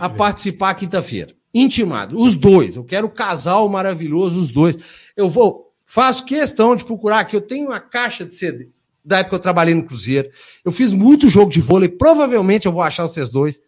a 0.00 0.08
participar 0.08 0.74
quinta-feira. 0.74 1.34
Intimado. 1.54 2.18
Os 2.18 2.36
dois. 2.36 2.76
Eu 2.76 2.84
quero 2.84 3.06
o 3.06 3.10
casal 3.10 3.68
maravilhoso, 3.68 4.40
os 4.40 4.50
dois. 4.50 4.78
Eu 5.16 5.28
vou. 5.28 5.72
Faço 5.84 6.24
questão 6.24 6.74
de 6.74 6.84
procurar 6.84 7.20
aqui. 7.20 7.36
Eu 7.36 7.40
tenho 7.40 7.68
uma 7.68 7.80
caixa 7.80 8.24
de 8.24 8.34
CD 8.34 8.70
da 9.04 9.18
época 9.18 9.30
que 9.30 9.34
eu 9.36 9.42
trabalhei 9.42 9.74
no 9.74 9.84
Cruzeiro. 9.84 10.30
Eu 10.64 10.72
fiz 10.72 10.92
muito 10.92 11.28
jogo 11.28 11.50
de 11.50 11.60
vôlei. 11.60 11.88
Provavelmente 11.88 12.66
eu 12.66 12.72
vou 12.72 12.82
achar 12.82 13.06
vocês 13.06 13.28
dois. 13.28 13.60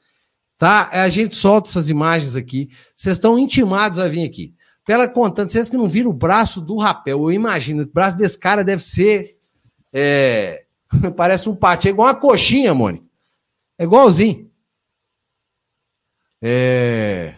Tá? 0.57 0.89
A 0.93 1.09
gente 1.09 1.35
solta 1.35 1.69
essas 1.69 1.91
imagens 1.91 2.37
aqui. 2.37 2.71
Vocês 2.95 3.17
estão 3.17 3.39
intimados 3.39 3.99
a 3.99 4.09
vir 4.09 4.25
aqui. 4.25 4.55
Pela 4.87 5.09
contando, 5.09 5.49
vocês 5.49 5.69
que 5.69 5.77
não 5.77 5.89
viram 5.89 6.11
o 6.11 6.15
braço 6.15 6.61
do 6.61 6.77
rapel, 6.77 7.23
eu 7.23 7.33
imagino. 7.33 7.83
O 7.83 7.87
braço 7.87 8.17
desse 8.17 8.39
cara 8.39 8.63
deve 8.63 8.83
ser. 8.83 9.37
É... 9.93 10.65
Parece 11.17 11.49
um 11.49 11.57
pate. 11.57 11.89
É 11.89 11.91
igual 11.91 12.09
uma 12.09 12.15
coxinha, 12.15 12.73
Mônica. 12.75 13.05
É 13.79 13.85
igualzinho. 13.85 14.51
É. 16.47 17.35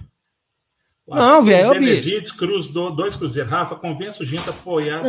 Não, 1.06 1.44
velho, 1.44 1.72
é 1.72 1.76
o 1.76 1.78
bicho. 1.78 2.36
Cruz, 2.36 2.66
dois 2.66 3.14
cruzeiros. 3.14 3.52
Rafa, 3.52 3.76
convença 3.76 4.24
o 4.24 4.26
gente 4.26 4.48
a 4.48 4.50
apoiar 4.50 5.00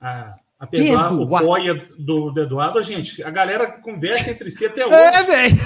ah. 0.00 0.36
a, 0.60 0.64
a 0.64 1.12
o 1.12 1.28
poia 1.28 1.74
do, 1.98 2.30
do 2.30 2.40
Eduardo. 2.40 2.80
Gente, 2.84 3.24
a 3.24 3.30
galera 3.30 3.66
conversa 3.66 4.30
entre 4.30 4.48
si 4.52 4.66
até 4.66 4.82
é, 4.82 4.86
hoje. 4.86 4.94
É, 4.94 5.22
velho. 5.24 5.56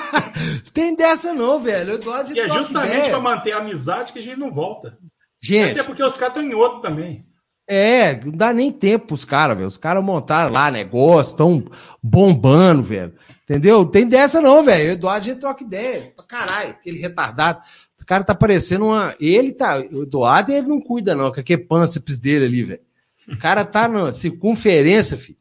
Tem 0.72 0.96
dessa 0.96 1.34
não, 1.34 1.60
velho. 1.60 1.92
O 1.92 1.94
Eduardo 1.96 2.34
e 2.34 2.40
é 2.40 2.48
justamente 2.48 3.10
para 3.10 3.20
manter 3.20 3.52
a 3.52 3.58
amizade 3.58 4.10
que 4.10 4.20
a 4.20 4.22
gente 4.22 4.38
não 4.38 4.50
volta. 4.50 4.96
Gente. 5.42 5.72
Até 5.72 5.82
porque 5.82 6.02
os 6.02 6.16
caras 6.16 6.34
estão 6.36 6.50
em 6.50 6.54
outro 6.54 6.80
também. 6.80 7.22
É, 7.66 8.20
não 8.22 8.32
dá 8.32 8.52
nem 8.52 8.70
tempo 8.70 9.08
pros 9.08 9.24
caras, 9.24 9.56
velho. 9.56 9.68
Os 9.68 9.78
caras 9.78 10.04
montaram 10.04 10.52
lá 10.52 10.70
negócio, 10.70 11.32
estão 11.32 11.64
bombando, 12.02 12.82
velho. 12.82 13.14
Entendeu? 13.42 13.84
Tem 13.86 14.06
dessa 14.06 14.40
não, 14.40 14.62
velho. 14.62 14.92
Eduardo 14.92 15.26
já 15.26 15.34
troca 15.34 15.64
ideia. 15.64 16.12
Caralho, 16.28 16.70
aquele 16.70 16.98
retardado. 16.98 17.60
O 18.00 18.04
cara 18.04 18.22
tá 18.22 18.34
parecendo 18.34 18.86
uma. 18.86 19.14
Ele 19.18 19.52
tá. 19.52 19.78
O 19.78 20.02
Eduardo 20.02 20.52
ele 20.52 20.66
não 20.66 20.80
cuida, 20.80 21.14
não, 21.14 21.32
com 21.32 21.40
aquele 21.40 21.62
pânceps 21.62 22.18
dele 22.18 22.44
ali, 22.44 22.64
velho. 22.64 22.80
O 23.28 23.38
cara 23.38 23.64
tá 23.64 23.88
na 23.88 24.12
circunferência, 24.12 25.16
filho. 25.16 25.38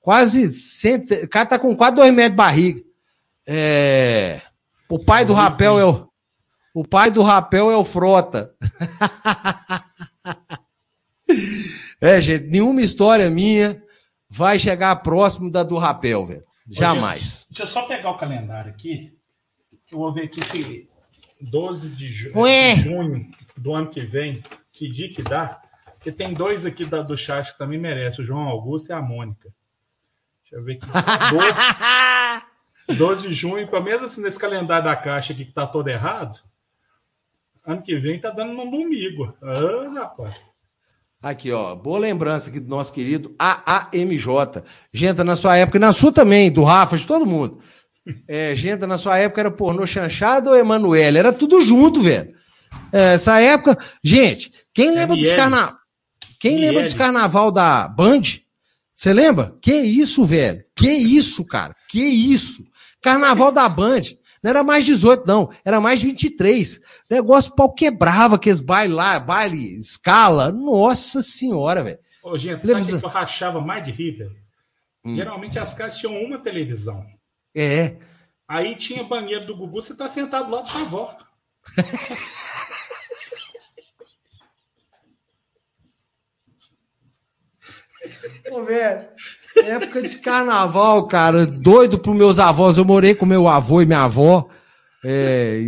Quase. 0.00 0.52
Cento... 0.52 1.14
O 1.14 1.28
cara 1.28 1.46
tá 1.46 1.58
com 1.58 1.76
quase 1.76 1.94
dois 1.94 2.12
metros 2.12 2.32
de 2.32 2.36
barriga. 2.36 2.82
É. 3.46 4.40
O 4.88 4.98
pai 4.98 5.24
do 5.24 5.32
rapel 5.32 5.78
é 5.78 5.84
o. 5.84 6.08
O 6.74 6.84
pai 6.84 7.10
do 7.10 7.22
rapel 7.22 7.70
é 7.70 7.76
o 7.76 7.84
Frota. 7.84 8.54
é, 12.00 12.20
gente, 12.20 12.46
nenhuma 12.46 12.80
história 12.80 13.30
minha 13.30 13.82
vai 14.28 14.58
chegar 14.58 14.94
próximo 14.96 15.50
da 15.50 15.62
do 15.62 15.76
rapel, 15.76 16.26
velho. 16.26 16.44
Jamais. 16.68 17.46
deixa 17.50 17.64
eu 17.64 17.68
só 17.68 17.82
pegar 17.82 18.10
o 18.10 18.18
calendário 18.18 18.70
aqui. 18.70 19.12
Eu 19.90 19.98
vou 19.98 20.12
ver 20.12 20.24
aqui 20.24 20.40
se 20.44 20.88
12 21.40 21.88
de, 21.88 22.08
ju 22.08 22.32
Ué. 22.36 22.76
de 22.76 22.82
junho 22.82 23.30
do 23.56 23.74
ano 23.74 23.90
que 23.90 24.02
vem, 24.02 24.42
que 24.72 24.88
dia 24.88 25.12
que 25.12 25.22
dá. 25.22 25.60
Porque 25.94 26.12
tem 26.12 26.32
dois 26.32 26.64
aqui 26.64 26.84
da, 26.84 27.02
do 27.02 27.16
chat 27.16 27.52
que 27.52 27.58
também 27.58 27.78
merecem, 27.78 28.22
o 28.22 28.26
João 28.26 28.48
Augusto 28.48 28.88
e 28.88 28.92
a 28.92 29.02
Mônica. 29.02 29.52
Deixa 30.42 30.56
eu 30.56 30.64
ver 30.64 30.78
aqui. 30.80 30.86
12, 32.88 32.98
12 32.98 33.28
de 33.28 33.34
junho, 33.34 33.68
pelo 33.68 33.84
menos 33.84 34.02
assim, 34.02 34.22
nesse 34.22 34.38
calendário 34.38 34.84
da 34.84 34.96
caixa 34.96 35.32
aqui 35.32 35.44
que 35.44 35.52
tá 35.52 35.66
todo 35.66 35.88
errado. 35.88 36.40
Ano 37.66 37.82
que 37.82 37.96
vem 37.96 38.20
tá 38.20 38.30
dando 38.30 38.52
no 38.52 38.70
domingo. 38.70 39.36
Ah, 39.42 40.00
rapaz. 40.00 40.40
Aqui, 41.22 41.52
ó, 41.52 41.74
boa 41.74 41.98
lembrança 41.98 42.48
aqui 42.48 42.58
do 42.58 42.70
nosso 42.70 42.94
querido 42.94 43.34
AAMJ. 43.38 44.62
Genta, 44.90 45.22
na 45.22 45.36
sua 45.36 45.54
época, 45.54 45.78
na 45.78 45.92
sua 45.92 46.10
também, 46.10 46.50
do 46.50 46.62
Rafa, 46.62 46.96
de 46.96 47.06
todo 47.06 47.26
mundo. 47.26 47.60
É, 48.26 48.56
Genta, 48.56 48.86
na 48.86 48.96
sua 48.96 49.18
época 49.18 49.42
era 49.42 49.50
pornô 49.50 49.86
chanchado 49.86 50.48
ou 50.48 50.56
Emanuele? 50.56 51.18
Era 51.18 51.30
tudo 51.30 51.60
junto, 51.60 52.00
velho. 52.00 52.32
É, 52.90 53.14
essa 53.14 53.38
época, 53.38 53.76
gente, 54.02 54.50
quem 54.72 54.94
lembra 54.94 55.14
dos 55.14 55.30
carnaval? 55.32 55.76
Quem 56.38 56.58
lembra 56.58 56.84
dos 56.84 56.94
carnaval 56.94 57.52
da 57.52 57.86
Band? 57.86 58.22
Você 58.94 59.12
lembra? 59.12 59.54
Que 59.60 59.74
isso, 59.74 60.24
velho? 60.24 60.64
Que 60.74 60.90
isso, 60.90 61.44
cara? 61.44 61.76
Que 61.86 62.02
isso? 62.02 62.64
Carnaval 63.02 63.52
da 63.52 63.68
Band. 63.68 64.00
Não 64.42 64.50
era 64.50 64.62
mais 64.62 64.84
18, 64.84 65.26
não. 65.26 65.50
Era 65.64 65.80
mais 65.80 66.02
23. 66.02 66.80
Negócio 67.08 67.54
pau 67.54 67.72
quebrava, 67.72 68.36
aqueles 68.36 68.60
baile 68.60 68.94
lá, 68.94 69.20
baile, 69.20 69.76
escala. 69.76 70.50
Nossa 70.50 71.20
senhora, 71.20 71.82
velho. 71.82 71.98
Ô, 72.22 72.36
gente, 72.36 72.66
sabe 72.66 72.82
o 72.82 73.00
que 73.00 73.04
eu 73.04 73.08
rachava 73.08 73.60
mais 73.60 73.84
de 73.84 73.90
rir, 73.90 74.12
velho? 74.12 74.36
Hum. 75.04 75.16
Geralmente 75.16 75.58
as 75.58 75.74
casas 75.74 75.98
tinham 75.98 76.22
uma 76.22 76.38
televisão. 76.38 77.06
É. 77.54 77.96
Aí 78.48 78.74
tinha 78.76 79.04
banheiro 79.04 79.46
do 79.46 79.56
Gugu, 79.56 79.80
você 79.80 79.94
tá 79.94 80.08
sentado 80.08 80.50
lá 80.50 80.62
do 80.62 80.68
sua 80.68 80.80
avó. 80.82 81.16
Ô, 88.50 88.62
velho. 88.62 89.08
Época 89.64 90.02
de 90.02 90.18
carnaval, 90.18 91.06
cara, 91.06 91.46
doido 91.46 91.98
pros 91.98 92.16
meus 92.16 92.38
avós. 92.38 92.78
Eu 92.78 92.84
morei 92.84 93.14
com 93.14 93.26
meu 93.26 93.48
avô 93.48 93.80
e 93.82 93.86
minha 93.86 94.02
avó. 94.02 94.48
É, 95.02 95.62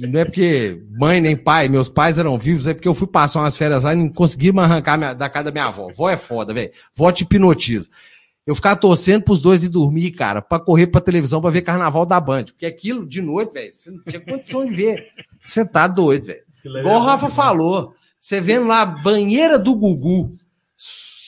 não 0.00 0.20
é 0.20 0.24
porque 0.24 0.82
mãe 0.98 1.20
nem 1.20 1.36
pai, 1.36 1.68
meus 1.68 1.90
pais 1.90 2.18
eram 2.18 2.38
vivos, 2.38 2.66
é 2.66 2.72
porque 2.72 2.88
eu 2.88 2.94
fui 2.94 3.06
passar 3.06 3.40
umas 3.40 3.56
férias 3.56 3.84
lá 3.84 3.92
e 3.92 3.96
não 3.96 4.08
consegui 4.08 4.50
me 4.50 4.60
arrancar 4.60 4.96
minha, 4.96 5.12
da 5.12 5.28
casa 5.28 5.46
da 5.46 5.52
minha 5.52 5.66
avó. 5.66 5.90
Vó 5.94 6.08
é 6.08 6.16
foda, 6.16 6.54
velho. 6.54 6.70
Vó 6.94 7.12
te 7.12 7.22
hipnotiza. 7.22 7.88
Eu 8.46 8.54
ficava 8.54 8.76
torcendo 8.76 9.24
pros 9.24 9.40
dois 9.40 9.62
ir 9.62 9.68
dormir, 9.68 10.12
cara, 10.12 10.40
pra 10.40 10.58
correr 10.58 10.86
pra 10.86 11.02
televisão 11.02 11.38
pra 11.38 11.50
ver 11.50 11.60
carnaval 11.60 12.06
da 12.06 12.18
Band. 12.18 12.44
Porque 12.44 12.64
aquilo 12.64 13.06
de 13.06 13.20
noite, 13.20 13.52
velho, 13.52 13.70
você 13.70 13.90
não 13.90 14.02
tinha 14.02 14.20
condição 14.20 14.64
de 14.64 14.72
ver. 14.72 15.06
Você 15.44 15.66
tá 15.66 15.86
doido, 15.86 16.28
velho. 16.28 16.42
Igual 16.64 17.02
o 17.02 17.04
Rafa 17.04 17.28
falou. 17.28 17.92
Você 18.18 18.40
vendo 18.40 18.66
lá, 18.66 18.86
banheira 18.86 19.58
do 19.58 19.74
Gugu. 19.74 20.32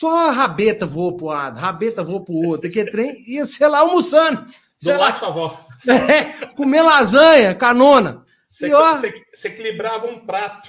Só 0.01 0.31
a 0.31 0.31
rabeta 0.31 0.87
voou 0.87 1.15
pro 1.15 1.27
lado, 1.27 1.61
rabeta 1.61 2.03
voou 2.03 2.25
pro 2.25 2.33
outro. 2.33 2.71
Que 2.71 2.87
trem 2.87 3.15
ia 3.31 3.45
ser 3.45 3.69
lá 3.69 3.81
almoçando. 3.81 4.47
Do 4.83 4.97
lado, 4.97 5.13
por 5.13 5.21
favor. 5.21 5.71
É, 5.89 6.47
comer 6.49 6.83
lasanha, 6.83 7.55
canona. 7.55 8.23
Você, 8.51 8.69
você, 8.69 9.25
você 9.35 9.49
equilibrava 9.49 10.07
um 10.07 10.27
prato. 10.27 10.69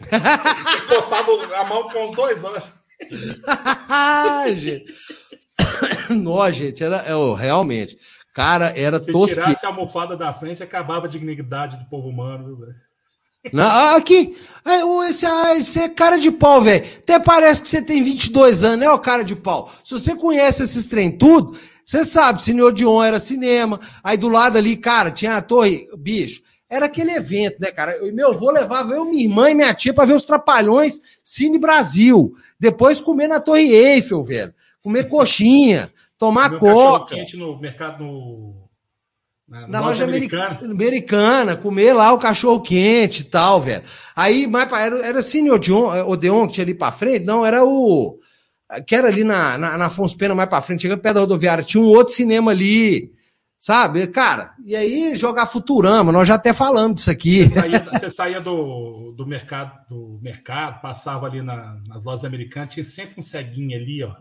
Você 0.00 0.94
coçava 0.94 1.32
a 1.56 1.64
mão 1.64 1.88
com 1.88 2.04
os 2.04 2.14
dois 2.14 2.44
olhos. 2.44 2.70
gente. 4.54 4.94
Não, 6.10 6.52
gente, 6.52 6.84
era 6.84 6.98
é, 6.98 7.34
realmente. 7.36 7.98
Cara, 8.32 8.72
era 8.78 9.00
tosco. 9.00 9.28
Se 9.28 9.42
tirasse 9.42 9.66
a 9.66 9.70
almofada 9.70 10.16
da 10.16 10.32
frente, 10.32 10.62
acabava 10.62 11.06
a 11.06 11.10
dignidade 11.10 11.76
do 11.76 11.84
povo 11.86 12.08
humano, 12.08 12.56
velho. 12.58 12.74
Não, 13.52 13.64
ah, 13.64 13.96
aqui, 13.96 14.36
esse, 15.08 15.24
ah, 15.24 15.56
esse 15.56 15.80
é 15.80 15.88
cara 15.88 16.18
de 16.18 16.30
pau, 16.30 16.60
velho. 16.60 16.84
Até 16.98 17.18
parece 17.18 17.62
que 17.62 17.68
você 17.68 17.80
tem 17.80 18.02
22 18.02 18.64
anos, 18.64 18.80
né, 18.80 18.90
o 18.90 18.98
cara 18.98 19.22
de 19.22 19.34
pau. 19.34 19.72
Se 19.82 19.94
você 19.94 20.14
conhece 20.14 20.62
esses 20.62 20.84
trem 20.86 21.10
tudo, 21.10 21.58
você 21.84 22.04
sabe, 22.04 22.42
Cine 22.42 22.62
Odeon 22.62 23.02
era 23.02 23.18
cinema, 23.18 23.80
aí 24.04 24.16
do 24.16 24.28
lado 24.28 24.58
ali, 24.58 24.76
cara, 24.76 25.10
tinha 25.10 25.36
a 25.36 25.42
torre, 25.42 25.88
bicho, 25.96 26.42
era 26.68 26.86
aquele 26.86 27.10
evento, 27.10 27.56
né, 27.60 27.72
cara? 27.72 27.96
Eu, 27.96 28.14
meu 28.14 28.30
avô 28.30 28.50
levava 28.50 28.94
eu, 28.94 29.04
minha 29.04 29.24
irmã 29.24 29.50
e 29.50 29.54
minha 29.54 29.74
tia 29.74 29.92
para 29.92 30.04
ver 30.04 30.14
os 30.14 30.24
Trapalhões 30.24 31.00
Cine 31.24 31.58
Brasil. 31.58 32.32
Depois 32.60 33.00
comer 33.00 33.26
na 33.26 33.40
Torre 33.40 33.74
Eiffel, 33.74 34.22
velho. 34.22 34.54
Comer 34.80 35.08
coxinha, 35.08 35.92
tomar 36.16 36.58
coca. 36.58 37.16
no 37.34 37.58
mercado, 37.58 38.04
no 38.04 38.69
na, 39.50 39.66
na 39.66 39.80
loja, 39.80 40.04
americana. 40.04 40.60
americana, 40.62 41.56
comer 41.56 41.92
lá 41.92 42.12
o 42.12 42.18
cachorro 42.18 42.62
quente 42.62 43.22
e 43.22 43.24
tal, 43.24 43.60
velho. 43.60 43.82
Aí, 44.14 44.46
mais 44.46 44.68
pra, 44.68 44.80
era, 44.80 45.04
era 45.04 45.22
Cine 45.22 45.50
Odeon, 45.50 46.06
Odeon 46.06 46.46
que 46.46 46.52
tinha 46.54 46.64
ali 46.64 46.72
pra 46.72 46.92
frente, 46.92 47.24
não, 47.24 47.44
era 47.44 47.64
o. 47.64 48.16
Que 48.86 48.94
era 48.94 49.08
ali 49.08 49.24
na, 49.24 49.58
na, 49.58 49.76
na 49.76 49.86
Afonso 49.86 50.16
Pena, 50.16 50.36
mais 50.36 50.48
pra 50.48 50.62
frente, 50.62 50.82
chegando 50.82 51.00
perto 51.00 51.16
da 51.16 51.20
rodoviária, 51.22 51.64
tinha 51.64 51.82
um 51.82 51.88
outro 51.88 52.14
cinema 52.14 52.52
ali, 52.52 53.12
sabe? 53.58 54.06
Cara, 54.06 54.54
e 54.64 54.76
aí 54.76 55.16
jogar 55.16 55.46
Futurama, 55.46 56.12
nós 56.12 56.28
já 56.28 56.36
até 56.36 56.54
falamos 56.54 56.94
disso 56.94 57.10
aqui. 57.10 57.42
Você 57.42 57.60
saía, 57.60 57.80
você 57.80 58.10
saía 58.10 58.40
do, 58.40 59.12
do, 59.16 59.26
mercado, 59.26 59.72
do 59.88 60.20
mercado, 60.22 60.80
passava 60.80 61.26
ali 61.26 61.42
na, 61.42 61.76
nas 61.88 62.04
lojas 62.04 62.24
americanas, 62.24 62.72
tinha 62.72 62.84
sempre 62.84 63.14
um 63.18 63.22
ceguinho 63.22 63.76
ali, 63.76 64.04
ó 64.04 64.14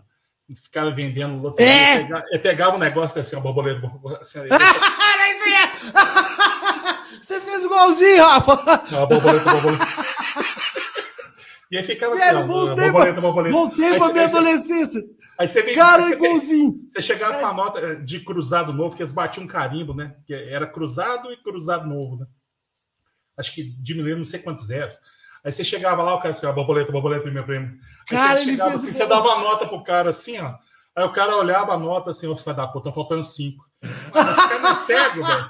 ficava 0.56 0.92
vendendo 0.92 1.42
loteria. 1.42 1.72
É! 1.72 2.04
Pegava, 2.04 2.26
pegava 2.42 2.76
um 2.76 2.80
negócio 2.80 3.20
assim, 3.20 3.36
a 3.36 3.40
borboleta. 3.40 3.92
Assim, 4.22 4.40
Você 7.22 7.42
fez 7.42 7.64
igualzinho, 7.64 8.24
Rafa. 8.24 8.84
Não, 8.92 9.08
borboleta, 9.08 9.52
borboleta. 9.52 9.86
E 11.72 11.78
aí 11.78 11.84
ficava 11.84 12.16
Velho, 12.16 12.40
assim, 12.40 12.48
voltei, 12.48 12.86
borboleta, 12.86 13.22
borboleta. 13.22 13.56
Voltei 13.56 13.98
pra 13.98 14.12
minha 14.12 14.26
adolescência. 14.26 15.02
Aí 15.38 15.48
você 15.48 15.62
vem, 15.62 15.76
Cara, 15.76 16.04
aí 16.04 16.10
você 16.10 16.16
igualzinho. 16.16 16.86
Você 16.90 17.02
chegava 17.02 17.36
é. 17.36 17.40
com 17.40 17.48
a 17.48 17.54
nota 17.54 17.96
de 17.96 18.20
cruzado 18.22 18.74
novo, 18.74 18.96
que 18.96 19.04
eles 19.04 19.14
batiam 19.14 19.44
um 19.44 19.48
carimbo, 19.48 19.94
né? 19.94 20.16
Que 20.26 20.34
era 20.34 20.66
cruzado 20.66 21.32
e 21.32 21.38
cruzado 21.38 21.88
novo, 21.88 22.18
né? 22.18 22.26
Acho 23.38 23.54
que 23.54 23.64
diminuiu 23.64 24.18
não 24.18 24.26
sei 24.26 24.40
quantos 24.40 24.66
zeros. 24.66 25.00
Aí 25.44 25.52
você 25.52 25.64
chegava 25.64 26.04
lá, 26.04 26.16
o 26.16 26.20
cara 26.20 26.34
assim, 26.34 26.46
ó, 26.46 26.54
borboleta, 26.54 26.92
borboleta, 26.92 27.30
meu 27.32 27.44
prêmio. 27.44 27.72
Aí 28.10 28.18
cara, 28.18 28.40
você, 28.40 28.46
chegava, 28.46 28.76
assim, 28.76 28.92
você 28.92 29.06
dava 29.06 29.30
a 29.30 29.40
nota 29.40 29.68
pro 29.68 29.84
cara 29.84 30.10
assim, 30.10 30.40
ó. 30.40 30.54
Aí 30.96 31.04
o 31.04 31.12
cara 31.12 31.38
olhava 31.38 31.74
a 31.74 31.78
nota 31.78 32.10
assim, 32.12 32.28
ó, 32.28 32.36
você 32.36 32.46
vai 32.46 32.56
dar, 32.56 32.68
pô, 32.68 32.82
tá 32.82 32.92
faltando 32.92 33.24
cinco. 33.24 33.64
Ficando 33.82 34.76
cego, 34.78 35.24
velho. 35.24 35.50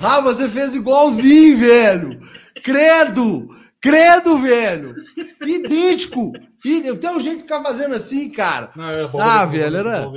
ah, 0.00 0.20
você 0.20 0.48
fez 0.48 0.74
igualzinho, 0.74 1.58
velho. 1.58 2.20
Credo! 2.62 3.48
Credo, 3.80 4.38
velho! 4.38 4.94
Idêntico! 5.42 6.32
Tem 6.62 7.10
um 7.10 7.20
jeito 7.20 7.36
de 7.36 7.42
ficar 7.42 7.62
fazendo 7.62 7.94
assim, 7.94 8.30
cara. 8.30 8.70
Não, 8.74 8.88
era 8.88 9.08
bom, 9.08 9.20
ah, 9.20 9.44
velho, 9.44 9.76
era. 9.76 10.08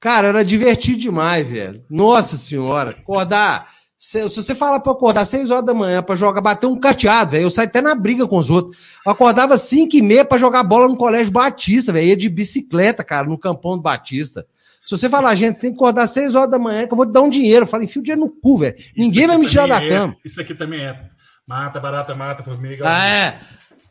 Cara, 0.00 0.28
era 0.28 0.44
divertido 0.44 0.98
demais, 0.98 1.46
velho. 1.46 1.84
Nossa 1.90 2.36
senhora. 2.36 2.90
Acordar. 2.90 3.70
Se, 4.04 4.28
se 4.28 4.42
você 4.42 4.52
falar 4.52 4.80
pra 4.80 4.90
acordar 4.90 5.24
6 5.24 5.48
horas 5.52 5.64
da 5.64 5.72
manhã 5.72 6.02
pra 6.02 6.16
jogar, 6.16 6.40
bater 6.40 6.66
um 6.66 6.76
cateado, 6.76 7.30
velho, 7.30 7.44
eu 7.44 7.50
saio 7.52 7.68
até 7.68 7.80
na 7.80 7.94
briga 7.94 8.26
com 8.26 8.36
os 8.36 8.50
outros. 8.50 8.76
Eu 9.06 9.12
acordava 9.12 9.56
5 9.56 9.94
e 9.94 10.02
meia 10.02 10.24
pra 10.24 10.38
jogar 10.38 10.64
bola 10.64 10.88
no 10.88 10.96
Colégio 10.96 11.32
Batista, 11.32 11.92
velho. 11.92 12.08
Ia 12.08 12.16
de 12.16 12.28
bicicleta, 12.28 13.04
cara, 13.04 13.28
no 13.28 13.38
campão 13.38 13.76
do 13.76 13.82
Batista. 13.82 14.44
Se 14.84 14.90
você 14.90 15.08
falar, 15.08 15.36
gente, 15.36 15.60
tem 15.60 15.70
que 15.70 15.76
acordar 15.76 16.08
6 16.08 16.34
horas 16.34 16.50
da 16.50 16.58
manhã 16.58 16.84
que 16.84 16.92
eu 16.92 16.96
vou 16.96 17.06
te 17.06 17.12
dar 17.12 17.20
um 17.20 17.30
dinheiro. 17.30 17.62
Eu 17.62 17.66
falo, 17.68 17.84
enfia 17.84 18.00
o 18.00 18.02
dinheiro 18.02 18.22
no 18.22 18.28
cu, 18.28 18.58
velho. 18.58 18.74
Ninguém 18.96 19.28
vai 19.28 19.38
me 19.38 19.46
tirar 19.46 19.68
da 19.68 19.80
é, 19.80 19.88
cama. 19.88 20.16
Isso 20.24 20.40
aqui 20.40 20.52
também 20.52 20.84
é. 20.84 21.00
Mata, 21.46 21.78
barata, 21.78 22.12
mata, 22.12 22.42
formiga. 22.42 22.82
Ah, 22.84 23.06
é. 23.06 23.38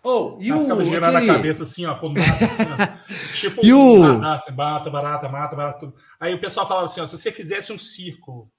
Oh, 0.03 0.35
e 0.41 0.51
o. 0.51 0.63
Ficava 0.63 0.83
girando 0.83 1.25
cabeça 1.25 1.63
assim, 1.63 1.85
ó, 1.85 1.95
quando 1.95 2.19
mata, 2.19 2.45
assim, 2.45 2.63
ó. 2.63 3.13
Tipo, 3.39 3.65
e 3.65 3.73
o... 3.73 4.19
mata, 4.19 4.51
barata, 4.51 4.89
barata, 4.89 5.29
mata, 5.29 5.55
barata. 5.55 5.93
Aí 6.19 6.33
o 6.33 6.41
pessoal 6.41 6.67
falava 6.67 6.88
assim, 6.88 6.99
ó, 6.99 7.07
se 7.07 7.17
você 7.17 7.31
fizesse 7.31 7.71
um 7.71 7.79
círculo 7.79 8.49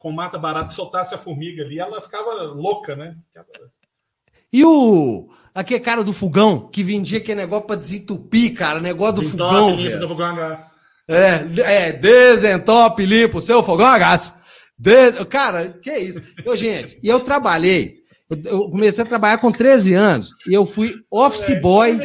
com 0.00 0.10
mata, 0.10 0.38
barata, 0.38 0.72
soltasse 0.72 1.14
a 1.14 1.18
formiga 1.18 1.62
ali, 1.62 1.78
ela 1.78 2.00
ficava 2.00 2.42
louca, 2.44 2.96
né? 2.96 3.14
E 4.52 4.64
o. 4.64 5.28
Aquele 5.54 5.80
cara 5.80 6.02
do 6.02 6.12
fogão 6.12 6.68
que 6.68 6.82
vendia 6.82 7.18
aquele 7.18 7.42
negócio 7.42 7.66
pra 7.66 7.76
desentupir, 7.76 8.54
cara, 8.54 8.80
negócio 8.80 9.16
do 9.16 9.20
Desentope, 9.20 9.52
fogão. 9.52 9.76
Limpa, 9.76 9.90
velho. 9.90 10.08
fogão 10.08 10.26
a 10.26 10.34
gás. 10.34 10.76
É, 11.06 11.86
é, 11.86 11.92
desentope, 11.92 13.04
limpa 13.04 13.38
o 13.38 13.42
seu 13.42 13.62
fogão 13.62 13.86
a 13.86 13.98
gás. 13.98 14.34
Des... 14.78 15.12
Cara, 15.28 15.78
que 15.82 15.92
isso? 15.92 16.22
Eu, 16.44 16.56
gente, 16.56 16.98
e 17.02 17.08
eu 17.08 17.20
trabalhei 17.20 18.00
eu 18.44 18.70
comecei 18.70 19.02
a 19.02 19.06
trabalhar 19.06 19.38
com 19.38 19.50
13 19.50 19.92
anos 19.94 20.30
e 20.46 20.54
eu 20.54 20.64
fui 20.64 20.94
office 21.10 21.50
é, 21.50 21.60
boy. 21.60 21.98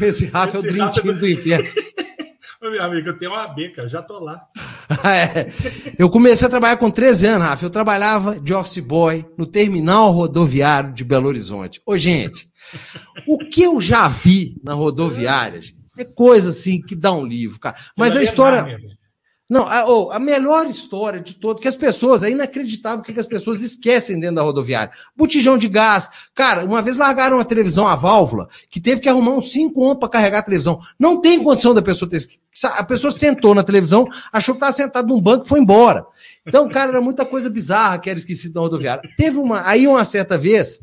Esse 0.00 0.26
Rafa 0.26 0.58
Esse 0.58 0.66
é 0.66 0.70
o 0.70 0.72
Drintinho 0.72 1.18
do 1.18 1.28
inferno. 1.28 1.68
Meu 2.70 2.82
amigo, 2.82 3.08
eu 3.08 3.18
tenho 3.18 3.32
uma 3.32 3.54
cara, 3.74 3.88
já 3.88 4.02
tô 4.02 4.18
lá. 4.18 4.46
é. 5.04 5.50
Eu 5.98 6.10
comecei 6.10 6.46
a 6.46 6.50
trabalhar 6.50 6.76
com 6.76 6.90
13 6.90 7.26
anos, 7.26 7.46
Rafa. 7.46 7.64
Eu 7.64 7.70
trabalhava 7.70 8.38
de 8.38 8.52
office 8.52 8.78
boy 8.78 9.24
no 9.36 9.46
terminal 9.46 10.10
rodoviário 10.10 10.92
de 10.92 11.04
Belo 11.04 11.28
Horizonte. 11.28 11.80
Ô, 11.86 11.96
gente, 11.96 12.48
o 13.26 13.38
que 13.38 13.62
eu 13.62 13.80
já 13.80 14.08
vi 14.08 14.60
na 14.62 14.74
rodoviária, 14.74 15.60
gente, 15.62 15.76
é 15.96 16.04
coisa 16.04 16.50
assim 16.50 16.80
que 16.80 16.94
dá 16.94 17.12
um 17.12 17.24
livro, 17.24 17.58
cara. 17.60 17.76
Mas 17.96 18.16
a 18.16 18.22
história. 18.22 18.78
Não, 19.48 19.68
a, 19.68 19.86
oh, 19.86 20.10
a, 20.10 20.18
melhor 20.18 20.66
história 20.66 21.20
de 21.20 21.34
todo, 21.34 21.60
que 21.60 21.68
as 21.68 21.76
pessoas, 21.76 22.22
é 22.22 22.30
inacreditável 22.30 23.00
o 23.00 23.02
que 23.02 23.20
as 23.20 23.26
pessoas 23.26 23.60
esquecem 23.60 24.18
dentro 24.18 24.36
da 24.36 24.42
rodoviária. 24.42 24.90
Botijão 25.14 25.58
de 25.58 25.68
gás. 25.68 26.08
Cara, 26.34 26.64
uma 26.64 26.80
vez 26.80 26.96
largaram 26.96 27.38
a 27.38 27.44
televisão, 27.44 27.86
a 27.86 27.94
válvula, 27.94 28.48
que 28.70 28.80
teve 28.80 29.02
que 29.02 29.08
arrumar 29.08 29.32
uns 29.32 29.52
5 29.52 29.78
ohms 29.78 29.98
para 30.00 30.08
carregar 30.08 30.38
a 30.38 30.42
televisão. 30.42 30.80
Não 30.98 31.20
tem 31.20 31.44
condição 31.44 31.74
da 31.74 31.82
pessoa 31.82 32.08
ter. 32.08 32.26
A 32.64 32.84
pessoa 32.84 33.10
sentou 33.10 33.54
na 33.54 33.62
televisão, 33.62 34.08
achou 34.32 34.54
que 34.54 34.58
estava 34.58 34.72
sentado 34.72 35.08
num 35.08 35.20
banco 35.20 35.44
e 35.44 35.48
foi 35.48 35.60
embora. 35.60 36.06
Então, 36.46 36.66
cara, 36.70 36.92
era 36.92 37.00
muita 37.02 37.26
coisa 37.26 37.50
bizarra 37.50 37.98
que 37.98 38.08
era 38.08 38.18
esquecido 38.18 38.54
na 38.54 38.62
rodoviária. 38.62 39.02
Teve 39.14 39.36
uma. 39.36 39.68
Aí, 39.68 39.86
uma 39.86 40.04
certa 40.06 40.38
vez, 40.38 40.80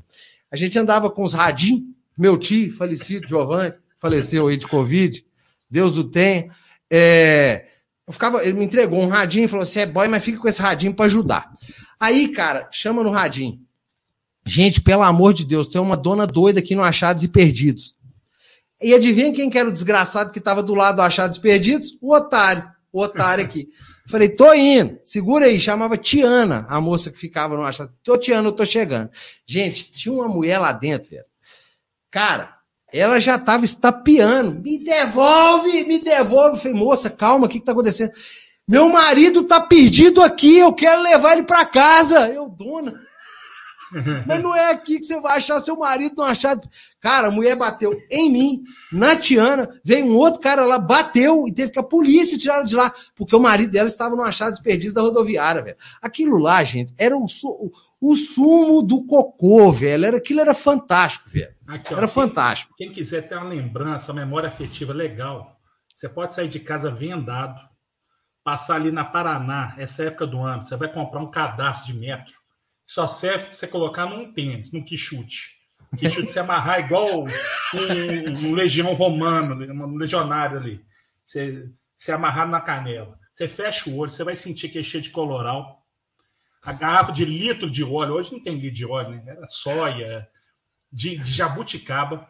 a 0.51 0.55
gente 0.55 0.77
andava 0.77 1.09
com 1.09 1.23
os 1.23 1.33
radinhos, 1.33 1.81
meu 2.15 2.37
tio, 2.37 2.71
falecido, 2.75 3.27
Giovanni, 3.27 3.73
faleceu 3.97 4.47
aí 4.47 4.57
de 4.57 4.67
Covid, 4.67 5.25
Deus 5.67 5.97
o 5.97 6.03
tenha. 6.03 6.51
É 6.93 7.65
eu 8.07 8.13
ficava, 8.13 8.43
ele 8.43 8.53
me 8.53 8.65
entregou 8.65 9.01
um 9.01 9.07
radinho 9.07 9.45
e 9.45 9.47
falou: 9.47 9.65
você 9.65 9.81
é 9.81 9.85
boy, 9.85 10.07
mas 10.07 10.23
fica 10.23 10.39
com 10.39 10.47
esse 10.47 10.61
radinho 10.61 10.93
para 10.93 11.05
ajudar. 11.05 11.51
Aí, 11.99 12.27
cara, 12.29 12.67
chama 12.71 13.03
no 13.03 13.11
radinho. 13.11 13.59
Gente, 14.45 14.81
pelo 14.81 15.03
amor 15.03 15.33
de 15.33 15.45
Deus, 15.45 15.67
tem 15.67 15.79
uma 15.79 15.95
dona 15.95 16.25
doida 16.25 16.59
aqui 16.59 16.75
no 16.75 16.83
Achados 16.83 17.23
e 17.23 17.27
Perdidos. 17.27 17.95
E 18.81 18.93
adivinha 18.93 19.31
quem 19.31 19.49
que 19.49 19.57
era 19.57 19.69
o 19.69 19.71
desgraçado 19.71 20.31
que 20.31 20.39
estava 20.39 20.63
do 20.63 20.73
lado 20.73 20.95
do 20.95 21.01
Achados 21.03 21.37
e 21.37 21.41
Perdidos? 21.41 21.95
O 22.01 22.13
otário. 22.13 22.67
O 22.91 23.01
otário 23.01 23.43
aqui. 23.43 23.69
Falei, 24.09 24.27
tô 24.27 24.51
indo, 24.53 24.99
segura 25.03 25.45
aí. 25.45 25.59
Chamava 25.59 25.95
Tiana, 25.95 26.65
a 26.67 26.81
moça 26.81 27.11
que 27.11 27.19
ficava 27.19 27.55
no 27.55 27.63
Achados. 27.63 27.93
Tô 28.03 28.17
Tiana, 28.17 28.47
eu 28.47 28.51
tô 28.51 28.65
chegando. 28.65 29.11
Gente, 29.45 29.91
tinha 29.91 30.11
uma 30.11 30.27
mulher 30.27 30.57
lá 30.57 30.71
dentro, 30.71 31.11
velho. 31.11 31.25
Cara, 32.09 32.57
ela 32.93 33.19
já 33.19 33.35
estava 33.35 33.65
estapeando. 33.65 34.61
Me 34.61 34.77
devolve, 34.77 35.83
me 35.85 35.99
devolve. 35.99 36.57
Eu 36.57 36.61
falei, 36.61 36.77
moça, 36.77 37.09
calma, 37.09 37.45
o 37.45 37.49
que 37.49 37.57
está 37.57 37.71
acontecendo? 37.71 38.11
Meu 38.67 38.89
marido 38.89 39.43
tá 39.43 39.59
perdido 39.59 40.21
aqui, 40.21 40.57
eu 40.57 40.73
quero 40.73 41.01
levar 41.01 41.33
ele 41.33 41.43
para 41.43 41.65
casa. 41.65 42.27
Eu, 42.29 42.47
dona. 42.49 43.01
Mas 44.25 44.41
não 44.41 44.55
é 44.55 44.71
aqui 44.71 44.99
que 44.99 45.05
você 45.05 45.19
vai 45.19 45.37
achar 45.37 45.59
seu 45.59 45.75
marido, 45.75 46.15
não 46.17 46.25
achar. 46.25 46.59
Cara, 46.99 47.27
a 47.27 47.31
mulher 47.31 47.55
bateu 47.55 47.93
em 48.09 48.31
mim, 48.31 48.63
na 48.91 49.15
Tiana, 49.15 49.69
veio 49.83 50.05
um 50.05 50.15
outro 50.15 50.39
cara 50.39 50.65
lá, 50.65 50.77
bateu 50.77 51.47
e 51.47 51.53
teve 51.53 51.71
que 51.71 51.79
a 51.79 51.83
polícia 51.83 52.37
tirar 52.37 52.63
de 52.63 52.75
lá, 52.75 52.93
porque 53.15 53.35
o 53.35 53.39
marido 53.39 53.71
dela 53.71 53.87
estava 53.87 54.15
no 54.15 54.23
achado 54.23 54.51
desperdício 54.51 54.93
da 54.93 55.01
rodoviária, 55.01 55.61
velho. 55.61 55.77
Aquilo 56.01 56.37
lá, 56.37 56.63
gente, 56.63 56.93
era 56.97 57.17
o, 57.17 57.25
o, 58.01 58.15
sumo 58.15 58.81
do 58.81 59.05
cocô, 59.05 59.71
velho. 59.71 60.05
Era, 60.05 60.17
aquilo 60.17 60.41
era 60.41 60.55
fantástico, 60.55 61.29
velho. 61.29 61.53
Aqui, 61.67 61.93
ó, 61.93 61.97
era 61.97 62.07
quem, 62.07 62.13
fantástico. 62.13 62.73
Quem 62.75 62.91
quiser 62.91 63.27
ter 63.27 63.35
uma 63.35 63.47
lembrança, 63.47 64.11
uma 64.11 64.21
memória 64.21 64.49
afetiva 64.49 64.91
legal, 64.91 65.59
você 65.93 66.09
pode 66.09 66.33
sair 66.33 66.47
de 66.47 66.59
casa 66.59 66.89
vendado, 66.89 67.61
passar 68.43 68.75
ali 68.75 68.91
na 68.91 69.05
Paraná, 69.05 69.75
essa 69.77 70.03
época 70.03 70.25
do 70.25 70.41
ano, 70.41 70.63
você 70.63 70.75
vai 70.75 70.91
comprar 70.91 71.21
um 71.21 71.29
cadastro 71.29 71.93
de 71.93 71.99
metro. 71.99 72.33
Só 72.87 73.05
serve 73.05 73.45
para 73.45 73.53
você 73.53 73.67
colocar 73.67 74.05
num 74.05 74.33
tênis, 74.33 74.71
num 74.71 74.83
quichute. 74.83 75.61
Quichute 75.97 76.31
se 76.31 76.39
amarrar 76.39 76.79
igual 76.79 77.05
um, 77.23 78.47
um, 78.47 78.53
legião 78.53 78.93
romano, 78.93 79.55
um 79.55 79.95
legionário 79.95 80.57
ali. 80.57 80.83
Você, 81.25 81.69
se 81.97 82.11
amarrar 82.11 82.49
na 82.49 82.59
canela. 82.59 83.19
Você 83.33 83.47
fecha 83.47 83.89
o 83.89 83.97
olho, 83.97 84.11
você 84.11 84.23
vai 84.23 84.35
sentir 84.35 84.69
que 84.69 84.79
é 84.79 84.83
cheio 84.83 85.03
de 85.03 85.11
coloral 85.11 85.80
a 86.63 86.73
garrafa 86.73 87.11
de 87.11 87.25
litro 87.25 87.69
de 87.69 87.83
óleo, 87.83 88.13
hoje 88.13 88.31
não 88.31 88.41
tem 88.41 88.55
litro 88.55 88.75
de 88.75 88.85
óleo, 88.85 89.09
né? 89.09 89.35
Era 89.35 89.47
soia, 89.47 90.29
de, 90.91 91.17
de 91.17 91.31
jabuticaba, 91.31 92.27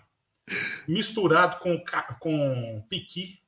misturado 0.87 1.59
com, 1.59 1.83
com 2.19 2.85
piqui. 2.89 3.39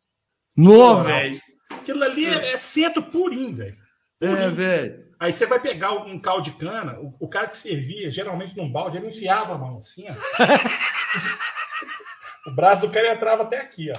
No, 0.55 1.03
velho. 1.03 1.39
Aquilo 1.71 2.03
ali 2.03 2.25
é, 2.25 2.53
é 2.53 2.57
centro 2.57 3.03
purinho, 3.03 3.53
velho. 3.53 3.77
É, 4.19 4.49
velho. 4.49 5.13
Aí 5.19 5.31
você 5.31 5.45
vai 5.45 5.59
pegar 5.59 5.93
um 5.93 6.19
caldo 6.19 6.43
de 6.43 6.51
cana, 6.57 6.99
o, 6.99 7.15
o, 7.19 7.29
cara 7.29 7.47
que 7.47 7.55
servia, 7.55 8.11
geralmente 8.11 8.57
num 8.57 8.69
balde, 8.69 8.97
ele 8.97 9.07
enfiava 9.07 9.55
a 9.55 9.57
mão 9.57 9.77
assim, 9.77 10.05
ó. 10.09 10.13
o 12.49 12.51
braço 12.51 12.81
do 12.81 12.91
cara 12.91 13.13
entrava 13.13 13.43
até 13.43 13.61
aqui, 13.61 13.89
ó. 13.89 13.95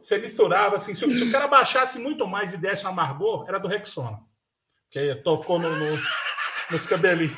Você 0.00 0.18
misturava 0.18 0.76
assim, 0.76 0.94
se, 0.94 1.08
se 1.08 1.24
o 1.24 1.32
cara 1.32 1.48
baixasse 1.48 1.98
muito 1.98 2.26
mais 2.26 2.52
e 2.52 2.56
desse 2.56 2.84
um 2.84 2.90
amargor, 2.90 3.46
era 3.48 3.58
do 3.58 3.68
Rexona. 3.68 4.20
Que 4.90 5.14
tocou 5.16 5.58
no, 5.58 5.68
no, 5.68 5.98
nos 6.70 6.86
cabelinhos. 6.86 7.36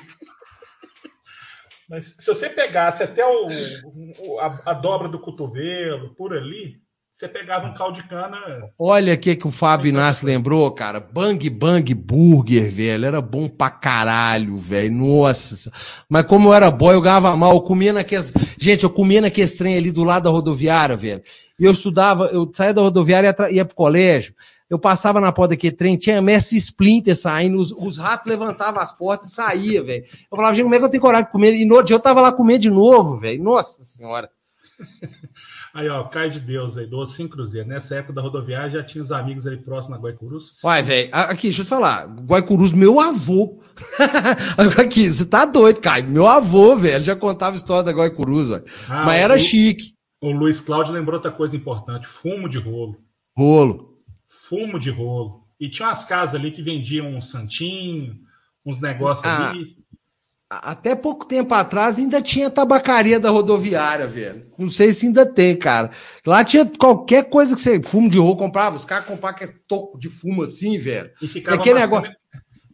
Mas 1.89 2.14
se 2.18 2.27
você 2.27 2.48
pegasse 2.48 3.02
até 3.02 3.27
o, 3.27 3.48
a, 4.39 4.70
a, 4.70 4.72
dobra 4.72 5.09
do 5.09 5.18
cotovelo, 5.18 6.14
por 6.14 6.32
ali, 6.32 6.77
você 7.12 7.27
pegava 7.27 7.66
um 7.66 7.74
caldo 7.74 8.01
de 8.01 8.06
cana. 8.06 8.39
Olha 8.78 9.14
o 9.14 9.18
que, 9.18 9.35
que 9.35 9.48
o 9.48 9.51
Fábio 9.51 9.89
Inácio 9.89 10.24
lembrou, 10.24 10.70
cara. 10.70 11.01
Bang 11.01 11.51
Bang 11.51 11.93
Burger, 11.93 12.70
velho. 12.70 13.06
Era 13.06 13.20
bom 13.20 13.48
pra 13.48 13.70
caralho, 13.70 14.56
velho. 14.56 14.93
Nossa. 14.93 15.72
Mas 16.09 16.24
como 16.27 16.51
eu 16.51 16.55
era 16.55 16.70
boy, 16.70 16.94
eu 16.94 17.01
ganhava 17.01 17.36
mal. 17.36 17.55
Eu 17.55 17.60
comia 17.62 17.93
naqueles. 17.93 18.32
Gente, 18.56 18.85
eu 18.85 18.90
comia 18.90 19.20
naqueles 19.20 19.55
trem 19.55 19.77
ali 19.77 19.90
do 19.90 20.05
lado 20.05 20.22
da 20.22 20.31
rodoviária, 20.31 20.97
velho. 20.97 21.24
E 21.59 21.64
eu 21.64 21.72
estudava, 21.72 22.27
eu 22.27 22.48
saía 22.55 22.72
da 22.72 22.82
rodoviária 22.82 23.35
e 23.36 23.43
ia, 23.43 23.51
ia 23.56 23.64
pro 23.64 23.74
colégio 23.74 24.32
eu 24.70 24.78
passava 24.78 25.20
na 25.20 25.32
porta 25.32 25.55
daquele 25.55 25.74
trem, 25.74 25.97
tinha 25.98 26.22
Messi 26.22 26.56
Splinter 26.56 27.16
saindo, 27.16 27.59
os, 27.59 27.72
os 27.72 27.98
ratos 27.98 28.28
levantavam 28.28 28.80
as 28.80 28.97
portas 28.97 29.32
e 29.32 29.34
saía, 29.34 29.82
velho. 29.82 30.05
Eu 30.05 30.36
falava, 30.36 30.55
gente, 30.55 30.62
como 30.62 30.74
é 30.76 30.78
que 30.78 30.84
eu 30.84 30.88
tenho 30.88 31.01
coragem 31.01 31.26
de 31.26 31.32
comer? 31.32 31.55
E 31.55 31.64
no 31.64 31.74
outro 31.74 31.88
dia 31.88 31.97
eu 31.97 32.01
tava 32.01 32.20
lá 32.20 32.32
comendo 32.32 32.60
de 32.60 32.70
novo, 32.70 33.18
velho. 33.18 33.42
Nossa 33.42 33.82
senhora. 33.82 34.30
Aí, 35.72 35.88
ó, 35.88 36.02
cai 36.02 36.28
de 36.28 36.40
Deus 36.40 36.76
aí, 36.76 36.84
do 36.84 37.06
Sim 37.06 37.28
Cruzeiro. 37.28 37.68
Nessa 37.68 37.94
época 37.94 38.12
da 38.12 38.20
rodoviária 38.20 38.70
já 38.70 38.82
tinha 38.82 39.01
os 39.01 39.12
amigos 39.12 39.47
ali 39.47 39.56
próximo 39.56 39.94
da 39.94 40.02
Guaicurus. 40.02 40.59
Vai, 40.60 40.82
velho. 40.82 41.09
Aqui, 41.12 41.42
deixa 41.42 41.60
eu 41.60 41.64
te 41.64 41.68
falar. 41.68 42.09
Guaicurus, 42.09 42.72
meu 42.72 42.98
avô. 42.98 43.62
aqui, 44.82 45.09
você 45.09 45.24
tá 45.24 45.44
doido, 45.44 45.80
Caio. 45.80 46.09
Meu 46.09 46.26
avô, 46.26 46.74
velho, 46.74 47.05
já 47.05 47.14
contava 47.14 47.55
a 47.55 47.56
história 47.56 47.84
da 47.84 47.92
Guaicurus, 47.92 48.48
velho. 48.48 48.64
Ah, 48.88 49.05
Mas 49.05 49.20
era 49.20 49.36
o, 49.36 49.38
chique. 49.38 49.94
O 50.20 50.32
Luiz 50.32 50.60
Cláudio 50.60 50.92
lembrou 50.92 51.18
outra 51.18 51.30
coisa 51.30 51.55
importante: 51.55 52.05
fumo 52.05 52.48
de 52.48 52.59
rolo. 52.59 52.97
Rolo 53.38 53.89
fumo 54.51 54.81
de 54.81 54.90
rolo. 54.90 55.44
E 55.60 55.68
tinha 55.68 55.89
umas 55.89 56.05
casas 56.05 56.35
ali 56.35 56.51
que 56.51 56.60
vendiam 56.60 57.06
um 57.06 57.20
santinho, 57.20 58.18
uns 58.66 58.81
negócios 58.81 59.24
ah. 59.24 59.51
ali. 59.51 59.77
até 60.51 60.97
pouco 60.97 61.24
tempo 61.24 61.55
atrás 61.55 61.98
ainda 61.98 62.20
tinha 62.20 62.51
tabacaria 62.51 63.20
da 63.20 63.31
rodoviária, 63.31 64.09
velho. 64.09 64.51
Não 64.59 64.68
sei 64.68 64.93
se 64.93 65.06
ainda 65.06 65.24
tem, 65.24 65.56
cara. 65.56 65.93
Lá 66.27 66.43
tinha 66.43 66.66
qualquer 66.66 67.31
coisa 67.31 67.55
que 67.55 67.62
você, 67.62 67.81
fumo 67.81 68.10
de 68.10 68.18
rua, 68.18 68.36
comprava. 68.36 68.74
Os 68.74 68.85
caras 68.85 69.05
compravam 69.05 69.36
aquele 69.36 69.52
toco 69.68 69.97
de 69.97 70.09
fumo 70.09 70.43
assim, 70.43 70.77
velho. 70.77 71.12
E 71.22 71.28
ficava 71.28 71.56
Aquele 71.56 71.78
negócio... 71.78 72.10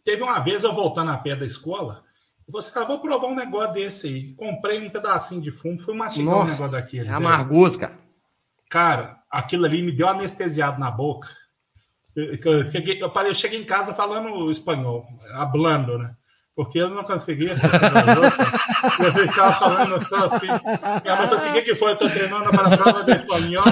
Teve 0.03 0.23
uma 0.23 0.39
vez 0.39 0.63
eu 0.63 0.73
voltando 0.73 1.11
a 1.11 1.17
pé 1.17 1.35
da 1.35 1.45
escola, 1.45 2.01
você 2.47 2.79
ah, 2.79 2.85
vou 2.85 3.01
provar 3.01 3.27
um 3.27 3.35
negócio 3.35 3.73
desse 3.73 4.07
aí. 4.07 4.33
Comprei 4.35 4.79
um 4.79 4.89
pedacinho 4.89 5.41
de 5.41 5.51
fumo, 5.51 5.77
fui 5.77 5.93
mastigar 5.93 6.25
Nossa, 6.25 6.45
um 6.45 6.51
negócio 6.51 6.71
daquele. 6.71 7.09
É 7.09 7.11
amargoso, 7.11 7.77
cara. 7.77 7.93
Cara, 8.69 9.17
aquilo 9.29 9.65
ali 9.65 9.83
me 9.83 9.91
deu 9.91 10.07
anestesiado 10.07 10.79
na 10.79 10.89
boca. 10.89 11.27
Eu, 12.17 12.71
cheguei, 12.71 13.01
eu, 13.01 13.33
cheguei 13.35 13.59
em 13.61 13.65
casa 13.65 13.93
falando 13.93 14.51
espanhol, 14.51 15.05
hablando, 15.35 15.97
né? 15.99 16.15
porque 16.57 16.79
eu 16.79 16.89
não 16.89 17.03
consegui. 17.03 17.49
eu 17.49 17.55
ficava 19.27 19.51
falando 19.53 19.95
assim. 19.95 20.47
Minha 21.03 21.15
mãe 21.15 21.27
falou 21.27 21.45
assim: 21.45 21.59
o 21.59 21.63
que 21.63 21.75
foi? 21.75 21.89
Eu 21.89 21.93
estou 21.93 22.09
treinando 22.09 22.49
para 22.49 22.65
a 22.65 22.77
prova 22.77 23.03
de 23.03 23.11
espanhol. 23.11 23.63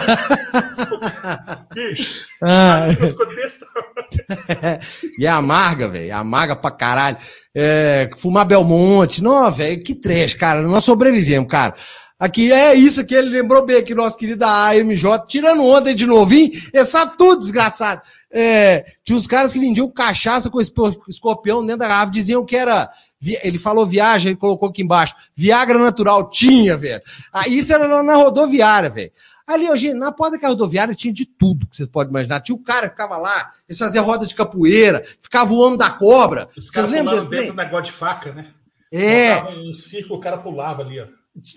Bicho. 1.73 2.27
Ah. 2.43 2.85
e 5.17 5.25
é 5.25 5.29
amarga, 5.29 5.89
velho. 5.89 6.09
É 6.09 6.11
amarga 6.11 6.55
pra 6.55 6.69
caralho. 6.69 7.17
É, 7.55 8.11
fumar 8.17 8.45
Belmonte. 8.45 9.23
Não, 9.23 9.51
velho, 9.51 9.83
que 9.83 9.95
trash, 9.95 10.35
cara. 10.35 10.61
Nós 10.61 10.83
sobrevivemos, 10.83 11.49
cara. 11.49 11.73
Aqui 12.17 12.51
é 12.51 12.73
isso 12.73 13.05
que 13.05 13.13
ele 13.13 13.29
lembrou 13.29 13.65
bem 13.65 13.75
aqui, 13.75 13.93
nosso 13.93 14.17
querido 14.17 14.45
AMJ, 14.45 15.03
tirando 15.27 15.65
onda 15.65 15.93
de 15.93 16.05
novinho, 16.05 16.49
ele 16.73 16.85
sabe 16.85 17.17
tudo, 17.17 17.39
desgraçado. 17.39 18.01
É, 18.31 18.85
tinha 19.03 19.17
uns 19.17 19.27
caras 19.27 19.51
que 19.51 19.59
vendiam 19.59 19.89
cachaça 19.89 20.49
com 20.49 20.61
escorpião 20.61 21.61
dentro 21.61 21.79
da 21.79 21.87
garrafa, 21.87 22.11
diziam 22.11 22.45
que 22.45 22.55
era. 22.55 22.89
Ele 23.21 23.57
falou 23.57 23.85
viagem, 23.85 24.31
ele 24.31 24.39
colocou 24.39 24.69
aqui 24.69 24.81
embaixo. 24.81 25.15
Viagra 25.35 25.77
natural, 25.79 26.29
tinha, 26.29 26.77
velho. 26.77 27.01
Ah, 27.33 27.47
isso 27.47 27.73
era 27.73 28.03
na 28.03 28.15
rodoviária, 28.15 28.89
velho. 28.89 29.11
Ali, 29.47 29.69
hoje, 29.69 29.93
na 29.93 30.11
porta 30.11 30.37
da 30.39 30.47
rodoviária 30.47 30.95
tinha 30.95 31.13
de 31.13 31.25
tudo 31.25 31.67
que 31.67 31.75
vocês 31.75 31.89
podem 31.89 32.11
imaginar. 32.11 32.41
Tinha 32.41 32.55
o 32.55 32.63
cara 32.63 32.87
que 32.87 32.95
ficava 32.95 33.17
lá, 33.17 33.51
eles 33.67 33.77
faziam 33.77 34.05
roda 34.05 34.25
de 34.25 34.35
capoeira, 34.35 35.05
ficava 35.21 35.53
o 35.53 35.59
homem 35.59 35.77
da 35.77 35.91
cobra. 35.91 36.49
Os 36.57 36.67
vocês 36.67 36.87
lembram 36.87 37.15
desse 37.15 37.29
dentro 37.29 37.53
do 37.53 37.57
negócio 37.57 37.85
de 37.85 37.91
faca, 37.91 38.33
né? 38.33 38.51
É. 38.91 39.35
Botava 39.35 39.57
um 39.57 39.75
circo, 39.75 40.15
o 40.15 40.19
cara 40.19 40.37
pulava 40.37 40.81
ali, 40.81 40.99
ó. 40.99 41.05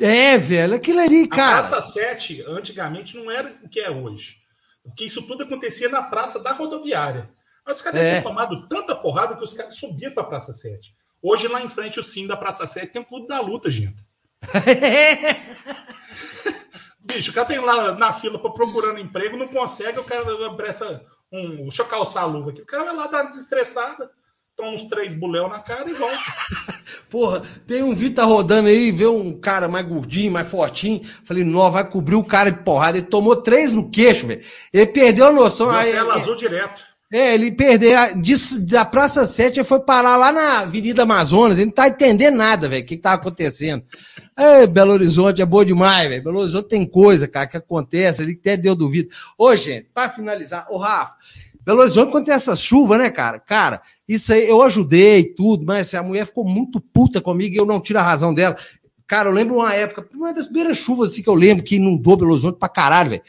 É, 0.00 0.36
velho, 0.36 0.74
aquilo 0.74 1.00
ali, 1.00 1.28
cara. 1.28 1.60
A 1.60 1.68
Praça 1.68 1.92
7, 1.92 2.44
antigamente, 2.48 3.16
não 3.16 3.30
era 3.30 3.54
o 3.62 3.68
que 3.68 3.80
é 3.80 3.90
hoje. 3.90 4.38
Porque 4.82 5.04
isso 5.04 5.22
tudo 5.22 5.44
acontecia 5.44 5.88
na 5.88 6.02
praça 6.02 6.38
da 6.38 6.52
rodoviária. 6.52 7.30
Mas 7.64 7.76
os 7.76 7.82
caras 7.82 8.00
é. 8.00 8.10
tinham 8.10 8.22
tomado 8.22 8.66
tanta 8.68 8.96
porrada 8.96 9.36
que 9.36 9.44
os 9.44 9.52
caras 9.52 9.76
subiam 9.76 10.12
para 10.12 10.22
a 10.22 10.26
Praça 10.26 10.52
7. 10.52 10.94
Hoje, 11.22 11.48
lá 11.48 11.62
em 11.62 11.68
frente, 11.68 12.00
o 12.00 12.04
sim 12.04 12.26
da 12.26 12.36
Praça 12.36 12.66
7 12.66 12.92
tem 12.92 13.02
o 13.02 13.04
Clube 13.04 13.28
da 13.28 13.40
Luta, 13.40 13.70
gente. 13.70 14.04
Bicho, 17.00 17.30
o 17.30 17.34
cara 17.34 17.46
tem 17.46 17.58
lá 17.58 17.94
na 17.94 18.12
fila 18.12 18.38
procurando 18.38 18.98
emprego, 18.98 19.36
não 19.36 19.48
consegue, 19.48 19.98
o 19.98 20.04
cara 20.04 20.24
presta 20.54 21.04
um. 21.32 21.64
Deixa 21.64 21.82
eu 21.82 21.86
calçar 21.86 22.22
a 22.22 22.26
luva 22.26 22.50
aqui. 22.50 22.62
O 22.62 22.66
cara 22.66 22.84
vai 22.84 22.94
lá 22.94 23.06
dar 23.06 23.24
desestressada, 23.24 24.10
toma 24.56 24.70
uns 24.70 24.84
três 24.84 25.14
buléu 25.14 25.48
na 25.48 25.60
cara 25.60 25.88
e 25.88 25.94
volta. 25.94 26.16
Porra, 27.10 27.42
tem 27.66 27.82
um 27.82 27.94
vídeo 27.94 28.14
tá 28.14 28.24
rodando 28.24 28.68
aí, 28.68 28.92
vê 28.92 29.06
um 29.06 29.32
cara 29.32 29.66
mais 29.66 29.86
gordinho, 29.86 30.30
mais 30.30 30.46
fortinho. 30.46 31.00
Falei, 31.24 31.42
não, 31.42 31.70
vai 31.70 31.88
cobrir 31.88 32.16
o 32.16 32.24
cara 32.24 32.50
de 32.50 32.62
porrada. 32.62 32.98
Ele 32.98 33.06
tomou 33.06 33.36
três 33.36 33.72
no 33.72 33.88
queixo, 33.88 34.26
velho. 34.26 34.42
Ele 34.72 34.86
perdeu 34.86 35.26
a 35.26 35.32
noção. 35.32 35.70
Aí, 35.70 35.92
tela 35.92 36.14
azul 36.14 36.36
direto. 36.36 36.82
É, 37.10 37.32
ele 37.32 37.50
perdeu. 37.50 37.90
da 38.66 38.84
Praça 38.84 39.24
7 39.24 39.60
ele 39.60 39.64
foi 39.64 39.80
parar 39.80 40.16
lá 40.16 40.30
na 40.30 40.60
Avenida 40.60 41.04
Amazonas. 41.04 41.56
Ele 41.56 41.66
não 41.66 41.72
tá 41.72 41.88
entendendo 41.88 42.36
nada, 42.36 42.68
velho. 42.68 42.84
O 42.84 42.86
que, 42.86 42.96
que 42.96 43.02
tá 43.02 43.14
acontecendo? 43.14 43.82
É, 44.36 44.66
Belo 44.66 44.92
Horizonte 44.92 45.40
é 45.40 45.46
boa 45.46 45.64
demais, 45.64 46.06
velho. 46.06 46.22
Belo 46.22 46.40
Horizonte 46.40 46.68
tem 46.68 46.84
coisa, 46.84 47.26
cara, 47.26 47.46
que 47.46 47.56
acontece. 47.56 48.22
Ele 48.22 48.38
até 48.38 48.58
deu 48.58 48.76
duvido. 48.76 49.08
Ô, 49.38 49.56
gente, 49.56 49.88
pra 49.94 50.10
finalizar, 50.10 50.66
ô, 50.70 50.76
Rafa, 50.76 51.16
Belo 51.68 51.82
Horizonte, 51.82 52.10
quando 52.10 52.24
tem 52.24 52.32
essa 52.32 52.56
chuva, 52.56 52.96
né, 52.96 53.10
cara? 53.10 53.38
Cara, 53.38 53.82
isso 54.08 54.32
aí 54.32 54.48
eu 54.48 54.62
ajudei 54.62 55.22
tudo, 55.22 55.66
mas 55.66 55.92
a 55.92 56.02
mulher 56.02 56.24
ficou 56.24 56.42
muito 56.42 56.80
puta 56.80 57.20
comigo 57.20 57.54
e 57.54 57.58
eu 57.58 57.66
não 57.66 57.78
tiro 57.78 57.98
a 57.98 58.02
razão 58.02 58.32
dela. 58.32 58.56
Cara, 59.06 59.28
eu 59.28 59.34
lembro 59.34 59.56
uma 59.56 59.74
época, 59.74 60.08
uma 60.14 60.32
das 60.32 60.46
primeiras 60.46 60.78
chuvas 60.78 61.10
assim 61.12 61.22
que 61.22 61.28
eu 61.28 61.34
lembro 61.34 61.62
que 61.62 61.76
inundou 61.76 62.16
Belo 62.16 62.32
Horizonte 62.32 62.58
pra 62.58 62.70
caralho, 62.70 63.10
velho. 63.10 63.22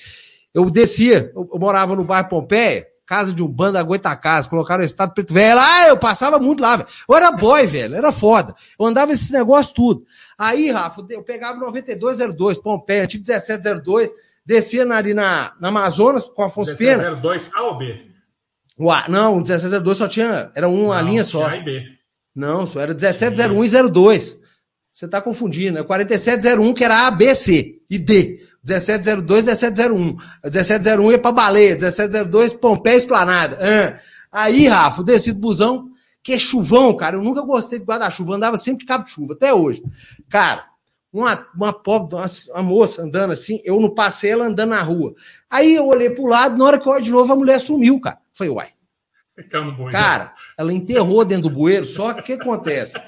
Eu 0.53 0.69
descia, 0.69 1.33
eu, 1.35 1.49
eu, 1.53 1.59
morava 1.59 1.97
no 1.97 2.05
bairro 2.05 2.29
Pompeia, 2.29 2.87
casa 3.05 3.33
de 3.33 3.43
um 3.43 3.47
bando 3.49 3.73
da 3.73 3.83
Goitacás, 3.83 4.47
colocaram 4.47 4.83
o 4.83 4.85
estado 4.85 5.13
preto 5.13 5.33
velho 5.33 5.57
lá, 5.57 5.89
eu 5.89 5.97
passava 5.97 6.39
muito 6.39 6.61
lá, 6.61 6.77
velho. 6.77 6.87
Eu 7.09 7.15
era 7.17 7.31
boy, 7.33 7.67
velho, 7.67 7.93
era 7.93 8.13
foda. 8.13 8.55
Eu 8.79 8.85
andava 8.85 9.11
esse 9.11 9.33
negócio 9.33 9.73
tudo. 9.73 10.05
Aí, 10.37 10.71
Rafa, 10.71 11.05
eu 11.09 11.23
pegava 11.23 11.59
9202, 11.59 12.57
Pompeia, 12.59 13.03
antigo 13.03 13.25
1702, 13.27 14.13
descia 14.45 14.89
ali 14.93 15.13
na, 15.13 15.51
na 15.59 15.67
Amazonas 15.67 16.23
com 16.23 16.41
Afonso 16.41 16.71
1702 16.71 17.03
Pena. 17.03 17.21
02 17.21 17.49
A 17.53 17.63
ou 17.63 17.77
B? 17.77 18.08
O 18.79 18.89
A, 18.89 19.09
não, 19.09 19.33
o 19.33 19.37
1702 19.37 19.97
só 19.97 20.07
tinha. 20.07 20.49
Era 20.55 20.69
uma 20.69 21.01
não, 21.01 21.09
linha 21.09 21.23
só. 21.25 21.45
A 21.45 21.57
e 21.57 21.63
B. 21.63 21.83
Não, 22.33 22.65
só 22.65 22.79
era 22.79 22.93
1701 22.93 23.65
e 23.65 23.91
02. 23.91 24.39
Você 24.89 25.05
está 25.05 25.21
confundindo. 25.21 25.77
É 25.77 25.83
4701, 25.83 26.73
que 26.73 26.83
era 26.85 27.05
A, 27.05 27.11
B, 27.11 27.35
C 27.35 27.81
e 27.89 27.99
D. 27.99 28.39
1702, 28.65 29.45
1701. 29.47 30.17
1701 30.43 31.11
ia 31.11 31.19
para 31.19 31.31
baleia. 31.33 31.71
1702, 31.71 32.53
Pompeia 32.53 32.95
Esplanada. 32.95 33.57
Ah. 33.61 33.99
Aí, 34.31 34.67
Rafa, 34.67 35.03
desci 35.03 35.33
do 35.33 35.39
busão, 35.39 35.89
que 36.23 36.33
é 36.33 36.39
chuvão, 36.39 36.95
cara. 36.95 37.17
Eu 37.17 37.21
nunca 37.21 37.41
gostei 37.41 37.79
de 37.79 37.85
guarda-chuva. 37.85 38.35
Andava 38.35 38.55
sempre 38.55 38.79
de 38.79 38.85
cabo 38.85 39.03
de 39.03 39.11
chuva, 39.11 39.33
até 39.33 39.53
hoje. 39.53 39.83
Cara, 40.29 40.65
uma, 41.11 41.45
uma 41.53 41.73
pobre, 41.73 42.15
uma, 42.15 42.25
uma, 42.53 42.63
moça 42.63 43.01
andando 43.01 43.33
assim, 43.33 43.59
eu 43.65 43.79
não 43.81 43.93
passei 43.93 44.31
ela 44.31 44.45
andando 44.45 44.69
na 44.69 44.81
rua. 44.81 45.13
Aí 45.49 45.75
eu 45.75 45.87
olhei 45.87 46.09
pro 46.09 46.27
lado, 46.27 46.57
na 46.57 46.63
hora 46.63 46.79
que 46.79 46.87
eu 46.87 46.93
olhei 46.93 47.03
de 47.03 47.11
novo, 47.11 47.33
a 47.33 47.35
mulher 47.35 47.59
sumiu, 47.59 47.99
cara. 47.99 48.19
Falei, 48.39 48.53
uai. 48.53 48.67
Cara, 49.91 50.33
ela 50.57 50.73
enterrou 50.73 51.23
dentro 51.25 51.49
do 51.49 51.55
bueiro, 51.55 51.85
só 51.85 52.13
que 52.13 52.19
o 52.21 52.23
que 52.23 52.33
acontece? 52.33 52.99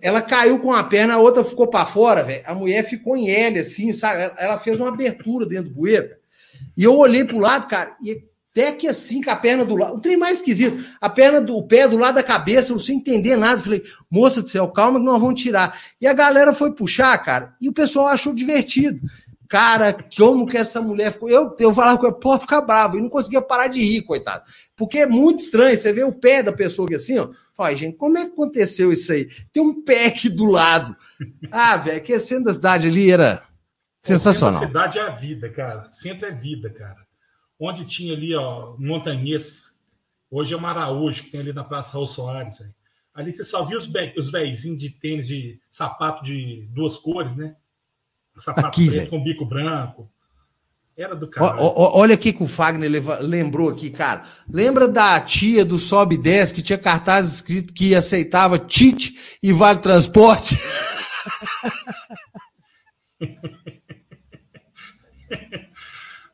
Ela 0.00 0.22
caiu 0.22 0.58
com 0.58 0.72
a 0.72 0.84
perna, 0.84 1.14
a 1.14 1.18
outra 1.18 1.44
ficou 1.44 1.66
para 1.66 1.84
fora, 1.84 2.22
velho. 2.22 2.42
A 2.46 2.54
mulher 2.54 2.82
ficou 2.82 3.16
em 3.16 3.30
L, 3.30 3.58
assim, 3.58 3.92
sabe? 3.92 4.32
Ela 4.38 4.58
fez 4.58 4.80
uma 4.80 4.88
abertura 4.88 5.46
dentro 5.46 5.70
do 5.70 5.74
bueiro. 5.74 6.10
E 6.76 6.84
eu 6.84 6.94
olhei 6.96 7.24
pro 7.24 7.38
lado, 7.38 7.66
cara, 7.68 7.94
e 8.02 8.22
até 8.52 8.72
que 8.72 8.88
assim, 8.88 9.22
com 9.22 9.30
a 9.30 9.36
perna 9.36 9.66
do 9.66 9.76
lado. 9.76 9.96
O 9.96 10.00
trem 10.00 10.16
mais 10.16 10.38
esquisito. 10.38 10.82
A 10.98 11.10
perna 11.10 11.42
do 11.42 11.56
o 11.56 11.66
pé 11.66 11.86
do 11.86 11.98
lado 11.98 12.14
da 12.14 12.22
cabeça, 12.22 12.72
eu 12.72 12.80
sem 12.80 12.96
entender 12.96 13.36
nada. 13.36 13.60
Falei, 13.60 13.82
moça 14.10 14.40
do 14.40 14.48
céu, 14.48 14.66
calma 14.68 14.98
que 14.98 15.04
nós 15.04 15.20
vamos 15.20 15.42
tirar. 15.42 15.78
E 16.00 16.06
a 16.06 16.14
galera 16.14 16.54
foi 16.54 16.72
puxar, 16.72 17.16
cara, 17.18 17.54
e 17.60 17.68
o 17.68 17.72
pessoal 17.72 18.06
achou 18.06 18.34
divertido. 18.34 18.98
Cara, 19.48 19.96
como 20.16 20.46
que 20.46 20.56
essa 20.56 20.80
mulher 20.80 21.12
ficou. 21.12 21.28
Eu, 21.28 21.54
eu 21.58 21.72
falava 21.72 21.98
com 21.98 22.06
ela, 22.06 22.18
pô, 22.18 22.38
ficar 22.38 22.60
bravo. 22.62 22.98
E 22.98 23.00
não 23.00 23.08
conseguia 23.08 23.40
parar 23.40 23.68
de 23.68 23.80
rir, 23.80 24.02
coitado. 24.02 24.44
Porque 24.74 24.98
é 24.98 25.06
muito 25.06 25.40
estranho. 25.40 25.76
Você 25.76 25.92
vê 25.92 26.04
o 26.04 26.12
pé 26.12 26.42
da 26.42 26.52
pessoa 26.52 26.86
aqui 26.86 26.96
assim, 26.96 27.18
ó. 27.18 27.30
Fala, 27.54 27.74
gente, 27.74 27.96
como 27.96 28.18
é 28.18 28.26
que 28.26 28.32
aconteceu 28.32 28.92
isso 28.92 29.12
aí? 29.12 29.28
Tem 29.52 29.62
um 29.62 29.82
pé 29.82 30.06
aqui 30.06 30.28
do 30.28 30.44
lado. 30.44 30.94
Ah, 31.50 31.76
velho, 31.76 32.02
que 32.02 32.18
centro 32.18 32.44
da 32.44 32.52
cidade 32.52 32.88
ali 32.88 33.10
era 33.10 33.42
sensacional. 34.02 34.62
A 34.62 34.66
cidade 34.66 34.98
é 34.98 35.02
a 35.02 35.10
vida, 35.10 35.48
cara. 35.48 35.90
Centro 35.90 36.26
é 36.26 36.30
vida, 36.30 36.68
cara. 36.70 37.06
Onde 37.58 37.86
tinha 37.86 38.12
ali, 38.14 38.34
ó, 38.34 38.76
Montanhês. 38.78 39.74
Hoje 40.30 40.52
é 40.52 40.56
o 40.56 40.60
Maraújo, 40.60 41.24
que 41.24 41.30
tem 41.30 41.40
ali 41.40 41.52
na 41.52 41.64
Praça 41.64 41.92
Raul 41.92 42.06
Soares, 42.06 42.58
velho. 42.58 42.74
Ali 43.14 43.32
você 43.32 43.44
só 43.44 43.64
viu 43.64 43.78
os, 43.78 43.88
os 44.18 44.30
véizinhos 44.30 44.78
de 44.78 44.90
tênis 44.90 45.26
de 45.26 45.58
sapato 45.70 46.22
de 46.22 46.68
duas 46.70 46.98
cores, 46.98 47.34
né? 47.34 47.56
Sapato 48.38 48.68
aqui, 48.68 48.86
preto 48.86 48.98
véio. 48.98 49.10
com 49.10 49.22
bico 49.22 49.44
branco. 49.44 50.10
Era 50.96 51.14
do 51.14 51.28
cara. 51.28 51.56
Olha 51.60 52.14
aqui 52.14 52.32
que 52.32 52.42
o 52.42 52.46
Fagner 52.46 52.90
lembrou 53.20 53.68
aqui, 53.68 53.90
cara. 53.90 54.22
Lembra 54.48 54.88
da 54.88 55.20
tia 55.20 55.62
do 55.62 55.78
Sobe 55.78 56.16
10 56.16 56.52
que 56.52 56.62
tinha 56.62 56.78
cartaz 56.78 57.26
escrito 57.26 57.74
que 57.74 57.94
aceitava 57.94 58.58
Tite 58.58 59.14
e 59.42 59.52
Vale 59.52 59.80
Transporte? 59.80 60.58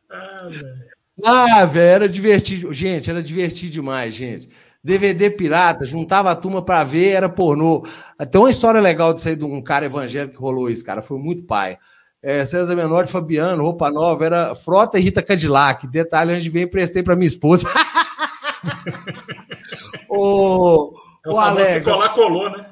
ah, 0.09 0.47
velho. 0.49 0.93
Ah, 1.25 1.65
velho, 1.65 1.85
era 1.85 2.09
divertido. 2.09 2.73
Gente, 2.73 3.11
era 3.11 3.21
divertido 3.21 3.73
demais, 3.73 4.15
gente. 4.15 4.49
DVD 4.83 5.31
pirata, 5.31 5.87
juntava 5.87 6.31
a 6.31 6.37
turma 6.37 6.65
para 6.65 6.83
ver, 6.85 7.11
era 7.11 7.29
pornô. 7.29 7.85
Tem 8.31 8.41
uma 8.41 8.51
história 8.51 8.81
legal 8.81 9.13
disso 9.13 9.29
aí 9.29 9.37
de 9.37 9.45
um 9.45 9.63
cara 9.63 9.87
evangélico 9.87 10.35
que 10.37 10.41
rolou 10.41 10.71
isso, 10.71 10.85
cara. 10.85 11.03
Foi 11.03 11.19
muito 11.19 11.45
pai. 11.45 11.79
É, 12.23 12.45
César 12.45 12.77
Menor 12.77 13.05
de 13.05 13.11
Fabiano, 13.11 13.65
roupa 13.65 13.91
nova, 13.91 14.25
era 14.25 14.55
Frota 14.55 14.97
e 14.97 15.03
Rita 15.03 15.23
Cadillac. 15.23 15.89
Detalhe, 15.89 16.35
onde 16.35 16.49
veio 16.49 16.67
emprestei 16.67 17.03
para 17.03 17.17
minha 17.17 17.27
esposa. 17.27 17.67
o, 20.09 20.95
é 21.27 21.29
o, 21.29 21.35
o 21.35 21.39
Alex. 21.39 21.85
Colar 21.85 22.15
colou, 22.15 22.49
né? 22.49 22.67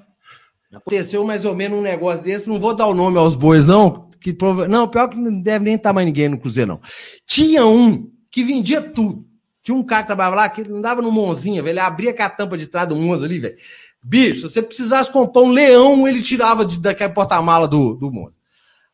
Aconteceu 0.73 1.25
mais 1.25 1.45
ou 1.45 1.55
menos 1.55 1.79
um 1.79 1.83
negócio 1.83 2.23
desse, 2.23 2.49
não 2.49 2.61
vou 2.61 2.75
dar 2.75 2.87
o 2.87 2.95
nome 2.95 3.19
aos 3.19 3.35
bois, 3.35 3.67
não. 3.67 4.09
Que 4.21 4.33
prova... 4.33 4.69
Não, 4.69 4.87
pior 4.87 5.09
que 5.09 5.17
não 5.17 5.41
deve 5.41 5.65
nem 5.65 5.75
estar 5.75 5.93
mais 5.93 6.07
ninguém 6.07 6.29
no 6.29 6.39
Cruzeiro, 6.39 6.73
não. 6.73 6.81
Tinha 7.27 7.67
um 7.67 8.09
que 8.31 8.45
vendia 8.45 8.81
tudo. 8.81 9.27
Tinha 9.65 9.77
um 9.77 9.83
cara 9.83 10.03
que 10.03 10.07
trabalhava 10.07 10.37
lá 10.37 10.49
que 10.49 10.63
andava 10.63 11.03
no 11.03 11.11
Monzinha, 11.11 11.61
velho. 11.61 11.73
Ele 11.73 11.81
abria 11.81 12.15
com 12.15 12.23
a 12.23 12.31
tampa 12.31 12.57
de 12.57 12.69
trás 12.69 12.89
do 12.89 12.95
Monza 12.95 13.27
ali, 13.27 13.41
velho. 13.41 13.57
Bicho, 14.03 14.49
se 14.49 14.55
você 14.55 14.63
precisasse 14.63 15.11
comprar 15.11 15.43
um 15.43 15.51
leão, 15.51 16.07
ele 16.07 16.23
tirava 16.23 16.65
de, 16.65 16.79
daquele 16.79 17.13
porta-mala 17.13 17.67
do, 17.67 17.95
do 17.95 18.11
Monza. 18.11 18.40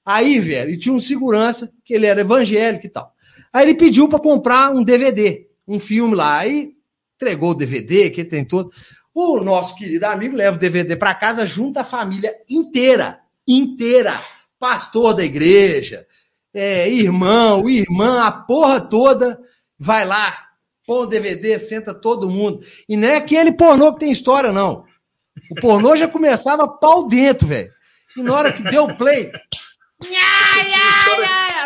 Aí, 0.06 0.38
velho, 0.38 0.70
e 0.70 0.78
tinha 0.78 0.94
um 0.94 1.00
segurança, 1.00 1.72
que 1.84 1.92
ele 1.92 2.06
era 2.06 2.20
evangélico 2.20 2.86
e 2.86 2.88
tal. 2.88 3.12
Aí 3.52 3.64
ele 3.64 3.74
pediu 3.74 4.08
para 4.08 4.20
comprar 4.20 4.70
um 4.70 4.84
DVD, 4.84 5.48
um 5.66 5.80
filme 5.80 6.14
lá. 6.14 6.38
Aí 6.38 6.76
entregou 7.16 7.50
o 7.50 7.54
DVD, 7.54 8.10
que 8.10 8.24
tem 8.24 8.44
todo. 8.44 8.70
O 9.12 9.40
nosso 9.40 9.74
querido 9.74 10.06
amigo 10.06 10.36
leva 10.36 10.56
o 10.56 10.60
DVD 10.60 10.94
para 10.94 11.14
casa, 11.14 11.44
junta 11.44 11.80
a 11.80 11.84
família 11.84 12.32
inteira, 12.48 13.18
inteira. 13.48 14.20
Pastor 14.60 15.14
da 15.14 15.24
igreja, 15.24 16.06
é, 16.54 16.88
irmão, 16.88 17.68
irmã, 17.68 18.22
a 18.22 18.30
porra 18.30 18.80
toda, 18.80 19.38
vai 19.78 20.06
lá, 20.06 20.34
põe 20.86 21.02
o 21.02 21.06
DVD, 21.06 21.58
senta 21.58 21.92
todo 21.92 22.30
mundo. 22.30 22.64
E 22.88 22.96
não 22.96 23.08
é 23.08 23.16
aquele 23.16 23.52
pornô 23.52 23.92
que 23.92 24.00
tem 24.00 24.10
história, 24.10 24.52
não. 24.52 24.84
O 25.50 25.60
pornô 25.60 25.96
já 25.96 26.08
começava 26.08 26.66
pau 26.66 27.06
dentro, 27.06 27.46
velho. 27.46 27.70
E 28.16 28.22
na 28.22 28.34
hora 28.34 28.52
que 28.52 28.62
deu 28.62 28.96
play. 28.96 29.30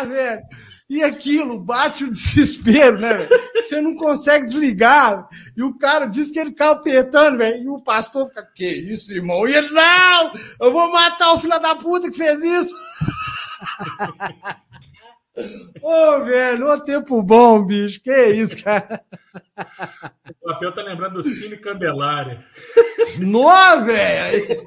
Velho. 0.07 0.41
E 0.89 1.03
aquilo 1.03 1.57
bate 1.57 2.03
o 2.03 2.11
desespero, 2.11 2.99
né, 2.99 3.13
velho? 3.13 3.29
Você 3.55 3.79
não 3.79 3.95
consegue 3.95 4.45
desligar. 4.45 5.25
E 5.55 5.63
o 5.63 5.77
cara 5.77 6.05
diz 6.05 6.31
que 6.31 6.39
ele 6.39 6.51
caiu 6.51 6.73
apertando, 6.73 7.37
velho. 7.37 7.63
E 7.63 7.69
o 7.69 7.81
pastor 7.81 8.27
fica, 8.27 8.45
que 8.53 8.67
isso, 8.67 9.13
irmão? 9.13 9.47
E 9.47 9.55
ele, 9.55 9.69
não! 9.69 10.33
Eu 10.59 10.73
vou 10.73 10.91
matar 10.91 11.33
o 11.33 11.39
filho 11.39 11.57
da 11.61 11.75
puta 11.75 12.11
que 12.11 12.17
fez 12.17 12.43
isso! 12.43 12.75
Ô, 15.81 16.15
oh, 16.15 16.25
velho, 16.25 16.69
ô 16.69 16.79
tempo 16.81 17.23
bom, 17.23 17.63
bicho. 17.63 18.01
Que 18.01 18.27
isso, 18.27 18.61
cara? 18.61 19.01
O 20.41 20.51
papel 20.51 20.75
tá 20.75 20.81
lembrando 20.81 21.15
do 21.15 21.23
Cine 21.23 21.55
Candelária. 21.55 22.45
Nó, 23.19 23.79
velho! 23.79 24.61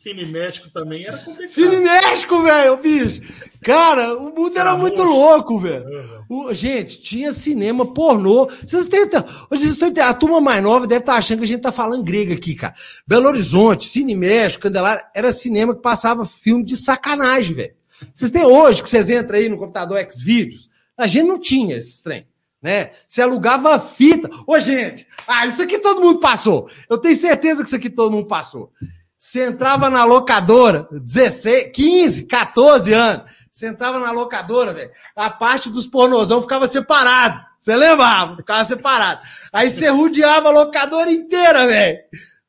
Cine 0.00 0.24
México 0.24 0.70
também 0.70 1.04
era 1.04 1.18
complicado. 1.18 1.50
Cine 1.50 1.76
México, 1.76 2.42
velho, 2.42 2.78
bicho. 2.78 3.20
Cara, 3.60 4.16
o 4.16 4.34
mundo 4.34 4.58
era, 4.58 4.70
era 4.70 4.78
muito 4.78 5.02
louco, 5.02 5.58
velho. 5.58 5.84
O, 6.26 6.54
gente, 6.54 7.02
tinha 7.02 7.30
cinema 7.32 7.84
pornô. 7.84 8.46
Vocês 8.46 8.88
têm, 8.88 9.02
hoje 9.02 9.10
vocês 9.50 9.78
estão 9.78 9.92
a 10.02 10.14
turma 10.14 10.40
mais 10.40 10.62
nova 10.62 10.86
deve 10.86 11.00
estar 11.00 11.12
tá 11.12 11.18
achando 11.18 11.40
que 11.40 11.44
a 11.44 11.48
gente 11.48 11.60
tá 11.60 11.70
falando 11.70 12.02
grego 12.02 12.32
aqui, 12.32 12.54
cara. 12.54 12.74
Belo 13.06 13.28
Horizonte, 13.28 13.88
Cine 13.88 14.16
México, 14.16 14.62
Candelária, 14.62 15.04
era 15.14 15.30
cinema 15.32 15.74
que 15.74 15.82
passava 15.82 16.24
filme 16.24 16.64
de 16.64 16.78
sacanagem, 16.78 17.54
velho. 17.54 17.74
Vocês 18.14 18.30
têm 18.30 18.46
hoje 18.46 18.82
que 18.82 18.88
vocês 18.88 19.10
entram 19.10 19.38
aí 19.38 19.50
no 19.50 19.58
computador 19.58 20.02
Xvideos, 20.10 20.70
a 20.96 21.06
gente 21.06 21.26
não 21.26 21.38
tinha 21.38 21.76
esse 21.76 22.02
trem, 22.02 22.26
né? 22.62 22.92
Você 23.06 23.20
alugava 23.20 23.78
fita. 23.78 24.30
Ô, 24.46 24.58
gente, 24.58 25.06
ah, 25.28 25.46
isso 25.46 25.62
aqui 25.62 25.78
todo 25.78 26.00
mundo 26.00 26.20
passou. 26.20 26.70
Eu 26.88 26.96
tenho 26.96 27.14
certeza 27.14 27.60
que 27.60 27.66
isso 27.66 27.76
aqui 27.76 27.90
todo 27.90 28.10
mundo 28.10 28.26
passou. 28.26 28.72
Você 29.20 29.44
entrava 29.44 29.90
na 29.90 30.02
locadora, 30.02 30.88
16, 30.90 31.72
15, 31.74 32.26
14 32.26 32.94
anos. 32.94 33.30
Você 33.50 33.66
entrava 33.66 34.00
na 34.00 34.10
locadora, 34.12 34.72
velho. 34.72 34.90
A 35.14 35.28
parte 35.28 35.68
dos 35.68 35.86
pornozão 35.86 36.40
ficava 36.40 36.66
separado. 36.66 37.38
Você 37.58 37.76
lembrava? 37.76 38.36
Ficava 38.36 38.64
separado. 38.64 39.20
Aí 39.52 39.68
você 39.68 39.90
rodeava 39.90 40.48
a 40.48 40.52
locadora 40.52 41.12
inteira, 41.12 41.66
velho. 41.66 41.98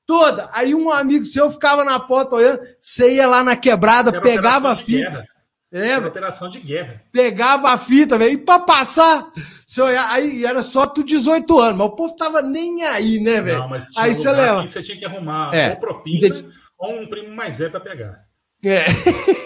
Toda. 0.05 0.49
Aí 0.53 0.73
um 0.73 0.89
amigo 0.89 1.25
seu 1.25 1.51
ficava 1.51 1.83
na 1.83 1.99
porta 1.99 2.37
olhando. 2.37 2.61
Você 2.81 3.15
ia 3.15 3.27
lá 3.27 3.43
na 3.43 3.57
quebrada, 3.57 4.09
Era 4.11 4.21
pegava 4.21 4.71
a 4.71 4.75
fita. 4.77 5.09
Guerra. 5.09 5.27
É, 5.73 5.97
operação 5.97 6.49
de 6.49 6.59
guerra. 6.61 7.01
Pegava 7.11 7.69
a 7.69 7.77
fita, 7.77 8.17
velho. 8.17 8.33
E 8.33 8.37
pra 8.37 8.59
passar, 8.59 9.29
você 9.65 9.81
aí 9.81 10.45
era 10.45 10.63
só 10.63 10.87
tu 10.87 11.03
18 11.03 11.59
anos, 11.59 11.77
mas 11.77 11.87
o 11.87 11.95
povo 11.95 12.15
tava 12.15 12.41
nem 12.41 12.83
aí, 12.83 13.19
né, 13.19 13.41
velho? 13.41 13.69
Aí 13.97 14.13
você 14.13 14.31
leva. 14.31 14.65
Você 14.67 14.81
tinha 14.81 14.97
que 14.97 15.05
arrumar 15.05 15.53
é. 15.53 15.71
ou 15.71 15.75
propina 15.77 16.60
um 16.89 17.07
primo 17.07 17.35
mais 17.35 17.57
velho 17.57 17.71
para 17.71 17.79
pegar. 17.79 18.25
É. 18.63 18.85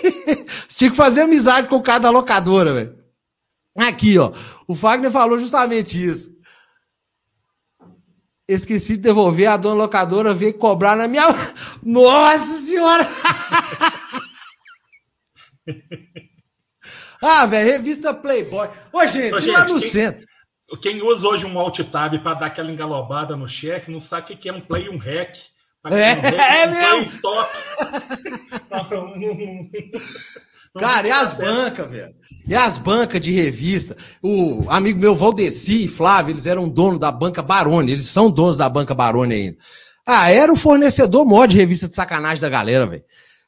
Tinha 0.69 0.91
que 0.91 0.97
fazer 0.97 1.21
amizade 1.21 1.67
com 1.67 1.77
o 1.77 1.83
cara 1.83 1.99
da 1.99 2.09
locadora, 2.09 2.73
velho. 2.73 2.97
Aqui, 3.75 4.17
ó. 4.17 4.31
O 4.67 4.75
Fagner 4.75 5.11
falou 5.11 5.39
justamente 5.39 6.03
isso. 6.03 6.35
Esqueci 8.47 8.93
de 8.93 9.01
devolver, 9.01 9.49
a 9.49 9.57
dona 9.57 9.75
locadora 9.75 10.33
veio 10.33 10.53
cobrar 10.53 10.95
na 10.95 11.07
minha. 11.07 11.23
Nossa 11.83 12.59
senhora! 12.59 13.03
ah, 17.21 17.45
velho, 17.47 17.71
revista 17.71 18.13
Playboy. 18.13 18.69
Ô, 18.93 19.05
gente, 19.07 19.33
Ô, 19.33 19.39
gente 19.39 19.51
lá 19.51 19.65
no 19.65 19.79
quem, 19.79 19.89
centro. 19.89 20.27
Quem 20.81 21.01
usa 21.01 21.27
hoje 21.27 21.45
um 21.45 21.59
alt 21.59 21.79
tab 21.91 22.19
para 22.19 22.35
dar 22.35 22.45
aquela 22.45 22.71
engalobada 22.71 23.35
no 23.35 23.49
chefe 23.49 23.91
não 23.91 23.99
sabe 23.99 24.33
o 24.33 24.37
que 24.37 24.47
é 24.47 24.53
um 24.53 24.61
play 24.61 24.85
e 24.85 24.89
um 24.89 24.97
hack. 24.97 25.35
É, 25.91 26.63
é 26.63 26.67
mesmo. 26.67 27.21
Cara, 30.79 31.07
e 31.07 31.11
as 31.11 31.33
bancas, 31.37 31.89
velho? 31.89 32.15
E 32.47 32.53
as 32.53 32.77
bancas 32.77 33.21
de 33.21 33.31
revista? 33.31 33.95
O 34.21 34.65
amigo 34.69 34.99
meu, 34.99 35.15
Valdeci 35.15 35.85
e 35.85 35.87
Flávio, 35.87 36.33
eles 36.33 36.45
eram 36.45 36.69
donos 36.69 36.99
da 36.99 37.11
banca 37.11 37.41
Barone, 37.41 37.91
eles 37.91 38.05
são 38.05 38.29
donos 38.29 38.57
da 38.57 38.69
banca 38.69 38.93
Barone 38.93 39.33
ainda. 39.33 39.57
Ah, 40.05 40.29
era 40.29 40.53
o 40.53 40.57
fornecedor 40.57 41.25
maior 41.25 41.47
de 41.47 41.57
revista 41.57 41.87
de 41.87 41.95
sacanagem 41.95 42.41
da 42.41 42.49
galera, 42.49 42.85
velho. 42.85 43.03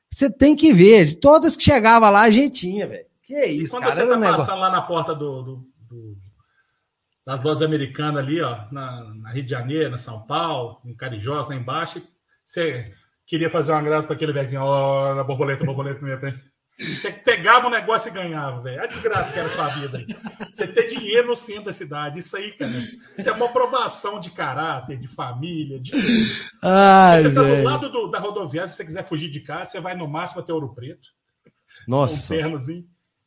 Você 0.10 0.32
tem 0.32 0.56
que 0.56 0.74
ver, 0.74 1.06
de 1.06 1.18
todas 1.18 1.56
que 1.56 1.64
chegava 1.64 2.10
lá, 2.10 2.22
a 2.22 2.32
gente 2.32 2.62
tinha, 2.62 2.88
velho. 2.88 3.06
Que 3.24 3.46
isso, 3.46 3.72
quando 3.72 3.84
cara. 3.84 3.96
Quando 3.96 4.08
você 4.08 4.14
tá 4.14 4.18
um 4.18 4.22
passando 4.22 4.32
negócio... 4.32 4.62
lá 4.62 4.72
na 4.72 4.82
porta 4.82 5.14
do, 5.14 5.44
do, 5.44 5.56
do, 5.90 6.18
das 7.26 7.44
lojas 7.44 7.62
americanas 7.62 8.26
ali, 8.26 8.42
ó, 8.42 8.58
na, 8.72 9.04
na 9.16 9.32
Rio 9.32 9.44
de 9.44 9.50
Janeiro, 9.50 9.92
na 9.92 9.98
São 9.98 10.22
Paulo, 10.22 10.80
em 10.86 10.96
Carijó, 10.96 11.46
lá 11.48 11.54
embaixo, 11.54 12.02
você 12.48 12.94
queria 13.26 13.50
fazer 13.50 13.74
uma 13.74 13.82
graça 13.82 14.08
para 14.08 14.16
aquele 14.16 14.32
velhinho, 14.32 14.62
ó, 14.62 15.14
na 15.14 15.24
borboleta, 15.24 15.66
borboleta 15.66 16.02
minha 16.02 16.18
frente. 16.18 16.42
Você 16.80 17.12
pegava 17.12 17.68
o 17.68 17.72
negócio 17.72 18.10
e 18.10 18.14
ganhava, 18.14 18.62
velho. 18.62 18.82
A 18.82 18.86
desgraça 18.86 19.34
que 19.34 19.40
era 19.40 19.48
a 19.48 19.52
sua 19.52 19.68
vida. 19.68 20.00
Você 20.46 20.68
ter 20.68 20.88
dinheiro 20.88 21.28
no 21.28 21.36
centro 21.36 21.66
da 21.66 21.74
cidade. 21.74 22.20
Isso 22.20 22.38
aí, 22.38 22.52
cara. 22.52 22.72
Isso 23.18 23.28
é 23.28 23.32
uma 23.32 23.48
aprovação 23.48 24.20
de 24.20 24.30
caráter, 24.30 24.98
de 24.98 25.08
família, 25.08 25.80
de 25.80 25.92
tudo. 25.92 26.04
Ai, 26.64 27.24
você 27.24 27.34
tá 27.34 27.42
do 27.42 27.64
lado 27.64 27.92
do, 27.92 28.08
da 28.08 28.20
rodoviária, 28.20 28.70
se 28.70 28.78
você 28.78 28.86
quiser 28.86 29.08
fugir 29.08 29.30
de 29.30 29.40
casa, 29.42 29.72
você 29.72 29.80
vai 29.80 29.96
no 29.96 30.08
máximo 30.08 30.42
até 30.42 30.54
Ouro 30.54 30.74
Preto. 30.74 31.10
Nossa. 31.88 32.34
Um 32.34 32.38
pernozinho. 32.38 32.86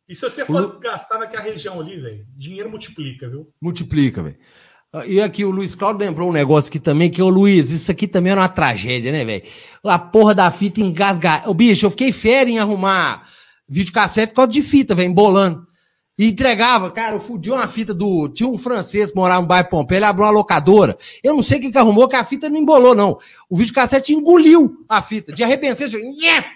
E 0.09 0.15
se 0.15 0.23
você 0.23 0.45
for 0.45 0.79
gastar 0.79 1.19
naquela 1.19 1.43
região 1.43 1.81
ali, 1.81 2.01
velho, 2.01 2.27
dinheiro 2.37 2.71
multiplica, 2.71 3.29
viu? 3.29 3.53
Multiplica, 3.61 4.23
velho. 4.23 4.39
E 5.07 5.21
aqui 5.21 5.45
o 5.45 5.53
Luiz 5.53 5.77
Claudio 5.77 6.05
lembrou 6.05 6.31
um 6.31 6.33
negócio 6.33 6.69
aqui 6.69 6.81
também, 6.81 7.09
que 7.09 7.23
o 7.23 7.29
Luiz, 7.29 7.71
isso 7.71 7.93
aqui 7.93 8.09
também 8.09 8.33
era 8.33 8.41
uma 8.41 8.49
tragédia, 8.49 9.13
né, 9.13 9.25
velho? 9.25 9.45
A 9.85 9.99
porra 9.99 10.35
da 10.35 10.51
fita 10.51 10.81
engasgar. 10.81 11.49
O 11.49 11.55
bicho, 11.55 11.87
eu 11.87 11.91
fiquei 11.91 12.11
fera 12.11 12.51
em 12.51 12.59
arrumar 12.59 13.29
videocassete 13.69 14.33
por 14.33 14.37
causa 14.37 14.51
de 14.51 14.63
fita, 14.63 14.93
velho, 14.93 15.11
embolando. 15.11 15.65
E 16.19 16.29
entregava, 16.29 16.91
cara, 16.91 17.15
eu 17.15 17.21
fudi 17.21 17.51
uma 17.53 17.69
fita 17.69 17.95
do. 17.95 18.29
Tinha 18.29 18.49
um 18.49 18.59
francês 18.59 19.11
que 19.11 19.17
morava 19.17 19.41
no 19.41 19.47
bairro 19.47 19.69
Pompeu, 19.71 19.97
ele 19.97 20.05
abriu 20.05 20.27
uma 20.27 20.33
locadora. 20.33 20.99
Eu 21.23 21.37
não 21.37 21.43
sei 21.43 21.59
o 21.59 21.61
que, 21.63 21.71
que 21.71 21.79
arrumou, 21.79 22.09
que 22.09 22.17
a 22.17 22.25
fita 22.25 22.51
não 22.51 22.59
embolou, 22.59 22.95
não. 22.95 23.17
O 23.49 23.57
videocassete 23.57 24.13
engoliu 24.13 24.85
a 24.89 25.01
fita, 25.01 25.33
de 25.33 25.45
arrebentar, 25.45 25.77
fez, 25.77 25.93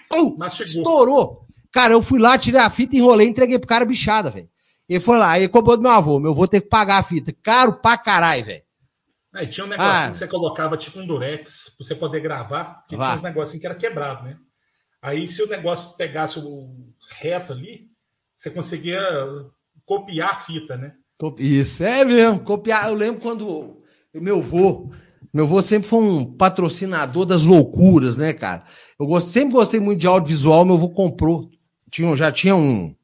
pum, 0.09 0.37
estourou. 0.63 1.47
Cara, 1.71 1.93
eu 1.93 2.01
fui 2.03 2.19
lá, 2.19 2.37
tirei 2.37 2.59
a 2.59 2.69
fita, 2.69 2.97
enrolei 2.97 3.27
entreguei 3.27 3.57
pro 3.57 3.67
cara 3.67 3.85
bichada, 3.85 4.29
velho. 4.29 4.49
Ele 4.87 4.99
foi 4.99 5.17
lá, 5.17 5.37
ele 5.37 5.47
cobrou 5.47 5.77
do 5.77 5.83
meu 5.83 5.91
avô. 5.91 6.19
Meu 6.19 6.31
avô 6.31 6.47
ter 6.47 6.61
que 6.61 6.69
pagar 6.69 6.99
a 6.99 7.03
fita. 7.03 7.33
Caro 7.41 7.73
pra 7.73 7.97
caralho, 7.97 8.43
velho. 8.43 8.63
É, 9.35 9.45
tinha 9.45 9.65
um 9.65 9.69
negocinho 9.69 9.93
ah. 9.93 10.11
que 10.11 10.17
você 10.17 10.27
colocava 10.27 10.77
tipo 10.77 10.99
um 10.99 11.05
durex 11.05 11.73
pra 11.75 11.85
você 11.85 11.93
poder 11.93 12.21
gravar, 12.21 12.85
que 12.87 12.95
Vá. 12.95 13.09
tinha 13.09 13.19
um 13.19 13.23
negocinho 13.23 13.59
que 13.59 13.65
era 13.65 13.75
quebrado, 13.75 14.23
né? 14.23 14.37
Aí 15.01 15.27
se 15.27 15.43
o 15.43 15.47
negócio 15.47 15.97
pegasse 15.97 16.39
o 16.39 16.69
reto 17.19 17.51
ali, 17.51 17.89
você 18.35 18.49
conseguia 18.49 19.01
copiar 19.85 20.31
a 20.31 20.35
fita, 20.35 20.77
né? 20.77 20.93
Isso, 21.37 21.83
é 21.83 22.05
mesmo, 22.05 22.39
copiar. 22.39 22.87
Eu 22.87 22.95
lembro 22.95 23.21
quando 23.21 23.47
o 23.47 24.21
meu 24.21 24.39
avô, 24.39 24.91
meu 25.33 25.45
avô 25.45 25.61
sempre 25.61 25.87
foi 25.87 25.99
um 25.99 26.25
patrocinador 26.25 27.25
das 27.25 27.43
loucuras, 27.43 28.17
né, 28.17 28.33
cara? 28.33 28.63
Eu 28.97 29.19
sempre 29.19 29.53
gostei 29.53 29.79
muito 29.79 29.99
de 29.99 30.07
audiovisual, 30.07 30.63
meu 30.63 30.75
avô 30.75 30.89
comprou. 30.89 31.49
Tinha, 31.91 32.15
já 32.15 32.31
tinha 32.31 32.55
um, 32.55 32.95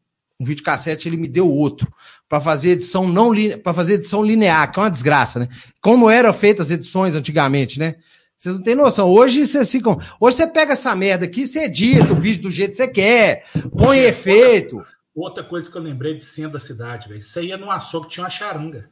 um 0.41 0.45
videocassete, 0.45 1.07
ele 1.07 1.18
me 1.18 1.27
deu 1.27 1.49
outro 1.49 1.91
para 2.27 2.39
fazer 2.39 2.72
edição 2.72 3.07
não 3.07 3.31
para 3.61 3.73
fazer 3.73 3.95
edição 3.95 4.23
linear, 4.23 4.72
que 4.72 4.80
é 4.80 4.84
uma 4.84 4.89
desgraça, 4.89 5.39
né? 5.39 5.47
Como 5.81 6.09
eram 6.09 6.34
feitas 6.34 6.68
as 6.68 6.72
edições 6.72 7.15
antigamente, 7.15 7.80
né? 7.80 7.95
Vocês 8.38 8.55
não 8.55 8.63
têm 8.63 8.73
noção. 8.73 9.07
Hoje 9.07 9.45
vocês 9.45 9.69
ficam. 9.72 9.99
Hoje 10.19 10.38
você 10.38 10.47
pega 10.47 10.73
essa 10.73 10.95
merda 10.95 11.26
aqui, 11.26 11.45
você 11.45 11.65
edita 11.65 12.13
o 12.13 12.15
vídeo 12.15 12.41
do 12.41 12.49
jeito 12.49 12.72
que 12.72 12.77
você 12.77 12.88
quer, 12.88 13.45
põe 13.77 13.97
outra, 13.97 14.09
efeito. 14.09 14.84
Outra 15.13 15.43
coisa 15.43 15.69
que 15.69 15.77
eu 15.77 15.81
lembrei 15.81 16.15
de 16.18 16.26
cena 16.26 16.49
da 16.49 16.59
cidade, 16.59 17.07
velho. 17.07 17.22
Você 17.22 17.43
ia 17.43 17.57
no 17.57 17.69
açougue, 17.69 18.09
tinha 18.09 18.23
uma 18.23 18.30
charanga. 18.31 18.89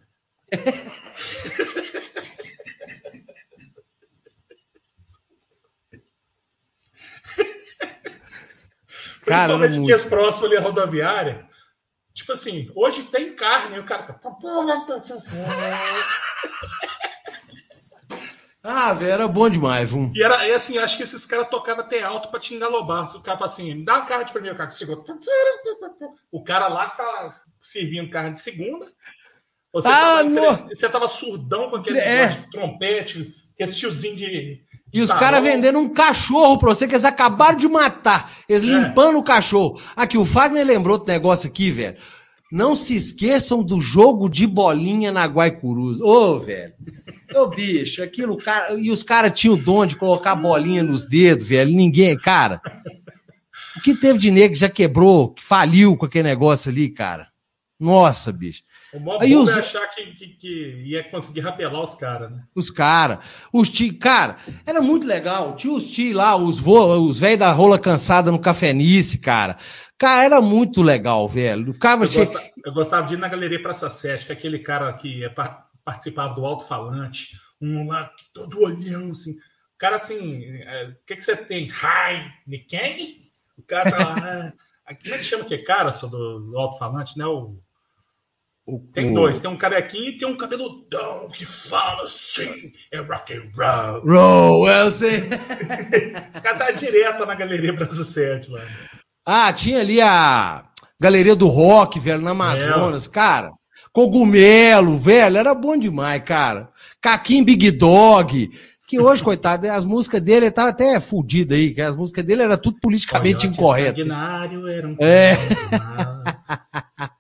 Cara, 9.30 9.58
Principalmente 9.58 9.86
dias 9.86 10.04
próximos 10.06 10.46
ali 10.46 10.58
à 10.58 10.62
rodoviária. 10.62 11.48
Tipo 12.14 12.34
assim, 12.34 12.70
hoje 12.76 13.04
tem 13.04 13.36
carne, 13.36 13.80
o 13.80 13.86
cara. 13.86 14.04
Tá 14.04 14.36
ah, 18.62 18.94
velho, 18.94 19.12
era 19.12 19.28
bom 19.28 19.50
demais. 19.50 19.94
Um... 19.94 20.12
E 20.14 20.22
era 20.22 20.46
e 20.48 20.52
assim, 20.52 20.78
acho 20.78 20.98
que 20.98 21.04
esses 21.04 21.26
caras 21.26 21.50
tocavam 21.50 21.84
até 21.84 22.04
alto 22.04 22.30
pra 22.30 22.40
te 22.40 22.54
engalobar. 22.54 23.16
O 23.16 23.22
cara 23.22 23.38
fala 23.38 23.50
assim, 23.50 23.74
me 23.74 23.86
dá 23.86 24.00
uma 24.00 24.06
carne 24.06 24.26
de 24.26 24.32
primeiro, 24.34 24.58
cara. 24.58 24.70
O 26.32 26.44
cara 26.44 26.68
lá 26.68 26.90
tá 26.90 27.42
servindo 27.60 28.10
carne 28.10 28.34
de 28.34 28.42
segunda. 28.42 28.92
Você, 29.72 29.88
ah, 29.88 30.24
tava, 30.24 30.68
você 30.68 30.90
tava 30.90 31.08
surdão 31.08 31.70
com 31.70 31.78
aquele 31.78 32.00
é. 32.00 32.44
trompete, 32.52 33.34
aquele 33.54 33.72
tiozinho 33.72 34.16
de. 34.16 34.64
E 34.92 35.02
os 35.02 35.14
caras 35.14 35.44
vendendo 35.44 35.80
um 35.80 35.90
cachorro 35.90 36.58
pra 36.58 36.70
você 36.70 36.88
que 36.88 36.94
eles 36.94 37.06
acabaram 37.06 37.58
de 37.58 37.68
matar. 37.68 38.32
Eles 38.48 38.64
é. 38.64 38.68
limpando 38.68 39.20
o 39.20 39.24
cachorro. 39.24 39.80
Aqui, 39.96 40.18
o 40.18 40.26
Fagner 40.26 40.66
lembrou 40.66 40.98
do 40.98 41.06
negócio 41.06 41.48
aqui, 41.48 41.70
velho. 41.70 41.98
Não 42.52 42.76
se 42.76 42.96
esqueçam 42.96 43.64
do 43.64 43.80
jogo 43.80 44.28
de 44.28 44.48
bolinha 44.48 45.12
na 45.12 45.26
Guaicurus. 45.26 46.02
Ô, 46.02 46.34
oh, 46.34 46.40
velho. 46.40 46.74
Ô, 47.36 47.48
bicho, 47.48 48.02
aquilo, 48.02 48.38
cara. 48.38 48.74
E 48.74 48.90
os 48.90 49.04
caras 49.04 49.40
tinham 49.40 49.54
o 49.54 49.62
dom 49.62 49.86
de 49.86 49.96
colocar 49.96 50.36
bolinha 50.36 50.82
nos 50.82 51.08
dedos, 51.08 51.48
velho. 51.48 51.72
Ninguém, 51.72 52.18
cara. 52.18 52.60
O 53.78 53.82
que 53.82 53.96
teve 53.96 54.18
de 54.18 54.32
negro 54.32 54.54
que 54.54 54.60
já 54.60 54.70
quebrou, 54.70 55.30
que 55.30 55.44
faliu 55.44 55.96
com 55.96 56.06
aquele 56.06 56.28
negócio 56.28 56.72
ali, 56.72 56.90
cara? 56.90 57.28
Nossa, 57.80 58.32
bicho. 58.32 58.64
O 58.94 59.00
maior 59.00 59.22
Aí 59.22 59.36
os... 59.36 59.50
é 59.50 59.60
achar 59.60 59.88
que, 59.90 60.06
que, 60.16 60.28
que, 60.28 60.84
ia 60.86 61.04
conseguir 61.10 61.42
rapelar 61.42 61.84
os 61.84 61.96
caras, 61.96 62.32
né? 62.32 62.44
Os 62.56 62.72
caras. 62.72 63.20
Os 63.54 63.70
ti, 63.70 63.92
cara, 63.92 64.38
era 64.66 64.82
muito 64.82 65.06
legal. 65.06 65.56
Tinha 65.56 65.74
os 65.74 65.92
ti 65.92 66.12
lá, 66.12 66.36
os, 66.36 66.60
os 66.66 67.20
velhos 67.20 67.40
da 67.40 67.52
rola 67.52 67.78
cansada 67.78 68.32
no 68.32 68.40
Cafenice, 68.40 69.20
cara. 69.20 69.58
Cara, 69.98 70.24
era 70.24 70.42
muito 70.42 70.82
legal, 70.82 71.28
velho. 71.28 71.74
Ficava 71.74 72.04
eu, 72.04 72.08
che... 72.08 72.26
gostava, 72.26 72.52
eu 72.66 72.74
gostava 72.74 73.08
de 73.08 73.14
ir 73.14 73.18
na 73.18 73.28
Galeria 73.28 73.62
Praça 73.62 73.90
7, 73.90 74.26
que 74.26 74.32
aquele 74.32 74.60
cara 74.60 74.92
que 74.94 75.24
é, 75.24 75.34
participava 75.84 76.34
do 76.34 76.46
alto-falante, 76.46 77.38
um 77.62 77.88
lá 77.88 78.10
todo 78.34 78.64
olhão, 78.64 79.12
assim. 79.12 79.34
O 79.34 79.78
cara, 79.78 79.98
assim, 79.98 80.46
é, 80.46 80.86
o 80.86 81.06
que, 81.06 81.16
que 81.16 81.24
você 81.24 81.36
tem? 81.36 81.68
Hi, 81.68 82.32
Nikeng? 82.48 83.30
O 83.58 83.64
cara 83.64 83.92
tá 83.92 83.98
lá, 83.98 84.16
né? 84.22 84.54
Como 85.04 85.14
é 85.14 85.18
que 85.20 85.24
chama 85.24 85.46
que 85.46 85.60
cara, 85.60 85.92
só 85.92 86.08
do, 86.08 86.40
do 86.40 86.58
alto-falante, 86.58 87.16
né? 87.18 87.26
O 87.26 87.60
o, 88.76 88.80
tem 88.94 89.14
dois, 89.14 89.40
tem 89.40 89.50
um 89.50 89.58
carequinho 89.58 90.10
e 90.10 90.18
tem 90.18 90.28
um 90.28 90.38
cabeludão 90.38 91.30
que 91.34 91.46
fala 91.46 92.04
assim, 92.04 92.72
é 92.92 93.00
rock 93.00 93.34
and 93.34 93.50
roll. 93.56 94.02
Roll, 94.06 94.70
eu 94.70 94.92
sei. 94.92 95.24
Esse 96.34 96.42
cara 96.42 96.58
tá 96.58 96.72
direto 96.72 97.26
na 97.26 97.36
Galeria 97.36 97.74
Brasil 97.74 98.06
7 98.06 98.52
lá. 98.52 98.62
Ah, 99.26 99.52
tinha 99.52 99.80
ali 99.80 100.00
a 100.02 100.66
Galeria 101.00 101.36
do 101.36 101.48
Rock, 101.48 102.00
velho, 102.00 102.22
na 102.22 102.32
Amazonas, 102.32 103.08
é. 103.08 103.10
cara. 103.10 103.52
Cogumelo, 103.92 104.98
velho, 104.98 105.38
era 105.38 105.54
bom 105.56 105.78
demais, 105.78 106.22
cara. 106.24 106.70
Caquim 107.02 107.44
Big 107.44 107.72
Dog, 107.72 108.50
que 108.88 109.00
hoje, 109.00 109.24
coitado, 109.24 109.70
as 109.70 109.86
músicas 109.86 110.22
dele 110.22 110.50
tava 110.52 110.70
até 110.70 111.00
fudido 111.00 111.54
aí, 111.54 111.74
que 111.74 111.82
as 111.82 111.96
músicas 111.96 112.24
dele 112.24 112.44
era 112.44 112.58
tudo 112.58 112.80
politicamente 112.82 113.48
incorreto. 113.48 114.02
Era 114.02 114.88
um 114.88 114.96
é. 115.00 115.38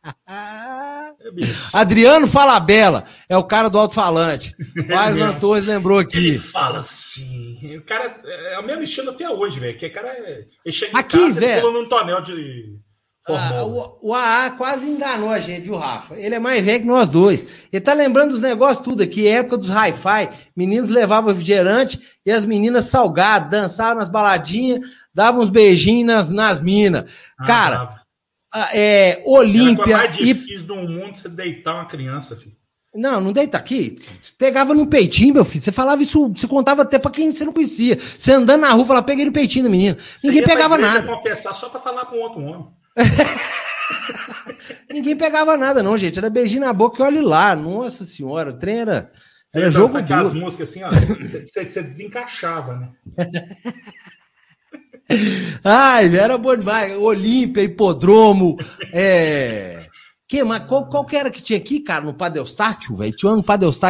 Adriano 1.73 2.27
Falabella 2.27 3.06
é 3.27 3.38
o 3.38 3.43
cara 3.43 3.69
do 3.69 3.77
alto-falante. 3.77 4.56
Mais 4.88 5.18
é 5.19 5.31
Torres 5.34 5.65
lembrou 5.65 5.99
aqui. 5.99 6.18
Ele 6.18 6.39
fala 6.39 6.80
assim. 6.80 7.77
O 7.77 7.81
cara 7.84 8.22
é 8.23 8.60
o 8.60 8.65
mesmo 8.65 8.84
estilo 8.84 9.11
até 9.11 9.30
hoje, 9.30 9.60
velho. 9.60 9.77
Que 9.77 9.89
cara 9.89 10.15
ele 10.18 10.72
chega 10.72 10.97
aqui, 10.97 11.18
casa, 11.18 11.39
velho. 11.39 11.72
num 11.72 11.88
tonel 11.88 12.22
de. 12.22 12.77
Ah, 13.27 13.64
o, 13.64 13.99
o 14.01 14.14
AA 14.14 14.51
quase 14.51 14.88
enganou 14.89 15.30
a 15.30 15.39
gente, 15.39 15.65
viu, 15.65 15.77
Rafa? 15.77 16.15
Ele 16.15 16.34
é 16.34 16.39
mais 16.39 16.65
velho 16.65 16.80
que 16.80 16.88
nós 16.88 17.07
dois. 17.07 17.45
Ele 17.72 17.81
tá 17.81 17.93
lembrando 17.93 18.31
dos 18.31 18.41
negócios 18.41 18.84
tudo 18.84 19.03
aqui, 19.03 19.27
época 19.27 19.57
dos 19.57 19.69
hi-fi. 19.69 20.30
Meninos 20.56 20.89
levavam 20.89 21.30
refrigerante 21.30 21.99
e 22.26 22.31
as 22.31 22.45
meninas 22.45 22.85
salgadas, 22.85 23.49
dançavam 23.49 23.99
nas 23.99 24.10
baladinhas, 24.10 24.80
davam 25.14 25.41
uns 25.41 25.49
beijinhos 25.49 26.07
nas, 26.07 26.30
nas 26.30 26.60
minas. 26.60 27.11
Ah, 27.38 27.45
Cara, 27.45 27.99
é, 28.74 29.22
Olímpia. 29.26 29.94
É 29.94 29.98
mais 29.98 30.18
difícil 30.18 30.60
e... 30.60 30.64
do 30.64 30.76
mundo 30.76 31.18
você 31.18 31.30
deitar 31.30 31.76
uma 31.76 31.86
criança, 31.86 32.36
filho. 32.36 32.58
Não, 32.94 33.22
não 33.22 33.32
deita 33.32 33.58
aqui. 33.58 34.02
Pegava 34.38 34.74
no 34.74 34.88
peitinho, 34.88 35.36
meu 35.36 35.46
filho. 35.46 35.64
Você 35.64 35.72
falava 35.72 36.02
isso, 36.02 36.28
você 36.30 36.48
contava 36.48 36.82
até 36.82 36.98
pra 36.98 37.12
quem 37.12 37.32
você 37.32 37.46
não 37.46 37.54
conhecia. 37.54 38.00
Você 38.00 38.32
andando 38.32 38.62
na 38.62 38.72
rua, 38.72 38.86
falava, 38.86 39.06
peguei 39.06 39.26
no 39.26 39.32
peitinho 39.32 39.66
do 39.66 39.72
menino. 39.72 39.96
Você 40.16 40.28
Ninguém 40.28 40.44
pegava 40.44 40.78
nada. 40.78 41.08
confessar 41.08 41.54
só 41.54 41.70
pra 41.70 41.80
falar 41.80 42.06
com 42.06 42.18
outro 42.18 42.42
homem. 42.42 42.68
Ninguém 44.90 45.16
pegava 45.16 45.56
nada, 45.56 45.84
não, 45.84 45.98
gente. 45.98 46.18
Era 46.18 46.30
beijinho 46.32 46.66
na 46.66 46.74
boca 46.74 47.04
e 47.04 47.06
olhe 47.06 47.22
lá. 47.22 47.56
Nossa 47.56 48.04
senhora, 48.06 48.50
o 48.50 48.58
trem 48.58 48.80
era. 48.80 49.12
Você 49.48 49.60
era 49.60 49.72
jogo 49.72 49.98
aquelas 49.98 50.34
músicas 50.34 50.70
assim, 50.70 50.84
ó, 50.84 50.90
você, 50.92 51.46
você 51.46 51.84
desencaixava, 51.84 52.76
né? 52.76 52.90
Ai, 55.64 56.15
era 56.15 56.38
bom 56.38 56.56
demais. 56.56 56.95
Olímpia, 56.98 57.64
Hipodromo, 57.64 58.57
é... 58.94 59.86
Que, 60.27 60.44
mas 60.44 60.60
qual, 60.65 60.88
qual 60.88 61.03
que 61.06 61.15
era 61.15 61.31
que 61.31 61.41
tinha 61.41 61.57
aqui, 61.57 61.80
cara, 61.80 62.06
no 62.06 62.14
Padeustáquio, 62.14 62.95
velho? 62.95 63.11
Tinha 63.15 63.31
um 63.31 63.38
no 63.38 63.44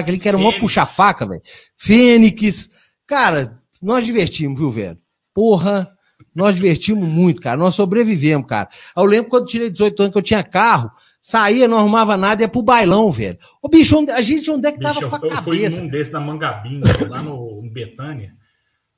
ali 0.07 0.17
que 0.17 0.27
era 0.27 0.37
uma 0.37 0.57
puxa-faca, 0.57 1.27
velho. 1.27 1.41
Fênix. 1.77 2.71
Cara, 3.05 3.59
nós 3.81 4.05
divertimos, 4.05 4.57
viu, 4.57 4.71
velho? 4.71 4.97
Porra, 5.33 5.91
nós 6.33 6.55
divertimos 6.55 7.05
muito, 7.05 7.41
cara. 7.41 7.57
Nós 7.57 7.75
sobrevivemos, 7.75 8.47
cara. 8.47 8.69
Eu 8.95 9.03
lembro 9.03 9.29
quando 9.29 9.43
eu 9.43 9.49
tirei 9.49 9.69
18 9.69 10.01
anos 10.01 10.13
que 10.13 10.17
eu 10.17 10.23
tinha 10.23 10.41
carro, 10.41 10.89
saía, 11.21 11.67
não 11.67 11.79
arrumava 11.79 12.15
nada, 12.15 12.41
ia 12.41 12.47
pro 12.47 12.61
bailão, 12.61 13.11
velho. 13.11 13.37
Ô, 13.61 13.67
bicho, 13.67 14.05
a 14.09 14.21
gente 14.21 14.49
onde 14.49 14.65
é 14.65 14.71
que 14.71 14.79
tava 14.79 15.01
Bicho, 15.01 15.09
com 15.09 15.15
a 15.17 15.19
cabeça? 15.19 15.41
Eu 15.41 15.71
fui 15.71 15.81
num 15.81 15.87
desse 15.89 16.11
na 16.11 16.21
Mangabinha, 16.21 16.81
lá 17.09 17.21
no, 17.21 17.61
no 17.61 17.69
Betânia. 17.69 18.33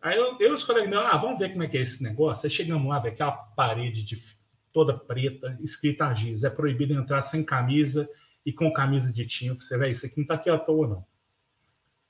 Aí 0.02 0.18
eu, 0.18 0.36
eu 0.40 0.52
e 0.52 0.53
os 0.53 0.64
colegas 0.64 0.90
meus, 0.90 1.06
ah, 1.06 1.18
vamos 1.18 1.38
ver 1.38 1.52
como 1.52 1.64
é 1.64 1.68
que 1.68 1.78
é 1.78 1.82
esse 1.82 2.02
negócio. 2.02 2.45
Aí 2.45 2.49
chegamos 2.49 2.90
lá, 2.90 2.99
velho, 2.99 3.14
aquela 3.14 3.32
parede 3.32 4.03
de 4.03 4.18
toda 4.73 4.98
preta, 4.98 5.57
escrita 5.61 6.07
a 6.07 6.14
giz. 6.14 6.44
É 6.44 6.49
proibido 6.49 6.94
entrar 6.94 7.22
sem 7.22 7.44
camisa 7.44 8.10
e 8.45 8.52
com 8.52 8.73
camisa 8.73 9.14
de 9.14 9.26
tinta. 9.28 9.61
Você 9.61 9.78
vê, 9.78 9.91
isso 9.91 10.06
aqui 10.06 10.19
não 10.19 10.26
tá 10.26 10.34
aqui 10.34 10.49
à 10.49 10.57
toa, 10.57 10.88
não. 10.88 11.06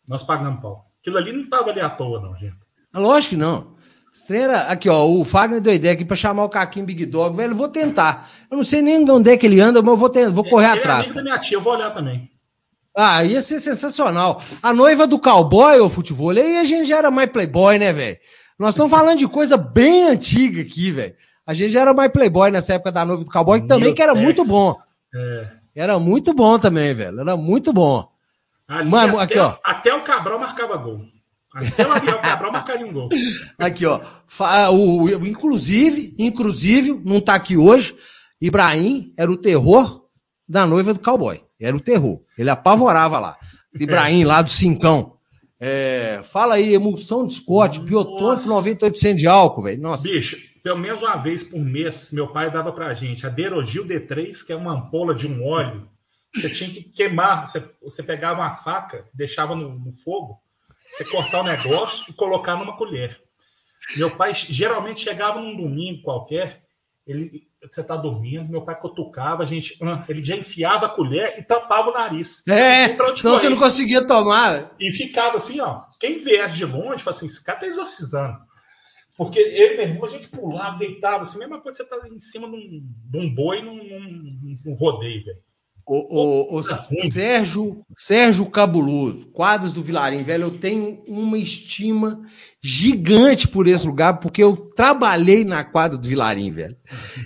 Nós 0.07 0.23
pagamos 0.23 0.61
pau. 0.61 0.89
Aquilo 1.01 1.18
ali 1.18 1.34
não 1.34 1.49
tava 1.49 1.69
ali 1.69 1.81
à 1.81 1.89
toa, 1.89 2.22
não, 2.22 2.35
gente. 2.38 2.55
Lógico 2.93 3.35
que 3.35 3.41
não. 3.41 3.76
Estreira, 4.13 4.63
aqui, 4.63 4.89
ó, 4.89 5.05
o 5.05 5.23
Fagner 5.23 5.61
deu 5.61 5.73
ideia 5.73 5.93
aqui 5.93 6.03
pra 6.03 6.18
chamar 6.18 6.43
o 6.43 6.49
Caquinho 6.49 6.85
Big 6.85 7.05
Dog, 7.05 7.35
velho, 7.35 7.55
vou 7.55 7.69
tentar. 7.69 8.30
Eu 8.49 8.57
não 8.57 8.63
sei 8.63 8.81
nem 8.81 9.09
onde 9.09 9.31
é 9.31 9.38
que 9.38 9.45
ele 9.45 9.61
anda, 9.61 9.81
mas 9.81 9.91
eu 9.91 9.97
vou, 9.97 10.09
ter, 10.09 10.30
vou 10.30 10.43
correr 10.43 10.69
ele 10.72 10.80
atrás. 10.80 11.09
É 11.09 11.13
da 11.13 11.23
minha 11.23 11.39
tia, 11.39 11.57
eu 11.57 11.61
vou 11.61 11.73
olhar 11.73 11.91
também. 11.91 12.30
Ah, 12.95 13.23
ia 13.23 13.41
ser 13.41 13.59
sensacional. 13.59 14.41
A 14.61 14.73
noiva 14.73 15.07
do 15.07 15.19
cowboy, 15.19 15.80
ô 15.80 15.89
futebol, 15.89 16.31
aí 16.31 16.57
a 16.57 16.63
gente 16.63 16.88
já 16.88 16.97
era 16.97 17.09
mais 17.11 17.30
playboy, 17.30 17.77
né, 17.77 17.93
velho? 17.93 18.18
Nós 18.59 18.72
estamos 18.72 18.91
falando 18.91 19.18
de 19.18 19.27
coisa 19.27 19.57
bem 19.57 20.09
antiga 20.09 20.61
aqui, 20.61 20.91
velho. 20.91 21.15
A 21.45 21.53
gente 21.53 21.72
já 21.72 21.81
era 21.81 21.93
mais 21.93 22.11
playboy 22.11 22.51
nessa 22.51 22.73
época 22.73 22.91
da 22.91 23.05
noiva 23.05 23.23
do 23.23 23.31
cowboy, 23.31 23.61
que 23.61 23.68
também 23.68 23.93
que 23.93 24.01
era 24.01 24.13
muito 24.13 24.45
bom. 24.45 24.76
É. 25.15 25.47
Era 25.76 25.97
muito 25.97 26.34
bom 26.34 26.59
também, 26.59 26.93
velho. 26.93 27.19
Era 27.19 27.35
muito 27.35 27.72
bom. 27.72 28.07
Ali, 28.68 28.89
Mano, 28.89 29.19
até, 29.19 29.23
aqui, 29.23 29.39
ó. 29.39 29.55
Até 29.63 29.93
o 29.93 30.03
Cabral 30.03 30.39
marcava 30.39 30.77
gol. 30.77 31.01
Até 31.53 31.85
o 31.85 31.91
Ariel 31.91 32.19
Cabral 32.19 32.51
marcaria 32.51 32.85
um 32.85 32.93
gol. 32.93 33.09
Aqui, 33.59 33.85
ó. 33.85 33.99
O, 34.72 35.09
inclusive, 35.27 36.15
inclusive, 36.18 37.01
não 37.03 37.19
tá 37.19 37.35
aqui 37.35 37.57
hoje, 37.57 37.93
Ibrahim 38.39 39.13
era 39.18 39.30
o 39.30 39.35
terror 39.35 40.05
da 40.47 40.65
noiva 40.65 40.93
do 40.93 41.01
cowboy. 41.01 41.41
Era 41.61 41.75
o 41.75 41.79
terror. 41.79 42.21
Ele 42.38 42.49
apavorava 42.49 43.19
lá. 43.19 43.38
Ibrahim, 43.73 44.23
lá 44.23 44.41
do 44.41 44.49
Cincão. 44.49 45.17
É, 45.59 46.21
fala 46.23 46.55
aí, 46.55 46.73
emulsão 46.73 47.27
de 47.27 47.33
Scott, 47.33 47.79
biotônico 47.79 48.49
98% 48.49 49.15
de 49.15 49.27
álcool, 49.27 49.61
velho. 49.61 49.79
Nossa. 49.79 50.03
Bicho, 50.03 50.38
pelo 50.63 50.79
menos 50.79 51.01
uma 51.01 51.17
vez 51.17 51.43
por 51.43 51.59
mês, 51.59 52.11
meu 52.11 52.27
pai 52.27 52.51
dava 52.51 52.71
pra 52.71 52.93
gente 52.95 53.25
a 53.27 53.29
Derogil 53.29 53.85
D3, 53.85 54.43
que 54.43 54.51
é 54.51 54.55
uma 54.55 54.73
ampola 54.73 55.13
de 55.13 55.27
um 55.27 55.45
óleo. 55.45 55.88
Você 56.35 56.49
tinha 56.49 56.69
que 56.69 56.83
queimar, 56.83 57.47
você, 57.47 57.63
você 57.81 58.01
pegava 58.01 58.41
uma 58.41 58.55
faca, 58.55 59.05
deixava 59.13 59.55
no, 59.55 59.77
no 59.77 59.93
fogo, 59.93 60.39
você 60.91 61.05
cortar 61.05 61.41
o 61.41 61.43
negócio 61.43 62.05
e 62.09 62.13
colocar 62.13 62.55
numa 62.55 62.75
colher. 62.75 63.21
Meu 63.97 64.09
pai 64.09 64.33
geralmente 64.33 65.01
chegava 65.01 65.41
num 65.41 65.55
domingo 65.55 66.03
qualquer, 66.03 66.63
ele 67.05 67.51
você 67.61 67.83
tá 67.83 67.95
dormindo, 67.95 68.49
meu 68.49 68.63
pai 68.63 68.79
cutucava, 68.79 69.43
a 69.43 69.45
gente, 69.45 69.77
ele 70.09 70.23
já 70.23 70.35
enfiava 70.35 70.88
a 70.88 70.89
colher 70.89 71.38
e 71.38 71.43
tampava 71.43 71.91
o 71.91 71.93
nariz. 71.93 72.43
É, 72.47 72.85
então 72.85 73.15
você 73.15 73.49
não 73.49 73.57
conseguia 73.57 74.05
tomar. 74.05 74.71
E 74.79 74.91
ficava 74.91 75.38
assim, 75.38 75.59
ó, 75.59 75.83
quem 75.99 76.17
viesse 76.17 76.57
de 76.57 76.65
longe, 76.65 77.03
fala 77.03 77.15
assim, 77.15 77.27
esse 77.27 77.43
cara 77.43 77.59
tá 77.59 77.67
exorcizando. 77.67 78.38
Porque 79.15 79.39
ele, 79.39 79.77
meu 79.77 79.85
irmão, 79.85 80.05
a 80.05 80.09
gente 80.09 80.27
pulava, 80.29 80.79
deitava, 80.79 81.23
assim, 81.23 81.38
mesma 81.38 81.61
coisa 81.61 81.83
que 81.83 81.89
você 81.89 82.01
tá 82.01 82.07
em 82.07 82.19
cima 82.19 82.49
de 82.49 82.55
um, 82.55 82.83
de 83.11 83.17
um 83.19 83.35
boi 83.35 83.61
num, 83.61 83.75
num, 83.75 84.57
num 84.65 84.73
rodeio, 84.73 85.23
velho. 85.23 85.38
O, 85.85 86.55
o, 86.55 86.59
o 86.59 86.63
Sérgio, 87.11 87.85
Sérgio 87.97 88.49
Cabuloso, 88.49 89.27
quadros 89.31 89.73
do 89.73 89.81
Vilarim, 89.81 90.23
velho, 90.23 90.45
eu 90.45 90.57
tenho 90.57 91.03
uma 91.07 91.38
estima 91.38 92.21
gigante 92.63 93.47
por 93.47 93.67
esse 93.67 93.88
lugar, 93.88 94.19
porque 94.19 94.43
eu 94.43 94.55
trabalhei 94.55 95.43
na 95.43 95.63
quadra 95.63 95.97
do 95.97 96.07
Vilarim, 96.07 96.51
velho. 96.51 96.77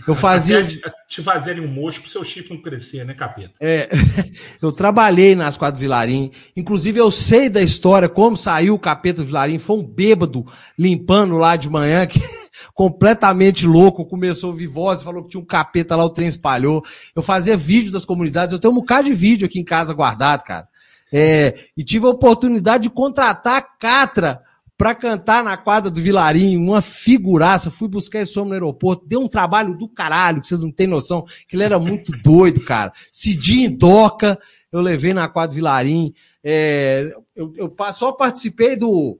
Eu 0.08 0.16
fazia. 0.16 0.64
Te 1.10 1.22
fazerem 1.22 1.62
um 1.62 1.68
mocho 1.68 2.02
pro 2.02 2.10
seu 2.10 2.24
chifre 2.24 2.54
não 2.54 2.62
crescer, 2.62 3.06
né, 3.06 3.14
capeta? 3.14 3.54
É, 3.60 3.90
eu 4.62 4.72
trabalhei 4.72 5.36
nas 5.36 5.58
quadras 5.58 5.78
do 5.78 5.82
Vilarim. 5.82 6.32
Inclusive, 6.56 7.00
eu 7.00 7.12
sei 7.12 7.50
da 7.50 7.62
história, 7.62 8.08
como 8.08 8.38
saiu 8.38 8.76
o 8.76 8.80
capeta 8.80 9.22
do 9.22 9.28
Vilarim. 9.28 9.60
Foi 9.60 9.78
um 9.78 9.84
bêbado 9.84 10.46
limpando 10.80 11.36
lá 11.36 11.58
de 11.58 11.70
manhã, 11.70 12.08
que 12.08 12.22
completamente 12.74 13.68
louco, 13.68 14.06
começou 14.06 14.50
a 14.50 14.52
ouvir 14.54 14.68
voz, 14.68 15.04
falou 15.04 15.24
que 15.24 15.32
tinha 15.32 15.42
um 15.42 15.46
capeta 15.46 15.98
lá, 15.98 16.06
o 16.06 16.10
trem 16.10 16.30
espalhou. 16.30 16.82
Eu 17.14 17.22
fazia 17.22 17.58
vídeo 17.58 17.92
das 17.92 18.06
comunidades, 18.06 18.54
eu 18.54 18.60
tenho 18.60 18.72
um 18.72 18.78
bocado 18.78 19.10
de 19.10 19.14
vídeo 19.14 19.46
aqui 19.46 19.60
em 19.60 19.66
casa 19.66 19.94
guardado, 19.94 20.44
cara. 20.44 20.68
É, 21.12 21.56
e 21.76 21.84
tive 21.84 22.06
a 22.06 22.10
oportunidade 22.10 22.84
de 22.84 22.90
contratar 22.90 23.58
a 23.58 23.62
Catra 23.62 24.42
para 24.78 24.94
cantar 24.94 25.44
na 25.44 25.56
quadra 25.56 25.90
do 25.90 26.02
Vilarinho, 26.02 26.60
uma 26.60 26.82
figuraça. 26.82 27.72
Fui 27.72 27.88
buscar 27.88 28.20
esse 28.20 28.38
homem 28.38 28.50
no 28.50 28.56
aeroporto, 28.56 29.06
deu 29.08 29.22
um 29.22 29.28
trabalho 29.28 29.78
do 29.78 29.88
caralho, 29.88 30.42
que 30.42 30.48
vocês 30.48 30.62
não 30.62 30.72
têm 30.72 30.88
noção, 30.88 31.26
que 31.48 31.56
ele 31.56 31.64
era 31.64 31.80
muito 31.80 32.12
doido, 32.22 32.62
cara. 32.62 32.92
Cidinho 33.12 33.78
Doca, 33.78 34.38
eu 34.72 34.82
levei 34.82 35.14
na 35.14 35.28
quadra 35.28 35.50
do 35.50 35.56
Vilarinho. 35.56 36.14
É, 36.44 37.14
eu, 37.36 37.54
eu 37.56 37.76
só 37.94 38.12
participei 38.12 38.76
do, 38.76 39.20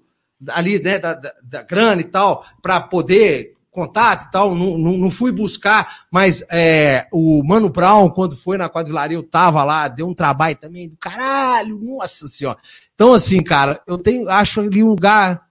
ali, 0.50 0.82
né, 0.82 1.00
da, 1.00 1.14
da, 1.14 1.34
da 1.44 1.62
grana 1.64 2.02
e 2.02 2.06
tal, 2.06 2.46
para 2.62 2.82
poder 2.82 3.56
contato 3.76 4.28
e 4.28 4.32
tal, 4.32 4.56
não, 4.56 4.78
não, 4.78 4.94
não 4.94 5.12
fui 5.12 5.34
buscar, 5.34 6.06
mas 6.10 6.46
é, 6.50 7.08
o 7.12 7.44
Mano 7.44 7.68
Brown, 7.70 8.10
quando 8.10 8.38
foi 8.38 8.58
na 8.58 8.70
quadrilaria, 8.70 9.18
eu 9.18 9.24
tava 9.24 9.66
lá, 9.66 9.90
deu 9.90 10.08
um 10.08 10.14
trabalho 10.14 10.56
também 10.56 10.88
do 10.88 10.96
caralho, 10.96 11.78
nossa 11.78 12.26
senhora. 12.30 12.58
Então, 12.94 13.14
assim, 13.14 13.44
cara, 13.44 13.82
eu 13.86 13.98
tenho, 13.98 14.30
acho 14.30 14.62
ali 14.62 14.82
um 14.82 14.88
lugar, 14.88 15.45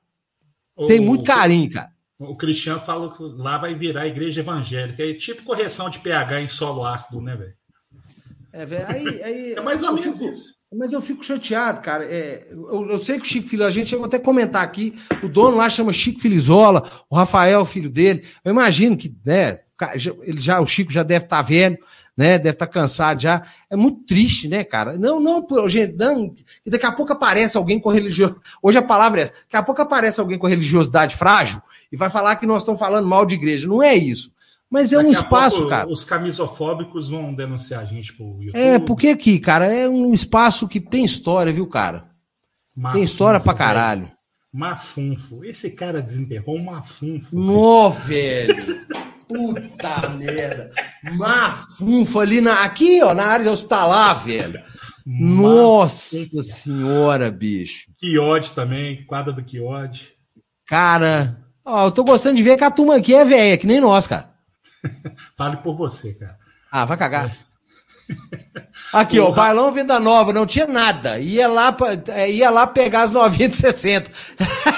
o, 0.77 0.87
tem 0.87 1.01
muito 1.01 1.25
carinho, 1.25 1.71
cara. 1.71 1.91
O 2.19 2.37
Cristiano 2.37 2.81
falou 2.81 3.11
que 3.11 3.23
lá 3.23 3.59
vai 3.59 3.75
virar 3.75 4.03
a 4.03 4.07
igreja 4.07 4.41
evangélica, 4.41 5.03
é 5.03 5.15
tipo 5.15 5.43
correção 5.43 5.91
de 5.91 5.99
pH 5.99 6.43
em 6.43 6.49
solo 6.49 6.85
ácido, 6.85 7.21
né, 7.21 7.37
velho? 7.37 7.55
É, 8.53 8.65
velho, 8.65 8.87
aí, 8.89 9.23
aí... 9.23 9.53
É 9.55 9.61
mais 9.61 9.83
ou 9.83 9.93
menos 9.93 10.17
fico... 10.17 10.31
isso. 10.31 10.55
Mas 10.77 10.93
eu 10.93 11.01
fico 11.01 11.25
chateado, 11.25 11.81
cara. 11.81 12.05
É, 12.05 12.47
eu, 12.51 12.91
eu, 12.91 12.99
sei 12.99 13.17
que 13.17 13.23
o 13.23 13.29
Chico 13.29 13.49
Filho, 13.49 13.65
a 13.65 13.71
gente 13.71 13.91
chegou 13.91 14.07
até 14.07 14.19
comentar 14.19 14.63
aqui, 14.63 14.95
o 15.23 15.29
dono 15.29 15.57
lá 15.57 15.71
chama 15.71 15.93
Chico 15.93 16.21
Filizola, 16.21 16.91
o 17.09 17.17
Rafael, 17.17 17.65
filho 17.65 17.89
dele. 17.89 18.25
Eu 18.45 18.51
imagino 18.51 18.97
que, 18.97 19.17
né, 19.25 19.61
ele 20.23 20.41
já, 20.41 20.61
o 20.61 20.67
Chico 20.67 20.93
já 20.93 21.03
deve 21.03 21.27
estar 21.27 21.37
tá 21.37 21.43
velho, 21.43 21.79
né? 22.17 22.39
Deve 22.39 22.51
estar 22.51 22.67
tá 22.67 22.73
cansado 22.73 23.21
já. 23.21 23.43
É 23.69 23.77
muito 23.77 24.05
triste, 24.05 24.49
né, 24.49 24.65
cara? 24.65 24.97
Não, 24.97 25.21
não, 25.21 25.47
gente, 25.69 25.95
não. 25.97 26.33
Daqui 26.67 26.87
a 26.87 26.93
pouco 26.93 27.13
aparece 27.13 27.57
alguém 27.57 27.79
com 27.81 27.91
religiosidade. 27.91 28.41
Hoje 28.63 28.79
a 28.79 28.83
palavra 28.83 29.21
é 29.21 29.23
essa. 29.25 29.33
Daqui 29.33 29.57
a 29.57 29.63
pouco 29.63 29.83
aparece 29.83 30.21
alguém 30.21 30.39
com 30.39 30.47
religiosidade 30.47 31.17
frágil 31.17 31.61
e 31.91 31.97
vai 31.97 32.11
falar 32.11 32.37
que 32.37 32.47
nós 32.47 32.63
estamos 32.63 32.81
falando 32.81 33.09
mal 33.09 33.27
de 33.27 33.35
igreja. 33.35 33.69
Não 33.69 33.83
é 33.83 33.95
isso. 33.95 34.33
Mas 34.71 34.93
é 34.93 34.97
Daqui 34.97 35.09
um 35.09 35.13
espaço, 35.13 35.57
pouco, 35.57 35.71
cara. 35.71 35.89
Os 35.89 36.05
camisofóbicos 36.05 37.09
vão 37.09 37.35
denunciar 37.35 37.83
a 37.83 37.85
gente 37.85 38.13
pro 38.13 38.25
YouTube. 38.25 38.59
É, 38.59 38.79
porque 38.79 39.09
aqui, 39.09 39.39
cara, 39.39 39.73
é 39.73 39.89
um 39.89 40.13
espaço 40.13 40.67
que 40.67 40.81
tem 40.81 41.05
história, 41.05 41.53
viu, 41.53 41.67
cara? 41.67 42.11
Mafunfo, 42.75 42.95
tem 42.95 43.05
história 43.05 43.39
pra 43.39 43.55
caralho. 43.55 44.11
Mafunfo. 44.53 45.45
Esse 45.45 45.71
cara 45.71 46.03
desenterrou 46.03 46.57
um 46.57 46.65
mafunfo. 46.65 47.37
Nó, 47.37 47.89
velho. 47.91 48.85
Puta 49.29 50.09
merda. 50.11 50.71
Mafunfo 51.17 52.21
ali 52.21 52.41
na. 52.41 52.65
Aqui, 52.65 53.03
ó, 53.03 53.15
na 53.15 53.27
área 53.27 53.51
hospitalar, 53.51 54.25
velho. 54.25 54.63
Nossa 55.07 56.43
senhora, 56.43 57.31
bicho. 57.31 57.91
Quiode 57.99 58.53
também, 58.53 59.05
quadra 59.05 59.33
do 59.33 59.45
Quiode. 59.45 60.15
Cara, 60.67 61.39
ó, 61.65 61.87
eu 61.87 61.91
tô 61.91 62.03
gostando 62.03 62.37
de 62.37 62.43
ver 62.43 62.57
que 62.57 62.65
a 62.65 62.71
turma 62.71 62.97
aqui 62.97 63.15
é 63.15 63.25
velha, 63.25 63.59
que 63.59 63.67
nem 63.67 63.81
nós, 63.81 64.07
cara. 64.07 64.31
Fale 65.37 65.59
por 65.59 65.77
você, 65.77 66.15
cara. 66.15 66.39
Ah, 66.73 66.85
vai 66.85 66.97
cagar. 66.97 67.37
Aqui, 68.93 69.19
ó, 69.19 69.33
Bailão 69.33 69.73
Venda 69.73 69.99
Nova, 69.99 70.33
não 70.33 70.47
tinha 70.47 70.67
nada. 70.67 71.19
Ia 71.19 71.49
lá, 71.49 71.77
é, 72.09 72.31
ia 72.31 72.51
lá 72.51 72.67
pegar 72.67 73.03
as 73.03 73.11
novinhas 73.11 73.53
de 73.53 73.57
60. 73.59 74.11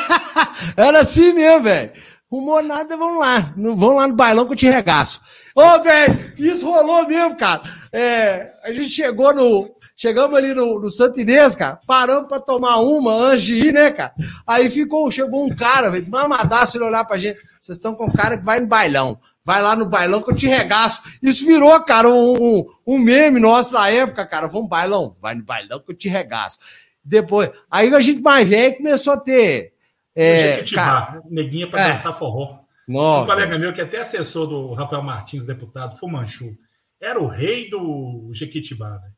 Era 0.76 1.00
assim 1.00 1.32
mesmo, 1.32 1.64
velho. 1.64 1.90
Rumou 2.36 2.62
nada, 2.62 2.98
vamos 2.98 3.18
lá. 3.18 3.54
Vamos 3.56 3.96
lá 3.96 4.06
no 4.06 4.14
bailão 4.14 4.44
que 4.44 4.52
eu 4.52 4.56
te 4.56 4.66
regaço. 4.66 5.22
Ô, 5.54 5.80
velho, 5.80 6.34
isso 6.36 6.70
rolou 6.70 7.08
mesmo, 7.08 7.34
cara. 7.34 7.62
É, 7.90 8.52
a 8.62 8.70
gente 8.74 8.90
chegou 8.90 9.34
no. 9.34 9.74
Chegamos 9.96 10.36
ali 10.36 10.52
no, 10.52 10.78
no 10.78 10.90
Santo 10.90 11.18
Inês, 11.18 11.54
cara. 11.54 11.80
Paramos 11.86 12.28
pra 12.28 12.38
tomar 12.38 12.76
uma 12.76 13.10
antes 13.10 13.44
de 13.44 13.54
ir, 13.54 13.72
né, 13.72 13.90
cara? 13.90 14.12
Aí 14.46 14.68
ficou, 14.68 15.10
chegou 15.10 15.46
um 15.46 15.56
cara, 15.56 15.90
velho, 15.90 16.06
mamadaço, 16.10 16.76
ele 16.76 16.84
olhar 16.84 17.06
pra 17.06 17.16
gente. 17.16 17.40
Vocês 17.58 17.78
estão 17.78 17.94
com 17.94 18.04
um 18.04 18.12
cara 18.12 18.36
que 18.36 18.44
vai 18.44 18.60
no 18.60 18.66
bailão 18.66 19.18
vai 19.42 19.62
lá 19.62 19.76
no 19.76 19.86
bailão 19.86 20.20
que 20.20 20.32
eu 20.32 20.34
te 20.34 20.48
regaço. 20.48 21.00
Isso 21.22 21.46
virou, 21.46 21.80
cara, 21.84 22.08
um, 22.08 22.34
um, 22.34 22.66
um 22.84 22.98
meme 22.98 23.38
nosso 23.38 23.72
na 23.72 23.88
época, 23.88 24.26
cara. 24.26 24.48
Vamos 24.48 24.68
bailão, 24.68 25.16
vai 25.22 25.36
no 25.36 25.44
bailão 25.44 25.78
que 25.78 25.92
eu 25.92 25.96
te 25.96 26.08
regaço. 26.08 26.58
Depois, 27.02 27.50
aí 27.70 27.94
a 27.94 28.00
gente 28.00 28.20
mais 28.20 28.48
velho 28.48 28.76
começou 28.76 29.12
a 29.12 29.16
ter. 29.16 29.75
É, 30.16 30.64
cara, 30.72 31.20
neguinha 31.28 31.68
para 31.68 31.80
é, 31.80 31.92
dançar 31.92 32.18
forró. 32.18 32.60
Nossa. 32.88 33.24
Um 33.24 33.26
colega 33.26 33.58
meu 33.58 33.72
que 33.72 33.80
é 33.80 33.84
até 33.84 34.00
assessor 34.00 34.46
do 34.46 34.72
Rafael 34.72 35.02
Martins, 35.02 35.44
deputado, 35.44 35.98
Fumanchu, 35.98 36.56
era 37.00 37.20
o 37.20 37.26
rei 37.26 37.68
do 37.68 38.30
Jequitibá, 38.32 38.96
velho. 38.96 39.12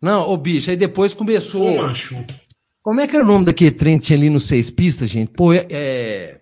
Não, 0.00 0.28
ô 0.30 0.36
bicho, 0.36 0.70
aí 0.70 0.76
depois 0.76 1.12
começou. 1.12 1.76
Fumanchu. 1.76 2.24
Como 2.82 3.00
é 3.00 3.08
que 3.08 3.16
era 3.16 3.24
o 3.24 3.28
nome 3.28 3.44
daquele 3.44 3.70
trem 3.72 3.98
que 3.98 4.06
tinha 4.06 4.18
ali 4.18 4.30
no 4.30 4.40
Seis 4.40 4.70
Pistas, 4.70 5.10
gente? 5.10 5.30
Pô, 5.32 5.52
é. 5.52 5.66
é... 5.70 6.40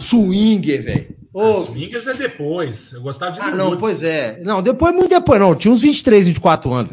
Swinger, 0.00 0.82
velho. 0.82 1.20
Ô, 1.32 1.60
Swingers 1.62 2.06
é 2.08 2.12
depois. 2.12 2.92
Eu 2.92 3.02
gostava 3.02 3.32
de. 3.32 3.40
Ah, 3.40 3.52
não, 3.52 3.76
pois 3.76 4.02
é. 4.02 4.40
Não, 4.40 4.60
depois, 4.62 4.92
muito 4.92 5.10
depois, 5.10 5.40
não. 5.40 5.54
Tinha 5.54 5.72
uns 5.72 5.82
23, 5.82 6.26
24 6.26 6.72
anos. 6.72 6.92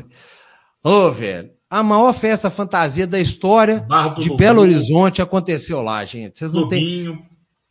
Ô, 0.84 0.90
oh, 0.90 1.12
velho. 1.12 1.50
A 1.70 1.84
maior 1.84 2.14
festa 2.14 2.50
fantasia 2.50 3.06
da 3.06 3.20
história 3.20 3.86
de 4.18 4.34
Belo 4.36 4.62
Horizonte 4.62 5.22
aconteceu 5.22 5.82
lá, 5.82 6.04
gente. 6.06 6.40
Vocês 6.40 6.54
não 6.54 6.68
têm. 6.68 7.06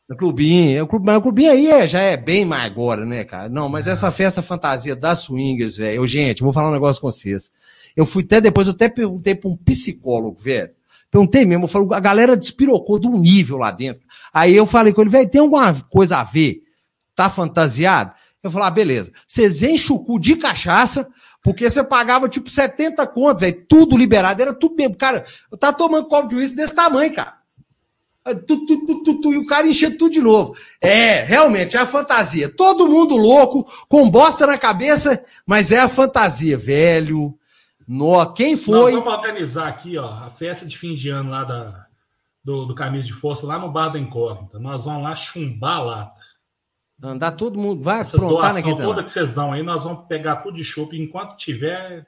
No 0.09 0.16
clubinho. 0.16 0.85
O 0.85 0.86
clubinho, 0.86 1.16
o 1.16 1.23
clubinho 1.23 1.51
aí 1.51 1.66
é, 1.66 1.89
já 1.89 2.01
é 2.01 2.16
bem 2.16 2.44
mais 2.44 2.70
agora, 2.70 3.06
né, 3.06 3.24
cara? 3.24 3.48
Não, 3.48 3.68
mas 3.68 3.89
é. 3.89 3.93
essa 3.93 4.12
festa 4.12 4.43
fantasia 4.43 4.94
das 4.94 5.20
swingers, 5.20 5.77
velho. 5.77 6.06
Gente, 6.06 6.43
vou 6.43 6.52
falar 6.52 6.68
um 6.68 6.74
negócio 6.74 7.01
com 7.01 7.10
vocês. 7.10 7.51
Eu 7.97 8.05
fui 8.05 8.23
até 8.23 8.40
depois, 8.40 8.66
eu 8.66 8.74
até 8.74 8.89
perguntei 8.89 9.35
para 9.35 9.51
um 9.51 9.56
psicólogo, 9.56 10.39
velho. 10.39 10.70
Perguntei 11.10 11.47
mesmo, 11.47 11.64
eu 11.64 11.68
falei, 11.68 11.89
a 11.93 12.01
galera 12.01 12.36
despirocou 12.36 12.98
de 12.98 13.09
um 13.09 13.18
nível 13.18 13.56
lá 13.56 13.70
dentro. 13.70 14.02
Aí 14.32 14.55
eu 14.55 14.66
falei 14.66 14.93
com 14.93 15.01
ele, 15.01 15.10
velho, 15.10 15.31
tem 15.31 15.40
alguma 15.40 15.73
coisa 15.89 16.18
a 16.18 16.24
ver? 16.24 16.62
Tá 17.14 17.31
fantasiado? 17.31 18.12
Eu 18.43 18.51
falei, 18.51 18.68
ah, 18.68 18.70
beleza. 18.70 19.12
Vocês 19.27 19.62
enchem 19.62 19.97
o 19.97 20.01
cu 20.01 20.20
de 20.20 20.36
cachaça, 20.36 21.09
porque 21.47 21.70
você 21.70 21.85
pagava 21.85 22.28
tipo 22.28 22.51
70 22.51 23.06
conto, 23.06 23.39
velho, 23.39 23.64
tudo 23.68 23.97
liberado, 23.97 24.43
era 24.43 24.52
tudo 24.52 24.74
mesmo. 24.74 24.97
Cara, 24.97 25.24
eu 25.48 25.56
tava 25.56 25.77
tomando 25.77 26.09
copo 26.09 26.27
de 26.27 26.35
uísque 26.35 26.56
desse 26.56 26.74
tamanho, 26.74 27.14
cara. 27.14 27.35
Tu, 28.48 28.66
tu, 28.66 29.05
tu, 29.05 29.20
tu, 29.20 29.32
e 29.32 29.39
o 29.39 29.47
cara 29.47 29.68
encheu 29.68 29.97
tudo 29.97 30.14
de 30.14 30.20
novo. 30.20 30.56
É, 30.81 31.23
realmente, 31.23 31.77
é 31.77 31.81
a 31.81 31.86
fantasia. 31.86 32.48
Todo 32.48 32.89
mundo 32.89 33.16
louco, 33.16 33.64
com 33.89 34.10
bosta 34.10 34.44
na 34.44 34.59
cabeça, 34.59 35.24
mas 35.47 35.70
é 35.70 35.78
a 35.78 35.89
fantasia, 35.89 36.59
velho. 36.59 37.32
No, 37.86 38.27
quem 38.32 38.56
foi? 38.56 38.94
Nós 38.94 39.05
vamos 39.05 39.18
organizar 39.20 39.68
aqui, 39.68 39.97
ó, 39.97 40.09
a 40.09 40.31
festa 40.31 40.66
de 40.66 40.77
fim 40.77 40.94
de 40.94 41.10
ano 41.10 41.31
lá 41.31 41.44
da, 41.44 41.86
do, 42.43 42.66
do 42.66 42.74
Camisa 42.74 43.06
de 43.06 43.12
Força, 43.12 43.47
lá 43.47 43.56
no 43.56 43.70
Bar 43.70 43.90
da 43.90 44.01
Incógnita. 44.01 44.59
Nós 44.59 44.85
vamos 44.85 45.05
lá 45.05 45.14
chumbar 45.14 45.85
lá. 45.85 46.12
Andar 47.02 47.32
todo 47.32 47.59
mundo, 47.59 47.82
vai 47.82 48.01
Essas 48.01 48.14
aprontar 48.14 48.55
naquele 48.55 48.77
toda 48.77 49.02
que 49.02 49.10
vocês 49.10 49.31
dão 49.31 49.52
aí, 49.52 49.62
nós 49.62 49.85
vamos 49.85 50.06
pegar 50.06 50.36
tudo 50.36 50.56
de 50.56 50.64
chope. 50.64 50.98
Enquanto 50.98 51.36
tiver 51.36 52.06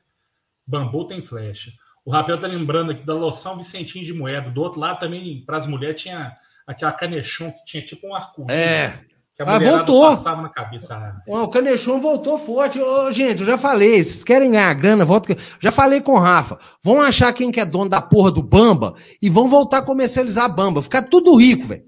bambu, 0.67 1.07
tem 1.07 1.21
flecha. 1.21 1.71
O 2.05 2.11
Rapel 2.11 2.39
tá 2.39 2.47
lembrando 2.47 2.93
aqui 2.93 3.05
da 3.05 3.13
loção 3.13 3.59
Vicentinho 3.59 4.05
de 4.05 4.15
Moeda. 4.15 4.51
Do 4.51 4.63
outro 4.63 4.81
lado 4.81 4.99
também, 4.99 5.43
para 5.45 5.59
as 5.59 5.67
mulheres, 5.67 6.01
tinha 6.01 6.35
aquela 6.67 6.93
canechão 6.93 7.51
que 7.51 7.65
tinha 7.67 7.83
tipo 7.83 8.09
um 8.09 8.15
arco-íris. 8.15 8.57
É, 8.57 9.05
que 9.39 9.43
a 9.43 9.47
Mas 9.47 9.63
voltou. 9.63 10.09
passava 10.09 10.43
na 10.43 10.49
cabeça. 10.49 11.23
O 11.27 11.47
Canechon 11.47 12.01
voltou 12.01 12.37
forte. 12.39 12.81
Ô, 12.81 13.13
gente, 13.13 13.43
eu 13.43 13.47
já 13.47 13.57
falei, 13.57 14.03
vocês 14.03 14.25
querem 14.25 14.51
ganhar 14.51 14.75
grana, 14.75 15.05
volta. 15.05 15.37
Já 15.61 15.71
falei 15.71 16.01
com 16.01 16.13
o 16.13 16.19
Rafa. 16.19 16.59
Vão 16.83 17.01
achar 17.01 17.33
quem 17.33 17.53
que 17.53 17.61
é 17.61 17.65
dono 17.65 17.89
da 17.89 18.03
porra 18.03 18.33
do 18.33 18.43
Bamba 18.43 18.95
e 19.23 19.31
vão 19.31 19.49
voltar 19.49 19.79
a 19.79 19.83
comercializar 19.83 20.53
Bamba. 20.53 20.83
Ficar 20.83 21.03
tudo 21.03 21.37
rico, 21.37 21.69
velho. 21.69 21.85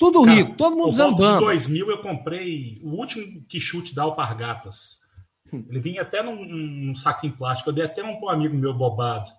Tudo 0.00 0.24
Cara, 0.24 0.34
rico, 0.34 0.54
todo 0.56 0.74
mundo 0.74 0.96
Bamba. 0.96 1.36
Em 1.36 1.40
2000 1.40 1.90
eu 1.90 1.98
comprei 1.98 2.80
o 2.82 2.88
último 2.92 3.44
quichute 3.46 3.94
da 3.94 4.02
Alpargatas. 4.04 4.98
Ele 5.52 5.78
vinha 5.78 6.00
até 6.00 6.22
num, 6.22 6.42
num 6.42 6.94
saquinho 6.94 7.36
plástico. 7.36 7.68
Eu 7.68 7.74
dei 7.74 7.84
até 7.84 8.02
um 8.02 8.18
pro 8.18 8.30
amigo 8.30 8.56
meu 8.56 8.72
bobado. 8.72 9.30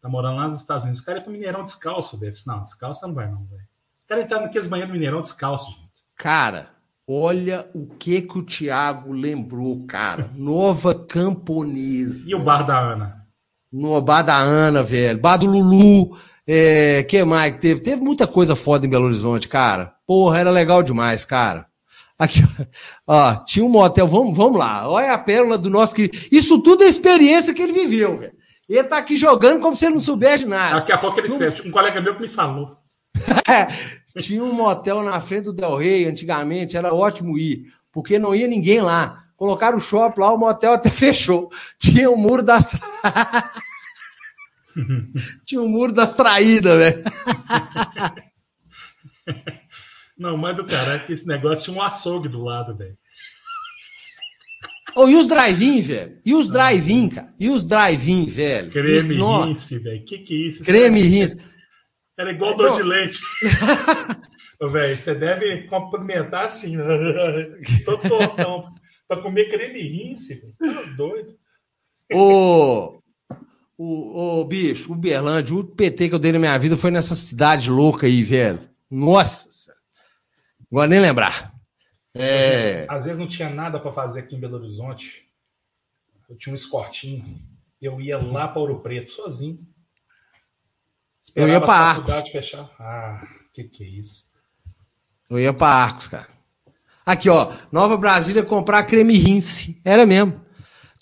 Tá 0.00 0.08
morando 0.08 0.36
lá 0.36 0.46
nos 0.46 0.58
Estados 0.58 0.84
Unidos. 0.84 1.02
O 1.02 1.04
cara 1.04 1.18
é 1.18 1.20
com 1.20 1.30
Mineirão 1.30 1.66
descalço, 1.66 2.16
velho. 2.16 2.32
Não, 2.46 2.62
descalço 2.62 3.06
não 3.06 3.14
vai 3.14 3.30
não, 3.30 3.44
velho. 3.44 3.62
O 3.62 4.08
cara 4.08 4.22
entrar 4.22 4.40
naqueles 4.40 4.66
banheiros 4.66 4.90
do 4.90 4.94
Mineirão 4.94 5.20
descalço, 5.20 5.70
gente. 5.70 5.92
Cara, 6.16 6.70
Olha 7.06 7.68
o 7.74 7.86
que 7.86 8.22
que 8.22 8.38
o 8.38 8.42
Thiago 8.42 9.12
lembrou, 9.12 9.84
cara. 9.86 10.30
Nova 10.34 10.94
Camponesa. 10.94 12.30
E 12.30 12.34
o 12.34 12.42
bar 12.42 12.62
da 12.62 12.78
Ana? 12.78 13.26
No 13.70 14.00
bar 14.00 14.22
da 14.22 14.38
Ana, 14.38 14.82
velho. 14.82 15.20
Bar 15.20 15.36
do 15.36 15.44
Lulu. 15.44 16.16
É, 16.46 17.02
que 17.04 17.24
mais 17.24 17.58
teve? 17.58 17.80
Teve 17.80 18.02
muita 18.02 18.26
coisa 18.26 18.54
foda 18.54 18.86
em 18.86 18.90
Belo 18.90 19.06
Horizonte, 19.06 19.48
cara. 19.48 19.94
Porra, 20.06 20.40
era 20.40 20.50
legal 20.50 20.82
demais, 20.82 21.24
cara. 21.24 21.66
Aqui, 22.18 22.40
ó, 23.06 23.36
tinha 23.44 23.64
um 23.64 23.68
motel, 23.68 24.06
vamos, 24.06 24.36
vamos 24.36 24.58
lá. 24.58 24.88
Olha 24.88 25.12
a 25.12 25.18
pérola 25.18 25.56
do 25.56 25.70
nosso 25.70 25.94
querido. 25.94 26.18
Isso 26.30 26.60
tudo 26.62 26.84
é 26.84 26.86
experiência 26.86 27.54
que 27.54 27.62
ele 27.62 27.72
viveu, 27.72 28.18
velho. 28.18 28.32
Ele 28.68 28.84
tá 28.84 28.98
aqui 28.98 29.16
jogando 29.16 29.60
como 29.60 29.76
se 29.76 29.86
ele 29.86 29.94
não 29.94 30.00
soubesse 30.00 30.44
nada. 30.44 30.76
Daqui 30.76 30.92
a 30.92 30.98
pouco 30.98 31.20
ele 31.20 31.28
escreve. 31.28 31.68
Um 31.68 31.70
colega 31.70 32.00
meu 32.00 32.14
que 32.14 32.22
me 32.22 32.28
falou. 32.28 32.78
Tinha 34.18 34.42
um 34.42 34.52
motel 34.52 35.02
na 35.02 35.20
frente 35.20 35.44
do 35.44 35.52
Del 35.52 35.76
Rey, 35.76 36.06
antigamente, 36.06 36.76
era 36.76 36.94
ótimo 36.94 37.36
ir, 37.36 37.64
porque 37.92 38.18
não 38.18 38.34
ia 38.34 38.46
ninguém 38.46 38.80
lá. 38.80 39.24
Colocaram 39.36 39.76
o 39.76 39.80
shopping 39.80 40.20
lá, 40.20 40.32
o 40.32 40.38
motel 40.38 40.72
até 40.72 40.88
fechou. 40.90 41.50
Tinha 41.78 42.08
o 42.08 42.14
um 42.14 42.16
muro 42.16 42.42
das. 42.42 42.68
Tinha 45.44 45.60
o 45.60 45.66
um 45.66 45.68
muro 45.68 45.92
das 45.92 46.14
traídas, 46.14 46.76
velho. 46.76 47.04
Não, 50.16 50.36
mas 50.36 50.56
do 50.56 50.64
cara, 50.64 50.98
que 51.00 51.12
esse 51.12 51.26
negócio 51.26 51.64
tinha 51.64 51.76
um 51.76 51.82
açougue 51.82 52.28
do 52.28 52.42
lado, 52.42 52.76
velho. 52.76 52.96
Oh, 54.96 55.08
e 55.08 55.16
os 55.16 55.26
drive-in, 55.26 55.80
velho? 55.80 56.20
E 56.24 56.34
os 56.34 56.48
drive-in, 56.48 57.08
cara? 57.08 57.34
E 57.38 57.50
os 57.50 57.64
drive-in, 57.64 58.26
velho? 58.26 58.70
Creme 58.70 59.14
rinse, 59.14 59.78
velho. 59.78 60.04
Que 60.04 60.18
que 60.18 60.34
é 60.34 60.48
isso? 60.48 60.64
Creme 60.64 61.00
rinse. 61.00 61.36
Era 62.16 62.30
igual 62.30 62.52
é, 62.52 62.56
doce 62.56 62.76
de 62.76 62.88
leite. 62.88 63.20
velho, 64.70 64.96
você 64.96 65.14
deve 65.14 65.64
cumprimentar 65.64 66.46
assim, 66.46 66.76
né? 66.76 66.84
todo 67.84 68.08
tortão, 68.08 68.72
pra 69.08 69.20
comer 69.20 69.50
creme 69.50 69.80
rinse, 69.80 70.34
velho. 70.34 70.54
Tá 70.60 70.82
doido. 70.96 71.36
Ô, 72.12 73.02
o, 73.76 74.40
o 74.40 74.44
bicho, 74.44 74.92
o 74.92 74.96
Berlândia, 74.96 75.54
o 75.54 75.64
PT 75.64 76.08
que 76.08 76.14
eu 76.14 76.18
dei 76.18 76.32
na 76.32 76.38
minha 76.38 76.58
vida 76.58 76.76
foi 76.76 76.90
nessa 76.90 77.14
cidade 77.14 77.70
louca 77.70 78.06
aí, 78.06 78.22
velho. 78.22 78.68
Nossa, 78.90 79.74
agora 80.70 80.88
nem 80.88 81.00
lembrar. 81.00 81.52
É... 82.14 82.86
Às 82.88 83.04
vezes 83.04 83.18
não 83.18 83.26
tinha 83.26 83.50
nada 83.50 83.80
para 83.80 83.90
fazer 83.90 84.20
aqui 84.20 84.36
em 84.36 84.40
Belo 84.40 84.56
Horizonte. 84.56 85.28
Eu 86.28 86.36
tinha 86.36 86.52
um 86.52 86.56
escortinho. 86.56 87.42
Eu 87.82 88.00
ia 88.00 88.16
lá 88.18 88.46
para 88.46 88.60
Ouro 88.60 88.80
Preto 88.80 89.12
sozinho. 89.12 89.58
Esperava 91.22 91.50
eu 91.50 91.54
ia 91.54 91.60
para 91.60 91.74
Arcos. 91.74 92.30
fechar. 92.30 92.70
Ah, 92.78 93.26
que 93.52 93.64
que 93.64 93.82
é 93.82 93.88
isso? 93.88 94.30
Eu 95.28 95.38
ia 95.38 95.52
para 95.52 95.74
Arcos, 95.74 96.06
cara. 96.06 96.28
Aqui, 97.04 97.28
ó. 97.28 97.52
Nova 97.72 97.96
Brasília 97.96 98.42
comprar 98.42 98.84
creme 98.84 99.18
rinse. 99.18 99.80
Era 99.84 100.06
mesmo. 100.06 100.43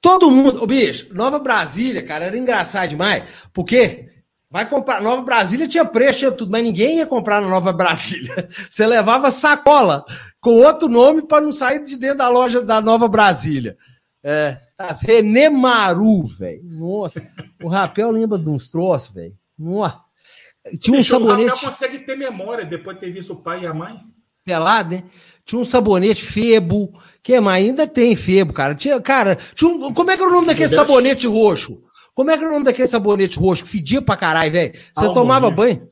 Todo 0.03 0.31
mundo. 0.33 0.61
Ô, 0.61 0.67
bicho, 0.67 1.15
Nova 1.15 1.39
Brasília, 1.39 2.03
cara, 2.03 2.25
era 2.25 2.37
engraçado 2.37 2.89
demais. 2.91 3.23
Porque 3.53 4.11
vai 4.51 4.69
comprar. 4.69 5.01
Nova 5.01 5.23
Brasília 5.23 5.69
tinha 5.69 5.85
preço, 5.85 6.19
tinha 6.19 6.33
tudo, 6.33 6.51
mas 6.51 6.65
ninguém 6.65 6.99
ia 6.99 7.07
comprar 7.07 7.41
na 7.41 7.49
Nova 7.49 7.73
Brasília. 7.73 8.49
Você 8.69 8.85
levava 8.85 9.31
sacola 9.31 10.05
com 10.41 10.57
outro 10.57 10.89
nome 10.89 11.23
para 11.23 11.41
não 11.41 11.53
sair 11.53 11.85
de 11.85 11.97
dentro 11.97 12.19
da 12.19 12.29
loja 12.29 12.61
da 12.61 12.81
Nova 12.81 13.07
Brasília. 13.07 13.79
É. 14.25 14.59
René 15.07 15.49
Maru, 15.49 16.25
velho. 16.27 16.65
Nossa. 16.65 17.25
O 17.63 17.69
Rapel 17.69 18.11
lembra 18.11 18.37
de 18.39 18.49
uns 18.49 18.67
troços, 18.67 19.15
velho. 19.15 19.35
Nossa. 19.57 20.01
Tinha 20.81 20.99
um 20.99 21.05
sabonete. 21.05 21.49
O 21.49 21.55
Rapel 21.55 21.71
consegue 21.71 21.99
ter 22.01 22.17
memória 22.17 22.65
depois 22.65 22.97
de 22.97 23.03
ter 23.03 23.13
visto 23.13 23.35
o 23.35 23.37
pai 23.37 23.63
e 23.63 23.67
a 23.67 23.73
mãe. 23.73 24.01
Pelado, 24.45 24.97
né? 24.97 25.05
Tinha 25.45 25.61
um 25.61 25.65
sabonete 25.65 26.25
Febo. 26.25 26.93
Que 27.23 27.39
mais? 27.39 27.65
Ainda 27.65 27.87
tem 27.87 28.17
Febo, 28.17 28.53
cara. 28.53 28.75
Tinha, 28.75 29.01
cara, 29.01 29.39
tinha 29.55 29.71
um, 29.71 29.93
como 29.93 30.11
é 30.11 30.17
que 30.17 30.23
era 30.23 30.31
o 30.31 30.35
nome 30.35 30.47
daquele 30.47 30.69
sabonete 30.69 31.27
roxo? 31.27 31.81
Como 32.15 32.31
é 32.31 32.37
que 32.37 32.43
era 32.43 32.51
o 32.51 32.55
nome 32.55 32.65
daquele 32.65 32.89
sabonete 32.89 33.39
roxo 33.39 33.63
que 33.63 33.71
fedia 33.71 34.03
pra 34.03 34.17
caralho, 34.17 34.51
velho? 34.51 34.75
Você 34.95 35.13
tomava 35.13 35.51
banho? 35.51 35.89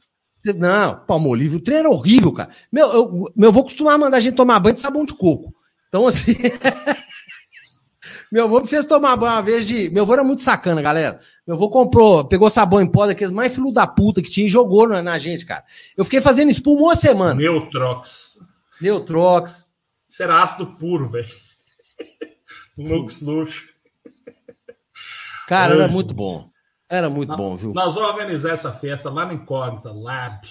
Não, 0.56 0.96
palmolive, 1.06 1.56
o 1.56 1.60
trem 1.60 1.78
era 1.78 1.90
horrível, 1.90 2.32
cara. 2.32 2.50
Meu, 2.72 2.90
eu, 2.92 3.32
meu 3.36 3.50
avô 3.50 3.62
costumava 3.62 3.98
mandar 3.98 4.16
a 4.16 4.20
gente 4.20 4.34
tomar 4.34 4.58
banho 4.58 4.74
de 4.74 4.80
sabão 4.80 5.04
de 5.04 5.12
coco. 5.12 5.54
Então, 5.88 6.06
assim. 6.06 6.34
meu 8.32 8.44
avô 8.44 8.60
me 8.60 8.66
fez 8.66 8.86
tomar 8.86 9.16
banho 9.16 9.34
uma 9.34 9.42
vez 9.42 9.66
de. 9.66 9.90
Meu 9.90 10.02
avô 10.02 10.14
era 10.14 10.24
muito 10.24 10.40
sacana, 10.40 10.80
galera. 10.80 11.20
Meu 11.46 11.56
avô 11.56 11.68
comprou, 11.68 12.24
pegou 12.24 12.48
sabão 12.48 12.80
em 12.80 12.86
pó 12.86 13.06
daqueles 13.06 13.32
mais 13.32 13.54
filho 13.54 13.70
da 13.70 13.86
puta 13.86 14.22
que 14.22 14.30
tinha 14.30 14.46
e 14.46 14.50
jogou 14.50 14.88
na, 14.88 15.02
na 15.02 15.18
gente, 15.18 15.44
cara. 15.44 15.62
Eu 15.96 16.04
fiquei 16.04 16.22
fazendo 16.22 16.50
espuma 16.50 16.80
uma 16.80 16.96
semana. 16.96 17.34
Neutrox. 17.34 18.38
Neutrox. 18.80 19.69
Isso 20.20 20.24
era 20.24 20.42
ácido 20.42 20.66
puro, 20.74 21.08
velho. 21.08 21.34
Lux 22.76 23.22
luxo. 23.22 23.66
Cara, 25.48 25.72
era 25.72 25.88
muito 25.88 26.12
bom. 26.12 26.50
Era 26.86 27.08
muito 27.08 27.34
bom, 27.34 27.56
viu? 27.56 27.72
Nós 27.72 27.94
vamos 27.94 28.10
organizar 28.10 28.52
essa 28.52 28.70
festa 28.70 29.08
lá 29.08 29.24
na 29.24 29.32
Incógnita, 29.32 29.90
Lab, 29.90 30.46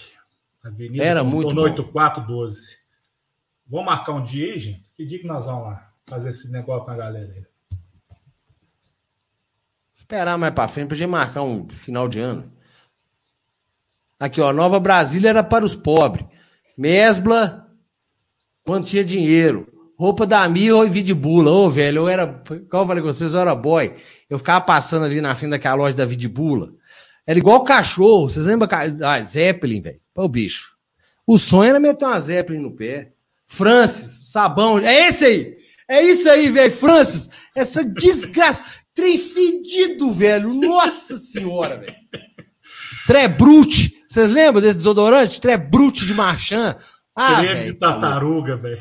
Avenida 0.66 1.04
Era 1.04 1.24
muito 1.24 1.54
bom. 1.54 1.62
8412. 1.62 2.80
Vamos 3.68 3.86
marcar 3.86 4.14
um 4.14 4.24
dia 4.24 4.54
aí, 4.54 4.60
gente? 4.60 4.90
Que 4.96 5.06
dia 5.06 5.20
que 5.20 5.28
nós 5.28 5.46
vamos 5.46 5.66
lá 5.66 5.94
fazer 6.08 6.30
esse 6.30 6.52
negócio 6.52 6.86
com 6.86 6.92
a 6.92 6.96
galera 6.96 7.32
aí? 7.32 7.46
Esperar 9.96 10.36
mais 10.36 10.54
pra 10.54 10.68
frente 10.68 10.88
pra 10.88 10.98
gente 10.98 11.10
marcar 11.10 11.44
um 11.44 11.70
final 11.70 12.08
de 12.08 12.20
ano. 12.20 12.52
Aqui, 14.20 14.42
ó, 14.42 14.52
Nova 14.52 14.80
Brasília 14.80 15.30
era 15.30 15.44
para 15.44 15.64
os 15.64 15.76
pobres. 15.76 16.26
Mesbla, 16.76 17.69
quando 18.70 18.86
tinha 18.86 19.04
dinheiro. 19.04 19.68
Roupa 19.98 20.28
da 20.28 20.48
Mil 20.48 20.86
e 20.86 20.90
Vidibula. 20.90 21.50
Ô, 21.50 21.72
velho, 21.72 22.04
eu 22.04 22.08
era. 22.08 22.28
Qual 22.70 22.84
eu 22.84 22.88
falei 22.88 23.02
com 23.02 23.12
vocês? 23.12 23.34
Eu 23.34 23.40
era 23.40 23.56
boy. 23.56 23.96
Eu 24.30 24.38
ficava 24.38 24.62
passando 24.64 25.06
ali 25.06 25.20
na 25.20 25.34
frente 25.34 25.50
daquela 25.50 25.74
loja 25.74 25.96
da 25.96 26.06
Vidibula. 26.06 26.72
Era 27.26 27.40
igual 27.40 27.64
cachorro. 27.64 28.30
Vocês 28.30 28.46
lembram? 28.46 28.70
Ah, 29.04 29.22
Zeppelin, 29.22 29.82
velho. 29.82 30.00
Pô, 30.14 30.28
bicho. 30.28 30.70
O 31.26 31.36
sonho 31.36 31.72
era 31.72 31.80
meter 31.80 32.06
uma 32.06 32.20
Zeppelin 32.20 32.60
no 32.60 32.76
pé. 32.76 33.12
Francis, 33.48 34.32
sabão. 34.32 34.78
É 34.78 35.08
esse 35.08 35.26
aí! 35.26 35.58
É 35.88 36.04
isso 36.04 36.30
aí, 36.30 36.50
velho. 36.50 36.72
Francis, 36.72 37.28
essa 37.56 37.84
desgraça. 37.84 38.64
Trem 38.94 39.18
fedido, 39.18 40.12
velho. 40.12 40.54
Nossa 40.54 41.18
senhora, 41.18 41.76
velho. 41.76 41.96
Trebrute. 43.08 43.96
Vocês 44.08 44.32
lembram 44.32 44.62
desse 44.62 44.78
desodorante? 44.78 45.42
Trebrute 45.42 46.06
de 46.06 46.14
Marchand. 46.14 46.78
Ah, 47.22 47.40
Creme 47.40 47.66
de 47.66 47.74
tá 47.74 47.92
tartaruga, 47.92 48.56
velho. 48.56 48.80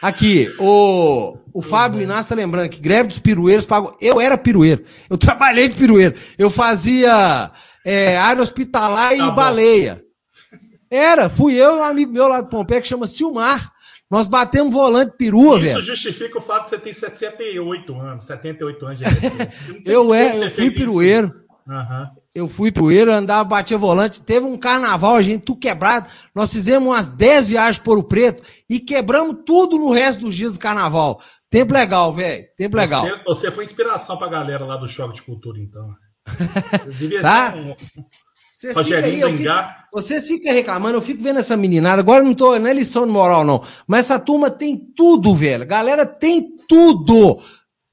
Aqui, 0.00 0.52
o, 0.58 1.38
o 1.52 1.62
Fábio 1.62 2.00
Inácio 2.00 2.30
tá 2.30 2.34
lembrando 2.34 2.70
que 2.70 2.80
greve 2.80 3.08
dos 3.08 3.18
pirueiros 3.18 3.66
pagou. 3.66 3.96
Eu 4.00 4.20
era 4.20 4.38
pirueiro. 4.38 4.84
Eu 5.08 5.16
trabalhei 5.18 5.68
de 5.68 5.76
pirueiro. 5.76 6.14
Eu 6.38 6.50
fazia 6.50 7.52
é, 7.84 8.16
área 8.16 8.42
hospitalar 8.42 9.14
e 9.14 9.18
tá 9.18 9.30
baleia. 9.30 10.02
Era, 10.90 11.28
fui 11.28 11.54
eu 11.54 11.76
e 11.76 11.80
um 11.80 11.84
amigo 11.84 12.12
meu 12.12 12.26
lá 12.26 12.40
de 12.40 12.50
Pompeia 12.50 12.80
que 12.80 12.88
chama 12.88 13.06
Silmar. 13.06 13.70
Nós 14.10 14.26
batemos 14.26 14.72
volante 14.72 15.14
perua, 15.16 15.56
Isso 15.56 15.64
velho. 15.64 15.78
Isso 15.78 15.88
justifica 15.88 16.38
o 16.38 16.42
fato 16.42 16.64
de 16.64 16.70
você 16.70 16.78
ter 16.78 16.94
78 16.94 17.94
anos, 17.98 18.26
78 18.26 18.86
anos 18.86 18.98
de 18.98 19.04
Eu, 19.90 20.12
é, 20.12 20.44
eu 20.44 20.50
fui 20.50 20.70
pirueiro. 20.70 21.32
Uhum. 21.66 22.21
Eu 22.34 22.48
fui 22.48 22.72
pro 22.72 22.90
Eiro, 22.90 23.12
andava, 23.12 23.44
batia 23.44 23.76
volante. 23.76 24.22
Teve 24.22 24.46
um 24.46 24.56
carnaval, 24.56 25.16
a 25.16 25.22
gente 25.22 25.44
tudo 25.44 25.60
quebrado. 25.60 26.08
Nós 26.34 26.50
fizemos 26.50 26.88
umas 26.88 27.08
10 27.08 27.46
viagens 27.46 27.78
por 27.78 27.98
o 27.98 28.02
Preto 28.02 28.42
e 28.68 28.80
quebramos 28.80 29.42
tudo 29.44 29.78
no 29.78 29.92
resto 29.92 30.22
dos 30.22 30.34
dias 30.34 30.52
do 30.52 30.58
carnaval. 30.58 31.20
Tempo 31.50 31.74
legal, 31.74 32.10
velho. 32.14 32.46
Tempo 32.56 32.76
legal. 32.76 33.02
Você, 33.02 33.22
você, 33.24 33.50
foi 33.50 33.64
inspiração 33.64 34.16
pra 34.16 34.28
galera 34.28 34.64
lá 34.64 34.78
do 34.78 34.88
Choque 34.88 35.16
de 35.16 35.22
Cultura, 35.22 35.58
então. 35.60 35.86
tá? 37.20 37.54
Um... 37.54 37.74
Você 38.50 38.84
fica, 38.84 38.96
aí, 38.98 39.36
fico, 39.36 39.50
você 39.92 40.20
fica 40.20 40.52
reclamando, 40.52 40.96
eu 40.96 41.02
fico 41.02 41.20
vendo 41.20 41.40
essa 41.40 41.56
meninada. 41.56 42.00
Agora 42.00 42.22
não, 42.22 42.32
tô, 42.32 42.56
não 42.58 42.68
é 42.68 42.72
lição 42.72 43.04
de 43.04 43.12
moral, 43.12 43.44
não. 43.44 43.64
Mas 43.88 44.06
essa 44.06 44.20
turma 44.20 44.50
tem 44.50 44.78
tudo, 44.96 45.34
velho. 45.34 45.66
Galera 45.66 46.06
tem 46.06 46.56
tudo. 46.68 47.42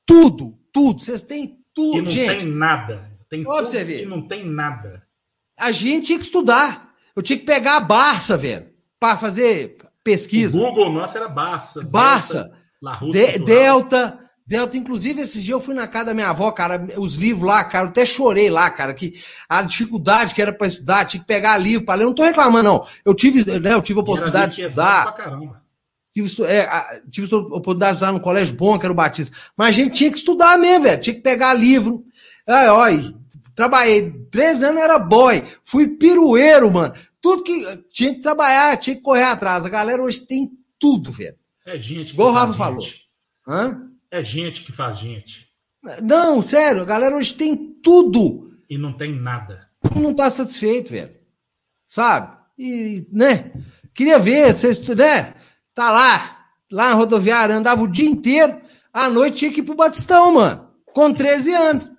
Tudo, 0.06 0.53
tudo. 0.72 1.02
Vocês 1.02 1.24
têm 1.24 1.57
tudo, 1.74 1.98
e 1.98 2.02
não 2.03 2.10
gente. 2.10 2.44
tem 2.44 2.45
nada. 2.45 3.09
Tem 3.30 3.43
Só 3.43 3.61
você 3.61 3.84
ver. 3.84 4.07
não 4.07 4.27
tem 4.27 4.45
nada. 4.45 5.03
A 5.57 5.72
gente 5.72 6.07
tinha 6.07 6.19
que 6.19 6.26
estudar. 6.26 6.89
Eu 7.15 7.22
tinha 7.22 7.38
que 7.38 7.45
pegar 7.45 7.77
a 7.77 7.81
Barça, 7.81 8.38
velho, 8.38 8.68
para 8.99 9.18
fazer 9.18 9.77
pesquisa. 10.03 10.57
O 10.57 10.61
Google 10.61 10.91
nosso 10.91 11.18
era 11.18 11.27
Barça. 11.27 11.84
Barça. 11.84 12.51
Delta, 12.81 13.11
De, 13.11 13.39
Delta. 13.39 14.19
Delta, 14.47 14.77
inclusive, 14.77 15.22
esses 15.22 15.43
dias 15.43 15.49
eu 15.53 15.60
fui 15.60 15.76
na 15.76 15.85
casa 15.85 16.06
da 16.06 16.14
minha 16.15 16.30
avó, 16.30 16.51
cara, 16.51 16.88
os 16.97 17.18
livros 17.18 17.45
lá, 17.45 17.64
cara, 17.64 17.85
eu 17.85 17.89
até 17.89 18.03
chorei 18.03 18.49
lá, 18.49 18.68
cara, 18.72 18.95
que 18.95 19.22
a 19.47 19.61
dificuldade 19.61 20.34
que 20.34 20.41
era 20.41 20.51
para 20.51 20.65
estudar, 20.65 21.06
tinha 21.06 21.22
que 21.22 21.27
pegar 21.27 21.56
livro 21.57 21.85
para 21.85 21.95
ler. 21.95 22.03
Eu 22.06 22.07
não 22.07 22.15
tô 22.15 22.23
reclamando, 22.23 22.64
não. 22.64 22.88
Eu 23.06 23.14
tive, 23.14 23.60
né, 23.60 23.76
eu 23.76 23.81
tive 23.81 23.99
a 23.99 24.01
oportunidade 24.01 24.56
de 24.56 24.64
estudar. 24.64 25.14
Tive, 26.11 26.45
é, 26.45 26.68
tive 27.11 27.31
a 27.31 27.38
oportunidade 27.38 27.91
de 27.91 27.95
estudar 27.97 28.11
no 28.11 28.19
colégio 28.19 28.56
bom, 28.56 28.80
que 28.80 28.85
era 28.88 28.91
o 28.91 28.95
Batista. 28.95 29.38
Mas 29.56 29.68
a 29.68 29.72
gente 29.72 29.93
tinha 29.93 30.10
que 30.11 30.18
estudar 30.18 30.57
mesmo, 30.57 30.84
velho. 30.85 30.99
Tinha 31.01 31.14
que 31.14 31.22
pegar 31.22 31.53
livro. 31.53 32.03
Ai, 32.47 32.68
olha, 32.69 33.14
Trabalhei 33.60 34.10
três 34.31 34.64
anos, 34.64 34.81
era 34.81 34.98
boy. 34.98 35.44
Fui 35.65 35.86
pirueiro, 35.86 36.72
mano. 36.72 36.94
tudo 37.19 37.44
que 37.44 37.84
tinha 37.90 38.15
que 38.15 38.22
trabalhar, 38.22 38.77
tinha 38.77 38.95
que 38.95 39.02
correr 39.02 39.23
atrás. 39.23 39.65
A 39.65 39.69
galera 39.69 40.02
hoje 40.02 40.22
tem 40.22 40.49
tudo, 40.80 41.11
velho. 41.11 41.36
É 41.65 41.77
gente. 41.77 42.14
Igual 42.14 42.30
o 42.30 42.31
Rafa 42.31 42.53
falou. 42.53 42.88
Hã? 43.45 43.90
É 44.10 44.23
gente 44.23 44.64
que 44.64 44.72
faz 44.72 44.99
gente. 44.99 45.45
Não, 46.02 46.41
sério, 46.41 46.84
a 46.84 46.86
galera 46.86 47.18
hoje 47.18 47.34
tem 47.34 47.57
tudo. 47.84 48.49
E 48.69 48.77
não 48.77 48.94
tem 48.94 49.14
nada. 49.14 49.68
E 49.94 49.99
não 49.99 50.14
tá 50.14 50.30
satisfeito, 50.30 50.91
velho. 50.91 51.18
Sabe? 51.86 52.38
E, 52.57 53.06
né? 53.11 53.52
Queria 53.94 54.18
ver, 54.18 54.53
vocês, 54.53 54.80
né? 54.88 55.34
Tá 55.73 55.91
lá, 55.91 56.45
lá 56.72 56.91
na 56.91 56.94
rodoviária, 56.94 57.57
andava 57.57 57.81
o 57.81 57.91
dia 57.91 58.10
inteiro, 58.10 58.57
à 58.94 59.10
noite 59.10 59.40
tinha 59.40 59.52
que 59.52 59.60
ir 59.60 59.64
pro 59.64 59.76
Batistão, 59.76 60.36
mano. 60.36 60.69
Com 60.94 61.14
13 61.14 61.53
anos. 61.53 61.98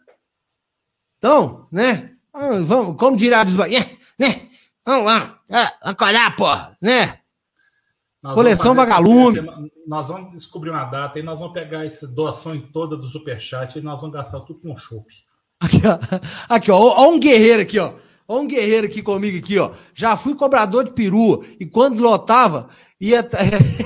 Então, 1.21 1.67
né? 1.71 2.13
Ah, 2.33 2.61
vamos, 2.65 2.97
como 2.97 3.15
dirá 3.15 3.43
a 3.43 3.45
né? 3.45 4.49
Vamos 4.87 5.05
lá, 5.05 5.39
ah, 5.51 5.75
acolhar, 5.83 6.35
porra, 6.35 6.75
né? 6.81 7.19
Nós 8.23 8.35
Coleção 8.35 8.75
vamos 8.75 8.85
Vagalume. 8.85 9.41
Nós 9.87 10.09
vamos 10.09 10.33
descobrir 10.33 10.71
uma 10.71 10.87
data 10.87 11.19
e 11.19 11.23
nós 11.23 11.39
vamos 11.39 11.53
pegar 11.53 11.85
essa 11.85 12.09
doação 12.09 12.59
toda 12.73 12.97
do 12.97 13.07
Superchat 13.09 13.79
e 13.79 13.83
nós 13.83 14.01
vamos 14.01 14.17
gastar 14.17 14.41
tudo 14.41 14.61
com 14.61 14.75
chopp. 14.79 15.05
Aqui, 15.61 15.83
ó. 15.87 15.99
Aqui, 16.49 16.71
ó. 16.71 16.79
Ó 16.79 17.11
um 17.11 17.21
guerreiro 17.21 17.63
aqui, 17.63 17.79
ó. 17.79 17.93
Ó 18.27 18.41
um 18.41 18.47
guerreiro 18.47 18.87
aqui 18.87 19.03
comigo 19.03 19.37
aqui, 19.37 19.59
ó. 19.59 19.73
Já 19.93 20.17
fui 20.17 20.35
cobrador 20.35 20.85
de 20.85 20.93
perua 20.93 21.45
e 21.59 21.67
quando 21.67 22.01
lotava, 22.01 22.71
ia 22.99 23.27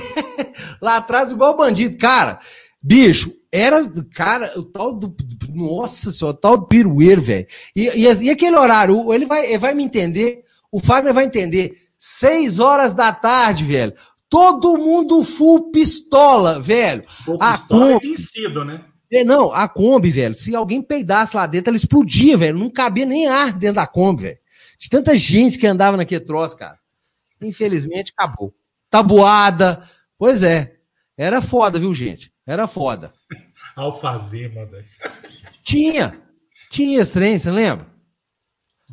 lá 0.81 0.97
atrás 0.97 1.31
igual 1.31 1.57
bandido. 1.57 1.97
Cara, 1.97 2.39
bicho, 2.81 3.33
era, 3.55 3.89
cara, 4.13 4.53
o 4.57 4.63
tal 4.63 4.93
do, 4.93 5.15
nossa 5.49 6.11
senhora, 6.11 6.35
o 6.35 6.39
tal 6.39 6.57
do 6.57 6.67
pirueiro, 6.67 7.21
velho. 7.21 7.47
E, 7.75 7.87
e, 7.89 8.23
e 8.23 8.29
aquele 8.29 8.55
horário, 8.55 9.13
ele 9.13 9.25
vai, 9.25 9.45
ele 9.45 9.57
vai 9.57 9.73
me 9.73 9.83
entender, 9.83 10.43
o 10.71 10.79
Fagner 10.79 11.13
vai 11.13 11.25
entender. 11.25 11.73
Seis 11.97 12.59
horas 12.59 12.93
da 12.93 13.11
tarde, 13.13 13.63
velho. 13.63 13.93
Todo 14.29 14.77
mundo 14.77 15.23
full 15.23 15.71
pistola, 15.71 16.59
velho. 16.61 17.03
Pouco 17.25 17.43
Ah, 17.43 17.55
história 17.55 17.85
como? 17.87 17.99
tem 17.99 18.17
sido, 18.17 18.65
né? 18.65 18.83
É, 19.11 19.23
não, 19.23 19.53
a 19.53 19.67
Kombi, 19.69 20.09
velho, 20.09 20.35
se 20.35 20.53
alguém 20.55 20.81
peidasse 20.81 21.35
lá 21.37 21.45
dentro, 21.47 21.69
ela 21.69 21.77
explodia, 21.77 22.35
velho. 22.35 22.57
Não 22.57 22.69
cabia 22.69 23.05
nem 23.05 23.27
ar 23.27 23.53
dentro 23.53 23.75
da 23.75 23.87
Kombi, 23.87 24.23
velho. 24.23 24.37
De 24.77 24.89
tanta 24.89 25.15
gente 25.15 25.57
que 25.57 25.65
andava 25.67 25.95
naquele 25.95 26.25
troço, 26.25 26.57
cara. 26.57 26.77
Infelizmente, 27.41 28.11
acabou. 28.17 28.53
Tabuada. 28.89 29.83
Pois 30.17 30.43
é. 30.43 30.73
Era 31.17 31.41
foda, 31.41 31.79
viu, 31.79 31.93
gente? 31.93 32.31
Era 32.45 32.67
foda. 32.67 33.13
Alfazema, 33.75 34.65
velho. 34.65 34.85
Tinha. 35.63 36.19
Tinha 36.71 37.01
esse 37.01 37.11
trem, 37.13 37.37
você 37.37 37.51
lembra? 37.51 37.87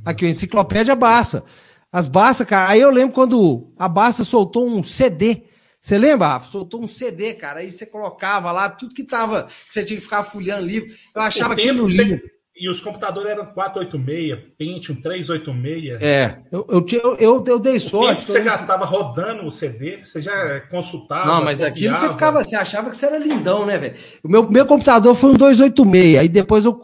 Aqui, 0.05 0.25
o 0.25 0.29
Enciclopédia 0.29 0.95
Barça. 0.95 1.45
As 1.91 2.09
Barça, 2.09 2.45
cara. 2.45 2.71
Aí 2.71 2.81
eu 2.81 2.91
lembro 2.91 3.15
quando 3.15 3.73
a 3.79 3.89
Barça 3.89 4.25
soltou 4.25 4.67
um 4.69 4.83
CD. 4.83 5.43
Você 5.81 5.99
lembra, 5.99 6.29
Rafa? 6.29 6.49
Soltou 6.49 6.83
um 6.83 6.89
CD, 6.89 7.35
cara. 7.35 7.61
Aí 7.61 7.71
você 7.71 7.85
colocava 7.85 8.51
lá 8.53 8.71
tudo 8.71 8.95
que 8.95 9.05
tava. 9.05 9.45
Que 9.45 9.73
você 9.73 9.85
tinha 9.85 9.97
que 9.99 10.05
ficar 10.05 10.25
folheando 10.25 10.65
livro. 10.67 10.89
Eu 11.15 11.23
achava 11.23 11.55
aquilo 11.55 11.87
que 11.87 11.95
você- 11.97 12.05
lindo. 12.05 12.21
E 12.63 12.71
os 12.71 12.79
computadores 12.81 13.29
eram 13.29 13.47
486, 13.47 14.39
Pentium 14.57 14.95
386. 14.95 16.01
É, 16.01 16.39
eu, 16.53 16.65
eu, 16.69 16.87
eu, 17.19 17.45
eu, 17.45 17.59
dei 17.59 17.75
O 17.77 17.81
sorte. 17.81 18.23
que 18.23 18.31
você 18.31 18.39
eu- 18.39 18.45
gastava 18.45 18.85
rodando 18.85 19.45
o 19.45 19.51
CD, 19.51 19.97
você 20.05 20.23
já 20.23 20.61
consultava. 20.71 21.27
Não, 21.27 21.45
mas 21.45 21.61
aquilo 21.61 21.93
você 21.93 22.07
copiava. 22.07 22.13
ficava, 22.13 22.45
você 22.45 22.55
achava 22.55 22.89
que 22.89 22.97
você 22.97 23.07
era 23.07 23.19
lindão, 23.19 23.67
né, 23.67 23.77
velho? 23.79 23.95
O 24.23 24.29
meu 24.29 24.45
primeiro 24.45 24.69
computador 24.69 25.13
foi 25.13 25.31
um 25.31 25.37
286, 25.37 26.19
aí 26.21 26.29
depois 26.29 26.65
eu 26.65 26.81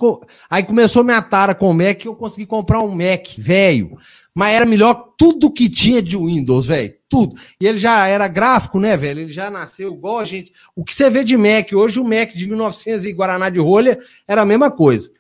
aí 0.51 0.65
começou 0.65 1.05
minha 1.05 1.23
tara 1.23 1.55
com 1.55 1.71
o 1.71 1.75
Mac 1.75 2.05
e 2.05 2.09
eu 2.09 2.17
consegui 2.17 2.45
comprar 2.45 2.81
um 2.81 2.91
Mac 2.91 3.29
velho. 3.39 3.97
Mas 4.35 4.55
era 4.55 4.67
melhor 4.67 4.95
tudo 5.17 5.49
que 5.53 5.69
tinha 5.71 6.03
de 6.03 6.17
Windows, 6.17 6.67
velho, 6.67 6.93
tudo. 7.09 7.37
E 7.61 7.67
ele 7.69 7.79
já 7.79 8.07
era 8.09 8.27
gráfico, 8.27 8.81
né, 8.81 8.97
velho? 8.97 9.21
Ele 9.21 9.33
já 9.33 9.49
nasceu 9.49 9.93
igual 9.93 10.19
a 10.19 10.25
gente. 10.25 10.53
O 10.75 10.85
que 10.85 10.93
você 10.95 11.09
vê 11.09 11.23
de 11.23 11.37
Mac 11.37 11.73
hoje, 11.73 12.01
o 12.01 12.05
Mac 12.05 12.31
de 12.35 12.49
1900 12.49 13.05
e 13.05 13.13
Guaraná 13.13 13.49
de 13.49 13.61
rolha 13.61 13.97
era 14.27 14.43
a 14.43 14.47
mesma 14.47 14.71
coisa. 14.73 15.17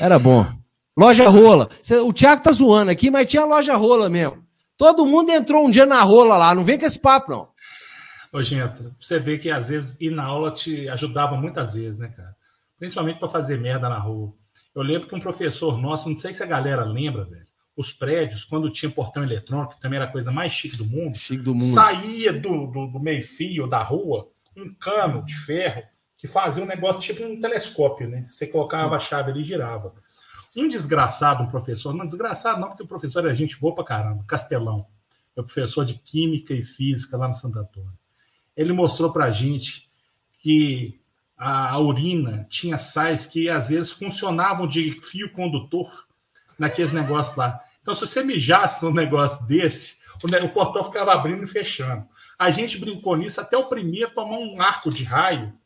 Era 0.00 0.18
bom. 0.18 0.46
Loja 0.96 1.28
rola. 1.28 1.68
O 2.04 2.12
Thiago 2.12 2.42
tá 2.42 2.52
zoando 2.52 2.90
aqui, 2.90 3.10
mas 3.10 3.28
tinha 3.28 3.44
loja 3.44 3.76
rola 3.76 4.08
mesmo. 4.08 4.44
Todo 4.76 5.06
mundo 5.06 5.30
entrou 5.30 5.66
um 5.66 5.70
dia 5.70 5.86
na 5.86 6.02
rola 6.02 6.36
lá, 6.36 6.54
não 6.54 6.64
vem 6.64 6.78
com 6.78 6.84
esse 6.86 6.98
papo, 6.98 7.30
não. 7.30 7.48
Ô, 8.32 8.42
gente, 8.42 8.74
você 9.00 9.18
vê 9.18 9.38
que 9.38 9.50
às 9.50 9.68
vezes 9.68 9.96
ir 9.98 10.10
na 10.10 10.24
aula 10.24 10.52
te 10.52 10.88
ajudava 10.88 11.36
muitas 11.36 11.74
vezes, 11.74 11.98
né, 11.98 12.08
cara? 12.08 12.36
Principalmente 12.78 13.18
para 13.18 13.28
fazer 13.28 13.58
merda 13.58 13.88
na 13.88 13.98
rua. 13.98 14.32
Eu 14.74 14.82
lembro 14.82 15.08
que 15.08 15.14
um 15.14 15.20
professor 15.20 15.78
nosso, 15.78 16.08
não 16.08 16.18
sei 16.18 16.32
se 16.32 16.42
a 16.42 16.46
galera 16.46 16.84
lembra, 16.84 17.24
velho, 17.24 17.46
os 17.76 17.92
prédios, 17.92 18.44
quando 18.44 18.70
tinha 18.70 18.90
portão 18.90 19.22
eletrônico, 19.22 19.74
que 19.74 19.80
também 19.80 19.96
era 19.98 20.08
a 20.08 20.12
coisa 20.12 20.30
mais 20.30 20.52
chique 20.52 20.76
do 20.76 20.84
mundo, 20.84 21.16
Chique 21.16 21.42
do 21.42 21.54
mundo. 21.54 21.72
saía 21.74 22.32
do, 22.32 22.66
do, 22.66 22.86
do 22.88 23.00
meio-fio 23.00 23.66
da 23.66 23.82
rua 23.82 24.28
um 24.56 24.74
cano 24.74 25.24
de 25.24 25.34
ferro 25.36 25.82
que 26.18 26.26
fazia 26.26 26.62
um 26.62 26.66
negócio 26.66 27.00
tipo 27.00 27.24
um 27.24 27.40
telescópio, 27.40 28.08
né? 28.08 28.26
Você 28.28 28.46
colocava 28.46 28.96
a 28.96 29.00
chave 29.00 29.30
ali 29.30 29.40
e 29.40 29.44
girava. 29.44 29.94
Um 30.54 30.66
desgraçado, 30.66 31.44
um 31.44 31.46
professor, 31.46 31.94
não 31.94 32.04
desgraçado 32.04 32.60
não, 32.60 32.68
porque 32.68 32.82
o 32.82 32.88
professor 32.88 33.24
era 33.24 33.34
gente 33.34 33.58
boa 33.58 33.72
pra 33.72 33.84
caramba, 33.84 34.24
Castelão, 34.26 34.86
meu 35.36 35.44
professor 35.44 35.84
de 35.84 35.94
Química 35.94 36.52
e 36.52 36.64
Física 36.64 37.16
lá 37.16 37.28
no 37.28 37.34
Santo 37.34 37.60
Antônio. 37.60 37.92
Ele 38.56 38.72
mostrou 38.72 39.12
pra 39.12 39.30
gente 39.30 39.88
que 40.40 41.00
a, 41.36 41.78
urina 41.78 42.44
tinha 42.50 42.78
sais 42.78 43.24
que 43.24 43.48
às 43.48 43.68
vezes 43.68 43.92
funcionavam 43.92 44.66
de 44.66 45.00
fio 45.00 45.30
condutor 45.30 46.08
naqueles 46.58 46.92
negócios 46.92 47.36
lá. 47.36 47.62
Então, 47.80 47.94
se 47.94 48.00
você 48.00 48.24
mijasse 48.24 48.84
num 48.84 48.92
negócio 48.92 49.46
desse, 49.46 49.98
o 50.20 50.48
portão 50.48 50.82
ficava 50.82 51.12
abrindo 51.12 51.44
e 51.44 51.46
fechando. 51.46 52.04
A 52.36 52.50
gente 52.50 52.76
brincou 52.78 53.16
nisso 53.16 53.40
até 53.40 53.56
o 53.56 53.68
primeiro 53.68 54.10
tomar 54.12 54.38
um 54.38 54.60
arco 54.60 54.90
de 54.90 55.04
raio 55.04 55.56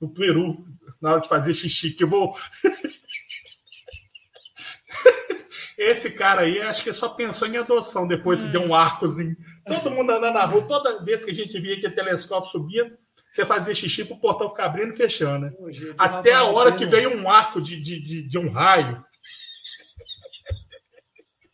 no 0.00 0.08
Peru, 0.12 0.64
na 1.00 1.12
hora 1.12 1.20
de 1.20 1.28
fazer 1.28 1.54
xixi, 1.54 1.90
que 1.90 2.04
eu 2.04 2.08
vou. 2.08 2.36
Esse 5.76 6.10
cara 6.10 6.42
aí, 6.42 6.60
acho 6.62 6.82
que 6.82 6.92
só 6.92 7.10
pensou 7.10 7.46
em 7.46 7.58
adoção 7.58 8.06
depois 8.08 8.40
que 8.40 8.48
deu 8.48 8.62
um 8.62 8.74
arcozinho. 8.74 9.36
Todo 9.66 9.90
mundo 9.90 10.10
andando 10.10 10.32
na 10.32 10.46
rua, 10.46 10.62
toda 10.62 11.04
vez 11.04 11.22
que 11.22 11.30
a 11.30 11.34
gente 11.34 11.60
via 11.60 11.78
que 11.78 11.86
o 11.86 11.94
telescópio 11.94 12.50
subia, 12.50 12.96
você 13.30 13.44
fazia 13.44 13.74
xixi 13.74 14.04
pro 14.04 14.16
portão 14.16 14.48
ficar 14.48 14.64
abrindo 14.64 14.94
e 14.94 14.96
fechando, 14.96 15.46
né? 15.46 15.52
Até 15.98 16.32
a 16.32 16.44
hora 16.44 16.72
que 16.72 16.86
veio 16.86 17.14
um 17.14 17.28
arco 17.28 17.60
de, 17.60 17.78
de, 17.78 18.00
de, 18.00 18.22
de 18.22 18.38
um 18.38 18.50
raio. 18.50 19.04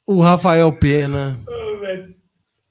O 0.07 0.21
Rafael 0.21 0.73
Pena. 0.73 1.41
Velho. 1.81 2.15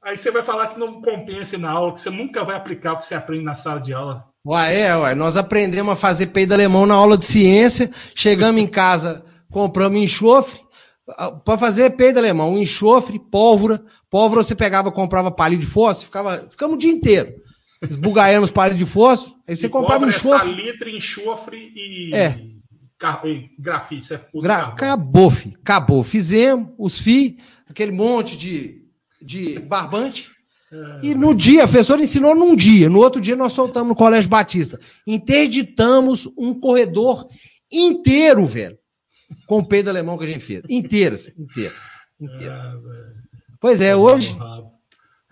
Aí 0.01 0.17
você 0.17 0.31
vai 0.31 0.41
falar 0.41 0.67
que 0.67 0.79
não 0.79 1.01
compensa 1.01 1.57
na 1.57 1.69
aula, 1.69 1.93
que 1.93 1.99
você 1.99 2.09
nunca 2.09 2.45
vai 2.45 2.55
aplicar 2.55 2.93
o 2.93 2.99
que 2.99 3.05
você 3.05 3.13
aprende 3.13 3.43
na 3.43 3.55
sala 3.55 3.81
de 3.81 3.93
aula. 3.93 4.30
Ué, 4.45 4.79
é, 4.81 4.95
ué. 4.97 5.15
Nós 5.15 5.37
aprendemos 5.37 5.93
a 5.93 5.95
fazer 5.95 6.27
peido 6.27 6.53
alemão 6.53 6.85
na 6.85 6.93
aula 6.95 7.17
de 7.17 7.25
ciência. 7.25 7.91
Chegamos 8.15 8.61
em 8.61 8.67
casa, 8.67 9.23
compramos 9.51 10.01
enxofre. 10.01 10.59
Para 11.45 11.57
fazer 11.57 11.91
peido 11.91 12.17
alemão, 12.19 12.57
enxofre, 12.57 13.19
pólvora. 13.19 13.83
Pólvora 14.09 14.43
você 14.43 14.55
pegava, 14.55 14.91
comprava 14.91 15.29
palito 15.31 15.61
de 15.61 15.67
fósforo, 15.67 16.05
ficava, 16.05 16.47
ficamos 16.49 16.75
o 16.75 16.79
dia 16.79 16.91
inteiro. 16.91 17.33
Esbugaiando 17.87 18.45
os 18.45 18.51
palitos 18.51 18.79
de 18.79 18.91
fósforo. 18.91 19.35
Aí 19.47 19.55
você 19.55 19.67
E 19.67 19.69
comprava 19.69 20.05
é 20.05 20.09
enxofre. 20.09 20.49
salitre, 20.49 20.95
enxofre 20.97 21.57
e, 21.75 22.11
É. 22.15 22.39
car- 22.99 23.21
e 23.25 23.49
grafite. 23.59 24.13
Usa 24.33 24.47
Gra-. 24.47 24.67
Acabou, 24.67 25.29
fi. 25.31 25.53
Acabou. 25.61 26.03
Fizemos 26.03 26.69
os 26.77 26.99
FI, 26.99 27.37
aquele 27.67 27.91
monte 27.91 28.37
de, 28.37 28.81
de 29.21 29.59
barbante. 29.59 30.29
E 31.03 31.13
no 31.13 31.35
dia, 31.35 31.63
a 31.63 31.67
professora 31.67 32.01
ensinou 32.01 32.33
num 32.33 32.55
dia. 32.55 32.89
No 32.89 32.99
outro 32.99 33.19
dia, 33.19 33.35
nós 33.35 33.51
soltamos 33.51 33.89
no 33.89 33.95
Colégio 33.95 34.29
Batista. 34.29 34.79
Interditamos 35.05 36.29
um 36.37 36.53
corredor 36.57 37.27
inteiro, 37.71 38.45
velho. 38.45 38.77
Com 39.47 39.59
o 39.59 39.65
peido 39.65 39.89
alemão 39.89 40.17
que 40.17 40.23
a 40.23 40.27
gente 40.27 40.39
fez. 40.39 40.63
Inteiro, 40.69 41.15
assim, 41.15 41.31
inteiro. 41.37 41.73
inteiro. 42.19 42.53
Ah. 42.53 42.77
Pois 43.59 43.81
é, 43.81 43.95
hoje 43.95 44.35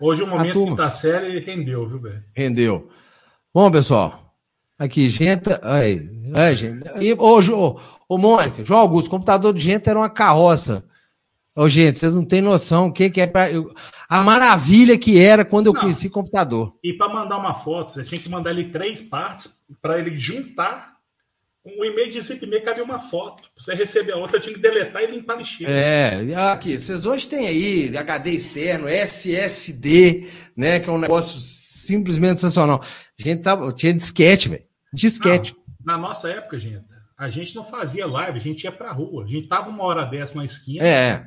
Hoje 0.00 0.22
o 0.22 0.26
momento 0.26 0.54
turma. 0.54 0.70
quinta 0.70 0.90
série 0.90 1.38
rendeu, 1.40 1.86
viu, 1.86 2.00
velho? 2.00 2.24
rendeu. 2.34 2.88
Bom, 3.52 3.70
pessoal. 3.70 4.34
Aqui, 4.78 5.10
gente. 5.10 5.50
Aí, 5.62 6.08
aí, 6.34 6.54
gente. 6.54 6.88
E, 7.00 7.12
ô, 7.12 7.38
ô, 7.38 7.80
ô, 8.08 8.16
Mônica, 8.16 8.64
João 8.64 8.80
Augusto, 8.80 9.08
o 9.08 9.10
computador 9.10 9.52
de 9.52 9.60
gente 9.60 9.90
era 9.90 9.98
uma 9.98 10.08
carroça. 10.08 10.82
Ô, 11.54 11.68
gente, 11.68 11.98
vocês 11.98 12.14
não 12.14 12.24
têm 12.24 12.40
noção 12.40 12.86
o 12.86 12.92
que, 12.92 13.10
que 13.10 13.20
é 13.20 13.26
pra, 13.26 13.48
a 14.08 14.22
maravilha 14.22 14.96
que 14.96 15.18
era 15.18 15.44
quando 15.44 15.66
eu 15.66 15.72
Não. 15.72 15.80
conheci 15.80 16.08
computador. 16.08 16.74
E 16.82 16.92
para 16.92 17.12
mandar 17.12 17.38
uma 17.38 17.54
foto, 17.54 17.92
você 17.92 18.04
tinha 18.04 18.20
que 18.20 18.28
mandar 18.28 18.50
ele 18.50 18.70
três 18.70 19.02
partes 19.02 19.52
para 19.82 19.98
ele 19.98 20.16
juntar. 20.16 20.90
Um 21.64 21.84
e-mail 21.84 22.10
de 22.10 22.20
zip 22.20 22.42
e-mail 22.42 22.62
cabia 22.62 22.82
uma 22.82 22.98
foto. 22.98 23.42
Pra 23.42 23.50
você 23.62 23.74
receber 23.74 24.12
a 24.12 24.16
outra, 24.16 24.40
tinha 24.40 24.54
que 24.54 24.60
deletar 24.60 25.02
e 25.02 25.08
limpar 25.08 25.34
a 25.34 25.36
lixeira. 25.36 25.70
É, 25.70 26.34
aqui, 26.50 26.78
vocês 26.78 27.04
hoje 27.04 27.28
têm 27.28 27.46
aí 27.46 27.96
HD 27.96 28.30
externo, 28.30 28.88
SSD, 28.88 30.30
né, 30.56 30.80
que 30.80 30.88
é 30.88 30.92
um 30.92 30.98
negócio 30.98 31.38
simplesmente 31.40 32.40
sensacional. 32.40 32.82
A 32.82 33.22
gente 33.22 33.42
tava, 33.42 33.70
tinha 33.72 33.92
disquete, 33.92 34.48
velho. 34.48 34.64
Disquete. 34.92 35.54
Na 35.84 35.98
nossa 35.98 36.30
época, 36.30 36.58
gente, 36.58 36.84
a 37.18 37.28
gente 37.28 37.54
não 37.54 37.64
fazia 37.64 38.06
live, 38.06 38.38
a 38.38 38.42
gente 38.42 38.64
ia 38.64 38.72
pra 38.72 38.92
rua. 38.92 39.24
A 39.24 39.26
gente 39.26 39.46
tava 39.46 39.68
uma 39.68 39.84
hora 39.84 40.04
dessa 40.04 40.34
na 40.34 40.44
esquina. 40.44 40.82
É. 40.82 41.26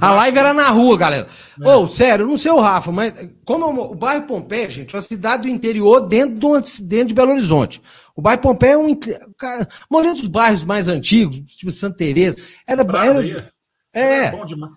A 0.00 0.10
live 0.12 0.38
era 0.38 0.52
na 0.52 0.68
rua, 0.68 0.96
galera. 0.96 1.28
Ô, 1.60 1.70
é. 1.70 1.76
oh, 1.76 1.88
sério, 1.88 2.26
não 2.26 2.36
sei 2.36 2.52
o 2.52 2.60
Rafa, 2.60 2.92
mas 2.92 3.12
como 3.44 3.64
é 3.64 3.68
o 3.68 3.94
bairro 3.94 4.26
Pompeia, 4.26 4.68
gente, 4.68 4.94
é 4.94 4.96
uma 4.96 5.02
cidade 5.02 5.42
do 5.42 5.48
interior 5.48 6.00
dentro, 6.00 6.36
do, 6.36 6.60
dentro 6.82 7.08
de 7.08 7.14
Belo 7.14 7.32
Horizonte. 7.32 7.80
O 8.14 8.22
bairro 8.22 8.42
Pompeia 8.42 8.72
é 8.72 8.78
um. 8.78 8.94
Cara, 9.36 9.62
a 9.62 9.86
maioria 9.90 10.14
dos 10.14 10.26
bairros 10.26 10.64
mais 10.64 10.88
antigos, 10.88 11.40
tipo 11.54 11.70
Santa 11.70 11.98
Teresa, 11.98 12.38
era. 12.66 12.82
era 12.82 13.52
é. 13.92 14.26
Era 14.26 14.36
bom 14.36 14.44
demais. 14.44 14.72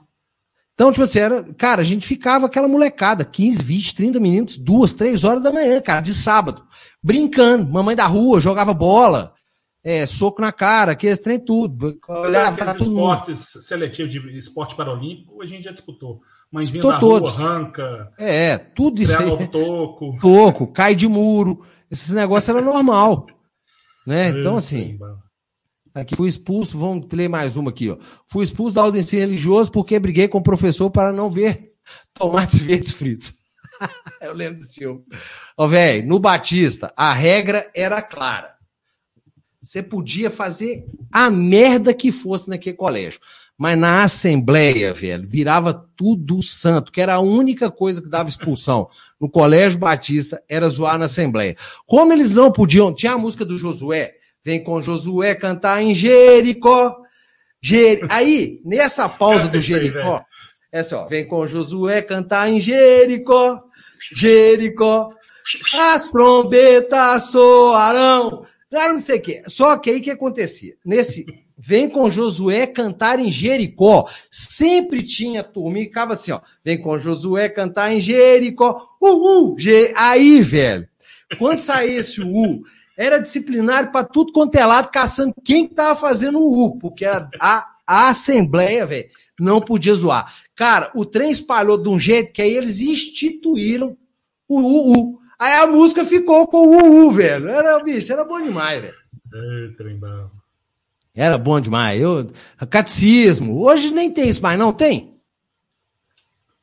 Então, 0.74 0.92
tipo 0.92 1.04
assim, 1.04 1.20
era, 1.20 1.44
cara, 1.54 1.82
a 1.82 1.86
gente 1.86 2.08
ficava 2.08 2.48
aquela 2.48 2.68
molecada, 2.68 3.24
15, 3.24 3.62
20, 3.62 3.96
30 3.96 4.20
minutos, 4.20 4.58
duas, 4.58 4.94
três 4.94 5.24
horas 5.24 5.44
da 5.44 5.52
manhã, 5.52 5.80
cara, 5.80 6.02
de 6.02 6.12
sábado, 6.12 6.64
brincando, 7.04 7.72
mamãe 7.72 7.96
da 7.96 8.08
rua, 8.08 8.42
jogava 8.42 8.74
bola, 8.74 9.34
é, 9.84 10.06
soco 10.06 10.42
na 10.42 10.52
cara, 10.52 10.92
aqueles 10.92 11.20
trem 11.20 11.40
tudo. 11.40 11.98
Olhava 12.08 12.56
pra 12.56 12.74
tudo 12.74 12.92
esportes 12.92 13.66
seletivos 13.66 14.12
de 14.12 14.38
esporte 14.38 14.76
paralímpico, 14.76 15.42
a 15.42 15.46
gente 15.46 15.64
já 15.64 15.72
disputou. 15.72 16.22
Mas 16.52 16.70
disputou 16.70 17.00
todos. 17.00 17.36
Rua, 17.36 17.50
arranca. 17.50 18.12
É, 18.18 18.58
tudo 18.58 19.02
isso 19.02 19.18
aí. 19.18 19.48
Toco. 19.48 20.18
Toco, 20.22 20.68
cai 20.68 20.94
de 20.94 21.08
muro. 21.08 21.66
Esses 21.90 22.14
negócios 22.14 22.50
era 22.50 22.62
normal. 22.62 23.26
né? 24.06 24.30
Então, 24.30 24.58
assim. 24.58 25.00
Aqui 25.94 26.16
fui 26.16 26.30
expulso, 26.30 26.78
vamos 26.78 27.06
ler 27.12 27.28
mais 27.28 27.58
uma 27.58 27.70
aqui, 27.70 27.90
ó. 27.90 27.98
Fui 28.28 28.44
expulso 28.44 28.76
da 28.76 28.82
aula 28.82 28.94
de 28.94 29.00
ensino 29.00 29.22
religioso 29.22 29.72
porque 29.72 30.00
briguei 30.00 30.28
com 30.28 30.38
o 30.38 30.44
professor 30.44 30.90
para 30.90 31.12
não 31.12 31.30
ver 31.30 31.74
tomates 32.14 32.60
verdes 32.60 32.92
fritos. 32.92 33.34
Eu 34.22 34.34
lembro 34.34 34.60
desse 34.60 34.76
filme. 34.76 35.04
Ó, 35.58 35.68
velho, 35.68 36.08
no 36.08 36.20
Batista, 36.20 36.94
a 36.96 37.12
regra 37.14 37.70
era 37.76 38.02
clara. 38.02 38.56
Você 39.62 39.84
podia 39.84 40.32
fazer 40.32 40.86
a 41.12 41.30
merda 41.30 41.94
que 41.94 42.12
fosse 42.12 42.50
naquele 42.50 42.76
colégio. 42.76 43.20
Mas 43.56 43.78
na 43.78 44.04
Assembleia, 44.04 44.92
velho, 44.92 45.30
virava 45.30 45.88
tudo 45.96 46.42
santo, 46.42 46.92
que 46.92 47.00
era 47.00 47.14
a 47.14 47.20
única 47.20 47.70
coisa 47.70 48.02
que 48.02 48.10
dava 48.10 48.28
expulsão 48.28 48.90
no 49.20 49.30
Colégio 49.30 49.78
Batista, 49.78 50.42
era 50.50 50.68
zoar 50.68 50.98
na 50.98 51.06
Assembleia. 51.06 51.56
Como 51.86 52.12
eles 52.12 52.34
não 52.34 52.52
podiam, 52.52 52.92
tinha 52.92 53.12
a 53.12 53.18
música 53.20 53.46
do 53.46 53.60
Josué, 53.60 54.16
vem 54.44 54.64
com 54.64 54.82
Josué 54.82 55.36
cantar 55.36 55.80
em 55.84 55.94
Jericó. 55.94 56.98
Jer... 57.62 58.00
Aí, 58.10 58.60
nessa 58.66 59.08
pausa 59.08 59.48
do 59.48 59.62
Jericó, 59.62 60.26
é 60.72 60.82
só, 60.82 61.06
vem 61.08 61.28
com 61.28 61.46
Josué 61.46 62.02
cantar 62.02 62.50
em 62.50 62.60
Jericó, 62.60 63.62
Jericó, 64.16 65.12
as 65.76 66.10
trombetas 66.10 67.26
soarão, 67.26 68.44
não 68.72 69.02
sei 69.02 69.18
o 69.18 69.22
quê. 69.22 69.44
Só 69.48 69.78
que 69.78 69.90
aí 69.90 69.98
o 70.00 70.02
que 70.02 70.12
acontecia? 70.12 70.76
Nesse 70.86 71.26
vem 71.58 71.88
com 71.88 72.10
Josué 72.10 72.66
cantar 72.66 73.20
em 73.20 73.30
Jericó. 73.30 74.10
Sempre 74.32 75.04
tinha 75.04 75.44
turma 75.44 75.80
e 75.80 75.84
ficava 75.84 76.14
assim, 76.14 76.32
ó. 76.32 76.42
Vem 76.64 76.82
com 76.82 76.98
Josué 76.98 77.50
cantar 77.50 77.94
em 77.94 78.00
Jericó. 78.00 78.90
Uh, 79.00 79.52
uh, 79.52 79.60
G... 79.60 79.94
Aí, 79.96 80.42
velho, 80.42 80.88
quando 81.38 81.60
saía 81.60 82.00
esse 82.00 82.22
U, 82.22 82.64
era 82.98 83.20
disciplinário 83.20 83.92
para 83.92 84.06
tudo 84.06 84.34
quanto 84.34 84.56
é 84.56 84.66
lado, 84.66 84.90
caçando 84.90 85.36
quem 85.44 85.68
tava 85.68 86.00
fazendo 86.00 86.40
o 86.40 86.66
U, 86.66 86.78
porque 86.80 87.06
a, 87.06 87.30
a, 87.40 87.68
a 87.86 88.10
Assembleia, 88.10 88.86
velho, 88.86 89.10
não 89.40 89.62
podia 89.62 89.94
zoar. 89.94 90.34
Cara, 90.56 90.92
o 90.96 91.06
trem 91.06 91.32
espalhou 91.32 91.78
de 91.78 91.90
um 91.90 92.00
jeito 92.00 92.34
que 92.34 92.42
aí 92.42 92.56
eles 92.56 92.80
instituíram 92.80 93.98
o 94.48 94.98
U. 94.98 95.21
Aí 95.42 95.54
a 95.56 95.66
música 95.66 96.06
ficou 96.06 96.46
com 96.46 96.68
o 96.68 97.08
U, 97.08 97.12
velho. 97.12 97.50
Era, 97.50 97.80
bicho, 97.80 98.14
era 98.14 98.24
bom 98.24 98.40
demais, 98.40 98.80
velho. 98.80 98.96
É. 99.34 99.70
Era 101.16 101.36
bom 101.36 101.60
demais. 101.60 102.00
Eu, 102.00 102.32
catecismo. 102.70 103.60
Hoje 103.60 103.90
nem 103.90 104.12
tem 104.12 104.30
isso 104.30 104.40
mais, 104.40 104.60
não 104.60 104.72
tem? 104.72 105.20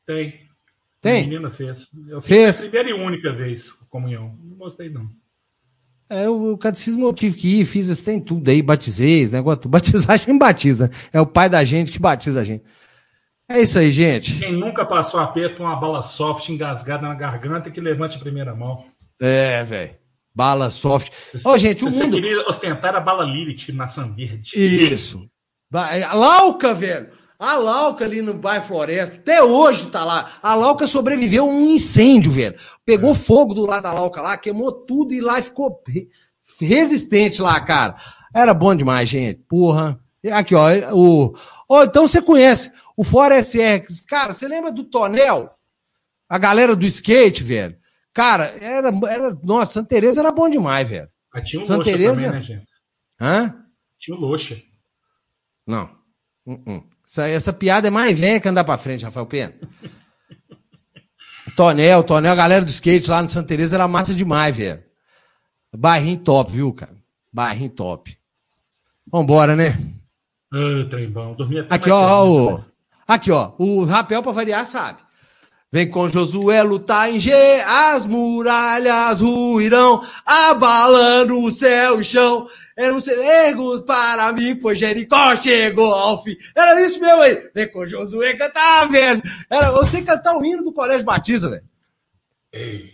Tem. 0.05 0.47
Tem? 1.01 1.23
A 1.23 1.27
menina 1.27 1.51
fez. 1.51 1.91
Eu 2.07 2.21
fiz 2.21 2.29
fez. 2.29 2.57
a 2.59 2.61
primeira 2.69 2.89
e 2.89 2.93
única 2.93 3.33
vez 3.33 3.73
comunhão. 3.89 4.37
Não 4.41 4.55
gostei, 4.55 4.89
não. 4.89 5.09
É, 6.09 6.29
o 6.29 6.57
catecismo 6.57 7.05
eu 7.05 7.13
tive 7.13 7.35
que 7.35 7.59
ir, 7.59 7.65
fiz 7.65 8.01
tem 8.01 8.21
tudo 8.21 8.49
aí, 8.49 8.61
batizei, 8.61 9.23
esse 9.23 9.33
negócio. 9.33 9.67
Batizar 9.67 10.11
a 10.11 10.17
gente 10.17 10.39
batiza. 10.39 10.89
É 11.11 11.19
o 11.19 11.27
pai 11.27 11.49
da 11.49 11.65
gente 11.65 11.91
que 11.91 11.99
batiza 11.99 12.39
a 12.39 12.45
gente. 12.45 12.63
É 13.49 13.61
isso 13.61 13.79
aí, 13.79 13.89
gente. 13.89 14.39
Quem 14.39 14.53
nunca 14.53 14.85
passou 14.85 15.19
aperto 15.19 15.63
uma 15.63 15.75
bala 15.75 16.03
soft 16.03 16.47
engasgada 16.49 17.07
na 17.07 17.15
garganta 17.15 17.71
que 17.71 17.81
levante 17.81 18.15
a 18.15 18.19
primeira 18.19 18.53
mão. 18.53 18.85
É, 19.19 19.63
velho. 19.63 19.95
Bala 20.35 20.69
soft. 20.69 21.11
Ó, 21.43 21.53
oh, 21.53 21.57
gente, 21.57 21.83
o 21.83 21.91
você 21.91 22.03
mundo. 22.03 22.15
queria 22.15 22.47
ostentar 22.47 22.95
a 22.95 22.99
bala 22.99 23.25
Lilith 23.25 23.73
na 23.73 23.85
Verde. 23.85 24.51
Isso. 24.55 25.27
A 25.73 26.13
Lauca, 26.13 26.75
velho. 26.75 27.09
A 27.39 27.55
Lauca 27.55 28.05
ali 28.05 28.21
no 28.21 28.35
bairro 28.35 28.65
Floresta, 28.65 29.15
até 29.15 29.41
hoje 29.41 29.87
tá 29.87 30.05
lá. 30.05 30.33
A 30.43 30.53
Lauca 30.53 30.85
sobreviveu 30.85 31.45
a 31.45 31.47
um 31.47 31.71
incêndio, 31.71 32.31
velho. 32.31 32.55
Pegou 32.85 33.11
é. 33.11 33.15
fogo 33.15 33.53
do 33.55 33.65
lado 33.65 33.83
da 33.83 33.93
Lauca 33.93 34.21
lá, 34.21 34.37
queimou 34.37 34.71
tudo 34.71 35.13
e 35.13 35.21
lá 35.21 35.41
ficou 35.41 35.81
resistente 36.61 37.41
lá, 37.41 37.59
cara. 37.61 37.95
Era 38.33 38.53
bom 38.53 38.75
demais, 38.75 39.09
gente. 39.09 39.41
Porra. 39.49 39.99
Aqui, 40.31 40.53
ó. 40.53 40.67
O... 40.93 41.33
Oh, 41.67 41.83
então 41.83 42.07
você 42.07 42.21
conhece 42.21 42.71
o 42.99 43.03
Fora 43.05 43.39
SR, 43.39 43.81
cara, 44.09 44.33
você 44.33 44.45
lembra 44.45 44.73
do 44.73 44.83
Tonel? 44.83 45.49
A 46.27 46.37
galera 46.37 46.75
do 46.75 46.85
skate, 46.85 47.41
velho. 47.41 47.77
Cara, 48.13 48.53
era, 48.59 48.89
era. 49.07 49.39
Nossa, 49.41 49.75
Santa 49.75 49.87
Teresa 49.87 50.19
era 50.19 50.33
bom 50.33 50.49
demais, 50.49 50.85
velho. 50.85 51.07
Mas 51.33 51.47
tinha 51.47 51.61
um 51.61 51.65
Santa 51.65 51.85
Teresa... 51.85 52.25
também, 52.25 52.31
né, 52.31 52.41
gente? 52.41 52.67
Hã? 53.21 53.55
Tinha 53.97 54.17
o 54.17 54.19
Loxa. 54.19 54.61
Não. 55.65 55.89
Uh 56.45 56.57
-uh. 56.57 56.83
Essa, 57.07 57.27
essa 57.29 57.53
piada 57.53 57.87
é 57.87 57.91
mais 57.91 58.19
velha 58.19 58.37
que 58.37 58.49
andar 58.49 58.65
pra 58.65 58.77
frente, 58.77 59.05
Rafael 59.05 59.25
Pena. 59.25 59.55
Tonel, 61.55 62.03
Tonel, 62.03 62.33
a 62.33 62.35
galera 62.35 62.65
do 62.65 62.69
skate 62.69 63.09
lá 63.09 63.23
no 63.23 63.29
Santa 63.29 63.47
Teresa 63.47 63.77
era 63.77 63.87
massa 63.87 64.13
demais, 64.13 64.57
velho. 64.57 64.83
Barrinho 65.73 66.19
top, 66.19 66.51
viu, 66.51 66.73
cara? 66.73 66.95
Barrinho 67.31 67.69
top. 67.69 68.19
Vambora, 69.09 69.55
né? 69.55 69.69
Ah, 70.51 70.85
trem 70.89 71.09
bom. 71.09 71.33
Dormia 71.33 71.65
Aqui, 71.69 71.89
ó, 71.89 72.27
o, 72.27 72.69
Aqui, 73.09 73.31
ó, 73.31 73.53
o 73.57 73.85
rapel 73.85 74.21
para 74.21 74.31
variar 74.31 74.67
sabe. 74.67 74.99
Vem 75.71 75.89
com 75.89 76.07
Josué 76.07 76.61
lutar 76.61 77.11
em 77.11 77.19
G, 77.19 77.33
as 77.65 78.05
muralhas 78.05 79.19
ruirão, 79.19 80.03
abalando 80.23 81.43
o 81.43 81.49
céu 81.49 81.97
e 81.97 82.01
o 82.01 82.03
chão. 82.03 82.47
Eram 82.77 82.99
ergos 83.07 83.81
para 83.81 84.31
mim, 84.31 84.55
pois 84.55 84.77
Jericó 84.77 85.35
chegou 85.35 85.91
ao 85.91 86.21
fim. 86.21 86.37
Era 86.55 86.79
isso 86.85 87.01
mesmo 87.01 87.23
aí. 87.23 87.49
Vem 87.55 87.71
com 87.71 87.87
Josué 87.87 88.35
cantar, 88.35 88.87
velho. 88.87 89.23
Era 89.49 89.71
você 89.71 90.03
cantar 90.03 90.37
o 90.37 90.45
hino 90.45 90.63
do 90.63 90.71
Colégio 90.71 91.03
Batista, 91.03 91.49
velho. 91.49 92.93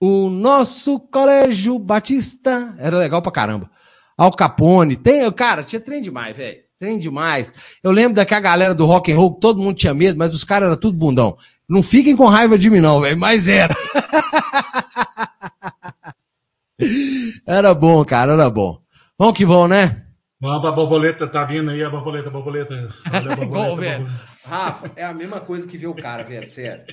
O 0.00 0.28
nosso 0.28 0.98
Colégio 0.98 1.78
Batista 1.78 2.74
era 2.80 2.98
legal 2.98 3.22
pra 3.22 3.30
caramba. 3.30 3.70
Al 4.18 4.32
Capone, 4.32 4.96
tem, 4.96 5.30
cara, 5.30 5.62
tinha 5.62 5.78
trem 5.78 6.02
demais, 6.02 6.36
velho. 6.36 6.63
Trem 6.84 6.98
demais. 6.98 7.54
Eu 7.82 7.90
lembro 7.90 8.14
daquela 8.14 8.42
galera 8.42 8.74
do 8.74 8.84
rock 8.84 9.10
and 9.10 9.16
roll, 9.16 9.36
todo 9.36 9.62
mundo 9.62 9.74
tinha 9.74 9.94
medo, 9.94 10.18
mas 10.18 10.34
os 10.34 10.44
caras 10.44 10.66
eram 10.66 10.76
tudo 10.76 10.98
bundão. 10.98 11.38
Não 11.66 11.82
fiquem 11.82 12.14
com 12.14 12.26
raiva 12.26 12.58
de 12.58 12.68
mim 12.68 12.80
não, 12.80 13.00
velho, 13.00 13.18
mas 13.18 13.48
era. 13.48 13.74
era 17.48 17.72
bom, 17.72 18.04
cara, 18.04 18.34
era 18.34 18.50
bom. 18.50 18.82
Vamos 19.18 19.34
que 19.34 19.46
vamos, 19.46 19.70
né? 19.70 20.04
Vamos, 20.38 20.66
a 20.66 20.72
borboleta 20.72 21.26
tá 21.26 21.42
vindo 21.44 21.70
aí, 21.70 21.82
a 21.82 21.88
borboleta, 21.88 22.28
a 22.28 22.30
borboleta. 22.30 22.74
A 23.06 23.08
borboleta 23.16 23.44
Igual, 23.44 23.76
velho. 23.78 24.06
Rafa, 24.44 24.92
é 24.94 25.06
a 25.06 25.14
mesma 25.14 25.40
coisa 25.40 25.66
que 25.66 25.78
ver 25.78 25.86
o 25.86 25.94
cara, 25.94 26.22
velho, 26.22 26.46
sério. 26.46 26.84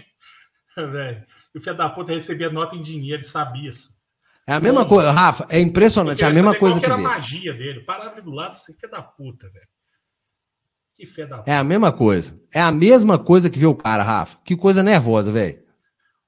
velho, 0.74 1.26
o 1.54 1.60
filho 1.60 1.76
da 1.76 1.90
puta 1.90 2.14
recebia 2.14 2.48
nota 2.48 2.74
em 2.74 2.80
dinheiro, 2.80 3.20
ele 3.20 3.28
sabia 3.28 3.68
isso. 3.68 3.90
É 4.50 4.54
a 4.54 4.60
mesma 4.60 4.84
coisa, 4.84 5.12
Rafa, 5.12 5.46
é 5.48 5.60
impressionante, 5.60 6.24
é 6.24 6.26
a 6.26 6.30
mesma 6.30 6.58
coisa 6.58 6.80
que, 6.80 6.84
que 6.84 6.90
era 6.90 6.96
a 6.96 6.98
magia 7.00 7.54
dele. 7.54 7.84
Parava 7.84 8.20
do 8.20 8.32
lado, 8.32 8.58
você 8.58 8.74
filho 8.74 8.90
da 8.90 9.00
puta, 9.00 9.48
velho. 9.48 9.68
Que 10.96 11.06
fé 11.06 11.24
da 11.24 11.38
puta. 11.38 11.48
É 11.52 11.56
a 11.56 11.62
mesma 11.62 11.92
coisa. 11.92 12.36
É 12.52 12.60
a 12.60 12.72
mesma 12.72 13.16
coisa 13.16 13.48
que 13.48 13.60
ver 13.60 13.66
o 13.66 13.76
cara, 13.76 14.02
Rafa. 14.02 14.38
Que 14.44 14.56
coisa 14.56 14.82
nervosa, 14.82 15.30
velho. 15.30 15.64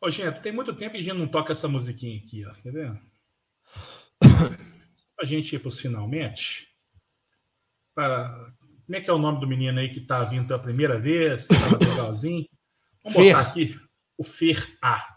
Ô, 0.01 0.09
gente, 0.09 0.41
tem 0.41 0.53
muito 0.53 0.73
tempo 0.73 0.95
e 0.95 1.01
a 1.01 1.03
gente 1.03 1.19
não 1.19 1.27
toca 1.27 1.51
essa 1.51 1.67
musiquinha 1.67 2.17
aqui, 2.17 2.47
ó. 2.47 2.53
Quer 2.63 2.71
ver? 2.71 3.03
a 5.21 5.25
gente 5.27 5.57
ir 5.57 5.59
pros 5.59 5.81
finalmente. 5.81 6.69
Pra... 7.93 8.29
Como 8.87 8.97
é 8.97 9.01
que 9.01 9.11
é 9.11 9.13
o 9.13 9.19
nome 9.19 9.41
do 9.41 9.49
menino 9.49 9.81
aí 9.81 9.93
que 9.93 10.01
tá 10.01 10.23
vindo 10.23 10.47
pela 10.47 10.63
primeira 10.63 10.97
vez? 10.97 11.49
Tá 11.49 11.57
legalzinho. 11.91 12.47
Vamos 13.03 13.19
Fer. 13.19 13.35
botar 13.35 13.49
aqui 13.49 13.81
o 14.17 14.23
Fer 14.23 14.79
A. 14.81 15.09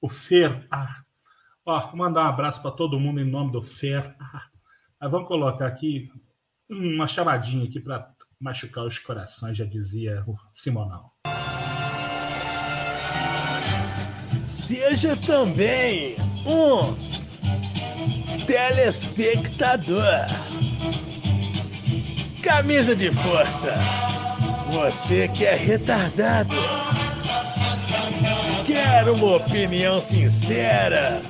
O 0.00 0.08
Fer 0.08 0.66
A. 0.68 1.04
Ó, 1.70 1.94
mandar 1.94 2.22
um 2.24 2.28
abraço 2.28 2.60
para 2.60 2.72
todo 2.72 2.98
mundo 2.98 3.20
em 3.20 3.30
nome 3.30 3.52
do 3.52 3.62
Fer. 3.62 4.16
Ah, 5.00 5.08
vamos 5.08 5.28
colocar 5.28 5.68
aqui 5.68 6.10
uma 6.68 7.06
chamadinha 7.06 7.64
aqui 7.64 7.78
para 7.78 8.12
machucar 8.40 8.84
os 8.84 8.98
corações, 8.98 9.56
já 9.56 9.64
dizia 9.64 10.24
o 10.26 10.34
Simonal. 10.52 11.14
Seja 14.48 15.16
também 15.16 16.16
um 16.44 16.96
telespectador. 18.46 20.26
Camisa 22.42 22.96
de 22.96 23.12
força 23.12 23.74
Você 24.72 25.28
que 25.28 25.44
é 25.44 25.54
retardado. 25.54 26.56
Quer 28.66 29.08
uma 29.08 29.36
opinião 29.36 30.00
sincera? 30.00 31.22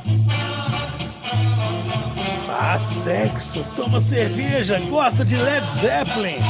Faz 2.61 2.83
sexo, 2.83 3.65
toma 3.75 3.99
cerveja, 3.99 4.79
gosta 4.91 5.25
de 5.25 5.35
Led 5.35 5.67
Zeppelin. 5.67 6.43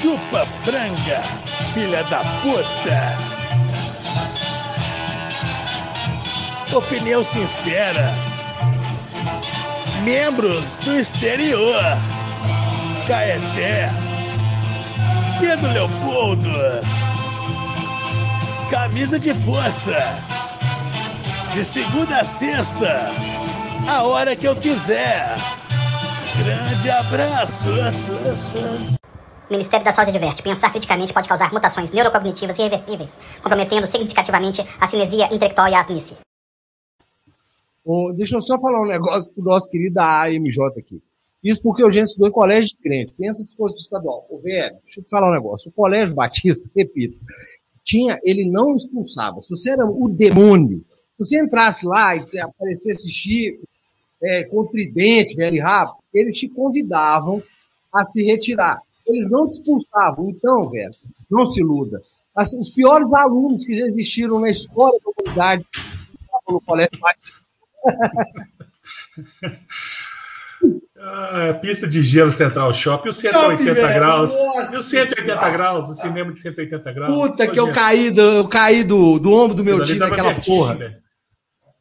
Chupa 0.00 0.46
franga, 0.64 1.20
filha 1.74 2.02
da 2.04 2.20
puta. 2.40 3.14
Opinião 6.74 7.22
sincera. 7.22 8.14
Membros 10.02 10.78
do 10.78 10.98
exterior. 10.98 11.98
Caeté. 13.06 13.88
Pedro 15.38 15.70
Leopoldo. 15.70 16.50
Camisa 18.68 19.16
de 19.16 19.32
força. 19.44 19.96
De 21.54 21.64
segunda 21.64 22.18
a 22.18 22.24
sexta. 22.24 23.10
A 23.88 24.02
hora 24.02 24.34
que 24.34 24.48
eu 24.48 24.56
quiser. 24.56 25.36
Grande 26.42 26.90
abraço. 26.90 27.70
O 29.48 29.52
Ministério 29.52 29.84
da 29.84 29.92
Saúde 29.92 30.10
adverte: 30.10 30.42
pensar 30.42 30.70
criticamente 30.70 31.12
pode 31.12 31.28
causar 31.28 31.52
mutações 31.52 31.92
neurocognitivas 31.92 32.58
irreversíveis, 32.58 33.16
comprometendo 33.40 33.86
significativamente 33.86 34.64
a 34.80 34.88
cinesia 34.88 35.26
intelectual 35.26 35.68
e 35.68 35.74
a 35.76 35.80
asnice. 35.80 36.16
Oh, 37.84 38.12
deixa 38.12 38.34
eu 38.34 38.42
só 38.42 38.58
falar 38.58 38.82
um 38.82 38.86
negócio 38.86 39.32
pro 39.32 39.44
nosso 39.44 39.70
querido 39.70 40.00
AMJ 40.00 40.58
aqui. 40.76 41.00
Isso 41.42 41.62
porque 41.62 41.84
o 41.84 41.90
gente 41.90 42.08
estudou 42.08 42.30
colégio 42.30 42.70
de 42.70 42.76
crente. 42.76 43.14
Pensa 43.14 43.42
se 43.42 43.56
fosse 43.56 43.78
estadual. 43.78 44.26
Ô, 44.28 44.38
velho, 44.38 44.76
deixa 44.82 45.00
eu 45.00 45.04
te 45.04 45.10
falar 45.10 45.30
um 45.30 45.34
negócio. 45.34 45.68
O 45.68 45.72
colégio 45.72 46.14
batista, 46.14 46.68
repito, 46.74 47.18
tinha, 47.84 48.18
ele 48.24 48.50
não 48.50 48.74
expulsava. 48.74 49.40
Se 49.40 49.50
você 49.50 49.70
era 49.70 49.86
o 49.86 50.08
demônio, 50.08 50.84
se 50.88 51.18
você 51.18 51.40
entrasse 51.40 51.86
lá 51.86 52.16
e 52.16 52.38
aparecesse 52.38 53.10
chifre, 53.10 53.66
é, 54.22 54.44
com 54.44 54.66
tridente, 54.66 55.36
velho, 55.36 55.56
e 55.56 55.60
rápido, 55.60 55.98
eles 56.12 56.38
te 56.38 56.48
convidavam 56.48 57.42
a 57.92 58.04
se 58.04 58.24
retirar. 58.24 58.80
Eles 59.06 59.30
não 59.30 59.48
te 59.48 59.58
expulsavam. 59.58 60.30
Então, 60.30 60.68
velho, 60.68 60.94
não 61.30 61.46
se 61.46 61.60
iluda. 61.60 62.02
Os 62.58 62.70
piores 62.70 63.12
alunos 63.14 63.64
que 63.64 63.74
já 63.74 63.86
existiram 63.86 64.40
na 64.40 64.50
história 64.50 64.98
da 64.98 65.12
comunidade 65.12 65.64
no 66.48 66.60
colégio 66.60 67.00
batista 67.00 67.46
ah, 70.98 71.58
pista 71.60 71.86
de 71.86 72.02
gelo 72.02 72.32
Central 72.32 72.72
Shopping, 72.72 73.10
o 73.10 73.12
180 73.12 73.74
Shopping, 73.74 73.94
graus. 73.94 74.32
Nossa, 74.32 74.76
e 74.76 74.78
o 74.78 74.82
180 74.82 75.22
senhora. 75.22 75.50
graus, 75.50 75.88
o 75.88 75.94
cinema 75.94 76.32
de 76.32 76.40
180 76.40 76.92
graus. 76.92 77.12
Puta 77.12 77.46
que 77.46 77.60
eu 77.60 77.70
caí, 77.70 78.10
do, 78.10 78.20
eu 78.20 78.48
caí 78.48 78.82
do, 78.82 79.18
do 79.18 79.32
ombro 79.32 79.56
do 79.56 79.64
meu 79.64 79.84
tio 79.84 79.98
naquela 79.98 80.34
porra. 80.34 80.74
Né? 80.74 80.96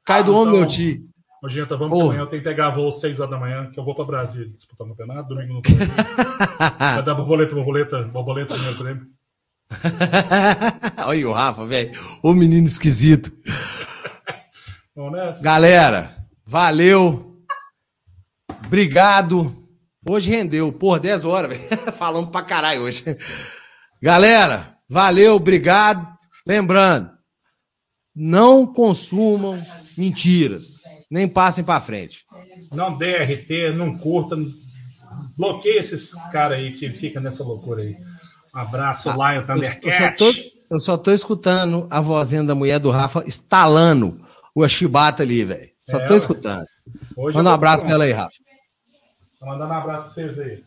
Cai 0.06 0.24
do 0.24 0.36
ombro 0.36 0.52
do 0.52 0.58
meu 0.60 0.68
tio. 0.68 1.06
Ô, 1.44 1.50
gente, 1.50 1.70
vamos 1.70 2.00
amanhã. 2.00 2.22
Eu 2.22 2.28
tenho 2.28 2.42
que 2.42 2.50
pegar 2.50 2.72
voo 2.72 2.90
às 2.90 3.00
6 3.00 3.20
horas 3.20 3.32
da 3.32 3.38
manhã, 3.38 3.70
que 3.72 3.80
eu 3.80 3.86
vou 3.86 3.94
para 3.94 4.06
Brasília 4.06 4.48
disputar 4.48 4.88
o 4.88 4.90
campeonato. 4.90 5.34
Domingo 5.34 5.54
no 5.54 5.62
Vai 6.80 7.04
dar 7.04 7.14
borboleta, 7.14 7.54
borboleta, 7.54 8.02
borboleta 8.04 8.58
no 8.58 8.64
meu 8.64 8.76
prêmio. 8.76 9.08
Olha 11.06 11.30
o 11.30 11.34
Rafa, 11.34 11.66
velho. 11.66 11.92
Ô 12.22 12.34
menino 12.34 12.66
esquisito. 12.66 13.32
Galera, 15.42 16.12
valeu. 16.46 17.35
Obrigado. 18.66 19.66
Hoje 20.08 20.30
rendeu. 20.30 20.72
Por 20.72 21.00
10 21.00 21.26
horas, 21.26 21.50
velho. 21.58 21.92
Falamos 21.94 22.30
pra 22.30 22.44
caralho 22.44 22.82
hoje. 22.82 23.04
Galera, 24.02 24.78
valeu, 24.90 25.36
obrigado. 25.36 26.16
Lembrando, 26.46 27.10
não 28.16 28.68
consumam 28.68 29.62
mentiras. 29.98 30.80
Nem 31.10 31.28
passem 31.28 31.64
para 31.64 31.82
frente. 31.82 32.24
Não 32.72 32.98
dê 32.98 33.18
RT, 33.24 33.76
não 33.76 33.98
curta. 33.98 34.36
Bloqueia 35.38 35.80
esses 35.80 36.12
caras 36.32 36.60
aí 36.60 36.72
que 36.72 36.90
fica 36.90 37.20
nessa 37.20 37.44
loucura 37.44 37.82
aí. 37.82 37.96
Um 38.54 38.60
abraço, 38.60 39.10
ah, 39.10 39.34
Lion 39.34 39.46
Thundercat. 39.46 40.24
Eu, 40.24 40.34
eu, 40.72 40.80
só 40.80 40.98
tô, 40.98 41.12
escutando 41.12 41.88
a 41.90 42.00
vozinha 42.00 42.44
da 42.44 42.56
mulher 42.56 42.80
do 42.80 42.92
Rafa 42.92 43.24
estalando 43.26 44.22
o 44.54 44.68
chibata 44.68 45.24
ali, 45.24 45.44
velho. 45.44 45.70
Só 45.84 45.98
é, 46.00 46.06
tô 46.06 46.16
escutando. 46.16 46.66
Manda 47.18 47.50
um 47.50 47.54
abraço 47.54 47.84
pra 47.84 47.92
ela 47.92 48.04
aí, 48.06 48.12
Rafa. 48.12 48.45
Tô 49.46 49.52
mandando 49.52 49.74
um 49.74 49.78
abraço 49.78 50.06
pra 50.06 50.14
vocês 50.14 50.40
aí. 50.40 50.64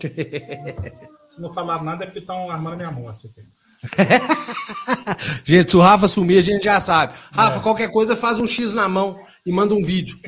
Se 1.34 1.40
não 1.40 1.52
falar 1.52 1.84
nada 1.84 2.04
é 2.04 2.06
porque 2.06 2.20
estão 2.20 2.50
armando 2.50 2.76
minha 2.76 2.90
morte 2.90 3.26
aqui. 3.26 3.46
gente, 5.44 5.70
se 5.70 5.76
o 5.76 5.80
Rafa 5.80 6.08
sumir, 6.08 6.38
a 6.38 6.42
gente 6.42 6.64
já 6.64 6.80
sabe. 6.80 7.14
Rafa, 7.32 7.58
é. 7.58 7.62
qualquer 7.62 7.90
coisa, 7.90 8.16
faz 8.16 8.38
um 8.38 8.46
X 8.46 8.72
na 8.72 8.88
mão 8.88 9.22
e 9.44 9.52
manda 9.52 9.74
um 9.74 9.84
vídeo. 9.84 10.18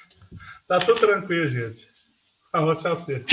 tá 0.66 0.78
tudo 0.80 1.00
tranquilo, 1.00 1.48
gente. 1.48 1.88
Falou, 2.52 2.76
tchau 2.76 2.96
pra 2.96 3.04
você. 3.04 3.24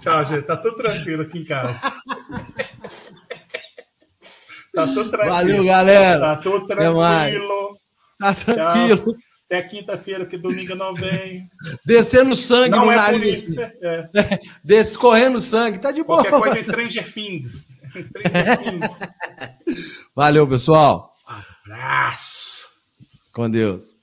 tchau, 0.00 0.24
gente. 0.26 0.42
Tá 0.42 0.56
tudo 0.56 0.76
tranquilo 0.76 1.22
aqui 1.22 1.38
em 1.38 1.44
casa. 1.44 1.92
Tá 4.74 4.86
tudo 4.86 5.10
tranquilo. 5.10 5.34
Valeu, 5.34 5.64
galera. 5.64 6.20
Tá 6.20 6.36
tudo 6.36 6.66
tranquilo. 6.66 7.78
Tá 8.18 8.34
tranquilo. 8.34 9.12
Tchau. 9.12 9.16
Até 9.46 9.62
quinta-feira, 9.62 10.26
que 10.26 10.36
domingo 10.36 10.74
não 10.74 10.92
vem. 10.92 11.48
Descendo 11.84 12.34
sangue 12.34 12.70
não 12.70 12.86
no 12.86 12.92
é 12.92 12.96
nariz. 12.96 13.44
Assim. 13.44 13.56
É. 13.60 14.40
Descorrendo 14.64 15.40
sangue, 15.40 15.78
tá 15.78 15.92
de 15.92 16.02
boa. 16.02 16.24
Qualquer 16.24 16.40
coisa 16.40 16.58
é 16.58 16.62
Stranger 16.64 17.12
Things. 17.12 17.52
Stranger 17.94 18.58
Things. 18.58 18.90
Valeu, 20.16 20.48
pessoal. 20.48 21.14
abraço. 21.64 22.66
Com 23.32 23.48
Deus. 23.48 23.95